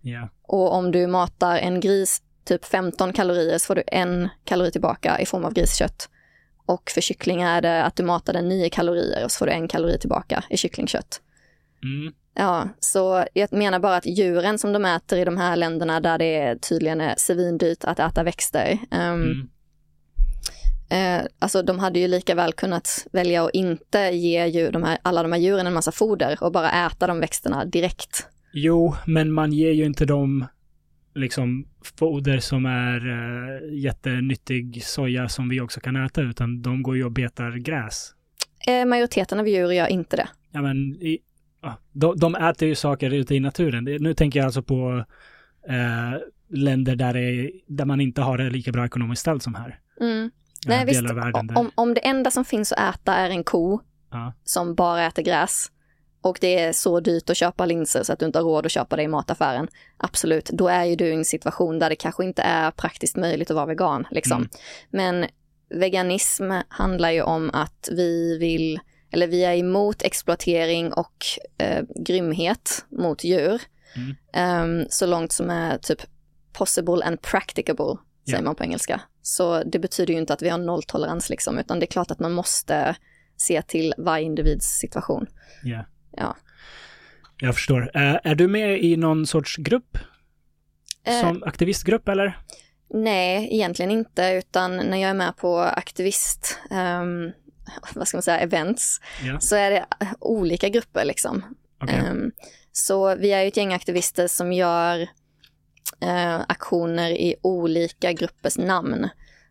Ja. 0.00 0.28
Och 0.42 0.72
om 0.74 0.90
du 0.90 1.06
matar 1.06 1.56
en 1.58 1.80
gris 1.80 2.22
typ 2.44 2.64
15 2.64 3.12
kalorier 3.12 3.58
så 3.58 3.66
får 3.66 3.74
du 3.74 3.82
en 3.86 4.28
kalori 4.44 4.70
tillbaka 4.70 5.20
i 5.20 5.26
form 5.26 5.44
av 5.44 5.52
griskött. 5.54 6.08
Och 6.66 6.90
för 6.90 7.00
kyckling 7.00 7.42
är 7.42 7.62
det 7.62 7.84
att 7.84 7.96
du 7.96 8.02
matar 8.02 8.32
den 8.32 8.48
9 8.48 8.68
kalorier 8.68 9.24
och 9.24 9.30
så 9.32 9.38
får 9.38 9.46
du 9.46 9.52
en 9.52 9.68
kalori 9.68 9.98
tillbaka 9.98 10.44
i 10.50 10.56
kycklingkött. 10.56 11.20
Mm. 11.82 12.14
Ja, 12.36 12.68
så 12.80 13.24
jag 13.32 13.52
menar 13.52 13.78
bara 13.78 13.96
att 13.96 14.06
djuren 14.06 14.58
som 14.58 14.72
de 14.72 14.84
äter 14.84 15.18
i 15.18 15.24
de 15.24 15.36
här 15.36 15.56
länderna 15.56 16.00
där 16.00 16.18
det 16.18 16.56
tydligen 16.62 17.00
är 17.00 17.14
svindyrt 17.18 17.84
att 17.84 17.98
äta 17.98 18.22
växter. 18.22 18.78
ehm, 18.90 19.22
Mm. 19.22 19.48
Eh, 20.90 21.26
alltså 21.38 21.62
de 21.62 21.78
hade 21.78 21.98
ju 21.98 22.08
lika 22.08 22.34
väl 22.34 22.52
kunnat 22.52 23.06
välja 23.12 23.44
att 23.44 23.50
inte 23.54 23.98
ge 23.98 24.46
djur, 24.46 24.72
de 24.72 24.82
här, 24.82 24.98
alla 25.02 25.22
de 25.22 25.32
här 25.32 25.38
djuren 25.38 25.66
en 25.66 25.74
massa 25.74 25.92
foder 25.92 26.38
och 26.40 26.52
bara 26.52 26.86
äta 26.86 27.06
de 27.06 27.20
växterna 27.20 27.64
direkt. 27.64 28.26
Jo, 28.52 28.94
men 29.06 29.32
man 29.32 29.52
ger 29.52 29.70
ju 29.72 29.84
inte 29.84 30.04
dem 30.04 30.46
liksom 31.14 31.66
foder 31.98 32.38
som 32.38 32.66
är 32.66 33.06
uh, 33.06 33.74
jättenyttig 33.74 34.84
soja 34.84 35.28
som 35.28 35.48
vi 35.48 35.60
också 35.60 35.80
kan 35.80 35.96
äta, 35.96 36.22
utan 36.22 36.62
de 36.62 36.82
går 36.82 36.96
ju 36.96 37.04
och 37.04 37.12
betar 37.12 37.50
gräs. 37.56 38.10
Eh, 38.66 38.84
majoriteten 38.86 39.40
av 39.40 39.48
djur 39.48 39.72
gör 39.72 39.86
inte 39.86 40.16
det. 40.16 40.28
Ja, 40.52 40.62
men 40.62 40.76
i, 41.02 41.18
ja, 41.62 41.78
de, 41.92 42.16
de 42.18 42.34
äter 42.34 42.68
ju 42.68 42.74
saker 42.74 43.10
ute 43.10 43.34
i 43.34 43.40
naturen. 43.40 43.84
Nu 43.84 44.14
tänker 44.14 44.38
jag 44.38 44.44
alltså 44.46 44.62
på 44.62 45.04
eh, 45.68 46.20
länder 46.48 46.96
där, 46.96 47.16
är- 47.16 47.50
där 47.66 47.84
man 47.84 48.00
inte 48.00 48.20
har 48.22 48.38
det 48.38 48.50
lika 48.50 48.72
bra 48.72 48.84
ekonomiskt 48.84 49.20
ställt 49.20 49.42
som 49.42 49.54
här. 49.54 49.78
Mm. 50.00 50.30
Nej, 50.66 50.84
visst. 50.84 51.02
Om, 51.56 51.70
om 51.74 51.94
det 51.94 52.00
enda 52.06 52.30
som 52.30 52.44
finns 52.44 52.72
att 52.72 52.94
äta 52.94 53.14
är 53.14 53.30
en 53.30 53.44
ko 53.44 53.80
Ja. 54.10 54.32
som 54.44 54.74
bara 54.74 55.06
äter 55.06 55.22
gräs 55.22 55.70
och 56.20 56.38
det 56.40 56.58
är 56.60 56.72
så 56.72 57.00
dyrt 57.00 57.30
att 57.30 57.36
köpa 57.36 57.66
linser 57.66 58.02
så 58.02 58.12
att 58.12 58.18
du 58.18 58.26
inte 58.26 58.38
har 58.38 58.44
råd 58.44 58.66
att 58.66 58.72
köpa 58.72 58.96
det 58.96 59.02
i 59.02 59.08
mataffären. 59.08 59.68
Absolut, 59.96 60.50
då 60.52 60.68
är 60.68 60.84
ju 60.84 60.96
du 60.96 61.06
i 61.06 61.14
en 61.14 61.24
situation 61.24 61.78
där 61.78 61.90
det 61.90 61.96
kanske 61.96 62.24
inte 62.24 62.42
är 62.42 62.70
praktiskt 62.70 63.16
möjligt 63.16 63.50
att 63.50 63.54
vara 63.54 63.66
vegan. 63.66 64.06
Liksom. 64.10 64.36
Mm. 64.36 64.48
Men 64.90 65.26
veganism 65.80 66.50
handlar 66.68 67.10
ju 67.10 67.22
om 67.22 67.50
att 67.52 67.88
vi 67.92 68.38
vill, 68.38 68.80
eller 69.10 69.26
vi 69.26 69.44
är 69.44 69.54
emot 69.54 70.02
exploatering 70.02 70.92
och 70.92 71.24
eh, 71.58 71.84
grymhet 71.96 72.84
mot 72.88 73.24
djur. 73.24 73.62
Mm. 73.96 74.16
Ehm, 74.32 74.86
så 74.90 75.06
långt 75.06 75.32
som 75.32 75.50
är 75.50 75.78
typ 75.78 76.02
possible 76.52 77.04
and 77.04 77.22
practicable, 77.22 77.96
säger 78.26 78.38
Ja. 78.38 78.42
man 78.44 78.54
på 78.54 78.64
engelska. 78.64 79.00
Så 79.22 79.62
det 79.62 79.78
betyder 79.78 80.12
ju 80.14 80.20
inte 80.20 80.32
att 80.32 80.42
vi 80.42 80.48
har 80.48 80.58
nolltolerans 80.58 81.30
liksom, 81.30 81.58
utan 81.58 81.78
det 81.80 81.84
är 81.84 81.90
klart 81.90 82.10
att 82.10 82.18
man 82.18 82.32
måste 82.32 82.96
se 83.36 83.62
till 83.62 83.94
varje 83.98 84.24
individs 84.24 84.66
situation. 84.66 85.26
Ja. 85.62 85.84
Ja. 86.16 86.36
Jag 87.40 87.54
förstår. 87.54 87.90
Eh, 87.96 88.16
är 88.24 88.34
du 88.34 88.48
med 88.48 88.82
i 88.84 88.96
någon 88.96 89.26
sorts 89.26 89.56
grupp? 89.56 89.98
Eh, 91.04 91.20
Som 91.20 91.42
aktivistgrupp 91.42 92.08
eller? 92.08 92.38
Nej, 92.94 93.48
egentligen 93.54 93.90
inte, 93.90 94.28
utan 94.28 94.76
när 94.76 94.96
jag 94.98 95.10
är 95.10 95.14
med 95.14 95.36
på 95.36 95.58
aktivist, 95.58 96.58
ehm, 96.70 97.32
vad 97.94 98.08
ska 98.08 98.16
man 98.16 98.22
säga, 98.22 98.38
events, 98.38 99.00
Ja. 99.24 99.40
så 99.40 99.56
är 99.56 99.70
det 99.70 99.86
olika 100.20 100.68
grupper 100.68 101.04
liksom. 101.04 101.56
Okej. 101.82 101.94
Ehm, 101.96 102.32
så 102.72 103.16
vi 103.16 103.32
är 103.32 103.42
ju 103.42 103.48
ett 103.48 103.56
gäng 103.56 103.74
aktivister 103.74 104.26
som 104.28 104.52
gör 104.52 105.08
eh, 106.04 106.40
aktioner 106.48 107.10
i 107.10 107.34
olika 107.42 108.12
gruppers 108.12 108.58
namn. 108.58 109.08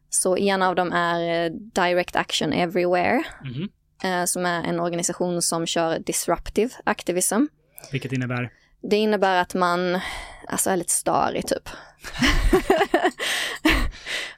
Så 0.09 0.37
en 0.37 0.61
av 0.61 0.75
dem 0.75 0.91
är 0.91 1.45
eh, 1.45 1.51
Direct 1.51 2.15
Action 2.15 2.53
Everywhere, 2.53 3.23
Mhm. 3.43 3.69
eh, 4.03 4.25
som 4.25 4.45
är 4.45 4.63
en 4.63 4.79
organisation 4.79 5.41
som 5.41 5.65
kör 5.65 5.99
disruptive 5.99 6.69
activism. 6.83 7.45
Vilket 7.91 8.11
innebär? 8.11 8.51
Det 8.81 8.97
innebär 8.97 9.41
att 9.41 9.53
man 9.53 9.99
alltså 10.47 10.69
är 10.69 10.77
lite 10.77 10.93
störig 10.93 11.47
typ. 11.47 11.69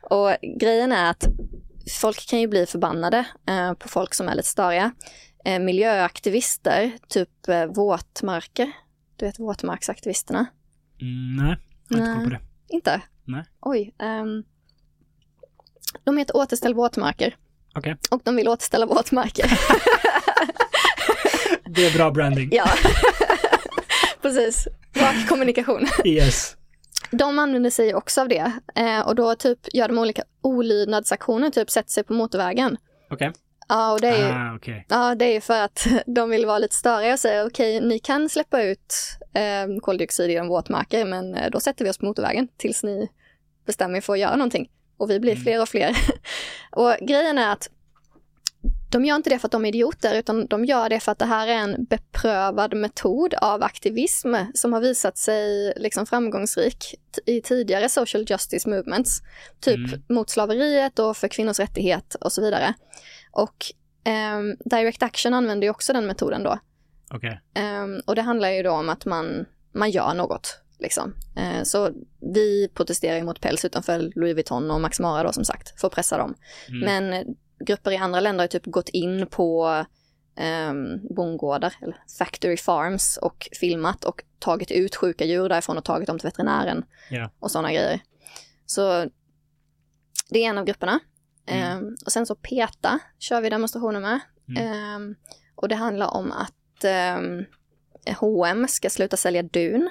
och 0.02 0.32
grejen 0.60 0.92
är 0.92 1.10
att 1.10 1.28
folk 2.02 2.30
kan 2.30 2.40
ju 2.40 2.48
bli 2.48 2.66
förbannade 2.66 3.26
eh, 3.50 3.74
på 3.74 3.88
folk 3.90 4.14
som 4.14 4.30
är 4.30 4.36
lite 4.36 4.48
störiga. 4.48 4.92
Eh, 5.46 5.60
miljöaktivister, 5.60 6.92
typ 7.08 7.48
eh, 7.48 7.66
våtmarker, 7.66 8.72
du 9.16 9.26
vet 9.26 9.40
våtmarksaktivisterna. 9.40 10.46
Mm, 11.02 11.46
nej, 11.46 11.58
jag 11.90 11.98
har 11.98 12.06
inte 12.06 12.16
koll 12.16 12.24
på 12.24 12.30
det. 12.30 12.42
Inte? 12.76 13.02
Nej. 13.26 13.44
Oj. 13.62 13.94
ehm, 14.00 14.44
de 16.04 16.18
heter 16.18 16.38
Återställ 16.38 16.74
våtmarker. 16.74 17.36
Okej. 17.76 17.98
Och 18.12 18.22
de 18.24 18.36
vill 18.36 18.48
återställa 18.48 18.86
våtmarker. 18.86 19.60
Det 21.70 21.86
är 21.86 21.94
bra 21.98 22.12
branding. 22.12 22.50
ja, 22.52 22.66
precis. 24.22 24.68
Rak 24.96 25.28
kommunikation. 25.30 25.88
Yes. 26.06 26.56
De 27.12 27.40
använder 27.40 27.70
sig 27.70 27.96
också 27.96 28.22
av 28.22 28.28
det 28.30 28.52
eh, 28.76 29.00
och 29.08 29.16
då 29.16 29.36
typ 29.36 29.60
gör 29.74 29.88
de 29.88 29.98
olika 29.98 30.24
olydnadsaktioner, 30.42 31.50
typ 31.50 31.70
sätter 31.70 31.92
sig 31.92 32.04
på 32.04 32.14
motorvägen. 32.14 32.78
Okej. 33.10 33.32
Ja, 33.68 33.94
och 33.94 34.02
det 34.02 34.08
är 34.08 34.18
ju, 34.28 34.34
Ah, 34.34 34.56
okej. 34.56 34.86
ja, 34.90 35.16
det 35.16 35.26
är 35.36 35.42
för 35.42 35.62
att 35.62 35.88
de 36.06 36.30
vill 36.30 36.46
vara 36.46 36.60
lite 36.60 36.76
störiga 36.76 37.14
och 37.14 37.20
säga 37.20 37.46
okej, 37.46 37.82
ni 37.82 38.00
kan 38.00 38.30
släppa 38.30 38.64
ut 38.64 38.94
eh, 39.34 39.80
koldioxid 39.82 40.32
i 40.32 40.36
de 40.36 40.48
våtmarker, 40.48 41.06
men 41.06 41.38
då 41.52 41.60
sätter 41.60 41.86
vi 41.86 41.92
oss 41.92 41.98
på 41.98 42.06
motorvägen 42.06 42.48
tills 42.58 42.84
ni 42.84 43.10
bestämmer 43.66 43.98
er 43.98 44.02
för 44.02 44.14
att 44.14 44.20
göra 44.20 44.36
någonting. 44.36 44.70
Och 44.98 45.10
vi 45.10 45.20
blir 45.20 45.32
Mm. 45.32 45.44
fler 45.44 45.62
och 45.62 45.70
fler. 45.70 45.98
och 46.72 46.96
grejen 47.02 47.38
är 47.38 47.52
att 47.52 47.70
de 48.92 49.06
gör 49.06 49.16
inte 49.16 49.30
det 49.30 49.40
för 49.40 49.48
att 49.48 49.52
de 49.52 49.66
är 49.66 49.70
idioter, 49.70 50.16
utan 50.16 50.48
de 50.48 50.66
gör 50.66 50.90
det 50.90 51.00
för 51.00 51.12
att 51.12 51.20
det 51.20 51.26
här 51.26 51.48
är 51.48 51.54
en 51.56 51.86
beprövad 51.86 52.74
metod 52.78 53.34
av 53.34 53.64
aktivism 53.64 54.36
som 54.54 54.74
har 54.74 54.82
visat 54.82 55.18
sig 55.18 55.74
liksom 55.76 56.06
framgångsrik 56.06 56.96
i 57.26 57.42
tidigare 57.42 57.90
social 57.90 58.26
justice 58.30 58.70
movements. 58.70 59.22
Typ 59.60 59.78
Mm. 59.78 60.02
mot 60.10 60.30
slaveriet 60.30 61.00
och 61.00 61.18
för 61.18 61.28
kvinnors 61.28 61.60
rättighet 61.60 62.16
och 62.16 62.32
så 62.34 62.42
vidare. 62.42 62.74
Och 63.36 63.66
ehm, 64.04 64.56
Direct 64.66 65.04
Action 65.04 65.34
använder 65.34 65.68
ju 65.68 65.72
också 65.72 65.94
den 65.94 66.08
metoden 66.08 66.44
då. 66.44 66.60
Okej. 67.10 67.42
Ehm, 67.54 68.02
och 68.06 68.16
det 68.16 68.22
handlar 68.22 68.50
ju 68.50 68.64
då 68.64 68.72
om 68.72 68.90
att 68.90 69.06
man, 69.06 69.46
man 69.72 69.92
gör 69.92 70.14
något. 70.14 70.62
Liksom. 70.80 71.14
Eh, 71.36 71.64
så 71.64 71.90
vi 72.34 72.70
protesterar 72.74 73.24
mot 73.24 73.42
päls 73.42 73.66
utanför 73.66 74.12
Louis 74.16 74.36
Vuitton 74.36 74.72
och 74.72 74.82
Max 74.82 75.00
Mara 75.00 75.24
då 75.24 75.34
som 75.34 75.46
sagt, 75.46 75.80
för 75.80 75.88
att 75.88 75.94
pressa 75.94 76.18
dem. 76.18 76.36
Mm. 76.70 76.80
Men 76.80 77.36
grupper 77.66 77.92
i 77.92 77.98
andra 77.98 78.20
länder 78.20 78.44
har 78.44 78.48
typ 78.48 78.66
gått 78.66 78.90
in 78.90 79.28
på 79.28 79.86
um, 80.70 81.16
bondgårdar, 81.16 81.74
eller 81.82 81.98
factory 82.18 82.58
farms 82.58 83.18
och 83.18 83.50
filmat 83.60 84.06
och 84.06 84.24
tagit 84.40 84.72
ut 84.72 84.96
sjuka 84.96 85.26
djur 85.26 85.50
därifrån 85.50 85.78
och 85.78 85.84
tagit 85.84 86.08
dem 86.08 86.20
till 86.20 86.28
veterinären 86.28 86.86
Ja. 87.10 87.30
och 87.40 87.52
sådana 87.52 87.72
grejer. 87.74 88.00
Så 88.66 89.10
det 90.30 90.46
är 90.46 90.50
en 90.50 90.58
av 90.58 90.66
grupperna. 90.66 91.00
Mm. 91.48 91.78
Ehm, 91.78 91.96
och 92.06 92.12
sen 92.12 92.26
så 92.26 92.36
PETA 92.36 93.00
kör 93.20 93.42
vi 93.42 93.50
demonstrationer 93.50 94.00
med. 94.00 94.20
Mm. 94.50 94.64
Ehm, 94.74 95.16
och 95.56 95.70
det 95.70 95.76
handlar 95.76 96.14
om 96.14 96.32
att 96.32 96.86
um, 97.18 97.46
H&M 98.20 98.68
ska 98.68 98.90
sluta 98.90 99.18
sälja 99.18 99.44
dun. 99.44 99.90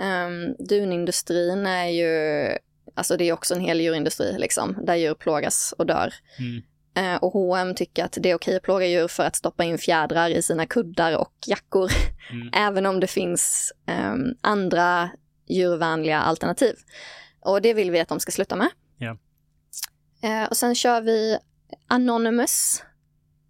Um, 0.00 0.66
dunindustrin 0.68 1.66
är 1.66 1.86
ju, 1.86 2.48
alltså 2.94 3.16
det 3.16 3.24
är 3.24 3.32
också 3.32 3.54
en 3.54 3.60
hel 3.60 3.80
djurindustri 3.80 4.38
liksom, 4.38 4.76
där 4.86 4.94
djur 4.94 5.14
plågas 5.14 5.74
och 5.78 5.86
dör. 5.86 6.14
Mm. 6.38 6.62
Eh, 6.94 7.22
och 7.22 7.32
H&M 7.32 7.74
tycker 7.74 8.04
att 8.04 8.18
det 8.20 8.30
är 8.30 8.34
okej 8.34 8.56
att 8.56 8.62
plåga 8.62 8.86
djur 8.86 9.08
för 9.08 9.22
att 9.24 9.36
stoppa 9.36 9.64
in 9.64 9.78
fjädrar 9.78 10.28
i 10.28 10.42
sina 10.42 10.66
kuddar 10.66 11.16
och 11.16 11.34
jackor, 11.46 11.90
Mm. 12.32 12.50
även 12.54 12.86
om 12.86 13.00
det 13.00 13.06
finns 13.06 13.72
andra 14.40 15.10
djurvänliga 15.48 16.20
alternativ. 16.20 16.74
Och 17.40 17.62
det 17.62 17.74
vill 17.74 17.90
vi 17.90 18.00
att 18.00 18.08
de 18.08 18.20
ska 18.20 18.32
sluta 18.32 18.56
med. 18.56 18.68
Ja. 18.98 19.16
Eh, 20.22 20.44
och 20.44 20.56
sen 20.56 20.74
kör 20.74 21.00
vi 21.00 21.38
Anonymous. 21.86 22.82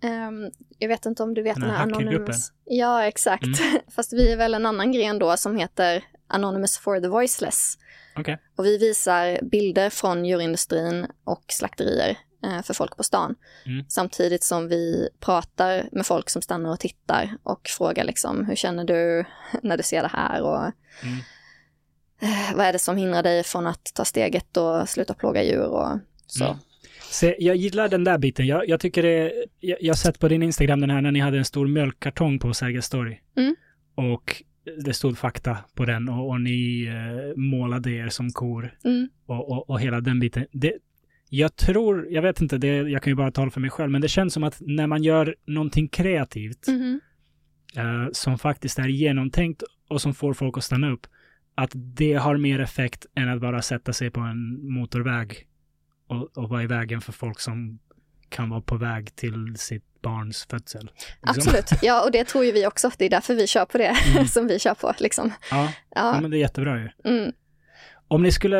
Ehm, 0.03 0.51
jag 0.79 0.89
vet 0.89 1.07
inte 1.07 1.23
om 1.23 1.35
du 1.35 1.43
vet 1.43 1.55
Den 1.55 1.63
den 1.69 1.71
här? 1.77 1.83
Anonymous. 1.83 2.53
Ja, 2.65 3.05
exakt. 3.05 3.45
Mm. 3.45 3.81
Fast 3.89 4.13
vi 4.13 4.33
är 4.33 4.37
väl 4.37 4.55
en 4.55 4.67
annan 4.67 4.93
gren 4.93 5.19
då 5.19 5.37
som 5.37 5.57
heter 5.57 6.05
Anonymous 6.27 6.79
for 6.79 7.01
the 7.01 7.09
Voiceless. 7.09 7.79
Okej. 8.17 8.39
Och 8.57 8.65
vi 8.65 8.79
visar 8.79 9.39
bilder 9.43 9.91
från 9.91 10.25
djurindustrin 10.25 11.07
och 11.25 11.45
slakterier 11.49 12.19
eh, 12.45 12.63
för 12.63 12.75
folk 12.75 12.97
på 12.97 13.03
stan. 13.05 13.35
Mm. 13.67 13.85
Samtidigt 13.89 14.45
som 14.45 14.69
vi 14.69 15.09
pratar 15.21 15.89
med 15.93 16.07
folk 16.07 16.31
som 16.31 16.43
stannar 16.43 16.71
och 16.71 16.81
tittar 16.81 17.37
och 17.43 17.69
frågar 17.69 18.05
liksom, 18.05 18.45
hur 18.45 18.57
känner 18.57 18.85
du 18.85 19.25
när 19.63 19.77
du 19.77 19.83
ser 19.83 20.03
det 20.03 20.09
här? 20.13 20.43
Och 20.43 20.73
Mm. 21.03 21.19
eh, 22.23 22.57
vad 22.57 22.67
är 22.67 22.73
det 22.73 22.79
som 22.79 22.97
hindrar 22.97 23.23
dig 23.23 23.43
från 23.43 23.67
att 23.67 23.91
ta 23.95 24.05
steget 24.05 24.57
och 24.57 24.89
sluta 24.89 25.15
plåga 25.15 25.43
djur 25.43 25.63
och 25.67 25.99
så. 26.31 26.45
Mm. 26.45 26.57
Se, 27.11 27.37
jag 27.39 27.57
gillar 27.57 27.89
den 27.89 28.05
där 28.05 28.19
biten. 28.19 28.47
Jag, 28.47 28.69
jag 28.69 28.81
tycker 28.81 29.03
det, 29.03 29.33
jag, 29.61 29.79
jag 29.81 29.91
har 29.91 29.97
sett 29.97 30.19
på 30.19 30.29
din 30.29 30.43
Instagram 30.43 30.81
den 30.81 30.91
här 30.91 31.01
när 31.01 31.13
ni 31.13 31.21
hade 31.21 31.39
en 31.39 31.45
stor 31.45 31.67
mjölkkartong 31.67 32.39
på 32.39 32.55
Sergels 32.55 32.89
torg. 32.91 33.21
Mm. 33.37 33.57
Och 33.95 34.43
det 34.85 34.93
stod 34.95 35.19
fakta 35.19 35.59
på 35.75 35.85
den 35.85 36.09
och, 36.09 36.29
och 36.29 36.41
ni 36.41 36.85
eh, 36.87 37.37
målade 37.41 37.91
er 37.91 38.09
som 38.09 38.31
kor 38.31 38.75
Mm. 38.85 39.09
och, 39.27 39.51
och, 39.51 39.71
och 39.71 39.81
hela 39.81 40.01
den 40.01 40.21
biten. 40.21 40.47
Det, 40.53 40.73
jag 41.29 41.57
tror, 41.57 42.07
jag 42.11 42.23
vet 42.23 42.41
inte, 42.41 42.59
det, 42.59 42.69
jag 42.77 43.03
kan 43.03 43.11
ju 43.11 43.15
bara 43.15 43.31
tala 43.31 43.51
för 43.51 43.61
mig 43.61 43.71
själv, 43.71 43.91
men 43.91 44.01
det 44.01 44.09
känns 44.09 44.35
som 44.35 44.45
att 44.45 44.57
när 44.61 44.87
man 44.87 45.03
gör 45.03 45.35
någonting 45.47 45.89
kreativt 45.89 46.67
Mhm. 46.69 47.01
eh, 47.77 48.09
som 48.13 48.39
faktiskt 48.39 48.79
är 48.79 48.89
genomtänkt 48.89 49.63
och 49.89 50.01
som 50.03 50.15
får 50.15 50.35
folk 50.35 50.59
att 50.59 50.65
stanna 50.65 50.91
upp, 50.91 51.07
att 51.55 51.71
det 51.75 52.15
har 52.15 52.37
mer 52.37 52.59
effekt 52.61 53.07
än 53.15 53.29
att 53.29 53.41
bara 53.41 53.63
sätta 53.63 53.93
sig 53.93 54.11
på 54.11 54.21
en 54.21 54.71
motorväg 54.73 55.47
och, 56.11 56.39
och 56.39 56.49
vara 56.49 56.63
i 56.63 56.67
vägen 56.67 57.01
för 57.01 57.13
folk 57.13 57.41
som 57.41 57.79
kan 58.29 58.51
vara 58.51 58.61
på 58.61 58.77
väg 58.77 59.17
till 59.17 59.55
sitt 59.57 59.85
barns 60.03 60.47
födsel. 60.51 60.83
Liksom. 60.83 61.21
Absolut, 61.53 61.83
ja 61.83 62.05
och 62.05 62.11
det 62.13 62.25
tror 62.25 62.45
ju 62.45 62.53
vi 62.53 62.67
också. 62.67 62.91
Det 62.99 63.05
är 63.05 63.11
därför 63.11 63.35
vi 63.35 63.47
kör 63.47 63.65
på 63.65 63.79
det 63.79 63.97
Mm. 64.15 64.27
som 64.29 64.47
vi 64.47 64.59
kör 64.59 64.75
på. 64.75 64.93
Liksom. 64.99 65.33
Ja, 65.51 65.63
ja, 65.65 66.15
Ja. 66.15 66.21
men 66.21 66.31
det 66.31 66.37
är 66.37 66.41
jättebra 66.41 66.79
ju. 66.79 66.89
Mm. 67.05 67.33
Om 68.09 68.23
ni 68.23 68.33
skulle 68.33 68.59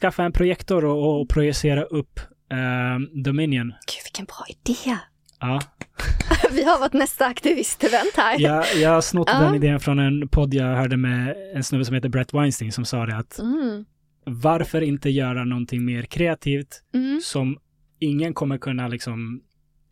skaffa 0.00 0.24
en 0.24 0.32
projektor 0.32 0.84
och, 0.84 1.20
och 1.20 1.28
projicera 1.28 1.82
upp 1.82 2.20
eh, 2.52 3.22
Dominion. 3.24 3.66
Gud 3.68 4.04
vilken 4.04 4.24
bra 4.24 4.44
idé! 4.48 4.96
Ja, 5.40 5.60
Vi 6.50 6.64
har 6.64 6.78
vårt 6.78 6.92
nästa 6.92 7.26
aktivistevent 7.26 8.12
här. 8.16 8.40
jag, 8.40 8.64
jag 8.76 9.04
snott 9.04 9.28
Ja. 9.32 9.38
den 9.40 9.54
idén 9.54 9.80
från 9.80 9.98
en 9.98 10.28
podd 10.28 10.54
jag 10.54 10.76
hörde 10.76 10.96
med 10.96 11.36
en 11.54 11.64
snubbe 11.64 11.84
som 11.84 11.94
heter 11.94 12.08
Brett 12.08 12.34
Weinstein 12.34 12.72
som 12.72 12.84
sa 12.84 13.06
det 13.06 13.16
att 13.16 13.38
Mm. 13.38 13.84
Varför 14.30 14.80
inte 14.80 15.10
göra 15.10 15.44
någonting 15.44 15.84
mer 15.84 16.02
kreativt 16.02 16.82
Mm. 16.94 17.20
som 17.22 17.58
ingen 17.98 18.34
kommer 18.34 18.58
kunna 18.58 18.88
liksom 18.88 19.40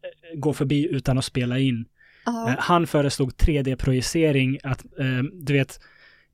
eh, 0.03 0.39
gå 0.39 0.53
förbi 0.53 0.89
utan 0.91 1.19
att 1.19 1.25
spela 1.25 1.59
in. 1.59 1.85
Eh, 2.27 2.55
Han 2.59 2.87
föreslog 2.87 3.31
3D-projicering, 3.37 4.59
att 4.63 4.85
eh, 4.99 5.23
du 5.33 5.53
vet 5.53 5.81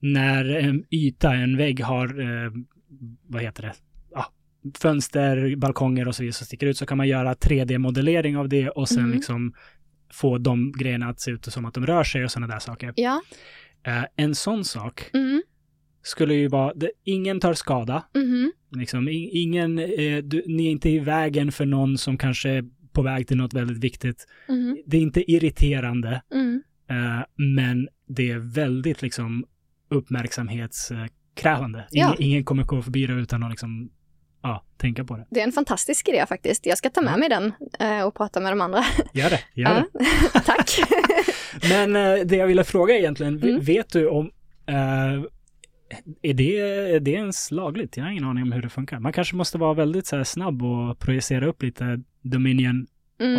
när 0.00 0.44
en 0.44 0.84
yta, 0.90 1.34
en 1.34 1.56
vägg 1.56 1.80
har, 1.80 2.20
eh, 2.20 2.52
vad 3.26 3.42
heter 3.42 3.62
det, 3.62 3.72
ja, 4.12 4.26
fönster, 4.78 5.56
balkonger 5.56 6.08
och 6.08 6.14
så 6.16 6.22
vidare 6.22 6.32
som 6.34 6.46
sticker 6.46 6.66
ut 6.66 6.76
så 6.78 6.86
kan 6.86 6.98
man 6.98 7.08
göra 7.08 7.34
3D-modellering 7.34 8.36
av 8.36 8.48
det 8.48 8.68
och 8.68 8.88
sen 8.88 9.02
Mhm. 9.02 9.12
liksom 9.12 9.54
få 10.12 10.38
de 10.38 10.72
grejerna 10.78 11.08
att 11.08 11.20
se 11.20 11.30
ut 11.30 11.44
som 11.44 11.64
att 11.64 11.74
de 11.74 11.86
rör 11.86 12.04
sig 12.04 12.24
och 12.24 12.30
sådana 12.30 12.52
där 12.54 12.60
saker. 12.60 12.92
ja. 12.96 13.22
Eh, 13.86 14.04
en 14.16 14.34
sån 14.34 14.64
sak 14.64 15.10
Mm. 15.12 15.42
Skulle 16.04 16.34
ju 16.34 16.48
vara, 16.48 16.74
det, 16.74 16.90
ingen 17.04 17.40
tar 17.40 17.54
skada, 17.54 18.04
Mhm. 18.14 18.52
Liksom, 18.76 19.08
i- 19.08 19.30
ingen, 19.42 19.78
eh, 19.78 20.18
du, 20.22 20.42
ni 20.46 20.66
är 20.66 20.70
inte 20.70 20.90
i 20.90 20.98
vägen 20.98 21.52
för 21.52 21.66
någon 21.66 21.98
som 21.98 22.18
kanske 22.18 22.48
är 22.50 22.64
på 22.92 23.02
väg 23.02 23.28
till 23.28 23.36
något 23.36 23.54
väldigt 23.54 23.78
viktigt. 23.78 24.26
Mhm. 24.48 24.78
Det 24.86 24.96
är 24.96 25.00
inte 25.00 25.30
irriterande, 25.32 26.22
Mm. 26.34 26.62
eh, 26.90 27.24
men 27.36 27.88
det 28.08 28.30
är 28.30 28.38
väldigt 28.38 29.02
liksom 29.02 29.44
uppmärksamhetskrävande. 29.90 31.84
Ja. 31.90 32.06
Ingen, 32.18 32.30
ingen 32.30 32.44
kommer 32.44 32.62
gå 32.64 32.82
förbi 32.82 33.06
det 33.06 33.12
utan 33.12 33.42
att 33.42 33.50
liksom, 33.50 33.90
ja, 34.42 34.64
tänka 34.76 35.04
på 35.04 35.16
det. 35.16 35.26
Det 35.30 35.40
är 35.40 35.44
en 35.44 35.52
fantastisk 35.52 36.08
idé 36.08 36.24
faktiskt. 36.28 36.66
Jag 36.66 36.78
ska 36.78 36.90
ta 36.90 37.00
med 37.00 37.12
Ja. 37.12 37.16
mig 37.16 37.28
den 37.28 37.52
eh, 37.80 38.04
och 38.06 38.14
prata 38.14 38.40
med 38.40 38.52
de 38.52 38.60
andra. 38.60 38.84
Gör 39.14 39.30
det, 39.30 39.40
gör 39.54 39.74
det. 39.74 39.86
Tack. 40.44 40.70
Men 41.68 41.96
eh, 41.96 42.26
det 42.26 42.36
jag 42.36 42.46
ville 42.46 42.64
fråga 42.64 42.98
egentligen, 42.98 43.42
Mm. 43.42 43.60
vet 43.60 43.92
du 43.92 44.08
om, 44.08 44.30
eh, 44.66 45.22
är, 46.22 46.34
det, 46.34 46.58
är 46.94 47.00
det 47.00 47.10
ens 47.10 47.50
lagligt? 47.50 47.96
Jag 47.96 48.04
har 48.04 48.10
ingen 48.10 48.24
aning 48.24 48.42
om 48.42 48.52
hur 48.52 48.62
det 48.62 48.68
funkar. 48.68 48.98
Man 48.98 49.12
kanske 49.12 49.36
måste 49.36 49.58
vara 49.58 49.74
väldigt 49.74 50.06
så 50.06 50.24
snabb 50.24 50.62
och 50.62 50.98
projicera 50.98 51.46
upp 51.46 51.62
lite 51.62 52.00
Dominion 52.22 52.86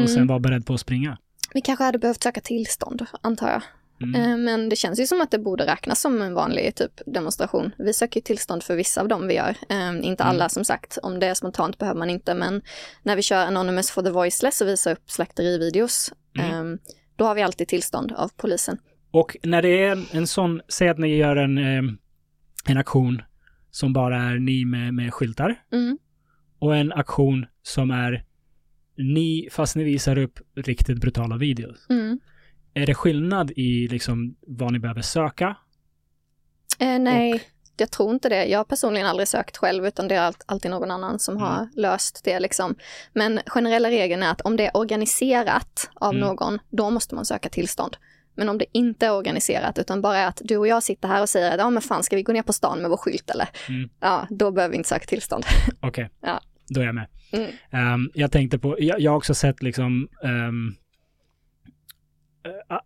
och 0.01 0.09
sen 0.09 0.15
Mm. 0.17 0.27
vara 0.27 0.39
beredd 0.39 0.65
på 0.65 0.73
att 0.73 0.80
springa. 0.80 1.17
Vi 1.53 1.61
kanske 1.61 1.84
hade 1.84 1.99
behövt 1.99 2.23
söka 2.23 2.41
tillstånd, 2.41 3.05
antar 3.22 3.49
jag. 3.49 3.61
Mm. 4.01 4.22
Eh, 4.31 4.38
Men 4.38 4.69
det 4.69 4.76
känns 4.76 4.99
ju 4.99 5.07
som 5.07 5.22
att 5.22 5.31
det 5.31 5.39
borde 5.39 5.65
räknas 5.65 6.01
som 6.01 6.22
en 6.22 6.34
vanlig 6.34 6.76
typ 6.76 6.91
demonstration. 7.05 7.72
Vi 7.77 7.93
söker 7.93 8.22
tillstånd 8.22 8.63
för 8.63 8.76
vissa 8.76 9.01
av 9.01 9.07
dem 9.07 9.27
vi 9.27 9.34
gör. 9.35 9.55
Eh, 9.69 9.89
inte 10.01 10.23
Mm. 10.23 10.35
alla 10.35 10.49
som 10.49 10.65
sagt, 10.65 10.97
om 11.03 11.19
det 11.19 11.27
är 11.27 11.34
spontant 11.34 11.77
behöver 11.77 11.99
man 11.99 12.09
inte, 12.09 12.34
men 12.34 12.61
när 13.03 13.15
vi 13.15 13.22
kör 13.22 13.45
Anonymous 13.45 13.91
for 13.91 14.01
the 14.01 14.09
Voiceless 14.09 14.61
och 14.61 14.67
visar 14.67 14.91
upp 14.91 15.11
slakterivideos, 15.11 16.13
Mm. 16.39 16.73
eh, 16.73 16.80
då 17.15 17.26
har 17.26 17.35
vi 17.35 17.41
alltid 17.41 17.67
tillstånd 17.67 18.11
av 18.11 18.31
polisen. 18.38 18.77
Och 19.11 19.38
när 19.43 19.61
det 19.61 19.84
är 19.84 20.05
en, 20.15 20.27
sån, 20.27 20.61
säg 20.67 20.89
att 20.89 20.97
ni 20.99 21.15
gör 21.17 21.35
en, 21.35 21.57
eh, 21.57 21.84
en 22.69 22.77
aktion 22.77 23.21
som 23.71 23.93
bara 23.93 24.17
är 24.23 24.39
ni 24.39 24.65
med, 24.65 24.93
med 24.93 25.13
skyltar 25.13 25.55
Mm. 25.71 25.97
och 26.59 26.75
en 26.75 26.91
aktion 26.91 27.45
som 27.61 27.91
är 27.91 28.25
ni, 28.97 29.47
fast 29.51 29.75
ni 29.75 29.83
visar 29.83 30.17
upp 30.17 30.39
riktigt 30.55 30.97
brutala 31.01 31.37
videos. 31.37 31.85
Mm. 31.89 32.19
Är 32.73 32.85
det 32.85 32.95
skillnad 32.95 33.51
i 33.55 33.87
liksom 33.87 34.35
vad 34.47 34.73
ni 34.73 34.79
behöver 34.79 35.01
söka? 35.01 35.55
Eh, 36.79 36.99
nej, 36.99 37.43
jag 37.77 37.91
tror 37.91 38.13
inte 38.13 38.29
det. 38.29 38.45
Jag 38.45 38.59
har 38.59 38.63
personligen 38.63 39.07
aldrig 39.07 39.27
sökt 39.27 39.57
själv, 39.57 39.85
utan 39.87 40.07
det 40.07 40.15
är 40.15 40.21
allt, 40.21 40.43
alltid 40.45 40.71
någon 40.71 40.91
annan 40.91 41.19
som 41.19 41.35
Mm. 41.37 41.47
har 41.47 41.69
löst 41.75 42.21
det. 42.23 42.39
Liksom. 42.39 42.75
Men 43.13 43.39
generella 43.47 43.89
regeln 43.89 44.23
är 44.23 44.31
att 44.31 44.41
om 44.41 44.57
det 44.57 44.65
är 44.67 44.77
organiserat 44.77 45.89
av 45.95 46.13
Mm. 46.15 46.27
någon, 46.27 46.59
då 46.69 46.89
måste 46.89 47.15
man 47.15 47.25
söka 47.25 47.49
tillstånd. 47.49 47.97
Men 48.35 48.49
om 48.49 48.57
det 48.57 48.65
inte 48.71 49.05
är 49.05 49.13
organiserat, 49.13 49.79
utan 49.79 50.01
bara 50.01 50.17
är 50.17 50.27
att 50.27 50.41
du 50.43 50.57
och 50.57 50.67
jag 50.67 50.83
sitter 50.83 51.07
här 51.07 51.21
och 51.21 51.29
säger 51.29 51.51
att 51.51 51.57
ja 51.59 51.69
men 51.69 51.81
fan, 51.81 52.03
ska 52.03 52.15
vi 52.15 52.23
gå 52.23 52.33
ner 52.33 52.41
på 52.43 52.53
stan 52.53 52.79
med 52.81 52.89
vår 52.89 52.97
skylt 52.97 53.29
eller? 53.29 53.49
Mm. 53.69 53.89
Ja, 53.99 54.27
då 54.29 54.51
behöver 54.51 54.71
vi 54.71 54.77
inte 54.77 54.89
söka 54.89 55.05
tillstånd. 55.05 55.43
Okej, 55.79 56.09
Ja. 56.21 56.41
då 56.69 56.81
är 56.81 56.85
jag 56.85 56.95
med. 56.95 57.07
Mm. 57.31 57.51
Ehm, 57.71 58.11
jag 58.13 58.31
tänkte 58.31 58.59
på, 58.59 58.75
jag, 58.79 58.99
jag 58.99 59.11
har 59.11 59.17
också 59.17 59.33
sett 59.33 59.63
liksom 59.63 60.07
um, 60.23 60.75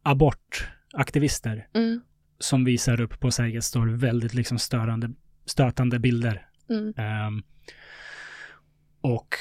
abortaktivister 0.03 1.67
Mm, 1.75 2.01
som 2.39 2.65
visar 2.65 3.01
upp 3.01 3.19
på 3.19 3.31
Sergels 3.31 3.71
torg 3.71 3.93
väldigt 3.93 4.33
liksom 4.33 4.59
störande, 4.59 5.09
stötande 5.45 5.99
bilder. 5.99 6.47
Ehm, 6.97 7.43
och 9.01 9.35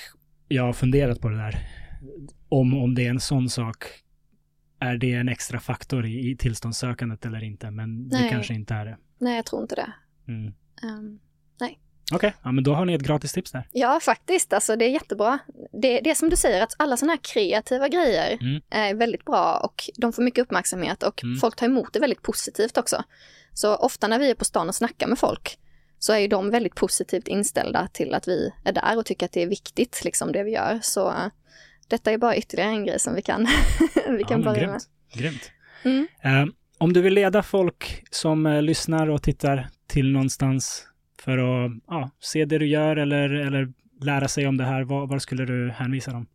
jag 0.48 0.62
har 0.62 0.72
funderat 0.72 1.20
på 1.20 1.28
det 1.28 1.36
där. 1.36 1.58
Om, 2.48 2.74
om 2.82 2.94
det 2.94 3.06
är 3.06 3.10
en 3.10 3.20
sån 3.20 3.48
sak, 3.48 3.84
är 4.80 4.96
det 4.96 5.12
en 5.12 5.28
extra 5.28 5.60
faktor 5.60 6.06
i, 6.06 6.30
i 6.30 6.36
tillståndssökandet 6.36 7.24
eller 7.26 7.44
inte? 7.44 7.70
Men 7.70 8.08
det 8.08 8.18
Nej. 8.20 8.30
kanske 8.30 8.54
inte 8.54 8.74
är 8.74 8.84
det. 8.84 8.96
nej, 9.18 9.36
jag 9.36 9.46
tror 9.46 9.62
inte 9.62 9.74
det. 9.74 9.92
Mm. 10.28 10.52
Ehm, 10.82 11.18
Okej, 12.12 12.34
ja, 12.42 12.52
men 12.52 12.64
då 12.64 12.74
har 12.74 12.84
ni 12.84 12.94
ett 12.94 13.02
gratis 13.02 13.32
tips 13.32 13.52
där. 13.52 13.68
Ja, 13.72 14.00
faktiskt. 14.02 14.52
Alltså, 14.52 14.76
det 14.76 14.84
är 14.84 14.88
jättebra. 14.90 15.38
Det, 15.72 16.00
det 16.00 16.10
är 16.10 16.14
som 16.14 16.30
du 16.30 16.36
säger, 16.36 16.62
att 16.62 16.74
alla 16.78 16.96
sådana 16.96 17.12
här 17.12 17.20
kreativa 17.22 17.88
grejer 17.88 18.38
Mm. 18.40 18.60
är 18.70 18.94
väldigt 18.94 19.24
bra 19.24 19.60
och 19.64 19.90
de 19.96 20.12
får 20.12 20.22
mycket 20.22 20.42
uppmärksamhet 20.42 21.02
och 21.02 21.22
Mm. 21.24 21.36
folk 21.38 21.56
tar 21.56 21.66
emot 21.66 21.92
det 21.92 22.00
väldigt 22.00 22.22
positivt 22.22 22.78
också. 22.78 23.02
Så 23.52 23.76
ofta 23.76 24.08
när 24.08 24.18
vi 24.18 24.30
är 24.30 24.34
på 24.34 24.44
stan 24.44 24.68
och 24.68 24.74
snackar 24.74 25.06
med 25.06 25.18
folk 25.18 25.58
så 25.98 26.12
är 26.12 26.18
ju 26.18 26.28
de 26.28 26.50
väldigt 26.50 26.74
positivt 26.74 27.28
inställda 27.28 27.88
till 27.92 28.14
att 28.14 28.28
vi 28.28 28.52
är 28.64 28.72
där 28.72 28.98
och 28.98 29.06
tycker 29.06 29.26
att 29.26 29.32
det 29.32 29.42
är 29.42 29.46
viktigt, 29.48 30.04
liksom 30.04 30.32
det 30.32 30.42
vi 30.42 30.50
gör. 30.50 30.78
Så 30.82 31.14
detta 31.88 32.12
är 32.12 32.18
bara 32.18 32.36
ytterligare 32.36 32.70
en 32.70 32.84
grej 32.84 33.00
som 33.00 33.14
vi 33.14 33.22
kan, 33.22 33.46
vi 34.08 34.24
kan 34.24 34.40
ja, 34.40 34.52
börja 34.52 34.66
med. 34.66 34.80
grymt. 35.12 35.42
grymt. 35.42 35.50
Mm. 35.84 36.06
Ehm, 36.22 36.52
om 36.78 36.92
du 36.92 37.02
vill 37.02 37.14
leda 37.14 37.42
folk 37.42 38.04
som 38.10 38.46
eh, 38.46 38.62
lyssnar 38.62 39.10
och 39.10 39.22
tittar 39.22 39.68
till 39.86 40.12
någonstans 40.12 40.86
för 41.22 41.38
att 41.38 41.72
ja, 41.86 42.10
se 42.20 42.44
det 42.44 42.58
du 42.58 42.66
gör 42.66 42.96
eller, 42.96 43.30
eller 43.30 43.72
lära 44.00 44.28
sig 44.28 44.46
om 44.46 44.56
det 44.56 44.64
här, 44.64 44.82
var, 44.82 45.06
var 45.06 45.18
skulle 45.18 45.44
du 45.44 45.70
hänvisa 45.70 46.12
dem? 46.12 46.26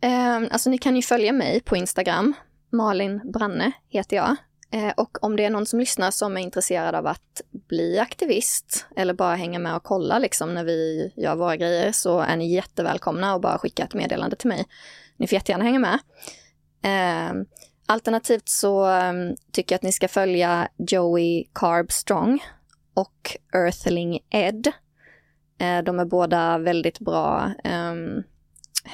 Eh, 0.00 0.36
alltså 0.36 0.70
ni 0.70 0.78
kan 0.78 0.96
ju 0.96 1.02
följa 1.02 1.32
mig 1.32 1.60
på 1.60 1.76
Instagram. 1.76 2.34
Malin 2.72 3.32
Branne 3.32 3.72
heter 3.88 4.16
jag. 4.16 4.36
Eh, 4.70 4.92
och 4.96 5.24
om 5.24 5.36
det 5.36 5.44
är 5.44 5.50
någon 5.50 5.66
som 5.66 5.78
lyssnar 5.78 6.10
som 6.10 6.36
är 6.36 6.40
intresserad 6.40 6.94
av 6.94 7.06
att 7.06 7.42
bli 7.50 7.98
aktivist 7.98 8.86
eller 8.96 9.14
bara 9.14 9.34
hänga 9.34 9.58
med 9.58 9.76
och 9.76 9.82
kolla 9.82 10.18
liksom 10.18 10.54
när 10.54 10.64
vi 10.64 11.12
gör 11.16 11.36
våra 11.36 11.56
grejer 11.56 11.92
så 11.92 12.20
är 12.20 12.36
ni 12.36 12.52
jättevälkomna 12.52 13.34
och 13.34 13.40
bara 13.40 13.58
skicka 13.58 13.84
ett 13.84 13.94
meddelande 13.94 14.36
till 14.36 14.48
mig. 14.48 14.66
Ni 15.16 15.26
får 15.26 15.34
jättegärna 15.34 15.64
hänga 15.64 15.78
med. 15.78 15.98
Eh, 16.82 17.42
alternativt 17.86 18.48
så 18.48 18.84
ehm, 18.84 19.36
tycker 19.52 19.74
jag 19.74 19.78
att 19.78 19.82
ni 19.82 19.92
ska 19.92 20.08
följa 20.08 20.68
Joey 20.76 21.44
Carb 21.54 21.92
Strong 21.92 22.44
och 22.94 23.36
Earthling 23.54 24.18
Ed. 24.30 24.66
Eh, 25.58 25.82
de 25.82 25.98
är 25.98 26.04
båda 26.04 26.58
väldigt 26.58 26.98
bra 26.98 27.52
ehm, 27.64 28.22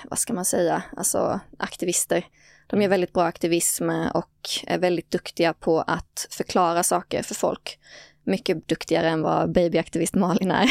vad 0.04 0.18
ska 0.18 0.32
man 0.32 0.44
säga, 0.44 0.82
alltså 0.96 1.40
aktivister. 1.58 2.26
De 2.66 2.82
gör 2.82 2.88
väldigt 2.88 3.12
bra 3.12 3.24
aktivism 3.24 3.90
och 4.14 4.30
är 4.66 4.78
väldigt 4.78 5.10
duktiga 5.10 5.52
på 5.52 5.80
att 5.80 6.26
förklara 6.30 6.82
saker 6.82 7.22
för 7.22 7.34
folk. 7.34 7.78
Mycket 8.26 8.68
duktigare 8.68 9.08
än 9.08 9.22
vad 9.22 9.52
babyaktivist 9.52 10.14
Malin 10.14 10.50
är. 10.50 10.70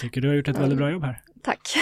Tycker 0.00 0.20
du 0.20 0.28
har 0.28 0.34
gjort 0.34 0.48
ett 0.48 0.58
väldigt 0.58 0.78
bra 0.78 0.90
jobb 0.90 1.04
här. 1.04 1.22
Tack. 1.42 1.76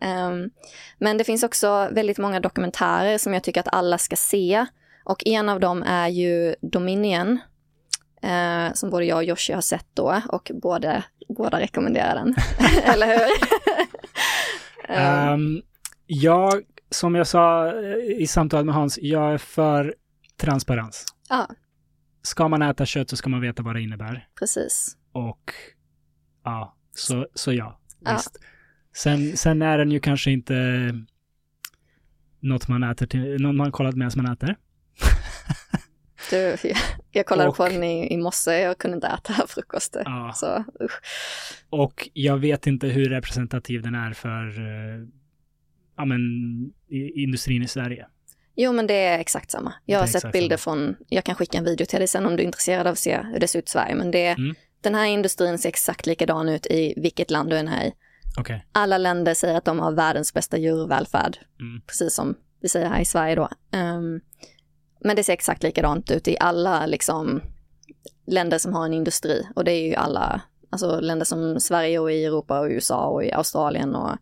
Ehm, 0.00 0.50
men 0.98 1.18
det 1.18 1.24
finns 1.24 1.42
också 1.42 1.88
väldigt 1.92 2.18
många 2.18 2.40
dokumentärer 2.40 3.18
som 3.18 3.34
jag 3.34 3.42
tycker 3.44 3.60
att 3.60 3.74
alla 3.74 3.98
ska 3.98 4.16
se. 4.16 4.66
Och 5.04 5.26
en 5.26 5.48
av 5.48 5.60
dem 5.60 5.82
är 5.82 6.08
ju 6.08 6.54
Dominion, 6.60 7.38
eh, 8.22 8.72
som 8.74 8.90
både 8.90 9.04
jag 9.04 9.16
och 9.16 9.24
Joshi 9.24 9.52
har 9.52 9.60
sett 9.60 9.86
då 9.94 10.22
och 10.28 10.50
båda, 10.54 11.04
båda 11.28 11.60
rekommenderar 11.60 12.14
den. 12.14 12.34
Eller 12.84 13.06
hur? 13.06 13.28
Ehm, 14.88 15.62
jag, 16.06 16.62
som 16.92 17.14
jag 17.14 17.26
sa 17.26 17.66
eh, 17.82 17.96
i 18.22 18.26
samtalet 18.26 18.66
med 18.66 18.74
Hans, 18.74 18.98
jag 19.02 19.32
är 19.34 19.38
för 19.38 19.94
transparens. 20.36 21.04
ja, 21.28 21.48
Ska 22.22 22.48
man 22.48 22.62
äta 22.62 22.86
kött 22.86 23.10
så 23.10 23.16
ska 23.16 23.30
man 23.30 23.40
veta 23.40 23.62
vad 23.62 23.74
det 23.76 23.80
innebär. 23.82 24.28
precis. 24.38 24.96
Och 25.12 25.52
ja, 26.44 26.76
så, 26.94 27.26
så 27.34 27.52
ja, 27.52 27.80
Ja. 28.00 28.12
visst. 28.14 28.38
Sen, 28.96 29.36
sen 29.36 29.62
är 29.62 29.78
den 29.78 29.90
ju 29.90 30.00
kanske 30.00 30.30
inte 30.30 30.54
något 32.40 32.68
man 32.68 32.82
äter 32.82 33.06
till, 33.06 33.42
något 33.42 33.54
man 33.54 33.72
kollat 33.72 33.94
medan 33.96 34.12
man 34.16 34.32
äter. 34.32 34.56
Du, 36.30 36.36
jag, 36.62 36.76
jag 37.10 37.26
kollade 37.26 37.48
Och- 37.48 37.56
på 37.56 37.68
den 37.68 37.84
i, 37.84 38.12
i 38.14 38.16
morse, 38.16 38.50
jag 38.60 38.78
kunde 38.78 38.94
inte 38.94 39.06
äta 39.06 39.32
frukost. 39.48 39.96
Ja. 40.04 40.32
Så 40.34 40.64
usch. 40.84 41.00
Och 41.70 42.08
jag 42.12 42.36
vet 42.38 42.66
inte 42.66 42.86
hur 42.86 43.08
representativ 43.08 43.82
den 43.82 43.94
är 43.94 44.12
för 44.12 44.46
eh, 44.60 45.06
ja, 46.02 46.06
men, 46.06 46.20
i, 46.88 47.22
industrin 47.22 47.62
i 47.62 47.68
Sverige. 47.68 48.06
Jo, 48.56 48.72
men 48.72 48.86
det 48.86 48.94
är 48.94 49.18
exakt 49.18 49.50
samma. 49.50 49.74
Jag 49.84 49.98
har 49.98 50.06
sett 50.06 50.32
bilder 50.32 50.56
från, 50.56 50.96
jag 51.08 51.24
kan 51.24 51.34
skicka 51.34 51.58
en 51.58 51.64
video 51.64 51.86
till 51.86 51.98
dig 51.98 52.08
sen 52.08 52.26
om 52.26 52.36
du 52.36 52.42
är 52.42 52.46
intresserad 52.46 52.86
av 52.86 52.92
att 52.92 52.98
se 52.98 53.18
hur 53.32 53.38
det 53.40 53.48
ser 53.48 53.58
ut 53.58 53.68
i 53.68 53.70
Sverige, 53.70 53.94
men 53.94 54.10
det, 54.10 54.26
Mm. 54.26 54.54
den 54.80 54.94
här 54.94 55.06
industrin 55.06 55.58
ser 55.58 55.68
exakt 55.68 56.06
likadan 56.06 56.48
ut 56.48 56.66
i 56.66 56.94
vilket 56.96 57.30
land 57.30 57.50
du 57.50 57.56
än 57.58 57.68
är 57.68 57.84
i. 57.86 57.92
Okej. 58.38 58.66
Alla 58.72 58.98
länder 58.98 59.34
säger 59.34 59.54
att 59.58 59.64
de 59.64 59.78
har 59.80 59.92
världens 59.92 60.34
bästa 60.34 60.58
djurvälfärd, 60.58 61.38
Mm. 61.60 61.80
precis 61.86 62.14
som 62.14 62.34
vi 62.60 62.68
säger 62.68 62.88
här 62.88 63.00
i 63.00 63.04
Sverige 63.04 63.34
då. 63.34 63.48
Ehm, 63.72 64.20
men 65.00 65.16
det 65.16 65.24
ser 65.24 65.32
exakt 65.32 65.62
likadant 65.62 66.10
ut 66.10 66.28
i 66.28 66.36
alla 66.40 66.86
liksom, 66.86 67.40
länder 68.26 68.58
som 68.58 68.72
har 68.74 68.84
en 68.84 68.94
industri 68.94 69.46
och 69.56 69.64
det 69.64 69.72
är 69.72 69.86
ju 69.88 69.94
alla, 69.94 70.40
alltså 70.72 71.00
länder 71.00 71.24
som 71.24 71.60
Sverige 71.60 71.98
och 71.98 72.12
i 72.12 72.24
Europa 72.24 72.60
och 72.60 72.66
USA 72.66 73.06
och 73.06 73.24
i 73.24 73.32
Australien 73.32 73.94
och 73.94 74.16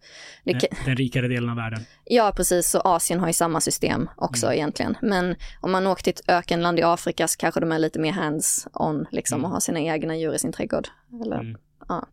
Den, 0.45 0.61
den 0.85 0.97
rikare 0.97 1.29
delen 1.29 1.51
av 1.51 1.57
världen. 1.57 1.81
Ja, 2.05 2.33
precis. 2.37 2.71
Så 2.71 2.81
Asien 2.81 3.21
har 3.21 3.27
ju 3.27 3.33
samma 3.33 3.61
system 3.61 4.09
också 4.17 4.47
Mm. 4.47 4.57
egentligen. 4.59 4.97
Men 5.03 5.37
om 5.61 5.73
man 5.73 5.87
åker 5.87 6.03
till 6.03 6.13
ett 6.13 6.29
ökenland 6.29 6.79
i 6.79 6.83
Afrika 6.83 7.29
så 7.29 7.37
kanske 7.39 7.61
de 7.61 7.73
är 7.73 7.79
lite 7.79 7.99
mer 7.99 8.13
hands-on 8.13 9.07
liksom 9.11 9.39
Mm. 9.39 9.45
och 9.45 9.51
har 9.51 9.61
sina 9.61 9.81
egna 9.81 10.17
djur 10.17 10.35
i 10.35 10.39
sin 10.39 10.53
trädgård. 10.53 10.89
Eller, 11.25 11.39
Mm. 11.41 11.57
ja. 11.89 12.07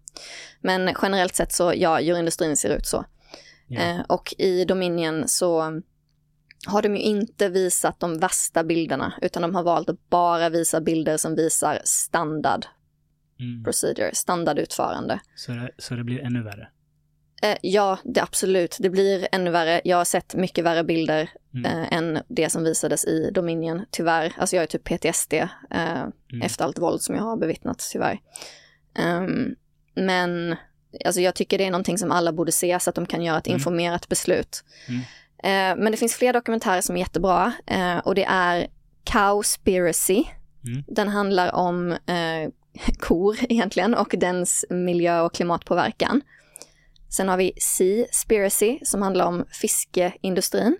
Men 0.61 0.95
generellt 1.01 1.35
sett 1.35 1.53
så, 1.53 1.73
ja, 1.75 2.01
djurindustrin 2.01 2.57
ser 2.57 2.69
ut 2.69 2.85
så. 2.85 3.05
Ja. 3.67 3.81
Eh, 3.81 3.99
och 4.09 4.33
i 4.37 4.65
Dominion 4.65 5.23
så 5.27 5.81
har 6.67 6.81
de 6.81 6.95
ju 6.95 7.01
inte 7.01 7.49
visat 7.49 7.99
de 7.99 8.19
värsta 8.19 8.63
bilderna, 8.63 9.13
utan 9.21 9.41
de 9.41 9.55
har 9.55 9.63
valt 9.63 9.89
att 9.89 10.09
bara 10.09 10.49
visa 10.49 10.81
bilder 10.81 11.17
som 11.17 11.35
visar 11.35 11.79
standard 11.83 12.65
Mm. 13.39 13.63
procedure, 13.63 14.15
standardutförande. 14.15 15.19
Så, 15.35 15.51
det, 15.51 15.71
så 15.77 15.93
det 15.95 16.03
blir 16.03 16.19
ännu 16.19 16.43
värre. 16.43 16.67
Eh, 17.41 17.57
ja, 17.61 17.97
det 18.03 18.21
absolut. 18.21 18.77
Det 18.79 18.89
blir 18.89 19.27
ännu 19.31 19.51
värre. 19.51 19.81
Jag 19.83 19.97
har 19.97 20.05
sett 20.05 20.35
mycket 20.35 20.63
värre 20.65 20.83
bilder 20.83 21.29
Mm. 21.53 21.65
eh, 21.65 21.93
än 21.93 22.19
det 22.27 22.49
som 22.49 22.63
visades 22.63 23.05
i 23.05 23.31
Dominion, 23.33 23.85
tyvärr. 23.91 24.33
Alltså 24.37 24.55
jag 24.55 24.63
är 24.63 24.67
typ 24.67 24.83
PTSD 24.83 25.33
eh, 25.33 25.47
Mm. 25.71 26.41
efter 26.41 26.65
allt 26.65 26.79
våld 26.79 27.01
som 27.01 27.15
jag 27.15 27.23
har 27.23 27.37
bevittnat, 27.37 27.89
tyvärr. 27.91 28.19
Ehm, 28.99 29.55
men 29.95 30.55
alltså 31.05 31.21
jag 31.21 31.35
tycker 31.35 31.57
det 31.57 31.65
är 31.65 31.71
någonting 31.71 31.97
som 31.97 32.11
alla 32.11 32.31
borde 32.33 32.51
se 32.51 32.79
så 32.79 32.89
att 32.89 32.95
de 32.95 33.05
kan 33.05 33.23
göra 33.23 33.37
ett 33.37 33.47
Mm. 33.47 33.55
informerat 33.57 34.07
beslut. 34.09 34.63
Mm. 34.87 34.99
Eh, 35.43 35.83
men 35.83 35.91
det 35.91 35.97
finns 35.97 36.15
fler 36.15 36.33
dokumentärer 36.33 36.81
som 36.81 36.95
är 36.95 36.99
jättebra 36.99 37.53
eh, 37.65 37.97
och 37.97 38.15
det 38.15 38.23
är 38.25 38.67
Cowspiracy. 39.03 40.23
Mm. 40.65 40.83
Den 40.87 41.07
handlar 41.07 41.55
om 41.55 41.91
eh, 41.91 42.49
kor 42.99 43.37
egentligen 43.49 43.93
och 43.93 44.15
dens 44.17 44.65
miljö 44.69 45.21
och 45.21 45.33
klimatpåverkan. 45.33 46.21
Sen 47.09 47.29
har 47.29 47.37
vi 47.37 47.53
Seaspiracy 47.61 48.79
som 48.83 49.01
handlar 49.01 49.25
om 49.25 49.45
fiskeindustrin. 49.51 50.77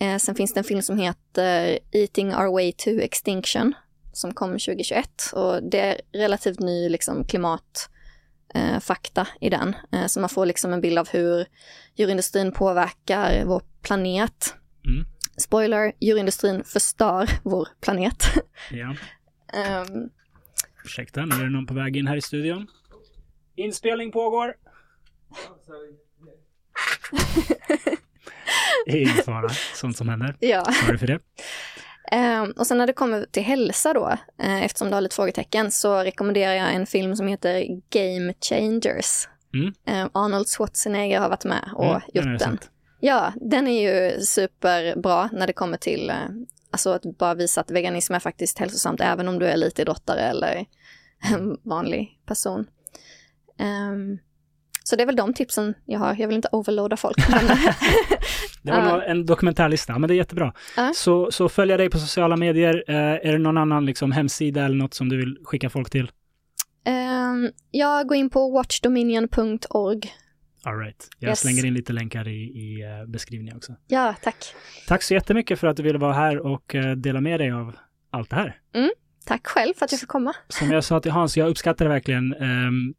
Eh, 0.00 0.16
sen 0.16 0.34
finns 0.34 0.54
det 0.54 0.60
en 0.60 0.64
film 0.64 0.82
som 0.82 0.98
heter 0.98 1.78
Eating 1.92 2.34
Our 2.34 2.52
Way 2.52 2.72
to 2.72 2.90
Extinction 2.90 3.74
som 4.12 4.34
kom 4.34 4.50
2021 4.50 5.32
och 5.32 5.62
det 5.62 5.80
är 5.80 6.00
relativt 6.12 6.60
ny 6.60 6.88
liksom, 6.88 7.24
klimatfakta 7.24 9.20
eh, 9.20 9.26
i 9.40 9.50
den. 9.50 9.76
Eh, 9.92 10.06
så 10.06 10.20
man 10.20 10.28
får 10.28 10.46
liksom 10.46 10.72
en 10.72 10.80
bild 10.80 10.98
av 10.98 11.08
hur 11.08 11.46
djurindustrin 11.94 12.52
påverkar 12.52 13.44
vår 13.44 13.62
planet. 13.82 14.54
Mm. 14.86 15.06
Spoiler, 15.36 15.92
djurindustrin 16.00 16.64
förstör 16.64 17.30
vår 17.42 17.68
planet. 17.80 18.24
Ja. 18.70 18.94
Ehm, 19.52 20.10
Ursäkta, 20.86 21.24
nu 21.26 21.34
är 21.34 21.44
det 21.44 21.50
någon 21.50 21.66
på 21.66 21.74
väg 21.74 21.96
in 21.96 22.06
här 22.06 22.16
i 22.16 22.20
studion. 22.22 22.66
Inspelning 23.56 24.12
pågår. 24.12 24.54
Ingen 28.86 29.08
fara, 29.08 29.48
sånt 29.74 29.96
som 29.96 30.08
händer. 30.08 30.36
ja. 30.40 30.64
Sorry 30.64 30.98
för 30.98 31.06
det. 31.06 31.18
Ehm, 32.12 32.50
och 32.50 32.66
sen 32.66 32.78
när 32.78 32.86
det 32.86 32.92
kommer 32.92 33.26
till 33.30 33.42
hälsa 33.42 33.92
då, 33.92 34.08
eh, 34.42 34.64
eftersom 34.64 34.88
du 34.88 34.94
har 34.94 35.00
lite 35.00 35.14
frågetecken, 35.16 35.70
så 35.70 35.98
rekommenderar 35.98 36.52
jag 36.52 36.74
en 36.74 36.86
film 36.86 37.16
som 37.16 37.26
heter 37.26 37.64
Game 37.90 38.34
Changers. 38.48 39.28
Mm. 39.54 39.72
Ehm, 39.86 40.08
Arnold 40.14 40.48
Schwarzenegger 40.48 41.20
har 41.20 41.28
varit 41.28 41.44
med 41.44 41.70
och 41.74 41.84
Mm, 41.86 42.00
gjort 42.14 42.38
den. 42.38 42.58
Ja, 43.00 43.32
den 43.36 43.66
är 43.68 43.82
ju 43.82 44.20
superbra 44.20 45.28
när 45.32 45.46
det 45.46 45.52
kommer 45.52 45.76
till 45.76 46.10
eh, 46.10 46.16
alltså 46.76 46.90
att 46.90 47.18
bara 47.18 47.34
visa 47.34 47.60
att 47.60 47.70
veganism 47.70 48.14
är 48.14 48.18
faktiskt 48.18 48.58
hälsosamt 48.58 49.00
även 49.00 49.28
om 49.28 49.38
du 49.38 49.46
är 49.46 49.52
elitidrottare 49.52 50.20
eller 50.20 50.64
en 51.32 51.56
vanlig 51.62 52.20
person. 52.26 52.66
Ehm, 53.58 54.18
så 54.84 54.96
det 54.96 55.02
är 55.02 55.06
väl 55.06 55.16
de 55.16 55.34
tipsen 55.34 55.74
jag 55.84 55.98
har. 55.98 56.16
Jag 56.18 56.28
vill 56.28 56.36
inte 56.36 56.48
overloada 56.52 56.96
folk. 56.96 57.16
Det 58.62 58.72
var 58.72 58.82
nog 58.92 59.02
en 59.02 59.26
dokumentärlista, 59.26 59.98
men 59.98 60.08
det 60.08 60.14
är 60.14 60.16
jättebra. 60.16 60.52
Ja. 60.76 60.92
Så, 60.94 61.30
så 61.30 61.48
följa 61.48 61.76
dig 61.76 61.90
på 61.90 61.98
sociala 61.98 62.36
medier. 62.36 62.84
Eh, 62.88 62.96
är 62.96 63.32
det 63.32 63.38
någon 63.38 63.58
annan 63.58 63.86
liksom, 63.86 64.12
hemsida 64.12 64.64
eller 64.64 64.76
något 64.76 64.94
som 64.94 65.08
du 65.08 65.16
vill 65.16 65.38
skicka 65.44 65.70
folk 65.70 65.90
till? 65.90 66.10
Ehm, 66.84 67.50
jag 67.70 68.08
går 68.08 68.16
in 68.16 68.30
på 68.30 68.50
watchdominion.org. 68.50 70.12
All 70.66 70.78
right. 70.78 71.08
Jag 71.18 71.28
Yes. 71.28 71.40
slänger 71.40 71.64
in 71.64 71.74
lite 71.74 71.92
länkar 71.92 72.28
i, 72.28 72.42
i 72.42 72.82
eh, 72.82 73.06
beskrivningen 73.10 73.56
också. 73.56 73.76
Ja, 73.86 74.14
tack. 74.22 74.36
Tack 74.88 75.02
så 75.02 75.14
jättemycket 75.14 75.58
för 75.60 75.66
att 75.66 75.76
du 75.76 75.82
ville 75.82 75.98
vara 75.98 76.12
här 76.12 76.38
och 76.38 76.74
eh, 76.74 76.96
dela 76.96 77.20
med 77.20 77.40
dig 77.40 77.50
av 77.50 77.76
allt 78.10 78.30
det 78.30 78.36
här. 78.36 78.60
Tack 79.24 79.46
själv 79.46 79.74
för 79.74 79.84
att 79.84 79.92
jag 79.92 80.00
fick 80.00 80.08
komma. 80.08 80.32
Som 80.48 80.70
jag 80.70 80.84
sa 80.84 81.00
till 81.00 81.10
Hans, 81.12 81.36
jag 81.36 81.48
uppskattar 81.48 81.84
det 81.84 81.88
verkligen. 81.88 82.34
Ehm, 82.34 82.94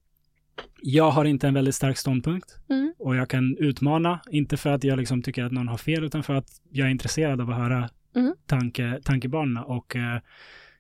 jag 0.82 1.12
har 1.12 1.26
inte 1.26 1.48
en 1.48 1.54
väldigt 1.54 1.76
stark 1.76 1.98
ståndpunkt 1.98 2.56
Mm. 2.70 2.94
och 3.00 3.16
jag 3.16 3.30
kan 3.30 3.58
utmana, 3.58 4.20
inte 4.32 4.58
för 4.58 4.70
att 4.70 4.84
jag 4.84 4.98
liksom 5.00 5.22
tycker 5.22 5.44
att 5.44 5.52
någon 5.52 5.68
har 5.68 5.78
fel, 5.78 6.04
utan 6.04 6.24
för 6.24 6.34
att 6.34 6.48
jag 6.72 6.88
är 6.88 6.92
intresserad 6.92 7.42
av 7.42 7.50
att 7.50 7.58
höra 7.58 7.90
Mm. 8.16 8.34
tanke, 8.46 9.00
tankebanorna 9.04 9.64
och 9.64 9.96
eh, 9.96 10.20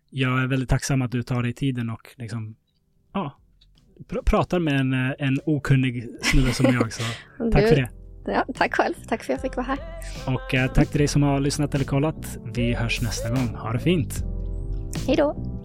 jag 0.09 0.41
är 0.43 0.47
väldigt 0.47 0.69
tacksam 0.69 1.01
att 1.01 1.11
du 1.11 1.23
tar 1.23 1.43
dig 1.43 1.53
tiden 1.53 1.89
och 1.89 2.07
liksom, 2.18 2.55
pr- 4.10 4.24
pratar 4.26 4.60
med 4.60 4.80
en, 4.80 4.94
eh, 4.94 5.11
en 5.19 5.38
okunnig 5.45 6.07
snubbe 6.22 6.53
som 6.53 6.65
jag. 6.65 6.94
Så 6.94 7.03
tack 7.52 7.61
Du- 7.61 7.68
för 7.68 7.76
det. 7.76 7.90
Ja, 8.26 8.45
tack 8.56 8.74
själv. 8.76 8.94
Tack 9.07 9.24
för 9.24 9.34
att 9.34 9.44
jag 9.44 9.52
fick 9.52 9.57
vara 9.57 9.65
här. 9.68 9.78
Och 10.36 10.53
eh, 10.56 10.72
tack 10.74 10.88
till 10.88 10.98
dig 10.98 11.07
som 11.07 11.24
har 11.24 11.40
lyssnat 11.40 11.76
eller 11.76 11.86
kollat. 11.86 12.38
Vi 12.56 12.74
hörs 12.74 13.02
nästa 13.02 13.30
gång. 13.30 13.56
Ha 13.56 13.74
det 13.74 13.80
fint! 13.80 14.24
Hej 15.07 15.15
då. 15.15 15.56